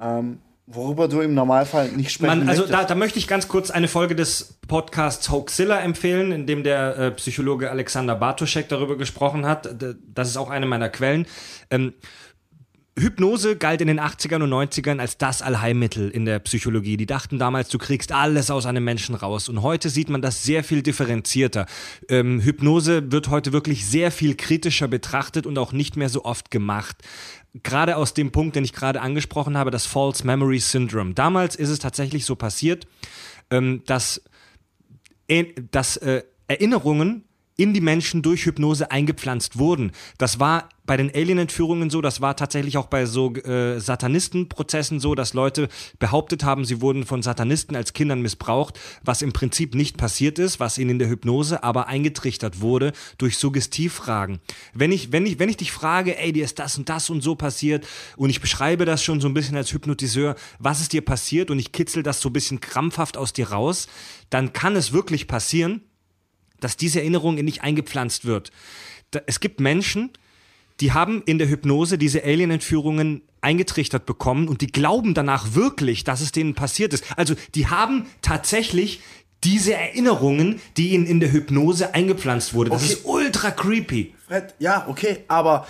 ähm, 0.00 0.38
worüber 0.72 1.08
du 1.08 1.20
im 1.20 1.34
Normalfall 1.34 1.90
nicht 1.92 2.12
sprechen 2.12 2.40
Man, 2.40 2.48
also 2.48 2.66
da, 2.66 2.84
da 2.84 2.94
möchte 2.94 3.18
ich 3.18 3.26
ganz 3.26 3.48
kurz 3.48 3.70
eine 3.70 3.88
Folge 3.88 4.14
des 4.14 4.58
Podcasts 4.68 5.30
Hoaxilla 5.30 5.80
empfehlen, 5.80 6.32
in 6.32 6.46
dem 6.46 6.62
der 6.62 6.96
äh, 6.96 7.10
Psychologe 7.12 7.70
Alexander 7.70 8.14
Bartoschek 8.14 8.68
darüber 8.68 8.96
gesprochen 8.96 9.46
hat. 9.46 9.68
Das 10.06 10.28
ist 10.28 10.36
auch 10.36 10.50
eine 10.50 10.66
meiner 10.66 10.88
Quellen. 10.88 11.26
Ähm, 11.70 11.94
Hypnose 12.98 13.56
galt 13.56 13.80
in 13.80 13.86
den 13.86 14.00
80ern 14.00 14.42
und 14.42 14.50
90ern 14.50 14.98
als 14.98 15.16
das 15.16 15.42
Allheilmittel 15.42 16.10
in 16.10 16.24
der 16.24 16.38
Psychologie. 16.40 16.96
Die 16.96 17.06
dachten 17.06 17.38
damals, 17.38 17.68
du 17.68 17.78
kriegst 17.78 18.12
alles 18.12 18.50
aus 18.50 18.66
einem 18.66 18.84
Menschen 18.84 19.14
raus. 19.14 19.48
Und 19.48 19.62
heute 19.62 19.88
sieht 19.88 20.10
man 20.10 20.22
das 20.22 20.42
sehr 20.42 20.64
viel 20.64 20.82
differenzierter. 20.82 21.66
Ähm, 22.08 22.40
Hypnose 22.40 23.10
wird 23.10 23.28
heute 23.28 23.52
wirklich 23.52 23.86
sehr 23.86 24.10
viel 24.10 24.34
kritischer 24.34 24.88
betrachtet 24.88 25.46
und 25.46 25.56
auch 25.58 25.72
nicht 25.72 25.96
mehr 25.96 26.08
so 26.08 26.24
oft 26.24 26.50
gemacht. 26.50 26.96
Gerade 27.62 27.96
aus 27.96 28.14
dem 28.14 28.30
Punkt, 28.30 28.56
den 28.56 28.64
ich 28.64 28.72
gerade 28.72 29.00
angesprochen 29.00 29.56
habe, 29.56 29.70
das 29.70 29.86
False 29.86 30.24
Memory 30.24 30.60
Syndrome. 30.60 31.14
Damals 31.14 31.56
ist 31.56 31.68
es 31.68 31.78
tatsächlich 31.80 32.24
so 32.24 32.36
passiert, 32.36 32.86
ähm, 33.50 33.82
dass 33.86 34.22
äh, 35.26 35.46
dass 35.70 35.96
äh, 35.96 36.22
Erinnerungen 36.48 37.24
in 37.56 37.74
die 37.74 37.80
Menschen 37.80 38.22
durch 38.22 38.46
Hypnose 38.46 38.90
eingepflanzt 38.90 39.58
wurden. 39.58 39.92
Das 40.18 40.40
war 40.40 40.68
bei 40.90 40.96
den 40.96 41.14
Alien-Entführungen 41.14 41.88
so, 41.88 42.00
das 42.00 42.20
war 42.20 42.34
tatsächlich 42.34 42.76
auch 42.76 42.88
bei 42.88 43.06
so 43.06 43.32
äh, 43.32 43.78
Satanistenprozessen 43.78 44.98
so, 44.98 45.14
dass 45.14 45.34
Leute 45.34 45.68
behauptet 46.00 46.42
haben, 46.42 46.64
sie 46.64 46.80
wurden 46.80 47.06
von 47.06 47.22
Satanisten 47.22 47.76
als 47.76 47.92
Kindern 47.92 48.22
missbraucht, 48.22 48.76
was 49.04 49.22
im 49.22 49.32
Prinzip 49.32 49.76
nicht 49.76 49.98
passiert 49.98 50.40
ist, 50.40 50.58
was 50.58 50.78
ihnen 50.78 50.90
in 50.90 50.98
der 50.98 51.08
Hypnose 51.08 51.62
aber 51.62 51.86
eingetrichtert 51.86 52.60
wurde 52.60 52.90
durch 53.18 53.38
Suggestivfragen. 53.38 54.40
Wenn 54.74 54.90
ich, 54.90 55.12
wenn 55.12 55.26
ich, 55.26 55.38
wenn 55.38 55.48
ich 55.48 55.58
dich 55.58 55.70
frage, 55.70 56.18
ey, 56.18 56.32
dir 56.32 56.44
ist 56.44 56.58
das 56.58 56.76
und 56.76 56.88
das 56.88 57.08
und 57.08 57.22
so 57.22 57.36
passiert 57.36 57.86
und 58.16 58.30
ich 58.30 58.40
beschreibe 58.40 58.84
das 58.84 59.04
schon 59.04 59.20
so 59.20 59.28
ein 59.28 59.34
bisschen 59.34 59.56
als 59.56 59.72
Hypnotiseur, 59.72 60.34
was 60.58 60.80
ist 60.80 60.92
dir 60.92 61.04
passiert 61.04 61.52
und 61.52 61.60
ich 61.60 61.70
kitzel 61.70 62.02
das 62.02 62.20
so 62.20 62.30
ein 62.30 62.32
bisschen 62.32 62.58
krampfhaft 62.58 63.16
aus 63.16 63.32
dir 63.32 63.50
raus, 63.50 63.86
dann 64.28 64.52
kann 64.52 64.74
es 64.74 64.92
wirklich 64.92 65.28
passieren, 65.28 65.82
dass 66.58 66.76
diese 66.76 66.98
Erinnerung 66.98 67.38
in 67.38 67.46
dich 67.46 67.62
eingepflanzt 67.62 68.24
wird. 68.24 68.50
Es 69.26 69.38
gibt 69.38 69.60
Menschen, 69.60 70.10
die 70.80 70.92
haben 70.92 71.22
in 71.26 71.38
der 71.38 71.48
Hypnose 71.48 71.98
diese 71.98 72.22
Alien-Entführungen 72.24 73.22
eingetrichtert 73.40 74.06
bekommen 74.06 74.48
und 74.48 74.60
die 74.60 74.66
glauben 74.66 75.14
danach 75.14 75.54
wirklich, 75.54 76.04
dass 76.04 76.20
es 76.20 76.32
denen 76.32 76.54
passiert 76.54 76.92
ist. 76.92 77.04
Also 77.16 77.34
die 77.54 77.68
haben 77.68 78.06
tatsächlich 78.22 79.00
diese 79.44 79.72
Erinnerungen, 79.74 80.60
die 80.76 80.90
ihnen 80.90 81.06
in 81.06 81.20
der 81.20 81.32
Hypnose 81.32 81.94
eingepflanzt 81.94 82.52
wurde. 82.52 82.70
Das 82.70 82.82
Okay. 82.82 82.92
ist 82.92 83.04
ultra 83.04 83.50
creepy. 83.50 84.14
Fred, 84.26 84.54
ja, 84.58 84.86
okay, 84.88 85.24
aber, 85.28 85.66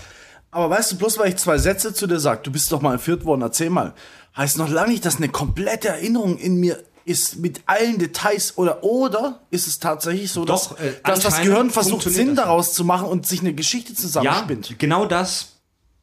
aber 0.50 0.70
weißt 0.70 0.92
du, 0.92 0.98
bloß 0.98 1.18
weil 1.18 1.28
ich 1.28 1.36
zwei 1.36 1.58
Sätze 1.58 1.94
zu 1.94 2.08
dir 2.08 2.18
sag, 2.18 2.42
du 2.42 2.50
bist 2.50 2.72
doch 2.72 2.80
mal 2.80 2.94
entführt 2.94 3.24
worden, 3.24 3.42
erzähl 3.42 3.70
mal, 3.70 3.94
heißt 4.36 4.58
noch 4.58 4.68
lange 4.68 4.90
nicht, 4.90 5.04
dass 5.04 5.16
eine 5.18 5.28
komplette 5.28 5.88
Erinnerung 5.88 6.38
in 6.38 6.56
mir 6.58 6.82
ist 7.04 7.38
mit 7.38 7.60
allen 7.66 7.98
Details 7.98 8.56
oder 8.58 8.82
oder 8.84 9.40
ist 9.50 9.66
es 9.66 9.78
tatsächlich 9.78 10.30
so, 10.30 10.44
dass, 10.44 10.68
Doch, 10.70 10.78
äh, 10.80 10.92
dass 11.04 11.20
das 11.20 11.40
Gehirn 11.42 11.70
versucht 11.70 12.02
Sinn 12.08 12.34
daraus 12.36 12.74
zu 12.74 12.84
machen 12.84 13.06
und 13.08 13.26
sich 13.26 13.40
eine 13.40 13.52
Geschichte 13.54 13.92
Ja, 13.92 13.98
zusammenspinnt. 13.98 14.78
genau 14.78 15.06
das. 15.06 15.56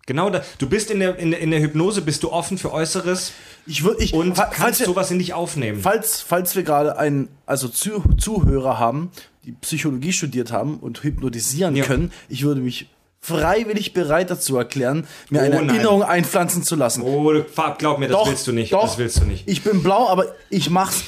Genau 0.06 0.30
das. 0.30 0.46
Du 0.58 0.70
bist 0.70 0.90
in 0.90 1.00
der, 1.02 1.18
in, 1.20 1.32
der, 1.32 1.40
in 1.42 1.52
der 1.52 1.60
Hypnose, 1.60 2.02
bist 2.02 2.24
du 2.24 2.32
offen 2.32 2.58
für 2.58 2.72
Äußeres 2.72 3.34
Ich 3.66 3.84
würde 3.84 4.02
ich 4.04 4.14
und 4.14 4.36
fa- 4.36 4.44
falls 4.46 4.56
kannst 4.56 4.80
wir, 4.80 4.86
sowas 4.86 5.12
in 5.12 5.20
dich 5.20 5.34
aufnehmen. 5.34 5.82
falls 5.82 6.22
falls 6.22 6.56
wir 6.56 6.64
gerade 6.64 6.98
einen 6.98 7.28
also 7.46 7.68
Zu 7.68 8.02
Zuhörer 8.18 8.80
haben, 8.80 9.12
die 9.44 9.52
Psychologie 9.52 10.14
studiert 10.14 10.52
haben 10.54 10.78
und 10.80 11.04
hypnotisieren 11.04 11.76
Ja. 11.76 11.84
können, 11.86 12.14
ich 12.30 12.44
würde 12.44 12.62
mich 12.62 12.88
freiwillig 13.20 13.94
bereit 13.94 14.30
dazu 14.30 14.58
erklären, 14.58 15.08
mir 15.30 15.42
Oh, 15.42 15.44
eine 15.46 15.56
nein. 15.56 15.70
Erinnerung 15.70 16.04
einpflanzen 16.04 16.64
zu 16.64 16.76
lassen. 16.76 17.02
Oh, 17.02 17.34
Fab, 17.54 17.80
glaub 17.80 18.00
mir, 18.00 18.08
das 18.08 18.28
willst 18.28 18.48
du 18.48 18.52
nicht. 18.54 18.72
Doch, 18.74 18.84
das 18.84 18.98
willst 18.98 19.20
du 19.20 19.26
nicht. 19.26 19.48
Ich 19.48 19.64
bin 19.64 19.84
blau, 19.84 20.08
aber 20.10 20.26
ich 20.50 20.70
mach's. 20.70 21.04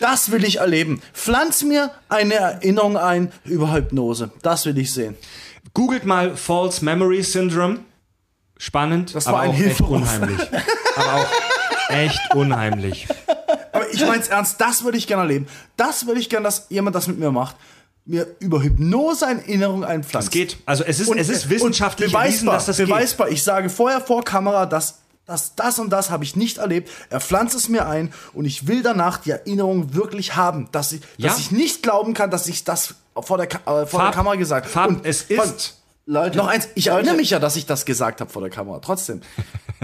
Das 0.00 0.30
will 0.30 0.44
ich 0.44 0.58
erleben. 0.58 1.00
Pflanz 1.12 1.62
mir 1.62 1.90
eine 2.08 2.34
Erinnerung 2.34 2.96
ein 2.96 3.32
über 3.44 3.72
Hypnose. 3.72 4.30
Das 4.42 4.66
will 4.66 4.76
ich 4.78 4.92
sehen. 4.92 5.16
Googelt 5.72 6.04
mal 6.04 6.36
False 6.36 6.84
Memory 6.84 7.22
Syndrome. 7.22 7.78
Spannend, 8.56 9.14
Das 9.14 9.26
war 9.26 9.34
aber 9.34 9.42
ein 9.42 9.50
auch 9.50 9.58
echt 9.58 9.80
unheimlich. 9.80 10.40
aber 10.96 11.14
auch 11.14 11.26
echt 11.90 12.34
unheimlich. 12.34 13.08
Aber 13.72 13.90
ich 13.92 14.00
mein's 14.06 14.28
ernst, 14.28 14.60
das 14.60 14.84
würde 14.84 14.96
ich 14.98 15.06
gerne 15.08 15.22
erleben. 15.22 15.46
Das 15.76 16.06
würde 16.06 16.20
ich 16.20 16.28
gerne, 16.28 16.44
dass 16.44 16.66
jemand 16.70 16.94
das 16.94 17.08
mit 17.08 17.18
mir 17.18 17.30
macht. 17.32 17.56
Mir 18.06 18.26
über 18.38 18.62
Hypnose 18.62 19.26
eine 19.26 19.40
Erinnerung 19.40 19.82
einpflanzt. 19.84 20.28
Es 20.28 20.30
geht. 20.32 20.58
Also 20.66 20.84
es 20.84 21.00
ist, 21.00 21.08
Und, 21.08 21.16
es 21.18 21.30
ist 21.30 21.44
und 21.44 21.50
wissenschaftlich 21.50 22.12
erwiesen, 22.12 22.40
beweisbar, 22.46 22.54
dass 22.54 22.66
das 22.66 22.76
geht. 22.76 22.86
beweisbar. 22.88 23.28
Ich 23.30 23.42
sage 23.42 23.70
vorher 23.70 24.00
vor 24.02 24.22
Kamera, 24.24 24.66
dass 24.66 24.98
das, 25.24 25.54
das 25.54 25.78
und 25.78 25.88
das 25.88 26.10
habe 26.10 26.22
ich 26.22 26.36
nicht 26.36 26.58
erlebt. 26.58 26.90
Er 27.08 27.20
pflanzt 27.20 27.56
es 27.56 27.70
mir 27.70 27.86
ein 27.88 28.12
und 28.34 28.44
ich 28.44 28.66
will 28.66 28.82
danach 28.82 29.16
die 29.16 29.30
Erinnerung 29.30 29.94
wirklich 29.94 30.36
haben, 30.36 30.68
dass 30.70 30.92
ich, 30.92 31.00
Ja. 31.16 31.28
dass 31.30 31.38
ich 31.38 31.50
nicht 31.50 31.82
glauben 31.82 32.12
kann, 32.12 32.30
dass 32.30 32.46
ich 32.46 32.62
das 32.64 32.94
vor 33.18 33.38
der, 33.38 33.46
äh, 33.50 33.58
vor 33.64 33.78
der 33.78 33.86
Farb- 33.86 34.14
Kamera 34.14 34.34
gesagt 34.34 34.66
Farb, 34.68 34.88
Und 34.90 35.06
es 35.06 35.22
ist 35.22 35.78
Leute, 36.04 36.36
Noch 36.36 36.48
eins, 36.48 36.68
ich 36.74 36.88
erinnere 36.88 37.14
mich 37.14 37.30
ja, 37.30 37.38
dass 37.38 37.56
ich 37.56 37.64
das 37.64 37.86
gesagt 37.86 38.20
habe 38.20 38.30
vor 38.30 38.42
der 38.42 38.50
Kamera. 38.50 38.80
Trotzdem. 38.80 39.22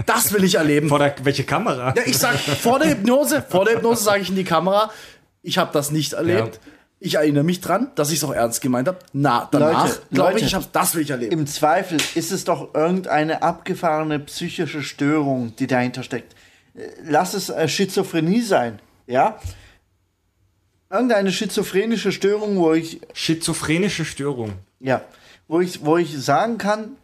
Das 0.05 0.31
will 0.31 0.43
ich 0.43 0.55
erleben. 0.55 0.89
vor 0.89 0.99
der 0.99 1.15
welche 1.23 1.43
Kamera? 1.43 1.95
ja, 1.97 2.03
ich 2.05 2.19
sag 2.19 2.37
vor 2.37 2.77
der 2.77 2.91
Hypnose, 2.91 3.43
vor 3.49 3.65
der 3.65 3.77
Hypnose 3.77 4.03
sage 4.03 4.21
ich 4.21 4.29
in 4.29 4.35
die 4.35 4.43
Kamera, 4.43 4.91
ich 5.41 5.57
habe 5.57 5.71
das 5.73 5.89
nicht 5.89 6.13
erlebt. 6.13 6.59
Ja. 6.63 6.70
Ich 7.03 7.15
erinnere 7.15 7.43
mich 7.43 7.61
dran, 7.61 7.89
dass 7.95 8.11
ich 8.11 8.17
es 8.17 8.23
auch 8.23 8.31
ernst 8.31 8.61
gemeint 8.61 8.87
habe. 8.87 8.99
Na, 9.11 9.49
danach 9.51 9.89
glaube 10.11 10.37
ich, 10.37 10.45
ich 10.45 10.53
hab, 10.53 10.71
das 10.71 10.93
will 10.93 11.01
ich 11.01 11.09
erleben. 11.09 11.31
Im 11.31 11.47
Zweifel 11.47 11.97
ist 12.13 12.31
es 12.31 12.43
doch 12.43 12.75
irgendeine 12.75 13.41
abgefahrene 13.41 14.19
psychische 14.19 14.83
Störung, 14.83 15.55
die 15.55 15.65
dahinter 15.65 16.03
steckt. 16.03 16.35
Äh, 16.75 16.89
Lass 17.03 17.33
es 17.33 17.49
äh, 17.49 17.67
Schizophrenie 17.67 18.41
sein, 18.41 18.79
ja? 19.07 19.39
Irgendeine 20.91 21.31
schizophrenische 21.31 22.11
Störung, 22.11 22.57
wo 22.57 22.73
ich 22.73 23.01
Schizophrenische 23.13 24.05
Störung. 24.05 24.53
Ja, 24.79 25.01
wo 25.47 25.59
ich, 25.59 25.83
wo 25.83 25.97
ich 25.97 26.23
sagen 26.23 26.59
kann, 26.59 26.97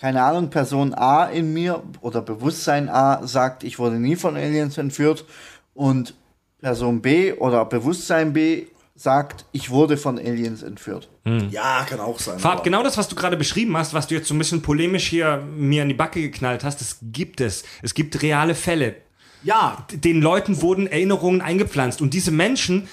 keine 0.00 0.22
Ahnung, 0.22 0.48
Person 0.48 0.94
A 0.94 1.26
in 1.26 1.52
mir 1.52 1.82
oder 2.00 2.22
Bewusstsein 2.22 2.88
A 2.88 3.26
sagt, 3.26 3.62
ich 3.62 3.78
wurde 3.78 3.96
nie 3.96 4.16
von 4.16 4.36
Aliens 4.36 4.78
entführt 4.78 5.26
und 5.74 6.14
Person 6.60 7.02
B 7.02 7.34
oder 7.34 7.66
Bewusstsein 7.66 8.32
B 8.32 8.68
sagt, 8.96 9.44
ich 9.52 9.70
wurde 9.70 9.96
von 9.96 10.18
Aliens 10.18 10.62
entführt. 10.62 11.08
Ja, 11.50 11.84
kann 11.88 12.00
auch 12.00 12.18
sein. 12.18 12.38
Farb, 12.38 12.64
genau 12.64 12.82
das, 12.82 12.96
was 12.96 13.08
du 13.08 13.14
gerade 13.16 13.36
beschrieben 13.36 13.76
hast, 13.76 13.92
was 13.94 14.06
du 14.06 14.14
jetzt 14.14 14.28
so 14.28 14.34
ein 14.34 14.38
bisschen 14.38 14.62
polemisch 14.62 15.06
hier 15.08 15.42
mir 15.56 15.82
in 15.82 15.88
die 15.88 15.94
Backe 15.94 16.20
geknallt 16.20 16.64
hast, 16.64 16.80
das 16.80 16.98
gibt 17.02 17.40
es. 17.40 17.64
Es 17.82 17.94
gibt 17.94 18.22
reale 18.22 18.54
Fälle. 18.54 18.96
Ja. 19.42 19.86
Den 19.92 20.22
Leuten 20.22 20.62
wurden 20.62 20.86
Erinnerungen 20.86 21.40
eingepflanzt. 21.42 22.00
Und 22.00 22.14
diese 22.14 22.30
Menschen, 22.30 22.88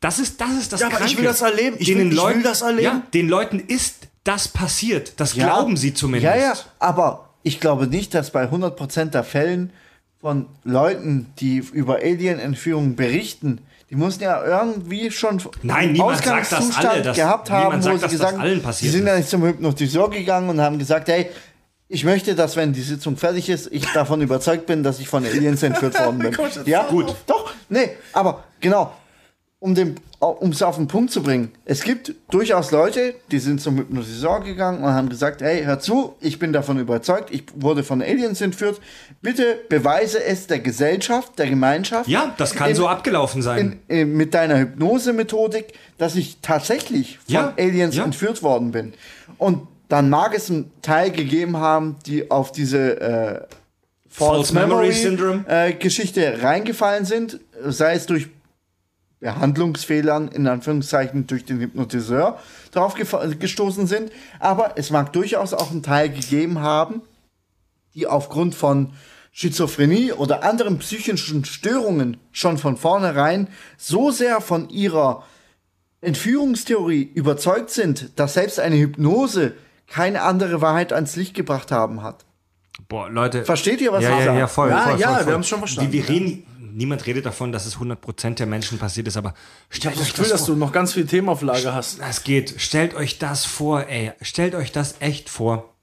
das 0.00 0.18
ist 0.18 0.40
das, 0.40 0.50
ist 0.58 0.72
das 0.72 0.80
Ja, 0.80 0.88
aber 0.88 0.96
ich 0.96 1.00
Kranke. 1.02 1.18
will 1.18 1.24
das 1.24 1.40
erleben. 1.40 1.76
Ich 1.78 1.88
will- 1.88 1.98
ich 2.00 2.10
will 2.10 2.14
Leuten, 2.16 2.42
das 2.42 2.62
erleben. 2.62 2.82
Ja, 2.82 3.02
den 3.14 3.28
Leuten 3.28 3.60
ist 3.60 4.08
das 4.24 4.48
passiert. 4.48 5.14
Das 5.18 5.34
Ja. 5.34 5.46
glauben 5.46 5.76
sie 5.76 5.94
zumindest. 5.94 6.34
Ja, 6.36 6.40
ja, 6.40 6.52
aber 6.80 7.30
ich 7.42 7.60
glaube 7.60 7.86
nicht, 7.86 8.12
dass 8.14 8.30
bei 8.30 8.50
100% 8.50 9.14
der 9.14 9.24
Fällen 9.24 9.72
von 10.20 10.46
Leuten, 10.64 11.32
die 11.38 11.58
über 11.58 11.96
Alien-Entführungen 11.96 12.96
berichten, 12.96 13.60
die 13.90 13.96
mussten 13.96 14.24
ja 14.24 14.44
irgendwie 14.44 15.10
schon 15.10 15.40
Nein, 15.62 16.00
Ausgangszustand 16.00 16.86
alle 16.86 17.12
gehabt 17.12 17.50
haben, 17.50 17.80
sagt, 17.80 17.94
wo 17.94 17.98
sie 17.98 18.08
gesagt 18.08 18.38
die 18.44 18.56
passiert 18.56 18.92
sind 18.92 19.06
ja 19.06 19.16
nicht 19.16 19.28
zum 19.28 19.44
Hypnotiseur 19.44 20.10
gegangen 20.10 20.48
und 20.48 20.60
haben 20.60 20.78
gesagt, 20.78 21.08
hey, 21.08 21.30
ich 21.88 22.04
möchte, 22.04 22.34
dass 22.34 22.56
wenn 22.56 22.72
die 22.72 22.82
Sitzung 22.82 23.16
fertig 23.16 23.48
ist, 23.48 23.68
ich 23.70 23.86
davon 23.92 24.20
überzeugt 24.20 24.66
bin, 24.66 24.82
dass 24.82 24.98
ich 24.98 25.08
von 25.08 25.24
Aliens 25.24 25.62
entführt 25.62 25.98
worden 25.98 26.18
bin. 26.18 26.36
ja, 26.66 26.82
gut. 26.88 27.14
Doch, 27.26 27.52
nee, 27.68 27.90
aber 28.12 28.42
genau, 28.60 28.92
um 29.58 30.50
es 30.50 30.62
auf 30.62 30.76
den 30.76 30.86
Punkt 30.86 31.10
zu 31.10 31.22
bringen. 31.22 31.50
Es 31.64 31.82
gibt 31.82 32.14
durchaus 32.30 32.70
Leute, 32.72 33.14
die 33.30 33.38
sind 33.38 33.60
zum 33.60 33.78
Hypnotiseur 33.78 34.40
gegangen 34.40 34.82
und 34.84 34.90
haben 34.90 35.08
gesagt, 35.08 35.40
hey, 35.40 35.64
hör 35.64 35.80
zu, 35.80 36.14
ich 36.20 36.38
bin 36.38 36.52
davon 36.52 36.78
überzeugt, 36.78 37.30
ich 37.32 37.44
wurde 37.54 37.82
von 37.82 38.02
Aliens 38.02 38.40
entführt. 38.42 38.80
Bitte 39.22 39.58
beweise 39.68 40.22
es 40.22 40.46
der 40.46 40.58
Gesellschaft, 40.60 41.38
der 41.38 41.46
Gemeinschaft. 41.48 42.08
Ja, 42.08 42.34
das 42.36 42.54
kann 42.54 42.70
in- 42.70 42.76
so 42.76 42.86
abgelaufen 42.86 43.40
sein. 43.40 43.80
in, 43.88 43.96
äh, 43.96 44.04
mit 44.04 44.34
deiner 44.34 44.58
Hypnose-Methodik, 44.58 45.72
dass 45.96 46.16
ich 46.16 46.38
tatsächlich 46.42 47.18
von 47.18 47.34
Ja, 47.34 47.54
Aliens 47.58 47.96
ja. 47.96 48.04
entführt 48.04 48.42
worden 48.42 48.72
bin. 48.72 48.92
Und 49.38 49.66
dann 49.88 50.10
mag 50.10 50.34
es 50.34 50.50
einen 50.50 50.70
Teil 50.82 51.10
gegeben 51.12 51.56
haben, 51.56 51.96
die 52.04 52.30
auf 52.30 52.52
diese 52.52 53.00
äh, 53.00 53.40
False 54.08 54.52
Memory 54.52 54.92
Syndrome. 54.92 55.44
äh, 55.48 55.72
Geschichte 55.72 56.42
reingefallen 56.42 57.04
sind, 57.04 57.38
sei 57.64 57.94
es 57.94 58.06
durch 58.06 58.28
Behandlungsfehlern, 59.20 60.28
in 60.28 60.46
Anführungszeichen 60.46 61.26
durch 61.26 61.44
den 61.44 61.58
Hypnotiseur 61.58 62.38
drauf 62.72 62.94
gestoßen 62.94 63.86
sind. 63.86 64.12
Aber 64.38 64.74
es 64.76 64.90
mag 64.90 65.12
durchaus 65.12 65.54
auch 65.54 65.70
einen 65.70 65.82
Teil 65.82 66.10
gegeben 66.10 66.60
haben, 66.60 67.02
die 67.94 68.06
aufgrund 68.06 68.54
von 68.54 68.92
Schizophrenie 69.32 70.12
oder 70.12 70.44
anderen 70.44 70.78
psychischen 70.78 71.44
Störungen 71.44 72.18
schon 72.32 72.56
von 72.56 72.76
vornherein 72.76 73.48
so 73.76 74.10
sehr 74.10 74.40
von 74.40 74.70
ihrer 74.70 75.24
Entführungstheorie 76.00 77.02
überzeugt 77.02 77.70
sind, 77.70 78.18
dass 78.18 78.34
selbst 78.34 78.60
eine 78.60 78.76
Hypnose 78.76 79.54
keine 79.86 80.22
andere 80.22 80.60
Wahrheit 80.60 80.92
ans 80.92 81.16
Licht 81.16 81.34
gebracht 81.34 81.70
haben 81.70 82.02
hat. 82.02 82.24
Boah, 82.88 83.08
Leute. 83.10 83.44
Versteht 83.44 83.80
ihr, 83.80 83.92
was 83.92 84.04
ja, 84.04 84.12
ich 84.12 84.18
ja, 84.20 84.24
sage? 84.24 84.38
Ja, 84.38 84.46
voll, 84.46 84.70
Ja, 84.70 84.78
voll, 84.78 85.00
ja, 85.00 85.08
voll, 85.08 85.16
wir 85.16 85.24
voll. 85.24 85.32
haben's 85.32 85.48
schon 85.48 85.58
verstanden, 85.58 85.92
Wir, 85.92 86.02
wir 86.02 86.08
reden, 86.08 86.46
niemand 86.76 87.06
redet 87.06 87.26
davon, 87.26 87.52
dass 87.52 87.66
es 87.66 87.78
100% 87.78 88.34
der 88.34 88.46
Menschen 88.46 88.78
passiert 88.78 89.08
ist, 89.08 89.16
aber 89.16 89.34
stellt 89.70 89.96
euch 89.96 90.08
Ich 90.08 90.18
will, 90.18 90.24
das 90.24 90.32
dass 90.32 90.46
vor. 90.46 90.54
du 90.54 90.60
noch 90.60 90.72
ganz 90.72 90.92
viel 90.92 91.06
Thema 91.06 91.32
auf 91.32 91.42
Lager 91.42 91.74
hast. 91.74 92.00
Das 92.00 92.22
geht. 92.22 92.54
Stellt 92.58 92.94
euch 92.94 93.18
das 93.18 93.44
vor, 93.44 93.88
ey. 93.88 94.12
Stellt 94.20 94.54
euch 94.54 94.72
das 94.72 94.96
echt 95.00 95.28
vor, 95.28 95.74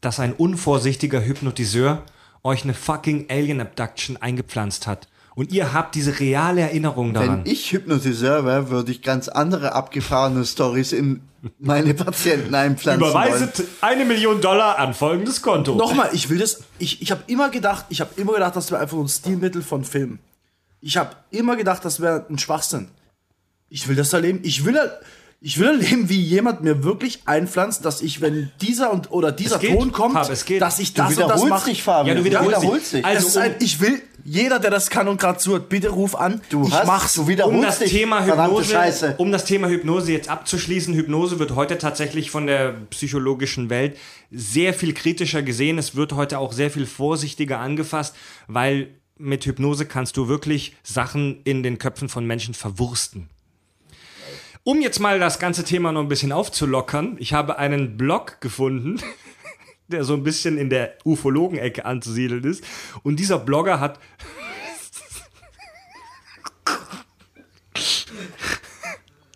dass 0.00 0.20
ein 0.20 0.32
unvorsichtiger 0.32 1.24
Hypnotiseur 1.24 2.04
euch 2.42 2.64
eine 2.64 2.74
fucking 2.74 3.26
Alien 3.30 3.60
Abduction 3.60 4.16
eingepflanzt 4.16 4.86
hat. 4.86 5.08
Und 5.36 5.52
ihr 5.52 5.72
habt 5.72 5.94
diese 5.96 6.20
reale 6.20 6.60
Erinnerung 6.60 7.12
daran. 7.12 7.44
Wenn 7.44 7.50
ich 7.52 7.72
Hypnotiseur 7.72 8.44
wäre, 8.44 8.70
würde 8.70 8.92
ich 8.92 9.02
ganz 9.02 9.28
andere 9.28 9.72
abgefahrene 9.72 10.44
Stories 10.44 10.92
in 10.92 11.22
meine 11.58 11.92
Patienten 11.94 12.54
einpflanzen 12.54 13.00
wollen. 13.02 13.10
Überweiset 13.12 13.64
eine 13.80 14.04
Million 14.04 14.40
Dollar 14.40 14.78
an 14.78 14.94
folgendes 14.94 15.42
Konto. 15.42 15.74
Nochmal, 15.74 16.10
ich 16.12 16.30
will 16.30 16.38
das. 16.38 16.62
Ich, 16.78 17.02
ich 17.02 17.10
habe 17.10 17.22
immer 17.26 17.50
gedacht, 17.50 17.86
ich 17.88 18.00
habe 18.00 18.10
immer 18.16 18.34
gedacht, 18.34 18.54
das 18.54 18.70
wäre 18.70 18.80
einfach 18.80 18.96
ein 18.98 19.08
Stilmittel 19.08 19.62
von 19.62 19.84
Filmen. 19.84 20.20
Ich 20.80 20.96
habe 20.96 21.10
immer 21.30 21.56
gedacht, 21.56 21.84
das 21.84 22.00
wäre 22.00 22.24
ein 22.30 22.38
Schwachsinn. 22.38 22.88
Ich 23.68 23.88
will 23.88 23.96
das 23.96 24.12
erleben. 24.12 24.38
Ich 24.44 24.64
will, 24.64 24.78
ich 25.40 25.58
will 25.58 25.66
erleben, 25.66 26.08
wie 26.08 26.20
jemand 26.20 26.62
mir 26.62 26.84
wirklich 26.84 27.22
einpflanzt, 27.24 27.84
dass 27.84 28.02
ich, 28.02 28.20
wenn 28.20 28.52
dieser 28.60 28.92
und 28.92 29.10
oder 29.10 29.32
dieser 29.32 29.56
Es 29.56 29.62
geht, 29.62 29.76
Ton 29.76 29.90
kommt, 29.90 30.14
Fab, 30.14 30.30
es 30.30 30.44
geht. 30.44 30.62
dass 30.62 30.78
ich 30.78 30.94
Du 30.94 31.02
das 31.02 31.10
und 31.16 31.28
das 31.28 31.42
wiederholst 31.42 31.86
mache. 31.86 32.08
Ja, 32.08 32.14
du 32.14 32.24
wiederholst 32.24 32.62
dich. 32.62 33.00
dich. 33.00 33.04
Also 33.04 33.26
ist 33.26 33.36
ein, 33.36 33.52
um- 33.54 33.56
ich 33.60 33.80
will, 33.80 34.00
jeder, 34.24 34.58
der 34.58 34.70
das 34.70 34.88
kann 34.90 35.06
und 35.06 35.20
gerade 35.20 35.38
zuhört, 35.38 35.68
bitte 35.68 35.90
ruf 35.90 36.14
an. 36.14 36.40
Du 36.48 36.66
ich 36.66 36.72
hast, 36.72 36.86
mach's. 36.86 37.14
du 37.14 37.28
wiederholst 37.28 37.56
um 37.56 37.62
das 37.62 37.78
dich, 37.78 37.92
Thema 37.92 38.24
Hypnose, 38.24 38.72
Scheiße. 38.72 39.14
um 39.18 39.30
das 39.30 39.44
Thema 39.44 39.68
Hypnose 39.68 40.12
jetzt 40.12 40.28
abzuschließen, 40.28 40.94
Hypnose 40.94 41.38
wird 41.38 41.54
heute 41.54 41.76
tatsächlich 41.78 42.30
von 42.30 42.46
der 42.46 42.74
psychologischen 42.90 43.68
Welt 43.70 43.98
sehr 44.30 44.72
viel 44.72 44.94
kritischer 44.94 45.42
gesehen. 45.42 45.78
Es 45.78 45.94
wird 45.94 46.14
heute 46.14 46.38
auch 46.38 46.52
sehr 46.52 46.70
viel 46.70 46.86
vorsichtiger 46.86 47.58
angefasst, 47.60 48.16
weil 48.48 48.88
mit 49.16 49.44
Hypnose 49.44 49.86
kannst 49.86 50.16
du 50.16 50.26
wirklich 50.26 50.74
Sachen 50.82 51.42
in 51.44 51.62
den 51.62 51.78
Köpfen 51.78 52.08
von 52.08 52.26
Menschen 52.26 52.54
verwursten. 52.54 53.28
Um 54.66 54.80
jetzt 54.80 54.98
mal 54.98 55.18
das 55.20 55.38
ganze 55.38 55.62
Thema 55.62 55.92
noch 55.92 56.00
ein 56.00 56.08
bisschen 56.08 56.32
aufzulockern, 56.32 57.16
ich 57.18 57.34
habe 57.34 57.58
einen 57.58 57.98
Blog 57.98 58.40
gefunden, 58.40 58.98
der 59.88 60.04
so 60.04 60.14
ein 60.14 60.22
bisschen 60.22 60.58
in 60.58 60.70
der 60.70 60.94
Ufologen-Ecke 61.04 61.84
anzusiedeln 61.84 62.44
ist. 62.44 62.64
Und 63.02 63.16
dieser 63.16 63.38
Blogger 63.38 63.80
hat 63.80 63.98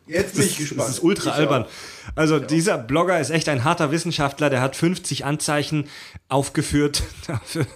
Jetzt 0.07 0.35
bin 0.37 0.45
ich 0.45 0.49
Das 0.57 0.59
gespannt. 0.59 0.89
ist 0.91 1.03
ultra 1.03 1.33
albern. 1.33 1.67
Also 2.15 2.39
dieser 2.39 2.79
Blogger 2.79 3.21
ist 3.21 3.29
echt 3.29 3.49
ein 3.51 3.63
harter 3.63 3.91
Wissenschaftler, 3.93 4.49
der 4.49 4.63
hat 4.63 4.75
50 4.75 5.27
Anzeichen 5.27 5.87
aufgeführt 6.29 7.03
dafür, 7.27 7.67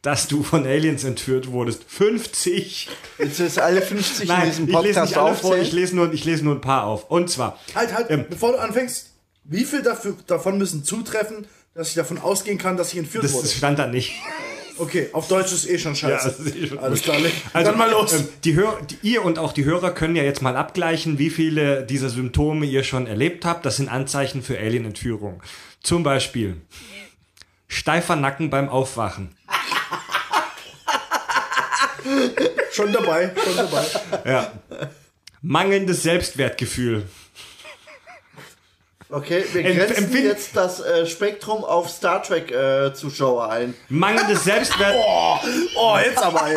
dass 0.00 0.28
du 0.28 0.44
von 0.44 0.64
Aliens 0.64 1.02
entführt 1.02 1.48
wurdest. 1.50 1.82
50! 1.88 2.88
Jetzt 3.18 3.40
ist 3.40 3.58
alle 3.58 3.82
50 3.82 4.22
in 4.22 4.28
Nein, 4.28 4.48
diesem 4.48 4.64
ich 4.68 4.70
lese 4.70 4.82
Podcast 4.82 5.10
nicht 5.10 5.18
aufzählen. 5.18 5.62
ich 5.62 5.72
lese, 5.72 5.96
nur, 5.96 6.12
ich 6.12 6.24
lese 6.24 6.44
nur 6.44 6.54
ein 6.54 6.60
paar 6.60 6.84
auf. 6.84 7.10
Und 7.10 7.28
zwar, 7.28 7.58
Halt, 7.74 7.92
halt, 7.92 8.10
Ähm, 8.10 8.26
bevor 8.30 8.52
du 8.52 8.58
anfängst, 8.58 9.10
wie 9.44 9.64
viel 9.64 9.82
dafür, 9.82 10.16
davon 10.28 10.56
müssen 10.58 10.84
zutreffen, 10.84 11.46
dass 11.74 11.88
ich 11.88 11.94
davon 11.94 12.18
ausgehen 12.18 12.58
kann, 12.58 12.76
dass 12.76 12.92
ich 12.92 12.98
entführt 12.98 13.30
wurde? 13.32 13.42
das 13.42 13.54
stand 13.54 13.78
da 13.78 13.86
nicht. 13.86 14.12
Okay, 14.78 15.10
auf 15.12 15.28
Deutsch 15.28 15.52
ist 15.52 15.68
eh 15.68 15.78
schon 15.78 15.94
scheiße. 15.94 16.28
Ja, 16.28 16.34
das 16.44 16.54
eh 16.54 16.66
schon 16.66 16.78
Alles 16.78 17.02
klar, 17.02 17.18
Also, 17.52 17.70
dann 17.70 17.78
mal 17.78 17.90
los. 17.90 18.14
ähm, 18.14 18.28
die 18.42 18.54
Hör 18.54 18.80
die, 18.88 18.96
ihr 19.02 19.24
und 19.24 19.38
auch 19.38 19.52
die 19.52 19.64
Hörer 19.64 19.92
können 19.92 20.16
ja 20.16 20.22
jetzt 20.22 20.40
mal 20.42 20.56
abgleichen, 20.56 21.18
wie 21.18 21.30
viele 21.30 21.84
dieser 21.84 22.08
Symptome 22.08 22.66
ihr 22.66 22.82
schon 22.82 23.06
erlebt 23.06 23.44
habt. 23.44 23.66
Das 23.66 23.76
sind 23.76 23.88
Anzeichen 23.88 24.42
für 24.42 24.58
Alien-Entführung. 24.58 25.42
Zum 25.82 26.02
Beispiel 26.02 26.56
steifer 27.68 28.16
Nacken 28.16 28.50
beim 28.50 28.68
Aufwachen. 28.68 29.36
schon 32.72 32.92
dabei, 32.92 33.32
schon 33.44 33.56
dabei. 33.56 33.84
Ja. 34.24 34.52
Mangelndes 35.42 36.02
Selbstwertgefühl. 36.02 37.04
Okay, 39.14 39.44
wir 39.52 39.62
grenzen 39.62 40.06
empfind- 40.10 40.22
jetzt 40.24 40.56
das 40.56 40.80
äh, 40.80 41.06
Spektrum 41.06 41.64
auf 41.64 41.90
Star 41.90 42.22
Trek-Zuschauer 42.22 43.50
ein. 43.50 43.74
Mangelndes, 43.90 44.42
Selbstwert, 44.44 44.94
Oh, 45.76 45.98
jetzt 46.02 46.16
aber, 46.22 46.48
ey. 46.50 46.56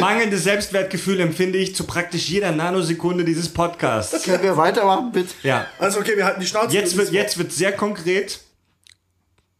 mangelndes 0.00 0.44
Selbstwertgefühl 0.44 1.20
empfinde 1.20 1.58
ich 1.58 1.76
zu 1.76 1.84
praktisch 1.84 2.26
jeder 2.30 2.52
Nanosekunde 2.52 3.22
dieses 3.24 3.50
Podcasts. 3.50 4.22
Können 4.24 4.42
wir 4.42 4.56
weitermachen, 4.56 5.12
bitte? 5.12 5.34
Ja. 5.42 5.66
Also, 5.78 6.00
okay, 6.00 6.16
wir 6.16 6.24
halten 6.24 6.40
die 6.40 6.46
Schnauze. 6.46 6.74
Jetzt 6.74 6.96
wird, 6.96 7.12
jetzt 7.12 7.36
wird 7.36 7.52
sehr 7.52 7.72
konkret. 7.72 8.40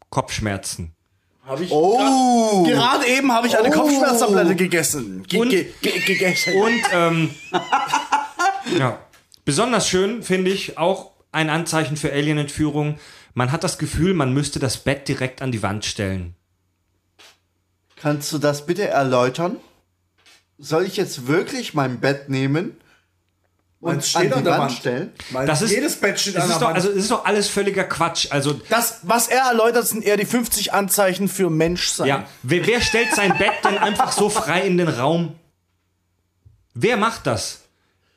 Kopfschmerzen. 0.09 0.95
Hab 1.47 1.61
ich 1.61 1.71
Oh! 1.71 2.65
Gerade 2.65 3.07
eben 3.07 3.33
habe 3.35 3.49
ich 3.49 3.59
eine 3.59 3.69
Oh. 3.69 3.73
Kopfschmerztablette 3.83 4.57
gegessen. 4.57 5.25
Ge 5.29 5.41
Und- 5.41 5.51
ge 5.51 5.73
ge 5.83 6.01
gegessen. 6.07 6.55
Und 6.55 6.81
ähm, 6.93 7.35
ja. 8.79 8.99
besonders 9.45 9.89
schön 9.89 10.23
finde 10.23 10.51
ich 10.51 10.79
auch 10.79 11.10
ein 11.32 11.51
Anzeichen 11.51 11.97
für 11.97 12.12
Alien-Entführung. 12.12 12.98
Man 13.35 13.52
hat 13.52 13.65
das 13.65 13.78
Gefühl, 13.78 14.15
man 14.15 14.32
müsste 14.35 14.59
das 14.59 14.78
Bett 14.78 15.09
direkt 15.09 15.43
an 15.43 15.52
die 15.52 15.62
Wand 15.62 15.85
stellen. 15.85 16.35
Kannst 17.97 18.32
du 18.32 18.39
das 18.39 18.66
bitte 18.66 18.89
erläutern? 18.89 19.57
Soll 20.59 20.85
ich 20.85 20.97
jetzt 20.97 21.27
wirklich 21.27 21.74
mein 21.74 22.01
Bett 22.01 22.28
nehmen 22.28 22.77
und 23.81 23.93
Meins 23.94 24.15
an 24.15 24.20
steht 24.23 24.31
die 24.32 24.35
an 24.36 24.44
der 24.44 24.52
Wand 24.52 24.62
Wand. 24.62 24.73
stellen? 24.73 25.12
Mein, 25.31 25.47
Das 25.47 25.62
ist, 25.62 25.70
jedes 25.70 25.97
Bett 25.97 26.19
steht 26.20 26.36
an 26.36 26.48
der 26.48 26.57
ist 26.57 26.61
doch, 26.61 26.66
Wand. 26.69 26.77
Also 26.77 26.90
es 26.90 26.97
ist 26.97 27.11
doch 27.11 27.24
alles 27.24 27.48
völliger 27.48 27.85
Quatsch. 27.85 28.28
Also 28.31 28.55
das, 28.69 29.01
was 29.02 29.28
er 29.28 29.43
erläutert, 29.43 29.86
sind 29.86 30.05
eher 30.05 30.16
die 30.16 30.27
50 30.27 30.73
Anzeichen 30.74 31.28
für 31.28 31.48
Menschsein. 31.48 32.07
ja, 32.07 32.27
wer, 32.43 32.66
wer 32.66 32.81
stellt 32.81 33.15
sein 33.15 33.36
Bett 33.39 33.52
denn 33.65 33.78
einfach 33.78 34.12
so 34.12 34.28
frei 34.28 34.62
in 34.62 34.77
den 34.77 34.89
Raum? 34.89 35.35
Wer 36.74 36.97
macht 36.97 37.27
das? 37.27 37.60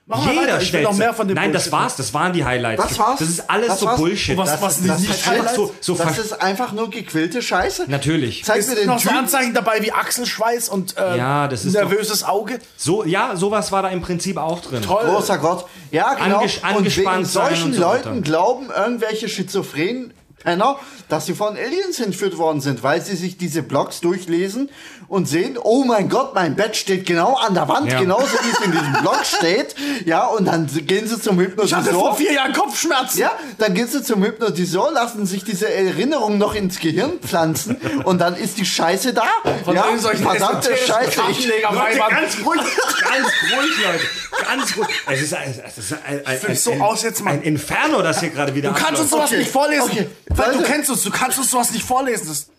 Mach 0.06 0.20
Jeder 0.28 0.42
weiter, 0.42 0.48
ich 0.56 0.60
will 0.60 0.66
stellt 0.68 0.84
noch 0.84 0.98
mehr 0.98 1.14
von 1.14 1.30
dem 1.30 1.36
Nein, 1.36 1.54
das 1.54 1.64
Bullshit. 1.70 1.72
war's, 1.72 1.96
das 1.96 2.14
waren 2.14 2.34
die 2.34 2.44
Highlights. 2.44 2.84
Das 2.90 3.00
war's? 3.00 3.20
Das 3.20 3.30
ist 3.30 3.50
alles 3.50 3.68
Das 3.68 3.80
so 3.80 3.86
war's? 3.86 4.00
Bullshit. 4.00 4.38
Was- 4.38 4.50
Das, 4.52 4.62
was 4.62 4.80
ist, 4.80 4.90
das, 4.90 5.00
nicht 5.00 5.12
ist 5.12 5.28
einfach 5.30 5.54
so- 5.56 5.74
so 5.80 5.96
das 5.96 6.18
ist 6.18 6.42
einfach 6.42 6.72
nur 6.74 6.90
gequillte 6.90 7.42
Scheiße. 7.42 7.86
Natürlich. 7.88 8.44
Zeig 8.44 8.58
Ist 8.60 8.68
mir 8.70 8.76
den 8.76 8.88
noch 8.88 9.00
so. 9.00 9.10
Anzeichen 9.12 9.54
dabei 9.54 9.82
wie 9.82 9.94
Achselschweiß 9.94 10.68
und 10.68 10.98
äh, 10.98 11.18
Ja, 11.18 11.48
das 11.48 11.64
ist 11.64 11.72
nervöses 11.74 12.26
Auge. 12.26 12.60
So, 12.76 13.06
ja, 13.06 13.38
sowas 13.38 13.72
war 13.72 13.82
da 13.82 13.90
im 13.90 14.02
Prinzip 14.02 14.36
auch 14.36 14.60
drin. 14.60 14.82
Toll. 14.82 15.06
Großer 15.06 15.38
Gott. 15.38 15.68
Ja, 15.92 16.16
genau. 16.16 16.40
Anges- 16.40 16.58
und 16.58 16.66
angespannt 16.66 17.18
wegen 17.20 17.26
sein 17.26 17.48
solchen 17.48 17.66
und 17.68 17.74
so. 17.76 17.82
Leuten 17.82 18.22
glauben 18.24 18.70
irgendwelche 18.76 19.30
schizophrenen 19.30 20.14
Penner, 20.44 20.78
dass 21.10 21.26
sie 21.26 21.34
von 21.34 21.56
Aliens 21.58 22.00
entführt 22.00 22.38
worden 22.38 22.62
sind, 22.62 22.84
weil 22.84 23.02
sie 23.02 23.16
sich 23.16 23.38
diese 23.38 23.64
Blogs 23.64 24.02
durchlesen 24.02 24.70
und 25.08 25.28
sehen, 25.28 25.58
oh 25.62 25.84
mein 25.84 26.10
Gott, 26.10 26.34
mein 26.36 26.56
Bett 26.56 26.76
steht 26.76 27.06
genau 27.06 27.36
an 27.36 27.54
der 27.54 27.68
Wand, 27.68 27.92
Ja. 27.92 28.00
genauso 28.00 28.26
wie 28.44 28.50
es 28.52 28.60
in 28.66 28.72
diesem 28.72 28.94
Blog 29.02 29.20
steht. 29.26 29.76
Ja, 30.06 30.26
und 30.26 30.46
dann 30.46 30.68
gehen 30.86 31.08
sie 31.08 31.20
zum 31.20 31.40
Ich 31.40 31.48
hatte 31.74 31.92
vor 31.92 32.12
Hypnotisor. 32.12 32.16
vier 32.16 32.34
Jahren 32.34 32.54
Kopfschmerzen. 32.54 33.20
Ja, 33.20 33.32
dann 33.58 33.74
gehen 33.74 33.88
sie 33.88 34.04
zum 34.04 34.24
Hypnotisor, 34.24 34.92
lassen 34.92 35.26
sich 35.26 35.44
diese 35.44 35.72
Erinnerung 35.72 36.38
noch 36.38 36.56
ins 36.56 36.80
Gehirn 36.80 37.20
pflanzen 37.20 37.78
und 38.04 38.20
dann 38.20 38.36
ist 38.36 38.58
die 38.58 38.66
Scheiße 38.66 39.14
da. 39.14 39.24
Von 39.66 39.76
ja, 39.76 39.84
verdammte 39.84 40.76
Scheiße. 40.76 41.10
Ich, 41.10 41.16
Kartenlegerweibern. 41.16 42.10
ganz 42.10 42.38
ruhig, 42.46 42.62
ganz 43.02 43.28
ruhig, 43.56 43.72
Leute. 43.86 44.04
Ganz 44.46 44.78
ruhig. 44.78 44.88
Es 45.08 45.22
ist 45.22 45.34
ein, 45.34 45.54
es 45.66 45.78
ist 45.78 45.94
ein, 45.94 46.26
ein, 46.26 46.46
ein, 46.48 46.56
so 46.56 46.72
ein, 46.72 46.82
aus 46.82 47.04
jetzt, 47.04 47.24
Mann. 47.24 47.36
ein 47.36 47.42
Inferno, 47.44 48.02
das 48.02 48.20
hier 48.20 48.30
gerade 48.30 48.54
wieder 48.56 48.70
Du 48.70 48.76
kannst 48.76 49.02
uns 49.02 49.14
abläuft. 49.14 49.30
sowas 49.30 49.30
Okay. 49.32 49.40
nicht 49.40 49.52
vorlesen. 49.52 49.90
Okay. 49.92 50.08
Weil 50.30 50.54
du 50.54 50.64
kennst 50.64 50.90
uns, 50.90 51.04
du 51.04 51.12
kannst 51.12 51.38
uns 51.38 51.52
sowas 51.52 51.72
nicht 51.72 51.86
vorlesen. 51.86 52.28
Das 52.28 52.50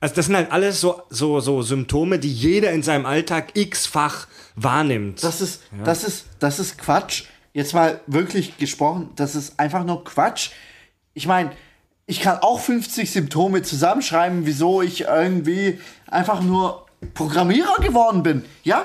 Also 0.00 0.14
das 0.14 0.26
sind 0.26 0.36
halt 0.36 0.50
alles 0.52 0.80
so, 0.80 1.02
so, 1.10 1.40
so 1.40 1.62
Symptome, 1.62 2.18
die 2.18 2.32
jeder 2.32 2.70
in 2.70 2.82
seinem 2.82 3.06
Alltag 3.06 3.50
x-fach 3.54 4.26
wahrnimmt. 4.56 5.22
Das 5.22 5.40
ist, 5.40 5.62
das 5.84 6.04
ist, 6.04 6.26
das 6.38 6.58
ist 6.58 6.78
Quatsch. 6.78 7.24
Jetzt 7.52 7.74
mal 7.74 8.00
wirklich 8.06 8.58
gesprochen, 8.58 9.10
das 9.16 9.34
ist 9.34 9.58
einfach 9.58 9.84
nur 9.84 10.04
Quatsch. 10.04 10.50
Ich 11.14 11.26
meine, 11.26 11.50
ich 12.06 12.20
kann 12.20 12.38
auch 12.38 12.60
50 12.60 13.10
Symptome 13.10 13.62
zusammenschreiben, 13.62 14.46
wieso 14.46 14.82
ich 14.82 15.02
irgendwie 15.02 15.80
einfach 16.08 16.40
nur 16.40 16.86
Programmierer 17.14 17.76
geworden 17.80 18.22
bin. 18.22 18.44
Ja? 18.62 18.84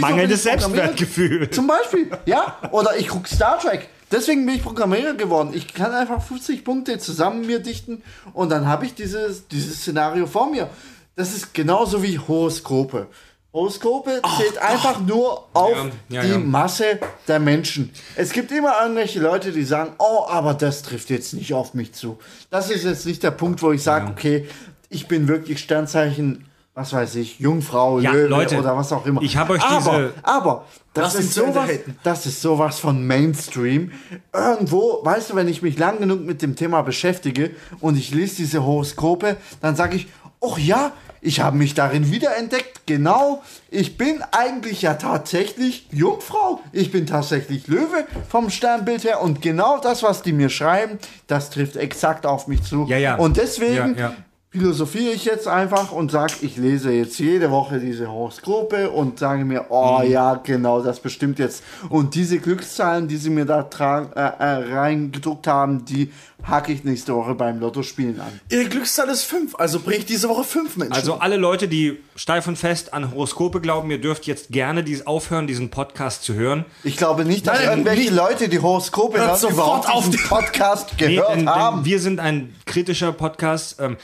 Mangelndes? 0.00 0.42
Selbstwertgefühl. 0.42 1.50
Zum 1.50 1.66
Beispiel, 1.66 2.10
ja. 2.26 2.58
Oder 2.70 2.96
ich 2.96 3.08
gucke 3.08 3.28
Star 3.28 3.58
Trek. 3.58 3.88
Deswegen 4.10 4.46
bin 4.46 4.54
ich 4.56 4.62
Programmierer 4.62 5.14
geworden. 5.14 5.50
Ich 5.52 5.74
kann 5.74 5.92
einfach 5.92 6.22
50 6.22 6.64
Punkte 6.64 6.98
zusammen 6.98 7.46
mir 7.46 7.58
dichten 7.58 8.02
und 8.32 8.50
dann 8.50 8.66
habe 8.66 8.86
ich 8.86 8.94
dieses, 8.94 9.48
dieses 9.48 9.80
Szenario 9.80 10.26
vor 10.26 10.48
mir. 10.50 10.70
Das 11.16 11.34
ist 11.34 11.54
genauso 11.54 12.02
wie 12.02 12.18
Horoskope. 12.18 13.08
Horoskope 13.52 14.20
zählt 14.36 14.58
einfach 14.58 15.00
nur 15.00 15.48
auf 15.54 15.72
Ja, 15.74 15.90
ja, 16.08 16.22
die 16.22 16.28
ja. 16.28 16.38
Masse 16.38 17.00
der 17.26 17.40
Menschen. 17.40 17.90
Es 18.14 18.32
gibt 18.32 18.52
immer 18.52 18.74
irgendwelche 18.82 19.18
Leute, 19.18 19.50
die 19.50 19.64
sagen, 19.64 19.94
oh, 19.98 20.26
aber 20.28 20.54
das 20.54 20.82
trifft 20.82 21.10
jetzt 21.10 21.32
nicht 21.32 21.54
auf 21.54 21.72
mich 21.74 21.94
zu. 21.94 22.18
Das 22.50 22.70
ist 22.70 22.84
jetzt 22.84 23.06
nicht 23.06 23.22
der 23.22 23.30
Punkt, 23.30 23.62
wo 23.62 23.72
ich 23.72 23.82
sage, 23.82 24.08
okay, 24.10 24.46
ich 24.88 25.08
bin 25.08 25.26
wirklich 25.26 25.58
Sternzeichen, 25.58 26.45
was 26.76 26.92
weiß 26.92 27.14
ich, 27.16 27.40
Jungfrau, 27.40 28.00
Ja, 28.00 28.12
Löwe 28.12 28.28
Leute, 28.28 28.58
oder 28.58 28.76
was 28.76 28.92
auch 28.92 29.06
immer. 29.06 29.22
ich 29.22 29.36
hab 29.38 29.48
euch 29.48 29.62
aber, 29.64 29.78
diese- 29.78 30.14
aber 30.22 30.64
das 30.92 31.14
ihn 31.14 31.20
ist 31.20 31.32
sowas, 31.34 31.70
das 32.02 32.26
ist 32.26 32.42
sowas 32.42 32.78
von 32.78 33.06
Mainstream. 33.06 33.92
Irgendwo, 34.34 35.00
weißt 35.02 35.30
du, 35.30 35.36
wenn 35.36 35.48
ich 35.48 35.62
mich 35.62 35.78
lang 35.78 35.98
genug 35.98 36.20
mit 36.20 36.42
dem 36.42 36.54
Thema 36.54 36.82
beschäftige 36.82 37.52
und 37.80 37.96
ich 37.96 38.14
lese 38.14 38.36
diese 38.36 38.62
Horoskope, 38.62 39.38
dann 39.62 39.74
sage 39.74 39.96
ich, 39.96 40.06
oh 40.40 40.56
ja, 40.58 40.92
ich 41.22 41.40
habe 41.40 41.56
mich 41.56 41.72
darin 41.72 42.12
wiederentdeckt. 42.12 42.82
Genau, 42.86 43.42
ich 43.70 43.96
bin 43.96 44.22
eigentlich 44.32 44.82
ja 44.82 44.94
tatsächlich 44.94 45.88
Jungfrau. 45.92 46.60
Ich 46.72 46.92
bin 46.92 47.06
tatsächlich 47.06 47.66
Löwe 47.68 48.06
vom 48.28 48.50
Sternbild 48.50 49.02
her 49.04 49.22
und 49.22 49.40
genau 49.40 49.78
das, 49.80 50.02
was 50.02 50.20
die 50.20 50.32
mir 50.34 50.50
schreiben, 50.50 50.98
das 51.26 51.48
trifft 51.48 51.76
exakt 51.76 52.26
auf 52.26 52.46
mich 52.48 52.62
zu. 52.62 52.84
Ja, 52.86 52.98
ja. 52.98 53.16
Und 53.16 53.38
deswegen 53.38 53.96
ja. 53.98 54.12
Philosophiere 54.50 55.12
ich 55.12 55.24
jetzt 55.26 55.48
einfach 55.48 55.92
und 55.92 56.10
sage, 56.10 56.32
ich 56.40 56.56
lese 56.56 56.90
jetzt 56.90 57.18
jede 57.18 57.50
Woche 57.50 57.78
diese 57.78 58.10
Horoskope 58.10 58.90
und 58.90 59.18
sage 59.18 59.44
mir, 59.44 59.66
oh 59.68 60.00
Mhm. 60.02 60.10
ja, 60.10 60.34
genau, 60.42 60.80
das 60.80 61.00
bestimmt 61.00 61.38
jetzt. 61.38 61.62
Und 61.90 62.14
diese 62.14 62.38
Glückszahlen, 62.38 63.06
die 63.06 63.16
sie 63.18 63.28
mir 63.28 63.44
da 63.44 63.60
äh, 63.60 64.20
äh, 64.20 64.74
reingedruckt 64.74 65.46
haben, 65.46 65.84
die 65.84 66.10
hacke 66.42 66.72
ich 66.72 66.84
nächste 66.84 67.14
Woche 67.14 67.34
beim 67.34 67.58
Lottospielen 67.60 68.18
an. 68.20 68.40
Ihre 68.48 68.64
Glückszahl 68.66 69.08
ist 69.08 69.24
5, 69.24 69.56
also 69.56 69.80
bringe 69.80 69.98
ich 69.98 70.06
diese 70.06 70.28
Woche 70.28 70.44
5 70.44 70.76
Menschen. 70.76 70.92
Also 70.94 71.14
alle 71.14 71.36
Leute, 71.36 71.66
die 71.68 71.98
steif 72.14 72.46
und 72.46 72.56
fest 72.56 72.94
an 72.94 73.10
Horoskope 73.10 73.60
glauben, 73.60 73.90
ihr 73.90 74.00
dürft 74.00 74.26
jetzt 74.26 74.50
gerne 74.50 74.82
dies 74.84 75.06
aufhören, 75.06 75.46
diesen 75.46 75.70
Podcast 75.70 76.22
zu 76.22 76.32
hören. 76.34 76.64
Ich 76.84 76.96
glaube 76.96 77.24
nicht, 77.26 77.46
dass 77.46 77.58
Nein, 77.58 77.68
irgendwelche 77.70 78.02
nicht- 78.04 78.14
Leute, 78.14 78.48
die 78.48 78.60
Horoskope 78.60 79.18
hören, 79.18 79.36
sofort 79.36 79.52
überhaupt 79.84 79.88
auf 79.92 80.08
die- 80.08 80.16
Podcast 80.16 80.92
Nee, 80.98 81.16
gehört 81.16 81.30
denn, 81.32 81.38
denn 81.40 81.48
haben. 81.50 81.84
wir 81.84 81.98
sind 82.00 82.20
ein 82.20 82.54
kritischer 82.64 83.12
Podcast. 83.12 83.80
Ähm, 83.80 83.96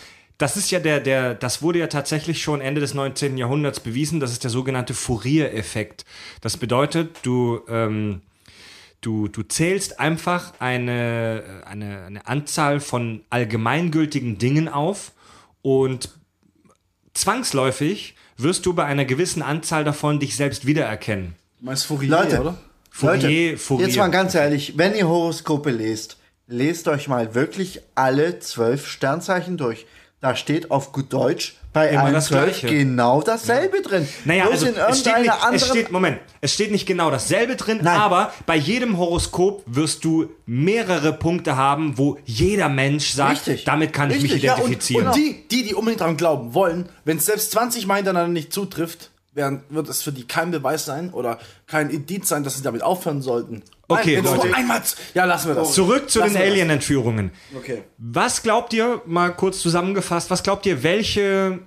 das 0.43 0.57
ist 0.57 0.73
ja 0.73 0.81
der, 0.81 0.99
der, 0.99 1.35
das 1.37 1.63
wurde 1.63 1.79
ja 1.79 1.87
tatsächlich 1.87 2.43
schon 2.43 2.61
Ende 2.61 2.81
des 2.81 2.95
19. 2.95 3.39
Jahrhunderts 3.39 3.79
bewiesen. 3.79 4.19
Das 4.19 4.33
ist 4.33 4.43
der 4.43 4.51
sogenannte 4.51 4.93
Fourier-Effekt. 4.93 6.05
Das 6.41 6.57
bedeutet, 6.57 7.21
du, 7.23 7.61
ähm, 7.69 8.23
du, 9.03 9.29
du 9.29 9.45
zählst 9.45 10.01
einfach 10.01 10.53
eine, 10.59 11.63
eine, 11.65 12.03
eine 12.07 12.27
Anzahl 12.27 12.81
von 12.81 13.21
allgemeingültigen 13.31 14.39
Dingen 14.39 14.69
auf 14.69 15.13
und 15.63 16.09
zwangsläufig 17.15 18.17
wirst 18.37 18.67
du 18.67 18.75
bei 18.75 18.85
einer 18.85 19.05
gewissen 19.05 19.43
Anzahl 19.43 19.85
davon 19.85 20.19
dich 20.19 20.35
selbst 20.35 20.67
wiedererkennen. 20.67 21.37
Meinst 21.61 21.87
Fourier, 21.87 22.11
Leute, 22.11 22.41
oder? 22.41 22.59
Fourier, 22.91 23.51
Leute, 23.51 23.59
Fourier. 23.59 23.87
jetzt 23.87 23.97
mal 23.97 24.11
ganz 24.11 24.35
ehrlich, 24.35 24.77
wenn 24.77 24.97
ihr 24.97 25.07
Horoskope 25.07 25.71
lest, 25.71 26.17
lest 26.49 26.89
euch 26.89 27.07
mal 27.07 27.37
wirklich 27.37 27.81
alle 27.95 28.41
zwölf 28.41 28.89
Sternzeichen 28.89 29.57
durch. 29.57 29.87
Da 30.23 30.37
steht 30.37 30.71
auf 30.71 30.93
gut 30.93 31.13
Deutsch 31.13 31.57
bei 31.73 31.89
Immer 31.89 32.05
allen 32.05 32.15
das 32.15 32.27
zwölf 32.27 32.61
Gleiche. 32.61 32.69
genau 32.69 33.23
dasselbe 33.23 33.83
drin. 33.83 34.07
Naja, 34.25 34.45
Bloß 34.47 34.63
also 34.63 34.67
es 34.91 35.01
steht, 35.01 35.19
nicht, 35.19 35.33
es 35.53 35.67
steht, 35.67 35.91
Moment, 35.91 36.19
es 36.41 36.55
steht 36.55 36.71
nicht 36.71 36.87
genau 36.87 37.11
dasselbe 37.11 37.57
drin, 37.57 37.81
Nein. 37.83 37.99
aber 37.99 38.33
bei 38.47 38.55
jedem 38.57 38.99
Horoskop 38.99 39.65
wirst 39.67 40.05
du 40.05 40.31
mehrere 40.47 41.13
Punkte 41.13 41.57
haben, 41.57 41.99
wo 41.99 42.19
jeder 42.25 42.69
Mensch 42.69 43.11
sagt, 43.11 43.49
Richtig. 43.49 43.65
damit 43.65 43.93
kann 43.93 44.11
ich 44.13 44.23
mich 44.23 44.33
Richtig, 44.35 44.43
ja, 44.45 44.55
und- 44.55 44.61
identifizieren. 44.61 45.07
Und 45.09 45.17
die, 45.17 45.49
die, 45.51 45.65
die 45.65 45.75
unbedingt 45.75 46.01
daran 46.03 46.17
glauben 46.17 46.55
wollen, 46.55 46.89
wenn 47.05 47.17
es 47.17 47.27
selbst 47.27 47.51
20 47.51 47.87
Mal 47.89 47.97
hintereinander 47.97 48.33
nicht 48.33 48.53
zutrifft, 48.53 49.11
werden, 49.35 49.63
wird 49.71 49.89
es 49.89 50.03
für 50.03 50.13
die 50.13 50.27
kein 50.27 50.51
Beweis 50.51 50.85
sein 50.85 51.11
oder 51.11 51.39
kein 51.67 51.91
Indiz 51.91 52.29
sein, 52.29 52.45
dass 52.45 52.57
sie 52.57 52.63
damit 52.63 52.83
aufhören 52.83 53.23
sollten. 53.23 53.63
Okay, 53.89 54.21
Nein, 54.23 54.25
Leute. 54.25 54.55
einmal. 54.55 54.83
Ja, 55.15 55.25
lassen 55.25 55.49
wir 55.49 55.55
das. 55.55 55.73
Zurück 55.75 56.11
zu 56.11 56.21
Lassen 56.21 56.35
den. 56.35 56.43
Alien-Entführungen. 56.43 57.31
Okay. 57.55 57.83
Was 57.99 58.43
glaubt 58.43 58.73
ihr, 58.73 59.03
mal 59.07 59.31
kurz 59.35 59.61
zusammengefasst, 59.61 60.31
was 60.31 60.43
glaubt 60.43 60.67
ihr, 60.67 60.83
welche 60.83 61.61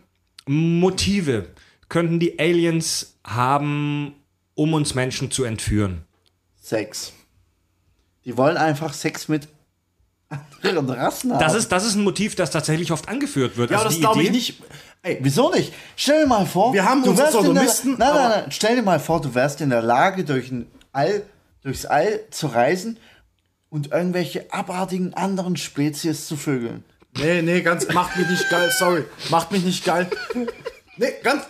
Motive 0.48 1.48
könnten 1.90 2.20
die 2.20 2.40
Aliens 2.40 3.18
haben, 3.24 4.16
um 4.54 4.74
uns 4.74 4.96
Menschen 4.96 5.32
zu 5.32 5.44
entführen? 5.44 6.04
Sex. 6.62 7.14
Die 8.26 8.38
wollen 8.38 8.58
einfach 8.58 8.94
Sex 8.94 9.28
mit 9.28 9.48
anderen 10.64 10.90
Rassen 10.90 11.32
haben. 11.32 11.40
Das 11.40 11.54
ist, 11.54 11.72
das 11.72 11.86
ist 11.86 11.96
ein 11.96 12.04
Motiv, 12.04 12.36
das 12.36 12.50
tatsächlich 12.50 12.92
oft 12.92 13.08
angeführt 13.08 13.58
wird. 13.58 13.70
Ja, 13.72 13.78
Also 13.78 13.90
das 13.90 14.00
glaube 14.00 14.24
ich 14.24 14.32
nicht. 14.32 14.64
Ey, 15.06 15.19
Wieso 15.22 15.52
nicht? 15.52 15.72
Stell 15.95 16.22
dir 16.22 16.27
mal 16.27 16.48
vor, 16.48 16.73
Wir 16.73 16.84
haben 16.84 17.03
du 17.03 17.15
wärst 17.15 17.36
in 17.36 17.53
der, 17.53 17.64
nein, 17.64 17.95
nein, 17.98 18.30
nein, 18.30 18.45
stell 18.49 18.76
dir 18.76 18.82
mal 18.82 18.99
vor, 18.99 19.22
du 19.22 19.36
wärst 19.36 19.61
in 19.61 19.69
der 19.69 19.84
Lage, 19.84 20.23
durch 20.23 20.49
ein 20.49 20.68
All, 20.94 21.22
durchs 21.61 21.86
All 21.86 22.22
zu 22.32 22.48
reisen 22.48 22.98
und 23.69 23.91
irgendwelche 23.91 24.52
abartigen 24.52 25.14
anderen 25.14 25.57
Spezies 25.57 26.26
zu 26.26 26.36
vögeln. 26.36 26.84
Nee, 27.18 27.44
nee, 27.44 27.61
ganz, 27.61 27.88
macht 27.94 28.18
mich 28.18 28.27
nicht 28.27 28.49
geil, 28.49 28.72
sorry. 28.80 29.06
Macht 29.30 29.52
mich 29.52 29.64
nicht 29.64 29.86
geil. 29.86 30.10
Nee, 30.98 31.14
ganz. 31.22 31.44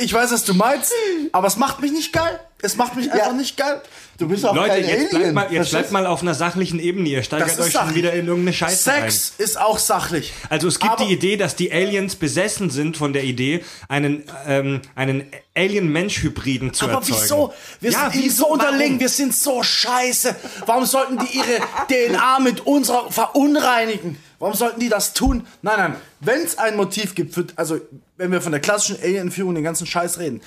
Ich 0.00 0.12
weiß, 0.12 0.32
was 0.32 0.44
du 0.44 0.54
meinst, 0.54 0.92
aber 1.30 1.46
es 1.46 1.56
macht 1.56 1.80
mich 1.80 1.92
nicht 1.92 2.12
geil. 2.12 2.40
Es 2.60 2.76
macht 2.76 2.96
mich 2.96 3.12
einfach 3.12 3.34
nicht 3.34 3.56
geil. 3.56 3.80
Du 4.22 4.28
bist 4.28 4.46
auch 4.46 4.54
Leute, 4.54 4.70
kein 4.80 4.84
jetzt 4.88 5.14
Alien. 5.14 5.34
bleibt 5.34 5.34
mal, 5.34 5.52
jetzt 5.52 5.70
bleibt 5.70 5.92
mal 5.92 6.06
auf 6.06 6.22
einer 6.22 6.34
sachlichen 6.34 6.78
Ebene. 6.78 7.08
Ihr 7.08 7.22
steigert 7.22 7.50
euch 7.50 7.56
schon 7.56 7.70
sachlich. 7.72 7.96
wieder 7.96 8.12
in 8.12 8.26
irgendeine 8.28 8.52
Scheiße. 8.52 8.76
Sex 8.90 9.34
ist 9.38 9.60
auch 9.60 9.78
sachlich. 9.78 10.32
Also 10.48 10.68
es 10.68 10.78
gibt 10.78 10.92
Aber- 10.92 11.04
die 11.04 11.12
Idee, 11.12 11.36
dass 11.36 11.56
die 11.56 11.72
Aliens 11.72 12.14
besessen 12.16 12.70
sind 12.70 12.96
von 12.96 13.12
der 13.12 13.24
Idee, 13.24 13.64
einen, 13.88 14.22
ähm, 14.46 14.80
einen 14.94 15.24
Alien-Mensch-Hybriden 15.54 16.72
zu 16.72 16.84
Aber 16.86 16.94
erzeugen. 16.94 17.20
wieso? 17.22 17.52
Wir 17.80 17.90
Ja, 17.90 18.10
sind 18.10 18.22
wieso? 18.24 18.36
so 18.44 18.48
unterlegen, 18.52 19.00
wir 19.00 19.08
sind 19.08 19.34
so 19.34 19.62
scheiße. 19.62 20.34
Warum 20.66 20.84
sollten 20.86 21.18
die 21.18 21.36
ihre 21.36 21.58
DNA 21.88 22.38
mit 22.40 22.60
unserer 22.66 23.10
verunreinigen? 23.10 24.16
Warum 24.38 24.54
sollten 24.54 24.80
die 24.80 24.88
das 24.88 25.12
tun? 25.14 25.46
Nein, 25.62 25.74
nein. 25.78 25.96
Wenn 26.20 26.42
es 26.42 26.58
ein 26.58 26.76
Motiv 26.76 27.14
gibt, 27.14 27.34
für, 27.34 27.46
also 27.56 27.80
wenn 28.16 28.32
wir 28.32 28.40
von 28.40 28.52
der 28.52 28.60
klassischen 28.60 28.96
Alien-Entführung 29.02 29.54
den 29.54 29.64
ganzen 29.64 29.86
Scheiß 29.86 30.18
reden, 30.18 30.40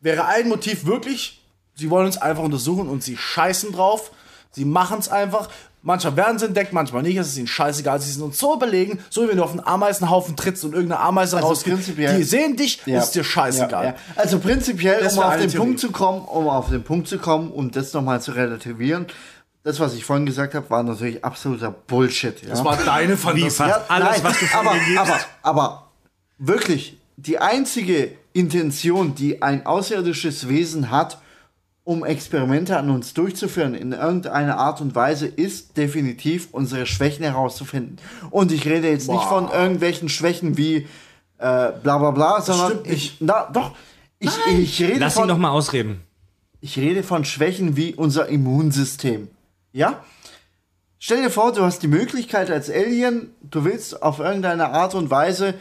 wäre 0.00 0.26
ein 0.26 0.48
Motiv 0.48 0.86
wirklich, 0.86 1.41
sie 1.74 1.90
wollen 1.90 2.06
uns 2.06 2.16
einfach 2.18 2.42
untersuchen 2.42 2.88
und 2.88 3.02
sie 3.02 3.16
scheißen 3.16 3.72
drauf. 3.72 4.10
Sie 4.52 4.64
machen 4.64 4.98
es 4.98 5.08
einfach. 5.08 5.48
Manchmal 5.84 6.16
werden 6.16 6.38
sie 6.38 6.44
entdeckt, 6.46 6.72
manchmal 6.72 7.02
nicht. 7.02 7.16
Es 7.16 7.28
ist 7.28 7.38
ihnen 7.38 7.48
scheißegal. 7.48 8.00
Sie 8.00 8.12
sind 8.12 8.22
uns 8.22 8.38
so 8.38 8.54
überlegen, 8.54 9.00
so 9.10 9.24
wie 9.24 9.28
wenn 9.30 9.36
du 9.38 9.42
auf 9.42 9.50
einen 9.50 9.66
Ameisenhaufen 9.66 10.36
trittst 10.36 10.64
und 10.64 10.74
irgendeine 10.74 11.00
Ameise 11.00 11.36
Also 11.36 11.48
rausgeht. 11.48 11.78
Die 11.98 12.22
sehen 12.22 12.56
dich, 12.56 12.80
Ja. 12.86 13.00
ist 13.00 13.12
dir 13.12 13.24
scheißegal. 13.24 13.84
Ja, 13.84 13.90
ja. 13.92 13.96
Also 14.14 14.38
prinzipiell, 14.38 15.02
Das 15.02 15.14
um 15.16 15.24
auf 15.24 15.32
den 15.38 15.48
Theorie. 15.50 15.56
Punkt 15.56 15.80
zu 15.80 15.90
kommen, 15.90 16.20
um 16.20 16.48
auf 16.48 16.68
den 16.68 16.84
Punkt 16.84 17.08
zu 17.08 17.18
kommen, 17.18 17.50
um 17.50 17.70
das 17.72 17.92
nochmal 17.94 18.20
zu 18.22 18.30
relativieren, 18.32 19.06
das, 19.64 19.80
was 19.80 19.94
ich 19.94 20.04
vorhin 20.04 20.26
gesagt 20.26 20.54
habe, 20.54 20.68
war 20.70 20.82
natürlich 20.84 21.24
absoluter 21.24 21.70
Bullshit. 21.72 22.40
Ja? 22.42 22.50
Das 22.50 22.64
war 22.64 22.76
deine 22.76 23.16
Fantasie. 23.16 23.50
Fast 23.50 23.90
alles, 23.90 24.08
nein, 24.08 24.20
was 24.24 24.38
du 24.38 24.46
von 24.46 24.60
aber, 24.68 24.78
gibst. 24.78 24.98
aber, 24.98 25.18
aber 25.42 25.86
wirklich, 26.38 26.96
die 27.16 27.38
einzige 27.38 28.12
Intention, 28.32 29.14
die 29.14 29.42
ein 29.42 29.66
außerirdisches 29.66 30.48
Wesen 30.48 30.90
hat, 30.90 31.18
um 31.84 32.04
Experimente 32.04 32.76
an 32.76 32.90
uns 32.90 33.12
durchzuführen 33.12 33.74
in 33.74 33.92
irgendeiner 33.92 34.56
Art 34.58 34.80
und 34.80 34.94
Weise, 34.94 35.26
ist 35.26 35.76
definitiv 35.76 36.48
unsere 36.52 36.86
Schwächen 36.86 37.24
herauszufinden. 37.24 37.98
Und 38.30 38.52
ich 38.52 38.66
rede 38.66 38.88
jetzt 38.88 39.08
nicht 39.10 39.24
von 39.24 39.50
irgendwelchen 39.50 40.08
Schwächen 40.08 40.56
wie 40.56 40.86
äh, 41.38 41.72
bla 41.82 41.98
bla 41.98 42.12
bla, 42.12 42.40
sondern 42.40 42.70
stimmt 42.70 42.86
ich, 42.86 43.16
na, 43.18 43.50
doch, 43.52 43.72
ich, 44.20 44.30
ich 44.48 44.80
rede 44.80 45.00
Lass 45.00 45.16
ihn 45.16 45.20
von 45.20 45.28
doch 45.28 45.38
mal 45.38 45.50
ausreden. 45.50 46.02
ich 46.60 46.78
rede 46.78 47.02
von 47.02 47.24
Schwächen 47.24 47.76
wie 47.76 47.94
unser 47.94 48.28
Immunsystem. 48.28 49.28
Ja? 49.72 50.04
Stell 51.00 51.20
dir 51.20 51.30
vor, 51.30 51.52
du 51.52 51.62
hast 51.62 51.82
die 51.82 51.88
Möglichkeit 51.88 52.48
als 52.48 52.70
Alien, 52.70 53.30
du 53.42 53.64
willst 53.64 54.04
auf 54.04 54.20
irgendeine 54.20 54.68
Art 54.68 54.94
und 54.94 55.10
Weise 55.10 55.54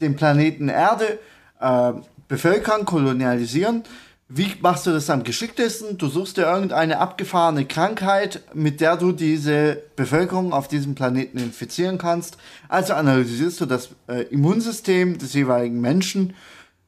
den 0.00 0.14
Planeten 0.14 0.68
Erde 0.68 1.18
äh, 1.58 1.94
bevölkern, 2.28 2.84
kolonialisieren. 2.84 3.82
Wie 4.30 4.54
machst 4.60 4.86
du 4.86 4.90
das 4.90 5.08
am 5.08 5.24
geschicktesten? 5.24 5.96
Du 5.96 6.08
suchst 6.08 6.36
dir 6.36 6.42
irgendeine 6.42 6.98
abgefahrene 6.98 7.64
Krankheit, 7.64 8.42
mit 8.52 8.82
der 8.82 8.98
du 8.98 9.12
diese 9.12 9.82
Bevölkerung 9.96 10.52
auf 10.52 10.68
diesem 10.68 10.94
Planeten 10.94 11.38
infizieren 11.38 11.96
kannst. 11.96 12.36
Also 12.68 12.92
analysierst 12.92 13.58
du 13.62 13.66
das 13.66 13.88
äh, 14.06 14.24
Immunsystem 14.24 15.16
des 15.16 15.32
jeweiligen 15.32 15.80
Menschen 15.80 16.34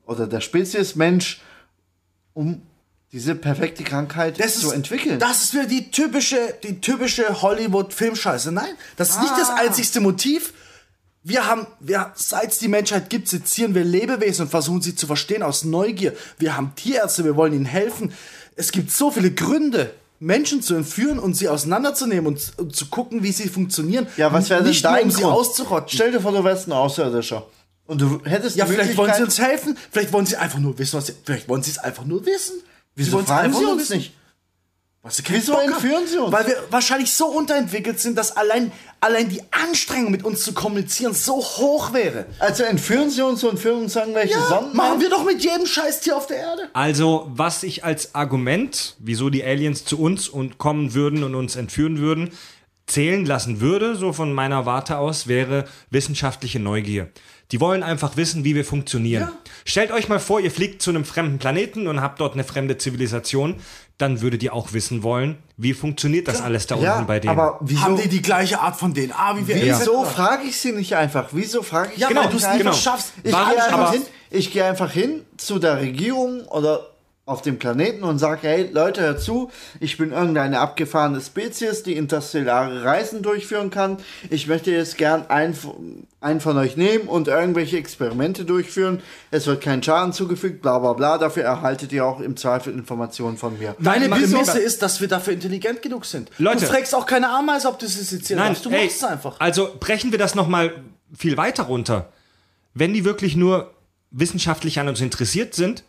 oder 0.05 0.27
der 0.27 0.43
Spezies 0.43 0.97
Mensch, 0.97 1.41
um 2.35 2.61
diese 3.11 3.35
perfekte 3.35 3.85
Krankheit 3.85 4.39
Das 4.39 4.61
zu 4.61 4.69
ist, 4.69 4.75
entwickeln. 4.75 5.19
Das 5.19 5.43
ist 5.43 5.55
wieder 5.55 5.67
die 5.67 5.91
typische, 5.91 6.37
die 6.63 6.81
typische 6.83 7.41
Hollywood-Filmscheiße. 7.41 8.53
Nein, 8.53 8.75
das 8.97 9.11
ist 9.11 9.21
nicht 9.23 9.33
das 9.39 9.49
Ah. 9.49 9.57
einzigste 9.61 10.01
Motiv. 10.01 10.53
Wir 11.23 11.47
haben, 11.47 11.67
wir, 11.81 12.13
seit 12.17 12.53
es 12.53 12.59
die 12.59 12.69
Menschheit 12.69 13.11
gibt, 13.11 13.29
sezieren 13.29 13.75
wir 13.75 13.85
Lebewesen 13.85 14.47
und 14.47 14.49
versuchen 14.51 14.81
sie 14.81 14.97
zu 14.97 15.07
verstehen 15.07 15.43
aus 15.43 15.65
Neugier. 15.65 16.15
Wir 16.39 16.57
haben 16.57 16.73
Tierärzte, 16.77 17.25
wir 17.25 17.37
wollen 17.37 17.53
ihnen 17.53 17.67
helfen. 17.67 18.13
Es 18.57 18.73
gibt 18.73 18.91
so 18.91 19.11
viele 19.11 19.31
Gründe, 19.31 19.93
Menschen 20.19 20.63
zu 20.63 20.75
entführen 20.75 21.19
und 21.19 21.35
sie 21.35 21.49
auseinanderzunehmen 21.49 22.27
und, 22.27 22.53
und 22.59 22.75
zu 22.75 22.87
gucken, 22.87 23.23
wie 23.23 23.33
sie 23.33 23.49
funktionieren. 23.49 24.07
ja, 24.17 24.33
was 24.33 24.49
wäre 24.51 24.63
denn 24.63 24.71
Nicht 24.71 24.85
nur, 24.85 24.93
dein 24.93 25.05
um 25.05 25.11
sie 25.11 25.23
Grund? 25.23 25.35
auszurotten. 25.35 25.89
Stell 25.89 26.13
dir 26.13 26.21
vor, 26.21 26.33
du 26.33 26.43
wärst 26.45 26.69
ein 26.69 26.73
Außerirdischer. 26.73 27.47
Und 27.87 28.01
du 28.01 28.21
hättest 28.25 28.57
ja, 28.57 28.67
vielleicht 28.67 28.97
wollen 28.97 29.13
sie 29.15 29.23
uns 29.23 29.39
helfen, 29.41 29.77
vielleicht 29.91 30.13
wollen 30.13 30.25
sie 30.25 30.37
einfach 30.37 30.59
nur 30.59 30.79
wissen, 30.79 30.97
was 30.97 31.07
sie, 31.07 31.15
vielleicht 31.25 31.49
wollen 31.49 31.63
sie 31.63 31.73
es 31.73 31.79
einfach 31.79 32.05
nur 32.05 32.25
wissen. 32.25 32.55
Wieso 32.95 33.13
wollen's 33.13 33.29
fragen 33.29 33.53
sie 33.53 33.61
nur 33.63 33.73
uns 33.73 33.91
nicht? 33.91 34.15
Was 35.03 35.23
Wieso 35.29 35.55
Bock 35.55 35.63
entführen 35.63 36.07
sie 36.07 36.19
uns? 36.19 36.31
Weil 36.31 36.47
wir 36.47 36.57
wahrscheinlich 36.69 37.11
so 37.11 37.27
unterentwickelt 37.29 37.99
sind, 37.99 38.19
dass 38.19 38.37
allein, 38.37 38.71
allein 39.01 39.31
die 39.31 39.41
Anstrengung, 39.51 40.11
mit 40.11 40.25
uns 40.25 40.43
zu 40.43 40.53
kommunizieren, 40.53 41.15
so 41.15 41.37
hoch 41.37 41.95
wäre. 41.95 42.27
Also 42.39 42.65
entführen 42.65 43.09
sie 43.09 43.23
uns 43.23 43.43
und 43.43 43.59
führen 43.59 43.85
uns 43.85 43.97
irgendwelche 43.97 44.39
Sonden. 44.39 44.77
machen 44.77 45.01
wir 45.01 45.09
doch 45.09 45.25
mit 45.25 45.43
jedem 45.43 45.65
Scheißtier 45.67 46.15
auf 46.15 46.27
der 46.27 46.37
Erde. 46.37 46.69
Also, 46.75 47.31
was 47.31 47.63
ich 47.63 47.83
als 47.83 48.15
Argument, 48.15 48.97
wieso 48.99 49.31
die 49.31 49.43
Aliens 49.43 49.87
zu 49.87 49.99
uns 49.99 50.29
und 50.29 50.59
kommen 50.59 50.93
würden 50.93 51.25
und 51.25 51.35
uns 51.35 51.57
entführen 51.57 51.99
würden, 51.99 52.33
zählen 52.87 53.25
lassen 53.25 53.63
würde, 53.63 53.97
so 53.97 54.13
von 54.13 54.35
meiner 54.35 54.67
Warte 54.67 54.99
aus, 54.99 55.27
wäre 55.27 55.65
wissenschaftliche 55.89 56.61
Neugier. 56.61 57.09
Die 57.53 57.61
wollen 57.61 57.83
einfach 57.83 58.17
wissen, 58.17 58.45
wie 58.45 58.55
wir 58.55 58.67
funktionieren. 58.67 59.31
Stellt 59.65 59.91
euch 59.93 60.09
mal 60.09 60.19
vor, 60.21 60.41
ihr 60.41 60.51
fliegt 60.51 60.83
zu 60.83 60.91
einem 60.91 61.05
fremden 61.05 61.39
Planeten 61.39 61.87
und 61.87 62.01
habt 62.01 62.21
dort 62.21 62.35
eine 62.35 62.45
fremde 62.45 62.79
Zivilisation, 62.79 63.57
dann 63.99 64.23
würdet 64.23 64.43
ihr 64.43 64.55
auch 64.55 64.73
wissen 64.73 65.03
wollen, 65.03 65.37
wie 65.59 65.75
funktioniert 65.75 66.27
das 66.27 66.41
alles 66.41 66.67
da 66.67 66.77
Ja, 66.77 66.95
unten 66.95 67.07
bei 67.07 67.21
denen. 67.21 67.39
aber 67.39 67.59
wieso, 67.61 67.83
Haben 67.83 67.97
die 67.99 68.09
die 68.09 68.23
gleiche 68.23 68.61
Art 68.61 68.77
von 68.77 68.95
DNA 68.95 69.37
wie 69.37 69.47
wir? 69.47 69.57
wieso 69.57 70.03
etc.? 70.05 70.11
frage 70.15 70.45
ich 70.45 70.59
sie 70.59 70.73
nicht 70.73 70.95
einfach? 70.97 71.29
Wieso 71.33 71.63
frage 71.63 71.93
ich 71.95 72.01
Ja, 72.01 72.09
nicht 72.09 72.33
du 72.33 72.37
es 72.39 72.43
nie 72.45 72.49
einfach? 72.49 72.75
schaffst. 72.75 73.13
Ich 73.23 73.31
gehe 73.31 73.37
einfach, 73.39 73.73
Aber- 73.73 73.91
hin, 73.93 74.03
ich 74.31 74.53
gehe 74.53 74.65
einfach 74.65 74.91
hin 74.91 75.25
zu 75.37 75.59
der 75.59 75.81
Regierung 75.81 76.43
oder 76.47 76.87
auf 77.31 77.43
dem 77.43 77.59
Planeten 77.59 78.03
und 78.03 78.19
sage, 78.19 78.41
hey 78.49 78.69
Leute, 78.73 79.03
hört 79.03 79.21
zu, 79.23 79.51
ich 79.79 79.97
bin 79.97 80.11
irgendeine 80.13 80.59
abgefahrene 80.59 81.21
Spezies, 81.21 81.83
die 81.85 81.95
interstellare 81.97 82.85
Reisen 82.85 83.23
durchführen 83.23 83.71
kann. 83.71 83.99
Ich 84.31 84.49
möchte 84.49 84.73
jetzt 84.73 84.99
gern 84.99 85.31
einen, 85.31 85.55
von- 85.55 86.07
einen 86.21 86.41
von 86.41 86.59
euch 86.59 86.77
nehmen 86.77 87.07
und 87.09 87.29
irgendwelche 87.29 87.77
Experimente 87.79 88.45
durchführen. 88.45 89.01
Es 89.31 89.47
wird 89.47 89.63
kein 89.63 89.83
Schaden 89.83 90.13
zugefügt, 90.13 90.61
bla 90.61 90.79
bla 90.81 90.93
bla. 90.93 91.19
Dafür 91.19 91.45
erhaltet 91.45 91.93
ihr 91.93 92.05
auch 92.05 92.19
im 92.21 92.37
Zweifel 92.37 92.73
Informationen 92.75 93.37
von 93.37 93.59
mir. 93.59 93.77
Deine 93.79 94.09
Nein, 94.09 94.21
Prämisse 94.23 94.59
ist, 94.59 94.83
dass 94.83 95.01
wir 95.01 95.07
dafür 95.09 95.33
intelligent 95.33 95.83
genug 95.83 96.05
sind. 96.07 96.31
Leute. 96.39 96.61
du 96.61 96.67
fragst 96.67 96.95
auch 96.95 97.07
keine 97.07 97.29
Ameise, 97.31 97.69
ob 97.69 97.79
du 97.79 97.87
sie 97.87 98.03
sezieren 98.03 98.41
Nein, 98.41 98.49
darfst. 98.49 98.67
Du 98.67 98.71
ey, 98.71 98.85
machst 98.85 98.97
es 98.97 99.05
einfach. 99.05 99.37
Also 99.39 99.71
brechen 99.79 100.11
wir 100.11 100.19
das 100.19 100.35
nochmal 100.35 100.73
viel 101.17 101.37
weiter 101.37 101.63
runter. 101.63 102.09
Wenn 102.75 102.93
die 102.93 103.05
wirklich 103.05 103.37
nur 103.37 103.73
wissenschaftlich 104.11 104.81
an 104.81 104.89
uns 104.89 105.01
interessiert 105.01 105.55
sind, 105.55 105.85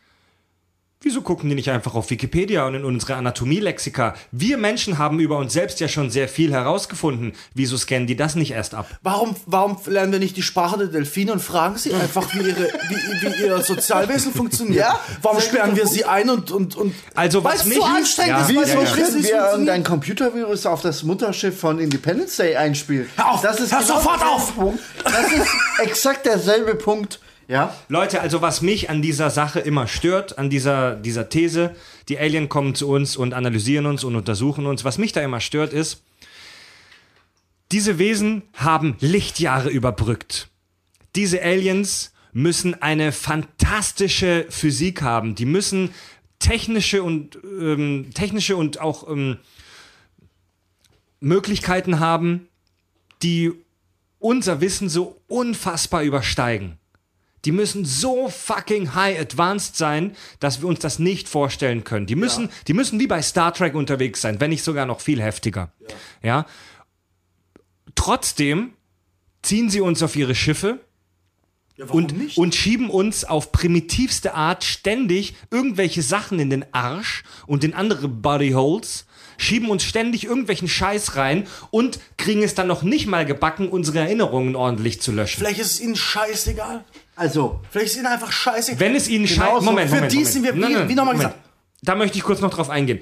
wieso 1.01 1.21
gucken 1.21 1.49
die 1.49 1.55
nicht 1.55 1.69
einfach 1.69 1.95
auf 1.95 2.09
Wikipedia 2.09 2.65
und 2.65 2.75
in 2.75 2.85
unsere 2.85 3.15
Anatomie-Lexika? 3.15 4.13
Wir 4.31 4.57
Menschen 4.57 4.97
haben 4.97 5.19
über 5.19 5.37
uns 5.37 5.53
selbst 5.53 5.79
ja 5.79 5.87
schon 5.87 6.09
sehr 6.09 6.27
viel 6.27 6.51
herausgefunden. 6.51 7.33
Wieso 7.53 7.77
scannen 7.77 8.07
die 8.07 8.15
das 8.15 8.35
nicht 8.35 8.51
erst 8.51 8.75
ab? 8.75 8.87
Warum, 9.01 9.35
warum 9.45 9.77
lernen 9.87 10.11
wir 10.11 10.19
nicht 10.19 10.37
die 10.37 10.41
Sprache 10.43 10.77
der 10.77 10.87
Delfine 10.87 11.33
und 11.33 11.39
fragen 11.41 11.77
sie 11.77 11.93
einfach, 11.93 12.33
wie, 12.33 12.39
ihre, 12.39 12.67
wie, 12.89 13.21
wie 13.37 13.43
ihr 13.45 13.57
Sozialwesen 13.63 14.33
funktioniert? 14.33 14.77
Ja, 14.79 14.99
warum 15.21 15.41
sperren 15.41 15.75
wir 15.75 15.87
sie 15.87 16.05
ein 16.05 16.29
und, 16.29 16.51
und, 16.51 16.75
und 16.75 16.93
Also, 17.15 17.43
was 17.43 17.65
mich- 17.65 17.77
so 17.77 17.83
anstrengend 17.83 18.29
Ja. 18.31 18.41
ist, 18.41 18.49
Wieso 18.49 18.61
ja, 18.61 18.83
ja. 18.83 18.91
können 18.95 19.23
wir 19.23 19.51
irgendein 19.51 19.83
Computervirus 19.83 20.65
auf 20.65 20.81
das 20.81 21.03
Mutterschiff 21.03 21.59
von 21.59 21.79
Independence 21.79 22.37
Day 22.37 22.55
einspielen? 22.55 23.09
Hör 23.15 23.31
auf! 23.31 23.41
Das 23.41 23.59
ist 23.59 23.71
Hör 23.71 23.79
genau 23.81 23.95
sofort 23.95 24.21
auf! 24.23 24.55
Punkt. 24.55 24.79
Das 25.03 25.31
ist 25.31 25.47
exakt 25.81 26.25
derselbe 26.25 26.75
Punkt. 26.75 27.19
Ja? 27.51 27.75
Leute, 27.89 28.21
also 28.21 28.41
was 28.41 28.61
mich 28.61 28.89
an 28.89 29.01
dieser 29.01 29.29
Sache 29.29 29.59
immer 29.59 29.85
stört, 29.85 30.37
an 30.37 30.49
dieser, 30.49 30.95
dieser 30.95 31.27
These, 31.27 31.75
die 32.07 32.17
Alien 32.17 32.47
kommen 32.47 32.75
zu 32.75 32.87
uns 32.87 33.17
und 33.17 33.33
analysieren 33.33 33.87
uns 33.87 34.05
und 34.05 34.15
untersuchen 34.15 34.65
uns, 34.65 34.85
was 34.85 34.97
mich 34.97 35.11
da 35.11 35.21
immer 35.21 35.41
stört 35.41 35.73
ist, 35.73 36.01
diese 37.73 37.99
Wesen 37.99 38.43
haben 38.53 38.95
Lichtjahre 39.01 39.69
überbrückt. 39.69 40.47
Diese 41.17 41.43
Aliens 41.43 42.13
müssen 42.31 42.81
eine 42.81 43.11
fantastische 43.11 44.45
Physik 44.47 45.01
haben. 45.01 45.35
Die 45.35 45.45
müssen 45.45 45.93
technische 46.39 47.03
und 47.03 47.37
ähm, 47.43 48.11
technische 48.13 48.55
und 48.55 48.79
auch 48.79 49.09
ähm, 49.09 49.39
Möglichkeiten 51.19 51.99
haben, 51.99 52.47
die 53.23 53.51
unser 54.19 54.61
Wissen 54.61 54.87
so 54.87 55.19
unfassbar 55.27 56.03
übersteigen. 56.03 56.77
Die 57.45 57.51
müssen 57.51 57.85
so 57.85 58.29
fucking 58.29 58.93
high 58.93 59.19
advanced 59.19 59.75
sein, 59.75 60.15
dass 60.39 60.61
wir 60.61 60.67
uns 60.67 60.79
das 60.79 60.99
nicht 60.99 61.27
vorstellen 61.27 61.83
können. 61.83 62.05
Die 62.05 62.15
müssen, 62.15 62.49
die 62.67 62.73
müssen 62.73 62.99
wie 62.99 63.07
bei 63.07 63.21
Star 63.21 63.53
Trek 63.53 63.73
unterwegs 63.73 64.21
sein, 64.21 64.39
wenn 64.39 64.51
nicht 64.51 64.63
sogar 64.63 64.85
noch 64.85 65.01
viel 65.01 65.21
heftiger. 65.21 65.71
Ja. 66.21 66.45
Trotzdem 67.95 68.73
ziehen 69.41 69.69
sie 69.69 69.81
uns 69.81 70.03
auf 70.03 70.15
ihre 70.15 70.35
Schiffe 70.35 70.79
Ja, 71.77 71.85
und, 71.85 72.15
nicht? 72.17 72.37
und 72.37 72.53
schieben 72.53 72.89
uns 72.89 73.23
auf 73.23 73.51
primitivste 73.51 74.33
Art 74.35 74.63
ständig 74.63 75.35
irgendwelche 75.49 76.03
Sachen 76.03 76.39
in 76.39 76.49
den 76.51 76.65
Arsch 76.73 77.23
und 77.47 77.63
in 77.63 77.73
andere 77.73 78.07
Bodyholes, 78.07 79.05
schieben 79.37 79.69
uns 79.71 79.83
ständig 79.83 80.25
irgendwelchen 80.25 80.67
Scheiß 80.67 81.15
rein 81.15 81.47
und 81.71 81.99
kriegen 82.17 82.43
es 82.43 82.53
dann 82.53 82.67
noch 82.67 82.83
nicht 82.83 83.07
mal 83.07 83.25
gebacken, 83.25 83.67
unsere 83.67 83.99
Erinnerungen 83.99 84.55
ordentlich 84.55 85.01
zu 85.01 85.11
löschen. 85.11 85.39
Vielleicht 85.39 85.59
ist 85.59 85.71
es 85.71 85.79
ihnen 85.79 85.95
scheißegal. 85.95 86.83
Also, 87.15 87.59
Vielleicht 87.69 87.87
ist 87.91 87.97
ihnen 87.97 88.07
einfach 88.07 88.31
scheißegal. 88.31 88.79
Wenn 88.79 88.95
es 88.95 89.07
ihnen 89.07 89.25
Genau 89.25 89.45
scheiße. 89.55 89.59
so. 89.59 89.65
Moment, 89.65 89.89
Für 89.89 89.95
Moment, 89.95 90.11
die 90.13 90.17
Moment. 90.17 90.33
sind 90.33 90.43
wir, 90.43 90.55
wie- 90.55 90.89
wie 90.89 90.95
nochmal 90.95 91.15
gesagt. 91.15 91.35
Da 91.83 91.95
möchte 91.95 92.17
ich 92.17 92.23
kurz 92.23 92.41
noch 92.41 92.51
drauf 92.53 92.69
eingehen. 92.69 92.99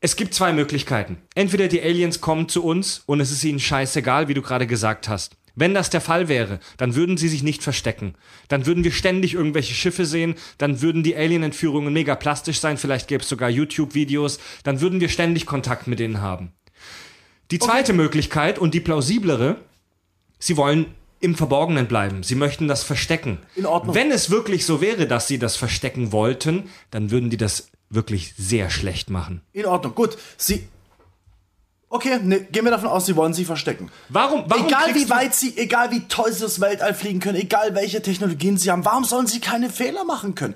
Es 0.00 0.16
gibt 0.16 0.34
zwei 0.34 0.52
Möglichkeiten. 0.52 1.16
Entweder 1.34 1.68
die 1.68 1.80
Aliens 1.80 2.20
kommen 2.20 2.48
zu 2.48 2.62
uns 2.62 3.02
und 3.06 3.20
es 3.20 3.30
ist 3.30 3.42
ihnen 3.44 3.60
scheißegal, 3.60 4.28
wie 4.28 4.34
du 4.34 4.42
gerade 4.42 4.66
gesagt 4.66 5.08
hast. 5.08 5.36
Wenn 5.56 5.72
das 5.72 5.88
der 5.88 6.00
Fall 6.00 6.28
wäre, 6.28 6.58
dann 6.76 6.96
würden 6.96 7.16
sie 7.16 7.28
sich 7.28 7.42
nicht 7.44 7.62
verstecken. 7.62 8.14
Dann 8.48 8.66
würden 8.66 8.82
wir 8.84 8.90
ständig 8.90 9.34
irgendwelche 9.34 9.72
Schiffe 9.72 10.04
sehen, 10.04 10.34
dann 10.58 10.82
würden 10.82 11.04
die 11.04 11.16
Alien-Entführungen 11.16 11.92
mega 11.92 12.16
plastisch 12.16 12.58
sein, 12.60 12.76
vielleicht 12.76 13.06
gäbe 13.06 13.22
es 13.22 13.28
sogar 13.28 13.48
YouTube-Videos, 13.48 14.40
dann 14.64 14.80
würden 14.80 15.00
wir 15.00 15.08
ständig 15.08 15.46
Kontakt 15.46 15.86
mit 15.86 16.00
ihnen 16.00 16.20
haben. 16.20 16.52
Die 17.52 17.60
zweite 17.60 17.92
Möglichkeit 17.92 18.58
und 18.58 18.74
die 18.74 18.80
plausiblere, 18.80 19.56
sie 20.40 20.56
wollen 20.56 20.86
im 21.24 21.34
Verborgenen 21.34 21.88
bleiben. 21.88 22.22
Sie 22.22 22.34
möchten 22.34 22.68
das 22.68 22.82
verstecken. 22.82 23.38
In 23.56 23.64
Ordnung. 23.64 23.94
Wenn 23.94 24.10
es 24.10 24.28
wirklich 24.28 24.66
so 24.66 24.82
wäre, 24.82 25.06
dass 25.06 25.26
sie 25.26 25.38
das 25.38 25.56
verstecken 25.56 26.12
wollten, 26.12 26.64
dann 26.90 27.10
würden 27.10 27.30
die 27.30 27.38
das 27.38 27.68
wirklich 27.88 28.34
sehr 28.36 28.68
schlecht 28.68 29.08
machen. 29.08 29.40
In 29.54 29.64
Ordnung, 29.64 29.94
gut. 29.94 30.18
Sie. 30.36 30.68
Okay, 31.88 32.18
ne, 32.22 32.40
gehen 32.40 32.64
wir 32.64 32.72
davon 32.72 32.88
aus, 32.88 33.06
sie 33.06 33.16
wollen 33.16 33.32
sie 33.32 33.46
verstecken. 33.46 33.90
Warum? 34.10 34.44
warum 34.48 34.66
egal 34.66 34.94
wie 34.94 35.08
weit 35.08 35.34
sie, 35.34 35.56
egal 35.56 35.92
wie 35.92 36.00
toll 36.08 36.30
sie 36.30 36.42
das 36.42 36.60
Weltall 36.60 36.92
fliegen 36.92 37.20
können, 37.20 37.38
egal 37.38 37.74
welche 37.74 38.02
Technologien 38.02 38.58
sie 38.58 38.70
haben, 38.70 38.84
warum 38.84 39.04
sollen 39.04 39.26
sie 39.26 39.40
keine 39.40 39.70
Fehler 39.70 40.04
machen 40.04 40.34
können? 40.34 40.54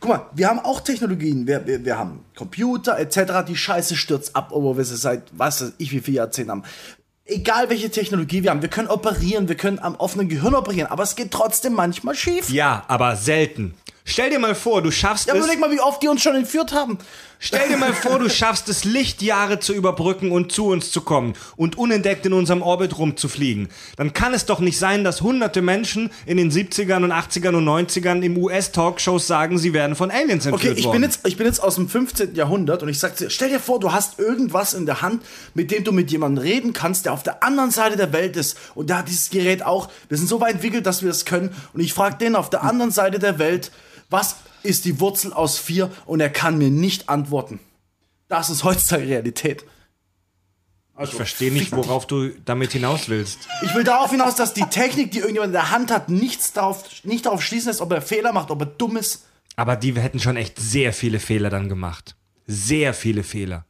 Guck 0.00 0.10
mal, 0.10 0.26
wir 0.34 0.48
haben 0.48 0.60
auch 0.60 0.80
Technologien, 0.80 1.46
wir, 1.46 1.66
wir, 1.66 1.84
wir 1.84 1.98
haben 1.98 2.24
Computer 2.34 2.98
etc., 2.98 3.46
die 3.46 3.56
Scheiße 3.56 3.96
stürzt 3.96 4.34
ab, 4.34 4.48
obwohl 4.50 4.78
wir 4.78 4.84
sie 4.84 4.96
seit, 4.96 5.24
was 5.32 5.60
weiß 5.60 5.72
ich, 5.78 5.92
wie 5.92 6.00
viele 6.00 6.18
Jahrzehnten 6.18 6.50
haben. 6.52 6.64
Egal 7.30 7.68
welche 7.68 7.90
Technologie 7.90 8.42
wir 8.42 8.50
haben, 8.50 8.62
wir 8.62 8.70
können 8.70 8.88
operieren, 8.88 9.48
wir 9.48 9.54
können 9.54 9.78
am 9.78 9.96
offenen 9.96 10.30
Gehirn 10.30 10.54
operieren, 10.54 10.90
aber 10.90 11.02
es 11.02 11.14
geht 11.14 11.30
trotzdem 11.30 11.74
manchmal 11.74 12.14
schief. 12.14 12.48
Ja, 12.48 12.84
aber 12.88 13.16
selten. 13.16 13.74
Stell 14.10 14.30
dir 14.30 14.38
mal 14.38 14.54
vor, 14.54 14.80
du 14.80 14.90
schaffst 14.90 15.28
Ja, 15.28 15.34
es. 15.34 15.38
überleg 15.40 15.60
mal, 15.60 15.70
wie 15.70 15.80
oft 15.80 16.02
die 16.02 16.08
uns 16.08 16.22
schon 16.22 16.34
entführt 16.34 16.72
haben. 16.72 16.96
Stell 17.38 17.68
dir 17.68 17.76
mal 17.76 17.92
vor, 18.02 18.18
du 18.18 18.30
schaffst 18.30 18.68
es, 18.70 18.84
Lichtjahre 18.84 19.60
zu 19.60 19.74
überbrücken 19.74 20.32
und 20.32 20.50
zu 20.50 20.66
uns 20.68 20.90
zu 20.90 21.02
kommen 21.02 21.34
und 21.56 21.76
unentdeckt 21.76 22.24
in 22.24 22.32
unserem 22.32 22.62
Orbit 22.62 22.98
rumzufliegen. 22.98 23.68
Dann 23.96 24.14
kann 24.14 24.32
es 24.32 24.46
doch 24.46 24.60
nicht 24.60 24.78
sein, 24.78 25.04
dass 25.04 25.20
hunderte 25.20 25.60
Menschen 25.60 26.10
in 26.24 26.38
den 26.38 26.50
70ern 26.50 27.04
und 27.04 27.12
80ern 27.12 27.54
und 27.54 27.64
90ern 27.68 28.22
im 28.22 28.38
US-Talkshows 28.38 29.26
sagen, 29.26 29.58
sie 29.58 29.72
werden 29.74 29.94
von 29.94 30.10
Aliens 30.10 30.46
entführt 30.46 30.72
Okay, 30.72 30.80
ich 30.80 30.86
worden. 30.86 30.94
bin, 31.00 31.02
jetzt, 31.02 31.26
ich 31.28 31.36
bin 31.36 31.46
jetzt 31.46 31.62
aus 31.62 31.74
dem 31.74 31.88
15. 31.88 32.34
Jahrhundert 32.34 32.82
und 32.82 32.88
ich 32.88 32.98
sag 32.98 33.14
dir, 33.16 33.28
stell 33.28 33.50
dir 33.50 33.60
vor, 33.60 33.78
du 33.78 33.92
hast 33.92 34.18
irgendwas 34.18 34.72
in 34.72 34.86
der 34.86 35.02
Hand, 35.02 35.22
mit 35.54 35.70
dem 35.70 35.84
du 35.84 35.92
mit 35.92 36.10
jemandem 36.10 36.42
reden 36.42 36.72
kannst, 36.72 37.04
der 37.04 37.12
auf 37.12 37.22
der 37.22 37.42
anderen 37.44 37.70
Seite 37.70 37.96
der 37.98 38.12
Welt 38.14 38.36
ist. 38.38 38.56
Und 38.74 38.88
der 38.90 38.98
hat 38.98 39.08
dieses 39.08 39.28
Gerät 39.30 39.62
auch. 39.62 39.90
Wir 40.08 40.16
sind 40.16 40.28
so 40.28 40.40
weit 40.40 40.54
entwickelt, 40.54 40.86
dass 40.86 41.02
wir 41.02 41.08
das 41.08 41.24
können. 41.26 41.50
Und 41.74 41.80
ich 41.80 41.92
frage 41.92 42.16
den 42.16 42.34
auf 42.36 42.48
der 42.50 42.64
anderen 42.64 42.90
Seite 42.90 43.18
der 43.18 43.38
Welt, 43.38 43.70
was 44.10 44.36
ist 44.62 44.84
die 44.84 45.00
Wurzel 45.00 45.32
aus 45.32 45.58
4? 45.58 45.90
Und 46.06 46.20
er 46.20 46.30
kann 46.30 46.58
mir 46.58 46.70
nicht 46.70 47.08
antworten. 47.08 47.60
Das 48.28 48.50
ist 48.50 48.64
heutzutage 48.64 49.06
Realität. 49.06 49.64
ich 51.02 51.10
verstehe 51.10 51.52
nicht, 51.52 51.72
worauf 51.72 52.06
du 52.06 52.30
damit 52.44 52.72
hinaus 52.72 53.08
willst. 53.08 53.38
Ich 53.62 53.74
will 53.74 53.84
darauf 53.84 54.10
hinaus, 54.10 54.34
dass 54.34 54.52
die 54.54 54.64
Technik, 54.64 55.12
die 55.12 55.18
irgendjemand 55.18 55.48
in 55.50 55.52
der 55.52 55.70
Hand 55.70 55.90
hat, 55.90 56.08
nichts 56.08 56.52
darauf, 56.52 56.84
nicht 57.04 57.26
darauf 57.26 57.42
schließen 57.42 57.68
lässt, 57.68 57.80
ob 57.80 57.92
er 57.92 58.02
Fehler 58.02 58.32
macht, 58.32 58.50
ob 58.50 58.60
er 58.60 58.66
dumm 58.66 58.96
ist. 58.96 59.24
Aber 59.56 59.76
die 59.76 59.94
hätten 59.94 60.20
schon 60.20 60.36
echt 60.36 60.58
sehr 60.58 60.92
viele 60.92 61.20
Fehler 61.20 61.50
dann 61.50 61.68
gemacht. 61.68 62.16
Sehr 62.46 62.94
viele 62.94 63.22
Fehler. 63.22 63.64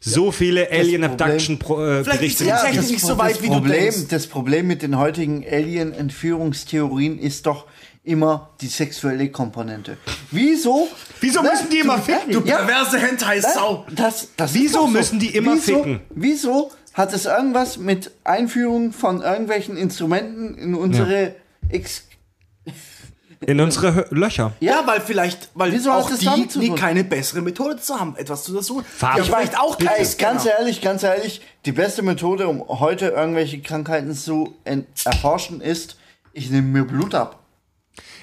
So 0.00 0.32
viele 0.32 0.68
Alien 0.70 1.02
Problem- 1.02 1.10
Abduction 1.28 1.58
Pro- 1.60 1.84
äh, 1.84 2.02
Vielleicht 2.02 2.22
ist 2.22 2.38
Berichte. 2.38 2.44
die 2.44 2.48
Ja, 2.50 2.82
nicht 2.82 3.00
so 3.00 3.18
weit, 3.18 3.36
das 3.36 3.42
wie 3.42 3.46
du 3.46 3.52
Problem, 3.52 3.80
denkst. 3.92 4.08
Das 4.08 4.26
Problem 4.26 4.66
mit 4.66 4.82
den 4.82 4.98
heutigen 4.98 5.44
Alien-Entführungstheorien 5.48 7.18
ist 7.18 7.46
doch 7.46 7.66
immer 8.04 8.50
die 8.60 8.66
sexuelle 8.66 9.30
Komponente. 9.30 9.96
Wieso? 10.30 10.88
Wieso 11.20 11.42
müssen 11.42 11.70
die 11.70 11.78
immer 11.78 11.98
ficken? 11.98 12.32
Du 12.32 12.40
Ja. 12.40 12.56
perverse 12.56 12.98
Hentai-Sau. 12.98 13.86
Das, 13.90 14.28
das 14.36 14.54
Wieso 14.54 14.80
so. 14.82 14.86
müssen 14.88 15.18
die 15.20 15.34
immer 15.36 15.54
wieso, 15.54 15.74
ficken? 15.76 16.00
Wieso 16.10 16.72
hat 16.94 17.12
es 17.12 17.26
irgendwas 17.26 17.78
mit 17.78 18.10
Einführung 18.24 18.92
von 18.92 19.22
irgendwelchen 19.22 19.76
Instrumenten 19.76 20.56
in 20.58 20.74
unsere 20.74 21.36
Ex 21.68 22.04
In 23.46 23.60
unsere 23.60 24.06
Löcher. 24.10 24.52
Ja, 24.60 24.82
weil 24.86 25.00
vielleicht, 25.00 25.50
weil 25.54 25.72
Wieso 25.72 25.92
hat 25.92 26.04
auch 26.04 26.10
die, 26.10 26.46
die 26.60 26.70
keine 26.74 27.02
bessere 27.04 27.40
Methode 27.40 27.76
zu 27.78 27.98
haben, 27.98 28.14
etwas 28.16 28.44
zu 28.44 28.52
untersuchen. 28.52 28.84
Farbe. 28.84 29.18
Ja, 29.20 29.24
vielleicht 29.24 29.58
auch 29.58 29.78
keine 29.78 29.96
ganz 29.96 30.12
Scanner. 30.12 30.46
ehrlich, 30.58 30.80
ganz 30.80 31.02
ehrlich, 31.02 31.40
die 31.66 31.72
beste 31.72 32.02
Methode, 32.02 32.46
um 32.48 32.62
heute 32.68 33.06
irgendwelche 33.08 33.60
Krankheiten 33.60 34.14
zu 34.14 34.54
erforschen, 35.04 35.60
ist, 35.60 35.96
ich 36.32 36.50
nehme 36.50 36.68
mir 36.68 36.84
Blut 36.84 37.14
ab. 37.14 37.41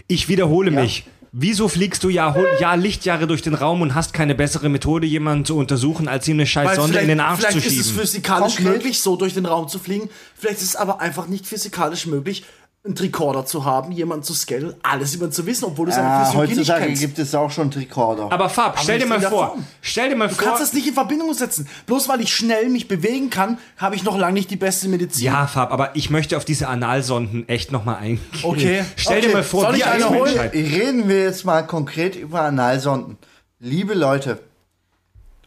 Ich 0.08 0.28
wiederhole 0.28 0.72
mich. 0.72 1.06
Wieso 1.32 1.68
fliegst 1.68 2.04
du 2.04 2.10
Jahr, 2.10 2.36
Jahr 2.60 2.76
Lichtjahre 2.76 3.28
durch 3.28 3.44
den 3.44 3.54
Raum 3.54 3.84
und 3.84 3.94
hast 3.94 4.14
keine 4.14 4.34
bessere 4.34 4.68
Methode, 4.68 5.06
jemanden 5.06 5.46
zu 5.46 5.58
untersuchen, 5.58 6.08
als 6.08 6.28
ihm 6.28 6.38
eine 6.38 6.48
scheiß 6.48 6.70
Weil 6.70 6.76
Sonde 6.76 7.00
in 7.00 7.08
den 7.08 7.20
Arsch 7.20 7.40
vielleicht 7.42 7.54
zu 7.54 7.68
ist 7.68 7.78
es 7.78 7.86
schieben? 7.88 8.00
physikalisch 8.00 8.56
Konkret? 8.56 8.78
möglich, 8.78 9.00
so 9.00 9.16
durch 9.16 9.36
den 9.36 9.46
Raum 9.46 9.68
zu 9.68 9.78
fliegen. 9.78 10.10
Vielleicht 10.36 10.58
ist 10.58 10.70
es 10.70 10.76
aber 10.76 11.02
einfach 11.02 11.28
nicht 11.28 11.46
physikalisch 11.46 12.08
möglich, 12.08 12.46
einen 12.90 12.96
Tricorder 12.96 13.46
zu 13.46 13.66
haben, 13.66 13.92
jemanden 13.92 14.24
zu 14.24 14.34
scannen, 14.34 14.74
alles 14.84 15.16
über 15.16 15.28
ihn 15.28 15.32
zu 15.32 15.46
wissen, 15.46 15.66
obwohl 15.66 15.86
du 15.86 15.92
seine 15.92 16.08
Ah, 16.10 16.26
Physiologie 16.26 16.50
nicht 16.52 16.60
heutzutage 16.60 16.86
kennst. 16.88 17.02
gibt 17.02 17.20
es 17.20 17.34
auch 17.36 17.52
schon 17.52 17.72
Tricorder. 17.72 18.32
Aber 18.32 18.50
Fab, 18.50 18.80
stell 18.80 19.00
dir 19.00 19.06
nicht 19.06 19.22
mal 19.22 19.30
vor, 19.30 19.58
stell 19.82 20.10
dir 20.10 20.16
mal 20.16 20.28
Du 20.28 20.36
vor, 20.36 20.44
kannst 20.46 20.62
das 20.62 20.74
nicht 20.74 20.88
in 20.88 20.94
Verbindung 20.94 21.34
setzen. 21.34 21.68
Bloß 21.86 22.10
weil 22.10 22.22
ich 22.22 22.34
schnell 22.36 22.68
mich 22.70 22.88
bewegen 22.88 23.30
kann, 23.30 23.58
habe 23.78 23.96
ich 23.96 24.04
noch 24.04 24.18
lange 24.18 24.34
nicht 24.34 24.50
die 24.52 24.56
beste 24.58 24.88
Medizin. 24.90 25.24
ja, 25.26 25.48
Fab, 25.48 25.72
aber 25.72 25.96
ich 25.96 26.10
möchte 26.10 26.36
auf 26.38 26.46
diese 26.46 26.68
Analsonden 26.68 27.48
echt 27.48 27.72
nochmal 27.72 27.98
eingehen. 27.98 28.20
Okay. 28.44 28.84
Stell 28.96 29.22
dir 29.22 29.28
Okay, 29.28 29.36
mal 29.38 29.44
vor, 29.44 29.62
soll 29.62 29.76
ich 29.76 29.86
eine 29.86 30.10
holen? 30.10 30.38
Reden 30.52 31.08
wir 31.08 31.24
jetzt 31.24 31.46
mal 31.46 31.62
konkret 31.66 32.16
über 32.16 32.42
Analsonden. 32.42 33.18
Liebe 33.60 33.94
Leute, 33.94 34.40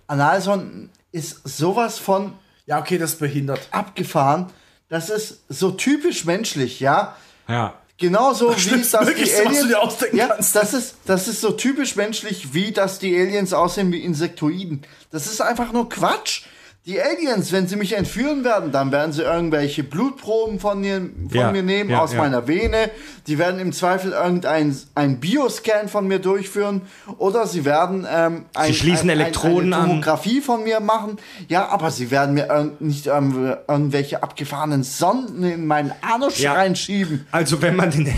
Analsonden 0.06 0.90
ist 1.12 1.40
sowas 1.44 1.98
von 1.98 2.35
Ja, 2.66 2.78
okay, 2.78 2.98
das 2.98 3.16
behindert. 3.16 3.60
abgefahren. 3.70 4.47
Das 4.89 5.09
ist 5.10 5.40
so 5.48 5.70
typisch 5.70 6.24
menschlich, 6.27 6.78
ja. 6.81 7.16
Ja. 7.48 7.74
Genauso 7.98 8.56
wie 8.56 8.82
das 8.82 8.90
die 8.90 9.32
Aliens. 9.32 9.97
ja, 10.12 10.27
kannst. 10.28 10.56
das 10.56 10.74
ist, 10.74 10.97
das 11.05 11.28
ist 11.28 11.40
so 11.40 11.52
typisch 11.52 11.94
menschlich, 11.94 12.52
wie 12.52 12.73
dass 12.73 12.98
die 12.98 13.14
Aliens 13.16 13.52
aussehen 13.52 13.93
wie 13.93 14.01
Insektoiden. 14.01 14.82
Das 15.10 15.27
ist 15.27 15.40
einfach 15.40 15.73
nur 15.73 15.89
Quatsch. 15.89 16.43
Die 16.84 17.00
Aliens, 17.00 17.52
wenn 17.52 17.68
sie 17.68 17.76
mich 17.76 17.92
entführen 17.92 18.42
werden, 18.42 18.72
dann 18.72 18.90
werden 18.90 19.12
sie 19.12 19.22
irgendwelche 19.22 19.84
Blutproben 19.84 20.59
von 20.59 20.80
mir, 20.80 20.96
von 20.98 21.28
Ja, 21.30 21.52
mir 21.52 21.62
nehmen, 21.62 21.90
ja, 21.90 22.00
aus 22.00 22.12
ja. 22.12 22.18
meiner 22.18 22.48
Vene. 22.48 22.90
Die 23.28 23.38
werden 23.38 23.60
im 23.60 23.72
Zweifel 23.72 24.10
irgendein 24.10 24.76
ein 24.96 25.20
Bioscan 25.20 25.88
von 25.88 26.09
mir 26.09 26.18
durchführen. 26.18 26.82
Oder 27.18 27.46
sie 27.46 27.64
werden 27.64 28.04
ähm, 28.10 28.46
ein, 28.54 28.74
schließen 28.74 29.09
ein, 29.09 29.20
Elektroden 29.20 29.72
ein, 29.72 29.74
an. 29.74 29.80
eine 29.82 29.88
Tomographie 30.00 30.40
von 30.40 30.64
mir 30.64 30.80
machen. 30.80 31.18
Ja, 31.46 31.68
aber 31.68 31.92
sie 31.92 32.10
werden 32.10 32.34
mir 32.34 32.48
irgend, 32.48 32.80
nicht 32.80 33.06
irgendw- 33.06 33.59
irgendwelche 33.68 34.20
abgefahrenen 34.24 34.82
Sonden 34.82 35.44
in 35.44 35.64
meinen 35.68 35.92
Anus 36.00 36.40
Ja. 36.40 36.54
reinschieben. 36.54 37.28
Also 37.30 37.62
wenn 37.62 37.76
man 37.76 37.92
den, 37.92 38.06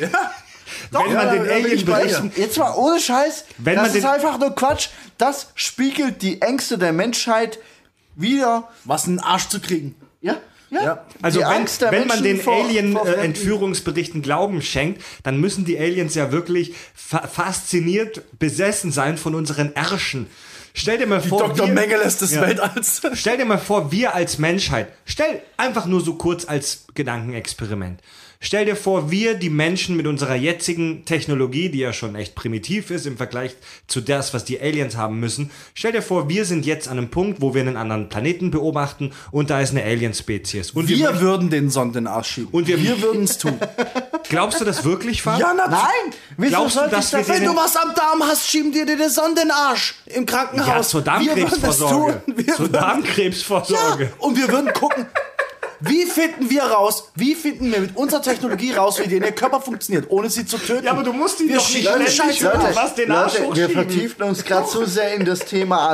wenn 0.90 1.12
man 1.14 1.26
Ja, 1.26 1.32
den 1.32 1.42
bin 1.42 1.50
Alien 1.52 1.84
berichten, 1.84 2.32
Jetzt 2.36 2.58
mal 2.58 2.74
ohne 2.74 3.00
Scheiß. 3.00 3.44
Wenn 3.58 3.76
das 3.76 3.94
ist 3.94 4.04
einfach 4.04 4.38
nur 4.38 4.54
Quatsch. 4.54 4.88
Das 5.18 5.48
spiegelt 5.54 6.22
die 6.22 6.40
Ängste 6.42 6.78
der 6.78 6.92
Menschheit 6.92 7.58
wieder. 8.14 8.68
Was 8.84 9.06
in 9.06 9.16
den 9.16 9.20
Arsch 9.24 9.48
zu 9.48 9.60
kriegen. 9.60 9.94
Ja, 10.20 10.36
ja. 10.70 10.82
Ja. 10.84 11.06
Also 11.22 11.40
die 11.40 11.46
wenn, 11.46 11.90
wenn 11.92 12.06
man 12.08 12.22
den. 12.22 12.40
Alien-Entführungsberichten 12.46 14.22
Glauben 14.22 14.62
schenkt, 14.62 15.02
dann 15.22 15.38
müssen 15.40 15.64
die 15.64 15.78
Aliens 15.78 16.14
ja 16.14 16.32
wirklich 16.32 16.74
fa 16.94 17.26
fasziniert 17.26 18.22
besessen 18.38 18.92
sein 18.92 19.18
von 19.18 19.34
unseren 19.34 19.74
Ärschen. 19.74 20.28
Stell 20.74 20.98
dir 20.98 21.06
mal 21.06 21.20
vor, 21.20 21.48
Dr. 21.48 21.66
wir- 21.66 21.74
Mengeles 21.74 22.18
des 22.18 22.32
Ja. 22.34 22.42
Weltalls. 22.42 23.00
Stell 23.14 23.38
dir 23.38 23.44
mal 23.46 23.58
vor, 23.58 23.90
wir 23.90 24.14
als 24.14 24.38
Menschheit, 24.38 24.88
stell 25.06 25.42
einfach 25.56 25.86
nur 25.86 26.00
so 26.02 26.14
kurz 26.14 26.44
als 26.44 26.84
Gedankenexperiment. 26.94 28.00
Stell 28.40 28.66
dir 28.66 28.76
vor, 28.76 29.10
wir, 29.10 29.34
die 29.34 29.50
Menschen 29.50 29.96
mit 29.96 30.06
unserer 30.06 30.36
jetzigen 30.36 31.04
Technologie, 31.04 31.70
die 31.70 31.78
ja 31.80 31.92
schon 31.92 32.14
echt 32.14 32.36
primitiv 32.36 32.92
ist 32.92 33.04
im 33.04 33.16
Vergleich 33.16 33.56
zu 33.88 34.00
das, 34.00 34.32
was 34.32 34.44
die 34.44 34.60
Aliens 34.60 34.96
haben 34.96 35.18
müssen. 35.18 35.50
Stell 35.74 35.90
dir 35.90 36.02
vor, 36.02 36.28
wir 36.28 36.44
sind 36.44 36.64
jetzt 36.64 36.86
an 36.86 36.98
einem 36.98 37.08
Punkt, 37.10 37.40
wo 37.40 37.52
wir 37.54 37.62
einen 37.62 37.76
anderen 37.76 38.08
Planeten 38.08 38.52
beobachten 38.52 39.10
und 39.32 39.50
da 39.50 39.60
ist 39.60 39.70
eine 39.72 39.82
Alien-Spezies. 39.82 40.70
Und 40.70 40.88
wir, 40.88 40.98
Wir 40.98 41.20
würden 41.20 41.50
den 41.50 41.68
Sonnen 41.68 41.90
in 41.90 41.94
den 41.94 42.06
Arsch 42.06 42.30
schieben. 42.34 42.50
Und 42.52 42.68
wir- 42.68 42.80
wir 42.80 43.02
würden 43.02 43.24
es 43.24 43.38
tun. 43.38 43.58
glaubst 44.28 44.60
du 44.60 44.64
das 44.64 44.84
wirklich, 44.84 45.20
Fab? 45.22 45.40
ja, 45.40 45.52
natürlich. 45.52 45.80
Nein, 45.82 46.14
wieso 46.36 46.50
Glaubst 46.50 46.76
du, 46.76 46.80
dass 46.88 47.12
wir 47.12 47.18
das 47.18 47.26
den- 47.26 47.36
Wenn 47.40 47.44
du 47.44 47.56
was 47.56 47.74
am 47.74 47.92
Darm 47.96 48.22
hast, 48.22 48.48
schieben 48.48 48.70
dir 48.70 48.86
den 48.86 49.10
Sonnen 49.10 49.30
in 49.30 49.36
den 49.48 49.50
Arsch. 49.50 49.96
Im 50.06 50.24
Krankenhaus. 50.26 50.68
Ja, 50.68 50.82
zur 50.82 51.04
Wir 51.04 51.10
würden 51.36 51.42
das 51.60 51.60
Darmkrebsvorsorge. 51.60 52.22
tun. 52.24 52.34
Wir 52.36 52.54
Zur 52.54 52.68
Darmkrebsvorsorge. 52.68 54.04
Ja, 54.04 54.10
und 54.20 54.36
wir 54.36 54.46
würden 54.48 54.72
gucken, 54.74 55.06
wie 55.80 56.04
finden 56.04 56.50
wir 56.50 56.62
raus, 56.64 57.10
wie 57.14 57.34
finden 57.34 57.72
wir 57.72 57.80
mit 57.80 57.96
unserer 57.96 58.22
Technologie 58.22 58.72
raus, 58.72 58.98
wie 58.98 59.08
der 59.22 59.32
Körper 59.32 59.60
funktioniert, 59.60 60.06
ohne 60.10 60.28
sie 60.28 60.44
zu 60.44 60.58
töten. 60.58 60.84
Ja, 60.84 60.92
aber 60.92 61.02
du 61.02 61.12
musst 61.12 61.40
ihn 61.40 61.48
Wir 61.48 61.58
doch 61.58 61.68
nicht 61.68 62.40
Leute, 62.40 62.58
raus. 62.58 62.76
was 62.76 62.94
den 62.94 63.10
Arsch 63.12 63.38
Leute, 63.38 63.56
wir 63.56 63.70
vertiefen 63.70 64.22
uns 64.24 64.44
gerade 64.44 64.66
zu 64.66 64.86
sehr 64.86 65.14
in 65.14 65.24
das 65.24 65.40
Thema 65.40 65.88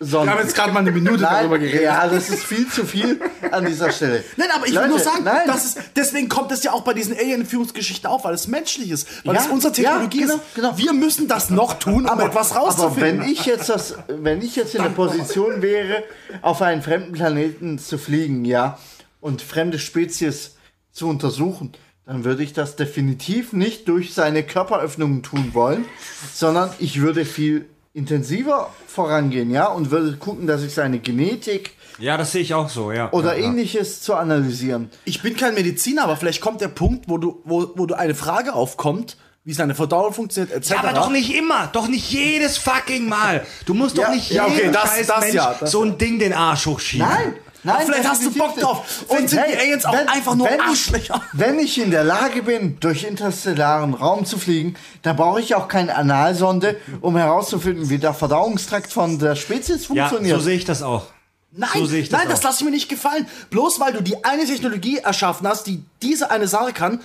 Analsonden. 0.00 0.28
Wir 0.28 0.32
haben 0.38 0.42
jetzt 0.46 0.54
gerade 0.54 0.72
mal 0.72 0.80
eine 0.80 0.92
Minute 0.92 1.18
darüber 1.18 1.56
Nein, 1.58 1.66
geredet. 1.66 1.82
ja, 1.82 2.06
das 2.08 2.30
ist 2.30 2.44
viel 2.44 2.68
zu 2.68 2.84
viel 2.84 3.20
an 3.50 3.64
dieser 3.66 3.90
Stelle. 3.90 4.22
Nein, 4.36 4.48
aber 4.54 4.66
ich 4.66 4.72
Leute, 4.72 4.84
will 4.84 4.90
nur 4.96 5.00
sagen, 5.00 5.24
nein. 5.24 5.46
dass 5.46 5.64
es, 5.64 5.76
deswegen 5.96 6.28
kommt 6.28 6.52
es 6.52 6.62
ja 6.62 6.72
auch 6.72 6.82
bei 6.82 6.94
diesen 6.94 7.16
Alien-Entführungsgeschichten 7.16 8.08
auf, 8.08 8.24
weil 8.24 8.34
es 8.34 8.46
menschlich 8.46 8.90
ist, 8.90 9.08
weil 9.26 9.34
Ja, 9.34 9.40
es 9.42 9.48
unsere 9.48 9.72
Technologie 9.72 10.20
ja, 10.20 10.26
genau, 10.26 10.36
ist. 10.38 10.54
genau. 10.54 10.78
Wir 10.78 10.92
müssen 10.92 11.28
das 11.28 11.50
noch 11.50 11.74
tun, 11.78 12.08
um 12.08 12.20
etwas 12.20 12.52
Aber 12.52 12.66
rauszufinden. 12.66 13.20
wenn 13.22 13.28
ich 13.28 13.46
jetzt 13.46 13.68
das, 13.68 13.94
wenn 14.08 14.40
ich 14.42 14.56
jetzt 14.56 14.74
in 14.74 14.82
der 14.82 14.90
Position 14.90 15.62
wäre, 15.62 16.04
auf 16.42 16.62
einen 16.62 16.82
fremden 16.82 17.12
Planeten 17.12 17.78
zu 17.78 17.98
fliegen, 17.98 18.44
ja, 18.44 18.78
und 19.20 19.42
fremde 19.42 19.78
Spezies 19.80 20.56
zu 20.92 21.08
untersuchen, 21.08 21.72
dann 22.06 22.24
würde 22.24 22.42
ich 22.42 22.52
das 22.52 22.76
definitiv 22.76 23.52
nicht 23.52 23.88
durch 23.88 24.14
seine 24.14 24.42
Körperöffnungen 24.42 25.22
tun 25.22 25.50
wollen, 25.52 25.84
sondern 26.32 26.70
ich 26.78 27.00
würde 27.00 27.24
viel 27.24 27.66
intensiver 27.98 28.70
vorangehen, 28.86 29.50
ja, 29.50 29.66
und 29.66 29.90
würde 29.90 30.16
gucken, 30.16 30.46
dass 30.46 30.62
ich 30.62 30.72
seine 30.74 30.98
Genetik 31.00 31.72
Ja, 31.98 32.16
das 32.16 32.32
sehe 32.32 32.42
ich 32.42 32.54
auch 32.54 32.68
so, 32.68 32.92
ja. 32.92 33.10
oder 33.12 33.34
ja, 33.36 33.42
ja. 33.42 33.48
ähnliches 33.48 34.00
zu 34.00 34.14
analysieren. 34.14 34.90
ich 35.04 35.20
bin 35.22 35.36
kein 35.36 35.54
Mediziner, 35.54 36.04
aber 36.04 36.16
vielleicht 36.16 36.40
kommt 36.40 36.60
der 36.60 36.68
Punkt, 36.68 37.04
wo 37.08 37.18
du, 37.18 37.42
wo, 37.44 37.72
wo 37.74 37.86
du 37.86 37.94
eine 37.94 38.14
Frage 38.14 38.54
aufkommt, 38.54 39.16
wie 39.44 39.52
seine 39.54 39.74
Verdauung 39.74 40.12
funktioniert, 40.12 40.54
etc. 40.54 40.70
Ja, 40.70 40.78
aber 40.80 40.92
doch 40.92 41.10
nicht 41.10 41.34
immer, 41.34 41.68
doch 41.72 41.88
nicht 41.88 42.10
jedes 42.10 42.58
fucking 42.58 43.08
Mal. 43.08 43.46
Du 43.66 43.72
musst 43.74 43.96
Ja, 43.96 44.04
doch 44.06 44.14
nicht 44.14 44.30
ja, 44.30 44.44
okay, 44.44 44.56
jedem 44.56 44.72
das- 44.72 44.82
scheiß 44.90 45.06
das 45.06 45.20
Mensch 45.20 45.34
ja, 45.34 45.56
das 45.58 45.70
so 45.70 45.82
ein 45.82 45.96
Ding 45.96 46.18
den 46.18 46.32
Arsch 46.34 46.66
hochschieben. 46.66 47.06
Nein, 47.08 47.34
nein, 47.62 47.76
vielleicht 47.86 48.08
hast 48.08 48.24
du 48.24 48.30
Bock 48.32 48.56
drauf. 48.56 49.04
Vielleicht 49.08 49.28
sind 49.30 49.42
die 49.48 49.56
Aliens 49.56 49.84
auch 49.84 49.94
einfach 49.94 50.34
nur 50.34 50.48
wenn 50.48 50.60
Arschlöcher. 50.60 51.22
Ich, 51.32 51.38
wenn 51.38 51.58
ich 51.58 51.80
in 51.80 51.90
der 51.90 52.04
Lage 52.04 52.42
bin, 52.42 52.78
durch 52.80 53.04
interstellaren 53.04 53.94
Raum 53.94 54.24
zu 54.24 54.38
fliegen, 54.38 54.74
dann 55.02 55.16
brauche 55.16 55.40
ich 55.40 55.54
auch 55.54 55.68
keine 55.68 55.94
Analsonde, 55.96 56.76
um 57.00 57.16
herauszufinden, 57.16 57.88
wie 57.90 57.98
der 57.98 58.14
Verdauungstrakt 58.14 58.92
von 58.92 59.18
der 59.18 59.36
Spezies 59.36 59.88
Ja, 59.88 60.06
funktioniert. 60.08 60.36
so 60.38 60.42
sehe 60.44 60.56
ich 60.56 60.64
das 60.64 60.82
auch. 60.82 61.06
Nein, 61.50 61.70
So 61.74 61.86
das 61.86 62.10
nein, 62.10 62.28
das 62.28 62.42
lasse 62.42 62.58
ich 62.60 62.64
mir 62.66 62.70
nicht 62.70 62.88
gefallen. 62.88 63.26
Bloß 63.50 63.80
weil 63.80 63.92
du 63.94 64.02
die 64.02 64.22
eine 64.24 64.44
Technologie 64.44 64.98
erschaffen 64.98 65.48
hast, 65.48 65.66
die 65.66 65.82
diese 66.02 66.30
eine 66.30 66.46
Sache 66.46 66.72
kann, 66.72 67.00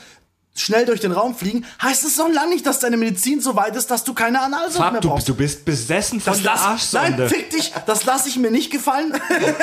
schnell 0.55 0.85
durch 0.85 0.99
den 0.99 1.11
Raum 1.11 1.35
fliegen, 1.35 1.65
heißt 1.81 2.03
es 2.05 2.17
noch 2.17 2.29
lange 2.29 2.51
nicht, 2.53 2.65
dass 2.65 2.79
deine 2.79 2.95
Medizin 2.97 3.41
so 3.41 3.55
weit 3.55 3.75
ist, 3.75 3.89
dass 3.89 4.03
du 4.03 4.13
keine 4.13 4.39
Analsonde 4.41 4.77
Fab, 4.77 4.91
mehr 4.91 5.01
du, 5.01 5.09
brauchst. 5.09 5.27
du 5.27 5.35
bist 5.35 5.65
besessen 5.65 6.21
von 6.21 6.33
Das 6.33 6.43
der 6.43 6.51
lass, 6.51 6.61
Arschsonde. 6.61 7.11
nein, 7.23 7.29
fick 7.29 7.49
dich, 7.49 7.73
das 7.85 8.05
lasse 8.05 8.29
ich 8.29 8.37
mir 8.37 8.51
nicht 8.51 8.71
gefallen. 8.71 9.19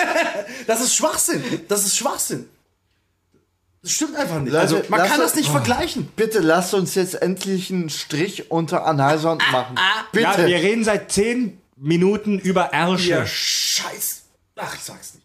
das 0.67 0.81
ist 0.81 0.97
Schwachsinn. 0.97 1.43
Das 1.69 1.85
ist 1.85 1.97
Schwachsinn. 1.97 2.49
Das 3.83 3.93
stimmt 3.93 4.15
einfach 4.17 4.41
nicht. 4.41 4.55
Also, 4.55 4.83
man 4.89 5.01
lass 5.01 5.09
kann 5.11 5.21
uns- 5.21 5.31
das 5.31 5.37
nicht 5.41 5.49
vergleichen. 5.51 6.07
Bitte 6.17 6.41
lasst 6.41 6.75
uns 6.75 6.95
jetzt 6.97 7.15
endlich 7.23 7.71
einen 7.71 7.89
Strich 7.89 8.51
unter 8.51 8.85
Analsonden 8.85 9.51
machen. 9.53 9.77
Bitte. 10.13 10.25
ja, 10.27 10.47
wir 10.47 10.57
reden 10.59 10.85
seit 10.85 11.11
zehn 11.13 11.59
Minuten 11.77 12.39
über 12.39 12.73
Ärsche. 12.75 13.09
Ja, 13.09 13.27
Scheiß. 13.27 14.23
Ach, 14.57 14.75
ich 14.75 14.83
sag's 14.83 15.15
nicht. 15.15 15.25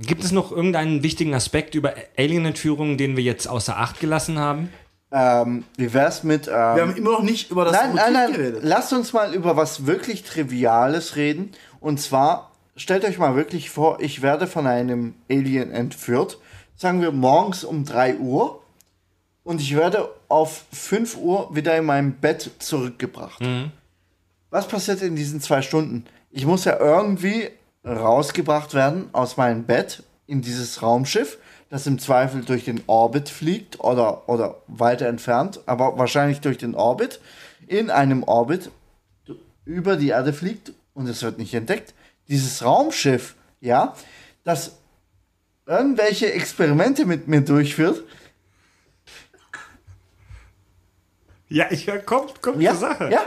Gibt 0.00 0.24
es 0.24 0.32
noch 0.32 0.50
irgendeinen 0.50 1.02
wichtigen 1.02 1.34
Aspekt 1.34 1.74
über 1.74 1.94
Alien-Entführungen, 2.16 2.96
den 2.96 3.16
wir 3.16 3.24
jetzt 3.24 3.46
außer 3.46 3.76
Acht 3.76 4.00
gelassen 4.00 4.38
haben? 4.38 4.70
ähm, 5.12 5.64
wie 5.76 5.92
wär's 5.92 6.22
mit. 6.22 6.46
Ähm, 6.46 6.52
Wir 6.54 6.82
haben 6.82 6.96
immer 6.96 7.12
noch 7.12 7.22
nicht 7.22 7.50
über 7.50 7.64
das 7.64 7.72
nein, 7.72 7.90
Motiv 7.90 8.02
nein, 8.04 8.12
nein. 8.12 8.32
geredet. 8.32 8.60
Lasst 8.62 8.92
uns 8.92 9.12
mal 9.12 9.34
über 9.34 9.56
was 9.56 9.86
wirklich 9.86 10.22
Triviales 10.22 11.16
reden. 11.16 11.50
Und 11.80 12.00
zwar, 12.00 12.52
stellt 12.76 13.04
euch 13.04 13.18
mal 13.18 13.34
wirklich 13.34 13.70
vor, 13.70 13.98
ich 14.00 14.22
werde 14.22 14.46
von 14.46 14.66
einem 14.66 15.14
Alien 15.28 15.72
entführt. 15.72 16.38
Sagen 16.76 17.02
wir 17.02 17.12
morgens 17.12 17.64
um 17.64 17.84
3 17.84 18.16
Uhr. 18.18 18.62
Und 19.42 19.60
ich 19.60 19.74
werde 19.74 20.08
auf 20.28 20.64
5 20.72 21.16
Uhr 21.16 21.54
wieder 21.54 21.76
in 21.76 21.86
meinem 21.86 22.12
Bett 22.12 22.50
zurückgebracht. 22.58 23.42
Was 24.50 24.68
passiert 24.68 25.02
in 25.02 25.16
diesen 25.16 25.40
zwei 25.40 25.60
Stunden? 25.62 26.04
Ich 26.30 26.46
muss 26.46 26.64
ja 26.66 26.78
irgendwie 26.78 27.48
rausgebracht 27.84 28.74
werden 28.74 29.08
aus 29.12 29.36
meinem 29.36 29.64
Bett 29.64 30.02
in 30.26 30.42
dieses 30.42 30.82
Raumschiff, 30.82 31.38
das 31.68 31.86
im 31.86 31.98
Zweifel 31.98 32.44
durch 32.44 32.64
den 32.64 32.82
Orbit 32.86 33.28
fliegt 33.28 33.80
oder, 33.80 34.28
oder 34.28 34.62
weiter 34.66 35.06
entfernt, 35.06 35.60
aber 35.66 35.98
wahrscheinlich 35.98 36.40
durch 36.40 36.58
den 36.58 36.74
Orbit, 36.74 37.20
in 37.66 37.90
einem 37.90 38.22
Orbit 38.24 38.70
über 39.64 39.96
die 39.96 40.08
Erde 40.08 40.32
fliegt 40.32 40.72
und 40.94 41.08
es 41.08 41.22
wird 41.22 41.38
nicht 41.38 41.54
entdeckt. 41.54 41.94
Dieses 42.28 42.64
Raumschiff, 42.64 43.36
ja, 43.60 43.94
das 44.44 44.76
irgendwelche 45.66 46.32
Experimente 46.32 47.06
mit 47.06 47.28
mir 47.28 47.42
durchführt, 47.42 48.02
Ja, 51.50 51.66
ich 51.70 51.90
kommt, 52.06 52.40
kommt 52.42 52.62
ja, 52.62 52.70
zur 52.70 52.80
Sache. 52.80 53.10
ja, 53.10 53.22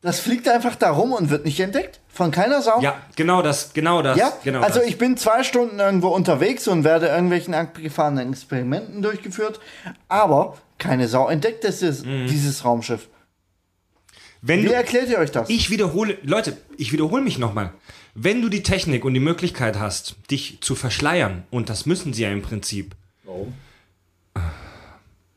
das 0.00 0.20
fliegt 0.20 0.48
einfach 0.48 0.76
da 0.76 0.90
rum 0.90 1.12
und 1.12 1.30
wird 1.30 1.44
nicht 1.44 1.58
entdeckt. 1.60 2.00
Von 2.08 2.30
keiner 2.30 2.62
Sau. 2.62 2.80
Ja, 2.80 3.00
genau 3.16 3.42
das, 3.42 3.72
genau 3.72 4.02
das. 4.02 4.16
Ja, 4.16 4.32
genau 4.44 4.60
also 4.60 4.80
das. 4.80 4.88
ich 4.88 4.98
bin 4.98 5.16
zwei 5.16 5.42
Stunden 5.44 5.78
irgendwo 5.78 6.08
unterwegs 6.08 6.66
und 6.68 6.84
werde 6.84 7.06
irgendwelchen 7.08 7.54
abgefahrenen 7.54 8.30
Experimenten 8.32 9.02
durchgeführt, 9.02 9.60
aber 10.08 10.56
keine 10.78 11.08
Sau 11.08 11.28
entdeckt 11.28 11.64
dieses, 11.64 12.04
Mhm. 12.04 12.26
dieses 12.28 12.64
Raumschiff. 12.64 13.08
Wenn 14.40 14.62
Wie 14.62 14.66
du, 14.66 14.72
erklärt 14.74 15.08
ihr 15.08 15.18
euch 15.18 15.32
das? 15.32 15.48
ich 15.50 15.70
wiederhole, 15.70 16.16
Leute, 16.22 16.56
ich 16.76 16.92
wiederhole 16.92 17.22
mich 17.22 17.38
nochmal. 17.38 17.72
Wenn 18.14 18.40
du 18.42 18.48
die 18.48 18.62
Technik 18.62 19.04
und 19.04 19.14
die 19.14 19.20
Möglichkeit 19.20 19.78
hast, 19.80 20.16
dich 20.30 20.58
zu 20.60 20.74
verschleiern, 20.76 21.44
und 21.50 21.68
das 21.70 21.86
müssen 21.86 22.12
sie 22.12 22.22
ja 22.22 22.30
im 22.30 22.42
Prinzip, 22.42 22.94
Warum? 23.24 23.54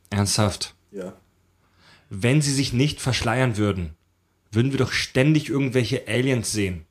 ernsthaft, 0.10 0.74
Ja. 0.92 1.14
wenn 2.10 2.42
sie 2.42 2.54
sich 2.54 2.74
nicht 2.74 3.02
verschleiern 3.02 3.58
würden, 3.58 3.96
würden 4.52 4.72
wir 4.72 4.80
doch 4.80 4.91
ständig 4.91 5.49
irgendwelche 5.49 6.07
Aliens 6.07 6.52
sehen. 6.52 6.86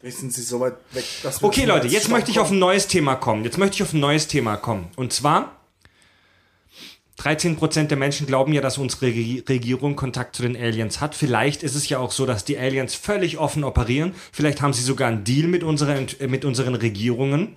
Vielleicht 0.00 0.18
sind 0.18 0.32
sie 0.32 0.42
so 0.42 0.58
weit 0.60 0.74
weg, 0.92 1.04
dass 1.22 1.40
wir 1.40 1.46
Okay, 1.46 1.64
Leute, 1.64 1.86
jetzt 1.86 2.08
möchte 2.08 2.30
ich 2.30 2.40
auf 2.40 2.50
ein 2.50 2.58
neues 2.58 2.88
Thema 2.88 3.14
kommen. 3.14 3.44
Jetzt 3.44 3.58
möchte 3.58 3.76
ich 3.76 3.82
auf 3.82 3.92
ein 3.92 4.00
neues 4.00 4.26
Thema 4.26 4.56
kommen. 4.56 4.88
Und 4.96 5.12
zwar, 5.12 5.60
13% 7.18 7.84
der 7.86 7.96
Menschen 7.96 8.26
glauben 8.26 8.52
ja, 8.52 8.60
dass 8.60 8.78
unsere 8.78 9.06
Regi- 9.06 9.44
Regierung 9.48 9.94
Kontakt 9.94 10.34
zu 10.34 10.42
den 10.42 10.56
Aliens 10.56 11.00
hat. 11.00 11.14
Vielleicht 11.14 11.62
ist 11.62 11.76
es 11.76 11.88
ja 11.88 11.98
auch 11.98 12.10
so, 12.10 12.26
dass 12.26 12.44
die 12.44 12.58
Aliens 12.58 12.94
völlig 12.96 13.38
offen 13.38 13.62
operieren. 13.62 14.12
Vielleicht 14.32 14.60
haben 14.60 14.72
sie 14.72 14.82
sogar 14.82 15.08
einen 15.08 15.22
Deal 15.22 15.46
mit, 15.46 15.62
unseren, 15.62 16.08
äh, 16.18 16.26
mit 16.26 16.44
unseren 16.44 16.74
Regierungen 16.74 17.54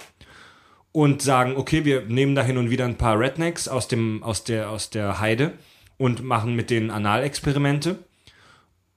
und 0.91 1.21
sagen, 1.23 1.55
okay, 1.57 1.83
wir 1.83 2.01
nehmen 2.01 2.35
da 2.35 2.43
hin 2.43 2.57
und 2.57 2.69
wieder 2.69 2.85
ein 2.85 2.97
paar 2.97 3.19
Rednecks 3.19 3.67
aus, 3.67 3.87
dem, 3.87 4.21
aus, 4.21 4.43
der, 4.43 4.69
aus 4.69 4.91
der 4.91 5.19
Heide 5.19 5.53
und 5.97 6.23
machen 6.23 6.55
mit 6.55 6.69
denen 6.69 6.91
Analexperimente. 6.91 7.97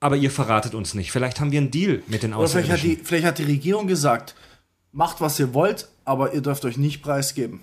Aber 0.01 0.17
ihr 0.17 0.31
verratet 0.31 0.75
uns 0.75 0.95
nicht. 0.95 1.11
Vielleicht 1.11 1.41
haben 1.41 1.51
wir 1.51 1.61
einen 1.61 1.71
Deal 1.71 2.03
mit 2.07 2.23
den 2.23 2.33
Oder 2.35 2.47
vielleicht 2.49 2.71
hat, 2.71 2.83
die, 2.83 2.97
vielleicht 2.97 3.25
hat 3.27 3.39
die 3.39 3.45
Regierung 3.45 3.87
gesagt, 3.89 4.35
macht 4.93 5.21
was 5.21 5.39
ihr 5.41 5.55
wollt, 5.55 5.89
aber 6.05 6.33
ihr 6.35 6.41
dürft 6.41 6.65
euch 6.65 6.77
nicht 6.77 7.03
preisgeben. 7.03 7.61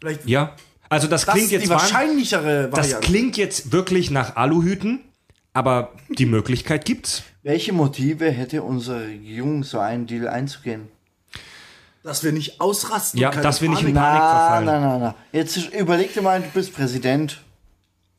Vielleicht 0.00 0.26
Ja, 0.26 0.56
also 0.88 1.06
das 1.08 1.24
das 1.26 1.34
klingt 1.34 1.52
ist 1.52 1.60
jetzt 1.60 1.68
wahrscheinlichere 1.68 2.68
Das 2.70 2.78
Variante. 2.86 3.06
klingt 3.06 3.36
jetzt 3.36 3.70
wirklich 3.72 4.10
nach 4.10 4.36
Aluhüten, 4.36 5.00
aber 5.52 5.92
die 6.08 6.26
Möglichkeit 6.26 6.84
gibt's. 6.86 7.22
Welche 7.42 7.72
Motive 7.72 8.30
hätte 8.30 8.62
unsere 8.62 9.06
Regierung, 9.06 9.62
so 9.64 9.78
einen 9.78 10.06
Deal 10.06 10.28
einzugehen? 10.28 10.88
dass 12.04 12.24
wir 12.24 12.32
nicht 12.32 12.60
ausrasten. 12.60 13.20
Ja, 13.20 13.30
dass 13.30 13.62
wir 13.62 13.68
nicht 13.68 13.82
in 13.84 13.94
Panik- 13.94 13.94
Na, 13.94 14.38
verfallen. 14.48 14.64
na, 14.66 14.80
na, 14.80 14.98
na. 14.98 15.14
Jetzt 15.30 15.56
überleg 15.72 16.12
dir 16.12 16.20
mal, 16.22 16.40
du 16.40 16.48
bist 16.52 16.74
Präsident 16.74 17.40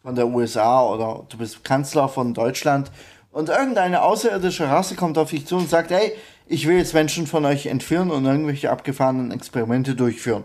von 0.01 0.15
der 0.15 0.26
USA 0.26 0.84
oder 0.88 1.26
du 1.27 1.38
bist 1.38 1.65
Kanzler 1.65 2.07
von 2.07 2.34
Deutschland 2.34 2.91
und 3.34 3.49
irgendeine 3.49 4.03
außerirdische 4.03 4.69
Rasse 4.69 4.95
kommt 4.95 5.18
auf 5.18 5.31
dich 5.31 5.45
zu 5.45 5.57
und 5.57 5.69
sagt, 5.69 5.91
hey, 5.91 6.14
ich 6.47 6.68
will 6.68 6.77
jetzt 6.77 6.93
Menschen 6.93 7.27
von 7.27 7.45
euch 7.45 7.65
entführen 7.65 8.11
und 8.11 8.26
irgendwelche 8.26 8.69
abgefahrenen 8.69 9.31
Experimente 9.31 9.95
durchführen. 9.95 10.43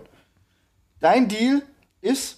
Dein 1.00 1.28
Deal 1.28 1.62
ist, 2.00 2.37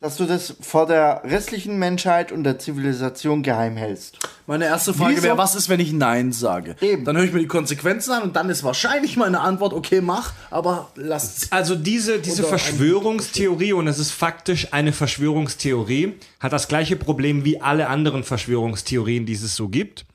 dass 0.00 0.16
du 0.16 0.26
das 0.26 0.54
vor 0.60 0.86
der 0.86 1.22
restlichen 1.24 1.78
Menschheit 1.78 2.30
und 2.30 2.44
der 2.44 2.58
Zivilisation 2.58 3.42
geheim 3.42 3.76
hältst. 3.76 4.18
Meine 4.46 4.66
erste 4.66 4.94
Frage 4.94 5.22
wäre, 5.22 5.36
was 5.36 5.56
ist, 5.56 5.68
wenn 5.68 5.80
ich 5.80 5.92
Nein 5.92 6.32
sage? 6.32 6.76
Eben. 6.80 7.04
Dann 7.04 7.16
höre 7.16 7.24
ich 7.24 7.32
mir 7.32 7.40
die 7.40 7.48
Konsequenzen 7.48 8.12
an 8.12 8.22
und 8.22 8.36
dann 8.36 8.48
ist 8.48 8.62
wahrscheinlich 8.62 9.16
meine 9.16 9.40
Antwort, 9.40 9.72
okay, 9.72 10.00
mach, 10.00 10.32
aber 10.50 10.90
lass 10.94 11.50
Also 11.50 11.74
diese, 11.74 12.20
diese 12.20 12.44
Verschwörungstheorie, 12.44 13.72
und 13.72 13.88
es 13.88 13.98
ist 13.98 14.12
faktisch 14.12 14.72
eine 14.72 14.92
Verschwörungstheorie, 14.92 16.14
hat 16.38 16.52
das 16.52 16.68
gleiche 16.68 16.94
Problem 16.96 17.44
wie 17.44 17.60
alle 17.60 17.88
anderen 17.88 18.22
Verschwörungstheorien, 18.22 19.26
die 19.26 19.32
es 19.32 19.56
so 19.56 19.68
gibt. 19.68 20.06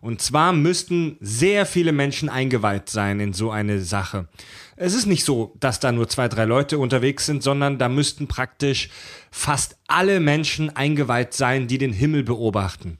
Und 0.00 0.22
zwar 0.22 0.52
müssten 0.52 1.16
sehr 1.20 1.66
viele 1.66 1.92
Menschen 1.92 2.28
eingeweiht 2.28 2.88
sein 2.88 3.20
in 3.20 3.32
so 3.32 3.50
eine 3.50 3.80
Sache. 3.80 4.28
Es 4.76 4.94
ist 4.94 5.06
nicht 5.06 5.24
so, 5.24 5.56
dass 5.58 5.80
da 5.80 5.90
nur 5.90 6.08
zwei, 6.08 6.28
drei 6.28 6.44
Leute 6.44 6.78
unterwegs 6.78 7.26
sind, 7.26 7.42
sondern 7.42 7.78
da 7.78 7.88
müssten 7.88 8.28
praktisch 8.28 8.90
fast 9.30 9.76
alle 9.88 10.20
Menschen 10.20 10.74
eingeweiht 10.74 11.34
sein, 11.34 11.66
die 11.66 11.78
den 11.78 11.92
Himmel 11.92 12.22
beobachten. 12.22 12.98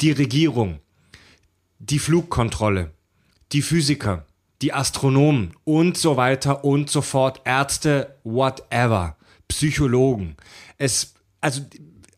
Die 0.00 0.10
Regierung, 0.10 0.80
die 1.78 1.98
Flugkontrolle, 1.98 2.90
die 3.52 3.62
Physiker, 3.62 4.26
die 4.62 4.72
Astronomen 4.72 5.54
und 5.64 5.96
so 5.96 6.16
weiter 6.16 6.64
und 6.64 6.90
so 6.90 7.02
fort, 7.02 7.40
Ärzte, 7.44 8.18
whatever, 8.24 9.16
Psychologen. 9.48 10.36
Es, 10.76 11.14
also, 11.40 11.62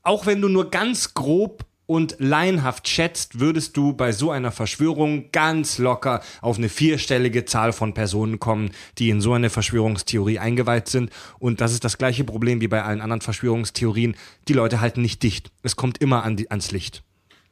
auch 0.02 0.26
wenn 0.26 0.40
du 0.40 0.48
nur 0.48 0.70
ganz 0.70 1.14
grob 1.14 1.64
und 1.92 2.16
laienhaft 2.18 2.88
schätzt, 2.88 3.38
würdest 3.38 3.76
du 3.76 3.92
bei 3.92 4.12
so 4.12 4.30
einer 4.30 4.50
Verschwörung 4.50 5.30
ganz 5.30 5.76
locker 5.76 6.22
auf 6.40 6.56
eine 6.56 6.70
vierstellige 6.70 7.44
Zahl 7.44 7.74
von 7.74 7.92
Personen 7.92 8.40
kommen, 8.40 8.70
die 8.96 9.10
in 9.10 9.20
so 9.20 9.34
eine 9.34 9.50
Verschwörungstheorie 9.50 10.38
eingeweiht 10.38 10.88
sind. 10.88 11.10
Und 11.38 11.60
das 11.60 11.74
ist 11.74 11.84
das 11.84 11.98
gleiche 11.98 12.24
Problem 12.24 12.62
wie 12.62 12.68
bei 12.68 12.82
allen 12.82 13.02
anderen 13.02 13.20
Verschwörungstheorien. 13.20 14.16
Die 14.48 14.54
Leute 14.54 14.80
halten 14.80 15.02
nicht 15.02 15.22
dicht. 15.22 15.52
Es 15.62 15.76
kommt 15.76 15.98
immer 15.98 16.22
an 16.22 16.38
die, 16.38 16.50
ans 16.50 16.72
Licht. 16.72 17.02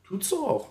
Tut's 0.04 0.30
doch 0.30 0.42
auch. 0.42 0.68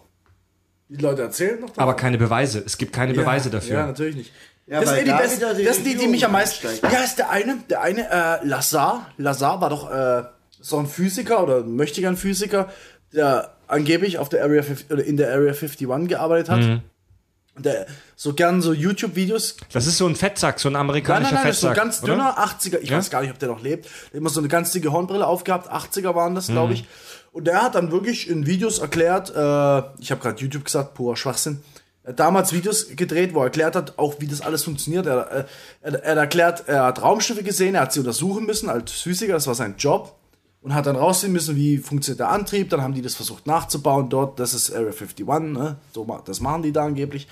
Die 0.87 0.95
Leute 1.03 1.21
erzählen 1.21 1.59
noch 1.59 1.69
davon. 1.69 1.83
Aber 1.83 1.93
keine 1.93 2.17
Beweise. 2.17 2.63
Es 2.65 2.75
gibt 2.79 2.91
keine 2.91 3.13
Beweise 3.13 3.51
dafür. 3.51 3.75
Ja, 3.75 3.85
natürlich 3.85 4.15
nicht. 4.15 4.31
Ja, 4.65 4.81
das 4.81 4.89
sind 4.89 5.05
die, 5.05 5.11
da 5.11 5.17
besten, 5.17 5.37
wieder 5.37 5.53
die 5.53 5.63
das 5.63 5.75
sind 5.75 5.85
die, 5.85 5.95
die 5.95 6.07
mich 6.07 6.25
am 6.25 6.31
meisten. 6.31 6.67
Ja, 6.81 7.03
ist 7.03 7.19
der 7.19 7.29
eine, 7.29 7.57
der 7.69 7.81
eine, 7.81 8.09
äh, 8.09 8.47
Lazar. 8.47 9.11
Lazar 9.17 9.61
war 9.61 9.69
doch 9.69 9.91
äh, 9.91 10.23
so 10.59 10.77
ein 10.79 10.87
Physiker 10.87 11.43
oder 11.43 11.63
möchte 11.63 12.01
gern 12.01 12.17
Physiker, 12.17 12.69
der 13.13 13.53
angeblich 13.67 14.17
auf 14.19 14.29
der 14.29 14.43
Area 14.43 14.61
50, 14.63 14.91
oder 14.91 15.03
in 15.03 15.17
der 15.17 15.31
Area 15.31 15.51
51 15.53 15.87
gearbeitet 16.07 16.49
hat. 16.49 16.59
Mhm. 16.61 16.81
Der 17.57 17.87
so 18.15 18.33
gern 18.33 18.61
so 18.61 18.71
YouTube-Videos 18.71 19.57
Das 19.73 19.85
ist 19.85 19.97
so 19.97 20.07
ein 20.07 20.15
Fettsack, 20.15 20.59
so 20.61 20.69
ein 20.69 20.73
Nein, 20.73 20.81
amerikanischer 20.81 21.33
nein, 21.33 21.43
nein, 21.43 21.47
das 21.49 21.55
ist 21.57 21.61
so 21.61 21.67
ein 21.67 21.75
Fettsack. 21.75 21.85
ganz 21.85 22.03
oder? 22.03 22.13
dünner 22.13 22.37
80er. 22.39 22.79
Ich 22.81 22.89
Ja? 22.89 22.97
weiß 22.97 23.09
gar 23.09 23.21
nicht, 23.21 23.31
ob 23.31 23.39
der 23.39 23.49
noch 23.49 23.61
lebt. 23.61 23.85
Der 23.85 23.91
hat 24.07 24.13
immer 24.13 24.29
so 24.29 24.39
eine 24.39 24.47
ganz 24.47 24.71
dicke 24.71 24.91
Hornbrille 24.93 25.27
aufgehabt. 25.27 25.69
80er 25.69 26.15
waren 26.15 26.35
das, 26.35 26.47
Mhm. 26.47 26.53
glaube 26.53 26.73
ich. 26.73 26.85
Und 27.33 27.45
der 27.47 27.61
hat 27.61 27.75
dann 27.75 27.91
wirklich 27.91 28.29
in 28.29 28.45
Videos 28.45 28.79
erklärt, 28.79 29.29
äh, 29.31 29.33
ich 30.01 30.09
habe 30.11 30.21
gerade 30.21 30.41
YouTube 30.41 30.63
gesagt, 30.65 30.93
purer 30.93 31.17
Schwachsinn. 31.17 31.61
Er 32.03 32.11
hat 32.11 32.19
damals 32.19 32.53
Videos 32.53 32.95
gedreht, 32.95 33.33
wo 33.33 33.39
er 33.39 33.45
erklärt 33.45 33.75
hat, 33.75 33.99
auch 33.99 34.15
wie 34.19 34.27
das 34.27 34.39
alles 34.41 34.63
funktioniert. 34.63 35.05
Er, 35.05 35.29
äh, 35.31 35.43
er, 35.81 35.93
er 36.03 36.11
hat 36.11 36.17
erklärt, 36.17 36.63
er 36.67 36.83
hat 36.85 37.01
Raumschiffe 37.01 37.43
gesehen, 37.43 37.75
er 37.75 37.81
hat 37.81 37.93
sie 37.93 37.99
untersuchen 37.99 38.45
müssen 38.45 38.69
als 38.69 38.91
Physiker, 38.93 39.33
das 39.33 39.47
war 39.47 39.53
sein 39.55 39.75
Job. 39.77 40.15
Und 40.61 40.73
hat 40.73 40.85
dann 40.85 40.97
rausfinden 40.97 41.33
müssen, 41.33 41.55
wie 41.55 41.77
funktioniert 41.77 42.19
der 42.19 42.29
Antrieb. 42.29 42.69
Dann 42.69 42.81
haben 42.81 42.93
die 42.93 43.01
das 43.01 43.15
versucht 43.15 43.47
nachzubauen 43.47 44.09
dort. 44.09 44.39
Das 44.39 44.53
ist 44.53 44.71
Area 44.71 44.91
51, 44.91 45.25
ne? 45.25 45.77
So, 45.93 46.05
das 46.25 46.41
machen 46.41 46.63
die 46.63 46.73
da 46.73 46.85
angeblich. 46.85 47.27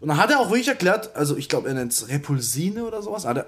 Und 0.00 0.08
dann 0.08 0.16
hat 0.16 0.30
er 0.30 0.40
auch 0.40 0.50
wirklich 0.50 0.68
erklärt, 0.68 1.14
also 1.14 1.36
ich 1.36 1.48
glaube, 1.48 1.68
er 1.68 1.74
nennt 1.74 1.92
es 1.92 2.08
Repulsine 2.08 2.84
oder 2.84 3.02
sowas. 3.02 3.24
Hat 3.24 3.36
er, 3.36 3.46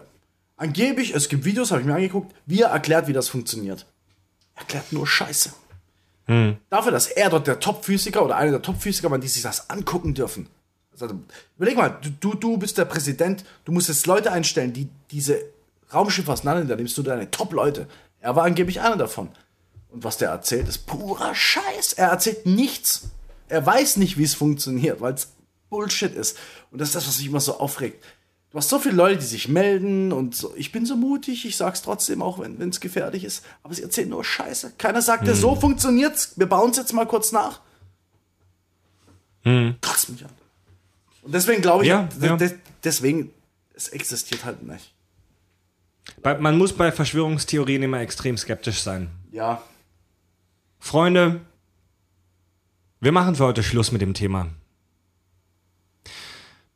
Angeblich, 0.59 1.15
es 1.15 1.29
gibt 1.29 1.45
Videos, 1.45 1.71
habe 1.71 1.81
ich 1.81 1.87
mir 1.87 1.95
angeguckt, 1.95 2.35
wie 2.45 2.61
er 2.63 2.71
erklärt, 2.71 3.07
wie 3.07 3.13
das 3.13 3.29
funktioniert. 3.29 3.87
Er 4.57 4.63
erklärt 4.63 4.93
nur 4.93 5.07
Scheiße. 5.07 5.53
Dafür, 6.69 6.91
dass 6.91 7.07
er 7.07 7.31
dort 7.31 7.47
der 7.47 7.61
Top-Physiker 7.61 8.25
oder 8.25 8.37
einer 8.37 8.51
der 8.51 8.63
Top-Physiker 8.63 9.09
war, 9.09 9.19
die 9.19 9.29
sich 9.29 9.43
das 9.43 9.71
angucken 9.71 10.15
dürfen. 10.15 10.49
Also, 11.01 11.15
überleg 11.57 11.77
mal, 11.77 11.97
du, 12.03 12.11
du, 12.11 12.35
du 12.35 12.57
bist 12.59 12.77
der 12.77 12.87
Präsident, 12.87 13.45
du 13.65 13.71
musst 13.71 13.89
jetzt 13.89 14.09
Leute 14.09 14.33
einstellen, 14.33 14.73
die 14.73 14.89
diese 15.13 15.41
Raumschiffe 15.95 16.33
auseinander, 16.33 16.65
da 16.65 16.75
nimmst 16.75 16.99
du 16.99 17.05
deine 17.05 17.31
Top-Leute. 17.31 17.87
Er 18.21 18.35
war 18.37 18.45
angeblich 18.45 18.81
einer 18.81 18.97
davon. 18.97 19.29
Und 19.91 20.05
was 20.05 20.19
der 20.19 20.31
erzählt, 20.31 20.69
ist 20.69 20.87
purer 20.87 21.35
Scheiß. 21.35 21.95
Er 21.95 22.09
erzählt 22.09 22.47
nichts. 22.47 23.09
Er 23.49 23.65
weiß 23.65 23.97
nicht, 23.97 24.19
wie 24.19 24.25
es 24.25 24.35
funktioniert, 24.35 25.01
weil 25.01 25.15
es 25.15 25.29
Bullshit 25.71 26.15
ist. 26.15 26.37
Und 26.71 26.81
das 26.81 26.89
ist 26.89 26.95
das, 26.95 27.09
was 27.09 27.19
mich 27.19 27.27
immer 27.29 27.41
so 27.41 27.59
aufregt. 27.59 28.05
Du 28.51 28.57
hast 28.59 28.69
so 28.71 28.79
viele 28.79 28.95
Leute, 28.97 29.19
die 29.21 29.27
sich 29.27 29.49
melden 29.49 30.11
und 30.13 30.35
so. 30.35 30.53
Ich 30.57 30.73
bin 30.73 30.87
so 30.87 30.97
mutig, 30.97 31.45
ich 31.45 31.57
sag's 31.57 31.83
trotzdem, 31.83 32.23
auch 32.23 32.39
wenn 32.39 32.69
es 32.69 32.81
gefährlich 32.81 33.25
ist. 33.25 33.45
Aber 33.63 33.75
sie 33.75 33.83
erzählen 33.83 34.09
nur 34.09 34.25
Scheiße. 34.25 34.73
Keiner 34.79 35.03
sagt, 35.03 35.27
dir, 35.27 35.35
so 35.35 35.55
funktioniert's. 35.55 36.33
Wir 36.37 36.47
bauen 36.47 36.71
es 36.71 36.79
jetzt 36.79 36.93
mal 36.95 37.07
kurz 37.07 37.31
nach. 37.33 37.61
Kotzt 39.81 40.09
mich 40.11 40.25
an. 40.25 40.31
Und 41.23 41.35
deswegen 41.35 41.63
glaube 41.63 41.85
ich, 41.85 41.89
Ja, 41.91 42.09
ja. 42.21 42.37
de- 42.37 42.59
deswegen, 42.85 43.33
es 43.75 43.89
existiert 43.89 44.45
halt 44.45 44.63
nicht. 44.63 44.93
Man 46.23 46.59
muss 46.59 46.73
bei 46.73 46.93
Verschwörungstheorien 46.93 47.83
immer 47.83 48.01
extrem 48.01 48.37
skeptisch 48.37 48.81
sein. 48.81 49.11
Ja. 49.31 49.63
Freunde, 50.79 51.41
wir 53.01 53.13
machen 53.13 53.35
für 53.37 53.45
heute 53.45 53.63
Schluss 53.63 53.93
mit 53.93 54.01
dem 54.01 54.15
Thema. 54.15 54.49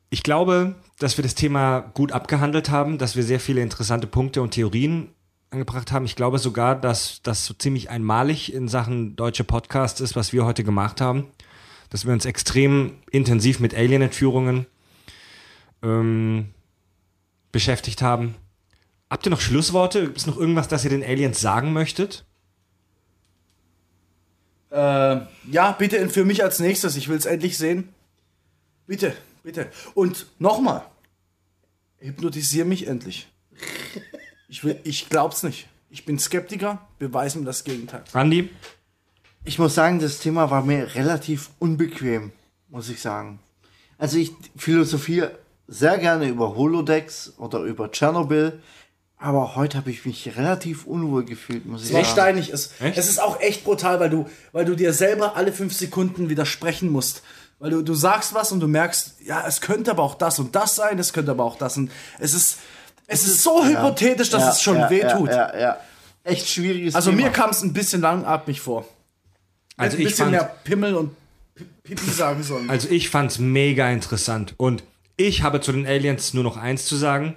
Ich 0.09 0.23
glaube, 0.23 0.75
dass 0.99 1.17
wir 1.17 1.23
das 1.23 1.35
Thema 1.35 1.79
gut 1.79 2.11
abgehandelt 2.11 2.69
haben, 2.69 2.97
dass 2.97 3.15
wir 3.15 3.23
sehr 3.23 3.39
viele 3.39 3.61
interessante 3.61 4.07
Punkte 4.07 4.41
und 4.41 4.51
Theorien 4.51 5.09
angebracht 5.49 5.91
haben. 5.91 6.05
Ich 6.05 6.15
glaube 6.15 6.39
sogar, 6.39 6.75
dass 6.79 7.21
das 7.23 7.45
so 7.45 7.53
ziemlich 7.53 7.89
einmalig 7.89 8.53
in 8.53 8.67
Sachen 8.67 9.15
deutsche 9.15 9.43
Podcast 9.43 10.01
ist, 10.01 10.15
was 10.15 10.33
wir 10.33 10.45
heute 10.45 10.63
gemacht 10.63 11.01
haben. 11.01 11.27
Dass 11.89 12.05
wir 12.05 12.13
uns 12.13 12.25
extrem 12.25 12.93
intensiv 13.11 13.59
mit 13.59 13.75
Alien-Entführungen 13.75 14.65
ähm, 15.81 16.49
beschäftigt 17.51 18.01
haben. 18.01 18.35
Habt 19.13 19.27
ihr 19.27 19.29
noch 19.29 19.41
Schlussworte? 19.41 20.05
Gibt 20.05 20.17
es 20.17 20.25
noch 20.25 20.39
irgendwas, 20.39 20.67
das 20.67 20.83
ihr 20.85 20.89
den 20.89 21.03
Aliens 21.03 21.39
sagen 21.39 21.71
möchtet? 21.71 22.25
Äh, 24.71 25.19
ja, 25.51 25.71
bitte 25.77 25.99
entführ 25.99 26.25
mich 26.25 26.41
als 26.41 26.59
nächstes. 26.59 26.95
Ich 26.95 27.09
will 27.09 27.17
es 27.17 27.27
endlich 27.27 27.59
sehen. 27.59 27.89
Bitte, 28.87 29.15
bitte. 29.43 29.67
Und 29.93 30.25
nochmal. 30.39 30.83
Hypnotisier 31.99 32.65
mich 32.65 32.87
endlich. 32.87 33.27
Ich, 34.49 34.63
will, 34.63 34.79
ich 34.83 35.09
glaub's 35.09 35.43
nicht. 35.43 35.67
Ich 35.91 36.05
bin 36.05 36.17
Skeptiker. 36.17 36.81
Beweis 36.97 37.35
mir 37.35 37.45
das 37.45 37.63
Gegenteil. 37.63 38.03
Andi? 38.13 38.49
Ich 39.43 39.59
muss 39.59 39.75
sagen, 39.75 39.99
das 39.99 40.21
Thema 40.21 40.49
war 40.49 40.65
mir 40.65 40.95
relativ 40.95 41.51
unbequem, 41.59 42.31
muss 42.67 42.89
ich 42.89 42.99
sagen. 42.99 43.37
Also 43.99 44.17
ich 44.17 44.31
philosophiere 44.55 45.37
sehr 45.67 45.99
gerne 45.99 46.27
über 46.27 46.55
Holodecks 46.55 47.33
oder 47.37 47.59
über 47.59 47.91
Tschernobyl, 47.91 48.59
aber 49.23 49.55
heute 49.55 49.77
habe 49.77 49.89
ich 49.89 50.05
mich 50.05 50.35
relativ 50.37 50.85
unwohl 50.85 51.23
gefühlt, 51.25 51.65
muss 51.65 51.81
ich 51.83 51.87
Sehr 51.87 52.03
sagen. 52.03 52.13
steinig 52.13 52.49
ist. 52.49 52.79
Echt? 52.81 52.97
Es 52.97 53.07
ist 53.09 53.19
auch 53.21 53.39
echt 53.39 53.63
brutal, 53.63 53.99
weil 53.99 54.09
du, 54.09 54.29
weil 54.51 54.65
du 54.65 54.75
dir 54.75 54.93
selber 54.93 55.35
alle 55.35 55.51
fünf 55.53 55.73
Sekunden 55.73 56.29
widersprechen 56.29 56.89
musst. 56.89 57.23
Weil 57.59 57.71
du, 57.71 57.81
du 57.81 57.93
sagst 57.93 58.33
was 58.33 58.51
und 58.51 58.59
du 58.59 58.67
merkst, 58.67 59.15
ja, 59.25 59.45
es 59.47 59.61
könnte 59.61 59.91
aber 59.91 60.03
auch 60.03 60.15
das 60.15 60.39
und 60.39 60.55
das 60.55 60.75
sein, 60.75 60.99
es 60.99 61.13
könnte 61.13 61.31
aber 61.31 61.45
auch 61.45 61.57
das 61.57 61.77
und 61.77 61.89
es 62.19 62.33
ist, 62.33 62.57
es 63.07 63.25
ist 63.25 63.41
so 63.41 63.65
hypothetisch, 63.65 64.29
dass 64.29 64.41
Ja, 64.43 64.49
es 64.51 64.61
schon 64.61 64.77
ja, 64.77 64.89
weh 64.89 65.01
tut. 65.07 65.29
Ja, 65.29 65.53
ja, 65.53 65.59
ja. 65.59 65.77
Echt 66.25 66.47
schwieriges 66.49 66.93
Also 66.95 67.11
Thema. 67.11 67.23
mir 67.23 67.29
kam 67.31 67.49
es 67.51 67.61
ein 67.61 67.71
bisschen 67.73 68.01
langatmig 68.01 68.59
vor. 68.61 68.85
Also 69.77 69.95
ein 69.97 70.01
ich 70.01 70.07
bisschen 70.09 70.25
fand, 70.25 70.31
mehr 70.31 70.43
Pimmel 70.65 70.95
und 70.95 71.11
Pi- 71.55 71.65
Pipi 71.83 72.11
sagen 72.11 72.43
sollen. 72.43 72.69
also 72.69 72.89
ich 72.89 73.09
fand's 73.09 73.39
mega 73.39 73.89
interessant. 73.89 74.53
Und 74.57 74.83
ich 75.15 75.43
habe 75.43 75.61
zu 75.61 75.71
den 75.71 75.85
Aliens 75.87 76.33
nur 76.33 76.43
noch 76.43 76.57
eins 76.57 76.85
zu 76.85 76.95
sagen. 76.97 77.35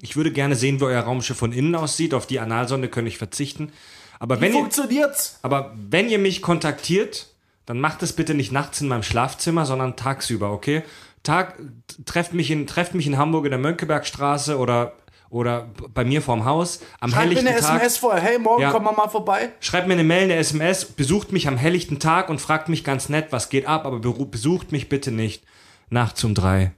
Ich 0.00 0.16
würde 0.16 0.32
gerne 0.32 0.56
sehen, 0.56 0.80
wie 0.80 0.84
euer 0.84 1.02
Raumschiff 1.02 1.36
von 1.36 1.52
innen 1.52 1.74
aussieht. 1.74 2.14
Auf 2.14 2.26
die 2.26 2.40
Analsonde 2.40 2.88
könnte 2.88 3.08
ich 3.08 3.18
verzichten. 3.18 3.72
Aber 4.18 4.40
wenn, 4.40 4.52
ihr, 4.52 4.60
funktioniert's? 4.60 5.38
aber 5.42 5.74
wenn 5.76 6.08
ihr 6.08 6.18
mich 6.18 6.42
kontaktiert, 6.42 7.28
dann 7.66 7.80
macht 7.80 8.02
es 8.02 8.12
bitte 8.12 8.34
nicht 8.34 8.52
nachts 8.52 8.80
in 8.80 8.88
meinem 8.88 9.02
Schlafzimmer, 9.02 9.66
sondern 9.66 9.96
tagsüber, 9.96 10.52
okay? 10.52 10.82
Tag, 11.22 11.58
trefft 12.04 12.34
mich 12.34 12.50
in, 12.50 12.66
trefft 12.66 12.94
mich 12.94 13.06
in 13.06 13.16
Hamburg 13.16 13.46
in 13.46 13.50
der 13.50 13.58
Mönckebergstraße 13.58 14.58
oder, 14.58 14.92
oder 15.30 15.70
bei 15.94 16.04
mir 16.04 16.20
vorm 16.20 16.44
Haus 16.44 16.80
am 17.00 17.10
Schreib 17.10 17.30
mir 17.30 17.38
eine 17.38 17.56
Tag. 17.58 17.76
SMS 17.76 17.96
vorher. 17.96 18.20
Hey, 18.22 18.38
morgen 18.38 18.62
Ja. 18.62 18.70
kommen 18.70 18.84
wir 18.84 18.92
mal 18.92 19.08
vorbei. 19.08 19.50
Schreibt 19.60 19.88
mir 19.88 19.94
eine 19.94 20.04
Mail, 20.04 20.24
eine 20.24 20.36
SMS, 20.36 20.84
besucht 20.84 21.32
mich 21.32 21.48
am 21.48 21.56
helllichten 21.56 21.98
Tag 21.98 22.28
und 22.28 22.40
fragt 22.40 22.68
mich 22.68 22.84
ganz 22.84 23.08
nett, 23.08 23.28
was 23.30 23.48
geht 23.48 23.66
ab, 23.66 23.86
aber 23.86 24.00
besucht 24.00 24.70
mich 24.70 24.90
bitte 24.90 25.10
nicht 25.10 25.44
nachts 25.88 26.22
um 26.24 26.34
drei 26.34 26.72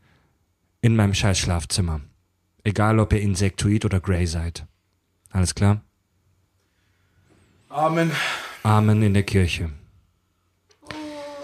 in 0.81 0.95
meinem 0.95 1.15
scheiß 1.15 1.39
Schlafzimmer. 1.39 2.01
Egal, 2.67 2.99
ob 2.99 3.13
ihr 3.13 3.21
Insektoid 3.21 3.85
oder 3.85 4.01
Grey 4.01 4.27
seid. 4.27 4.67
Alles 5.31 5.55
klar? 5.55 5.83
Amen. 7.69 8.11
Amen 8.65 9.03
in 9.03 9.15
der 9.15 9.23
Kirche. 9.23 9.71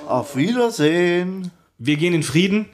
Auf 0.08 0.34
Wiedersehen. 0.34 1.52
Wir 1.78 1.96
gehen 1.96 2.12
in 2.12 2.24
Frieden 2.24 2.66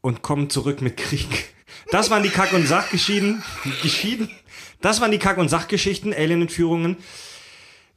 und 0.00 0.22
kommen 0.22 0.48
zurück 0.48 0.80
mit 0.80 0.96
Krieg. 0.96 1.52
Das 1.90 2.08
waren 2.08 2.22
die 2.22 2.30
Kack- 2.30 2.54
und 2.54 2.66
Sachgeschieden. 2.66 3.42
Geschieden. 3.82 4.30
Das 4.80 5.02
waren 5.02 5.10
die 5.10 5.18
Kack- 5.18 5.36
und 5.36 5.50
Sachgeschichten, 5.50 6.14
Alien-Entführungen. 6.14 6.96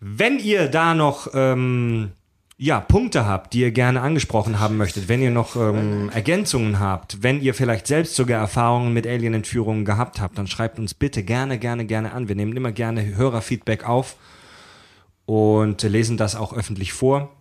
Wenn 0.01 0.37
ihr 0.37 0.67
da 0.67 0.93
noch 0.93 1.29
ähm, 1.33 2.11
ja, 2.57 2.79
Punkte 2.79 3.25
habt, 3.25 3.53
die 3.53 3.59
ihr 3.59 3.71
gerne 3.71 4.01
angesprochen 4.01 4.59
haben 4.59 4.77
möchtet, 4.77 5.09
wenn 5.09 5.21
ihr 5.21 5.31
noch 5.31 5.57
ähm, 5.57 6.09
Ergänzungen 6.09 6.79
habt, 6.79 7.21
wenn 7.21 7.41
ihr 7.41 7.53
vielleicht 7.53 7.85
selbst 7.85 8.15
sogar 8.15 8.39
Erfahrungen 8.39 8.93
mit 8.93 9.05
Alien-Entführungen 9.05 9.83
gehabt 9.83 10.21
habt, 10.21 10.37
dann 10.37 10.47
schreibt 10.47 10.79
uns 10.79 10.93
bitte 10.93 11.23
gerne, 11.23 11.59
gerne, 11.59 11.85
gerne 11.85 12.13
an. 12.13 12.29
Wir 12.29 12.35
nehmen 12.35 12.55
immer 12.55 12.71
gerne 12.71 13.15
Hörerfeedback 13.15 13.87
auf 13.87 14.15
und 15.25 15.83
lesen 15.83 16.15
das 16.15 16.35
auch 16.35 16.53
öffentlich 16.53 16.93
vor. 16.93 17.35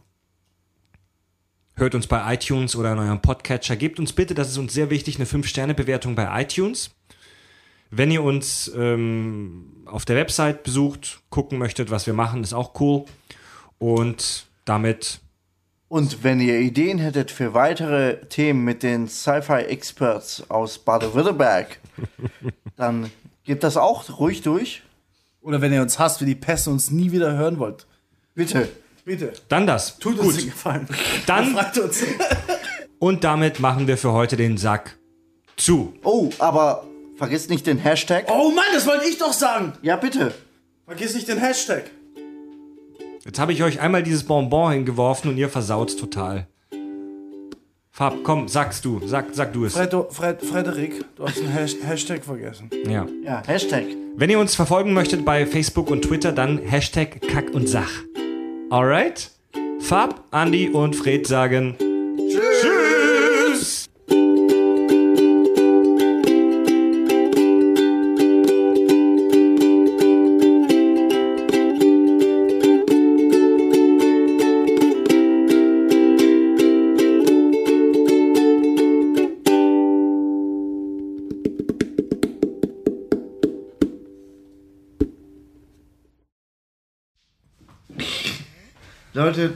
Hört 1.77 1.95
uns 1.95 2.09
bei 2.09 2.35
iTunes 2.35 2.75
oder 2.75 2.93
in 2.93 2.99
eurem 2.99 3.21
Podcatcher. 3.21 3.77
Gebt 3.77 4.01
uns 4.01 4.13
bitte, 4.13 4.35
das 4.35 4.49
ist 4.49 4.59
uns 4.59 4.73
sehr 4.73 4.91
wichtig, 4.91 5.17
eine 5.17 5.27
5-Sterne-Bewertung 5.27 6.17
bei 6.17 6.43
iTunes. 6.43 6.91
Wenn 7.91 8.11
ihr 8.11 8.23
uns 8.23 8.73
ähm, 8.77 9.85
auf 9.87 10.05
der 10.05 10.17
Website 10.17 10.65
besucht, 10.65 11.21
gucken 11.31 11.59
möchtet, 11.59 11.91
was 11.93 12.07
wir 12.07 12.15
machen, 12.15 12.43
ist 12.43 12.53
auch 12.53 12.81
cool. 12.81 13.05
Und 13.79 14.47
damit, 14.65 15.21
Und 15.89 16.25
wenn 16.25 16.41
ihr 16.41 16.59
Ideen 16.61 16.99
hättet 16.99 17.31
für 17.31 17.55
weitere 17.55 18.21
Themen 18.27 18.65
mit 18.65 18.83
den 18.83 19.07
Sci-Fi-Experts 19.09 20.51
aus 20.51 20.79
Baden-Württemberg, 20.79 21.79
dann 22.77 23.11
gebt 23.45 23.63
das 23.63 23.77
auch 23.77 24.19
ruhig 24.19 24.43
durch. 24.43 24.83
Oder 25.41 25.61
wenn 25.61 25.73
ihr 25.73 25.83
uns 25.83 25.99
hasst 25.99 26.21
wie 26.21 26.25
die 26.27 26.35
und 26.35 26.75
uns 26.75 26.91
nie 26.91 27.13
wieder 27.13 27.37
hören 27.37 27.59
wollt. 27.59 27.87
Bitte. 28.35 28.69
Bitte. 29.05 29.35
dann 29.51 29.67
das. 29.67 29.99
Tut 29.99 30.19
uns 30.19 30.37
den 30.37 30.47
Gefallen. 30.47 30.89
Dann- 31.27 31.53
Fragt 31.55 31.79
uns. 31.79 32.03
Und 32.99 33.23
damit 33.23 33.61
machen 33.61 33.87
wir 33.87 33.99
für 33.99 34.13
heute 34.13 34.37
den 34.39 34.57
Sack 34.57 34.97
zu. 35.59 35.93
Oh, 36.05 36.31
aber 36.39 36.87
vergesst 37.19 37.51
nicht 37.51 37.67
den 37.67 37.77
Hashtag. 37.77 38.25
Oh 38.31 38.51
Mann, 38.51 38.65
das 38.73 38.87
wollte 38.87 39.05
ich 39.07 39.19
doch 39.19 39.35
sagen. 39.35 39.75
Ja, 39.83 39.97
bitte. 39.97 40.33
Vergiss 40.87 41.15
nicht 41.15 41.29
den 41.29 41.37
Hashtag. 41.37 41.91
Jetzt 43.25 43.39
habe 43.39 43.53
ich 43.53 43.63
euch 43.63 43.81
einmal 43.81 44.03
dieses 44.03 44.25
Bonbon 44.25 44.73
hingeworfen 44.73 45.31
und 45.31 45.39
ihr 45.39 45.49
versaut's 45.49 45.97
total. 45.97 46.47
Fab, 47.91 48.23
komm, 48.23 48.49
sagst 48.49 48.85
du, 48.85 49.01
sag, 49.07 49.27
sag 49.33 49.53
du 49.53 49.65
es. 49.65 49.75
Fred, 49.75 49.95
Fred, 50.11 50.43
Frederik, 50.43 51.05
du 51.17 51.25
hast 51.25 51.39
den 51.39 51.49
Hash 51.49 51.77
Hashtag 51.83 52.25
vergessen. 52.25 52.69
Ja. 52.87 53.07
Ja, 53.25 53.43
Hashtag. 53.47 53.85
Wenn 54.17 54.31
ihr 54.31 54.39
uns 54.39 54.55
verfolgen 54.55 54.93
möchtet 54.93 55.25
bei 55.25 55.47
Facebook 55.47 55.91
und 55.91 56.03
Twitter, 56.03 56.33
dann 56.33 56.59
Hashtag 56.59 57.21
Kack 57.23 57.55
und 57.55 57.69
Sach. 57.69 57.91
Alright? 58.69 59.31
Fab, 59.81 60.25
Andi 60.31 60.69
und 60.69 60.97
Fred 60.97 61.27
sagen 61.27 61.77
Leute, 89.37 89.55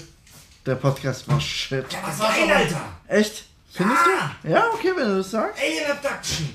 der 0.66 0.74
Podcast 0.74 1.28
war 1.28 1.40
shit. 1.40 1.86
Das 1.90 2.18
war 2.18 2.32
geil, 2.32 2.50
Alter. 2.50 2.80
Echt? 3.06 3.44
Findest 3.70 4.00
du? 4.42 4.48
Ja, 4.48 4.70
okay, 4.72 4.92
wenn 4.96 5.08
du 5.08 5.18
das 5.18 5.30
sagst. 5.30 5.62
Alien 5.62 5.90
Abduction. 5.90 6.48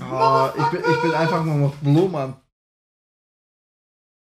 Oh, 0.00 0.48
ich, 0.56 0.66
bin, 0.66 0.92
ich 0.92 1.02
bin 1.02 1.14
einfach 1.14 1.44
nur 1.44 1.54
noch 1.56 1.74
Blue, 1.76 2.08
Mann. 2.08 2.34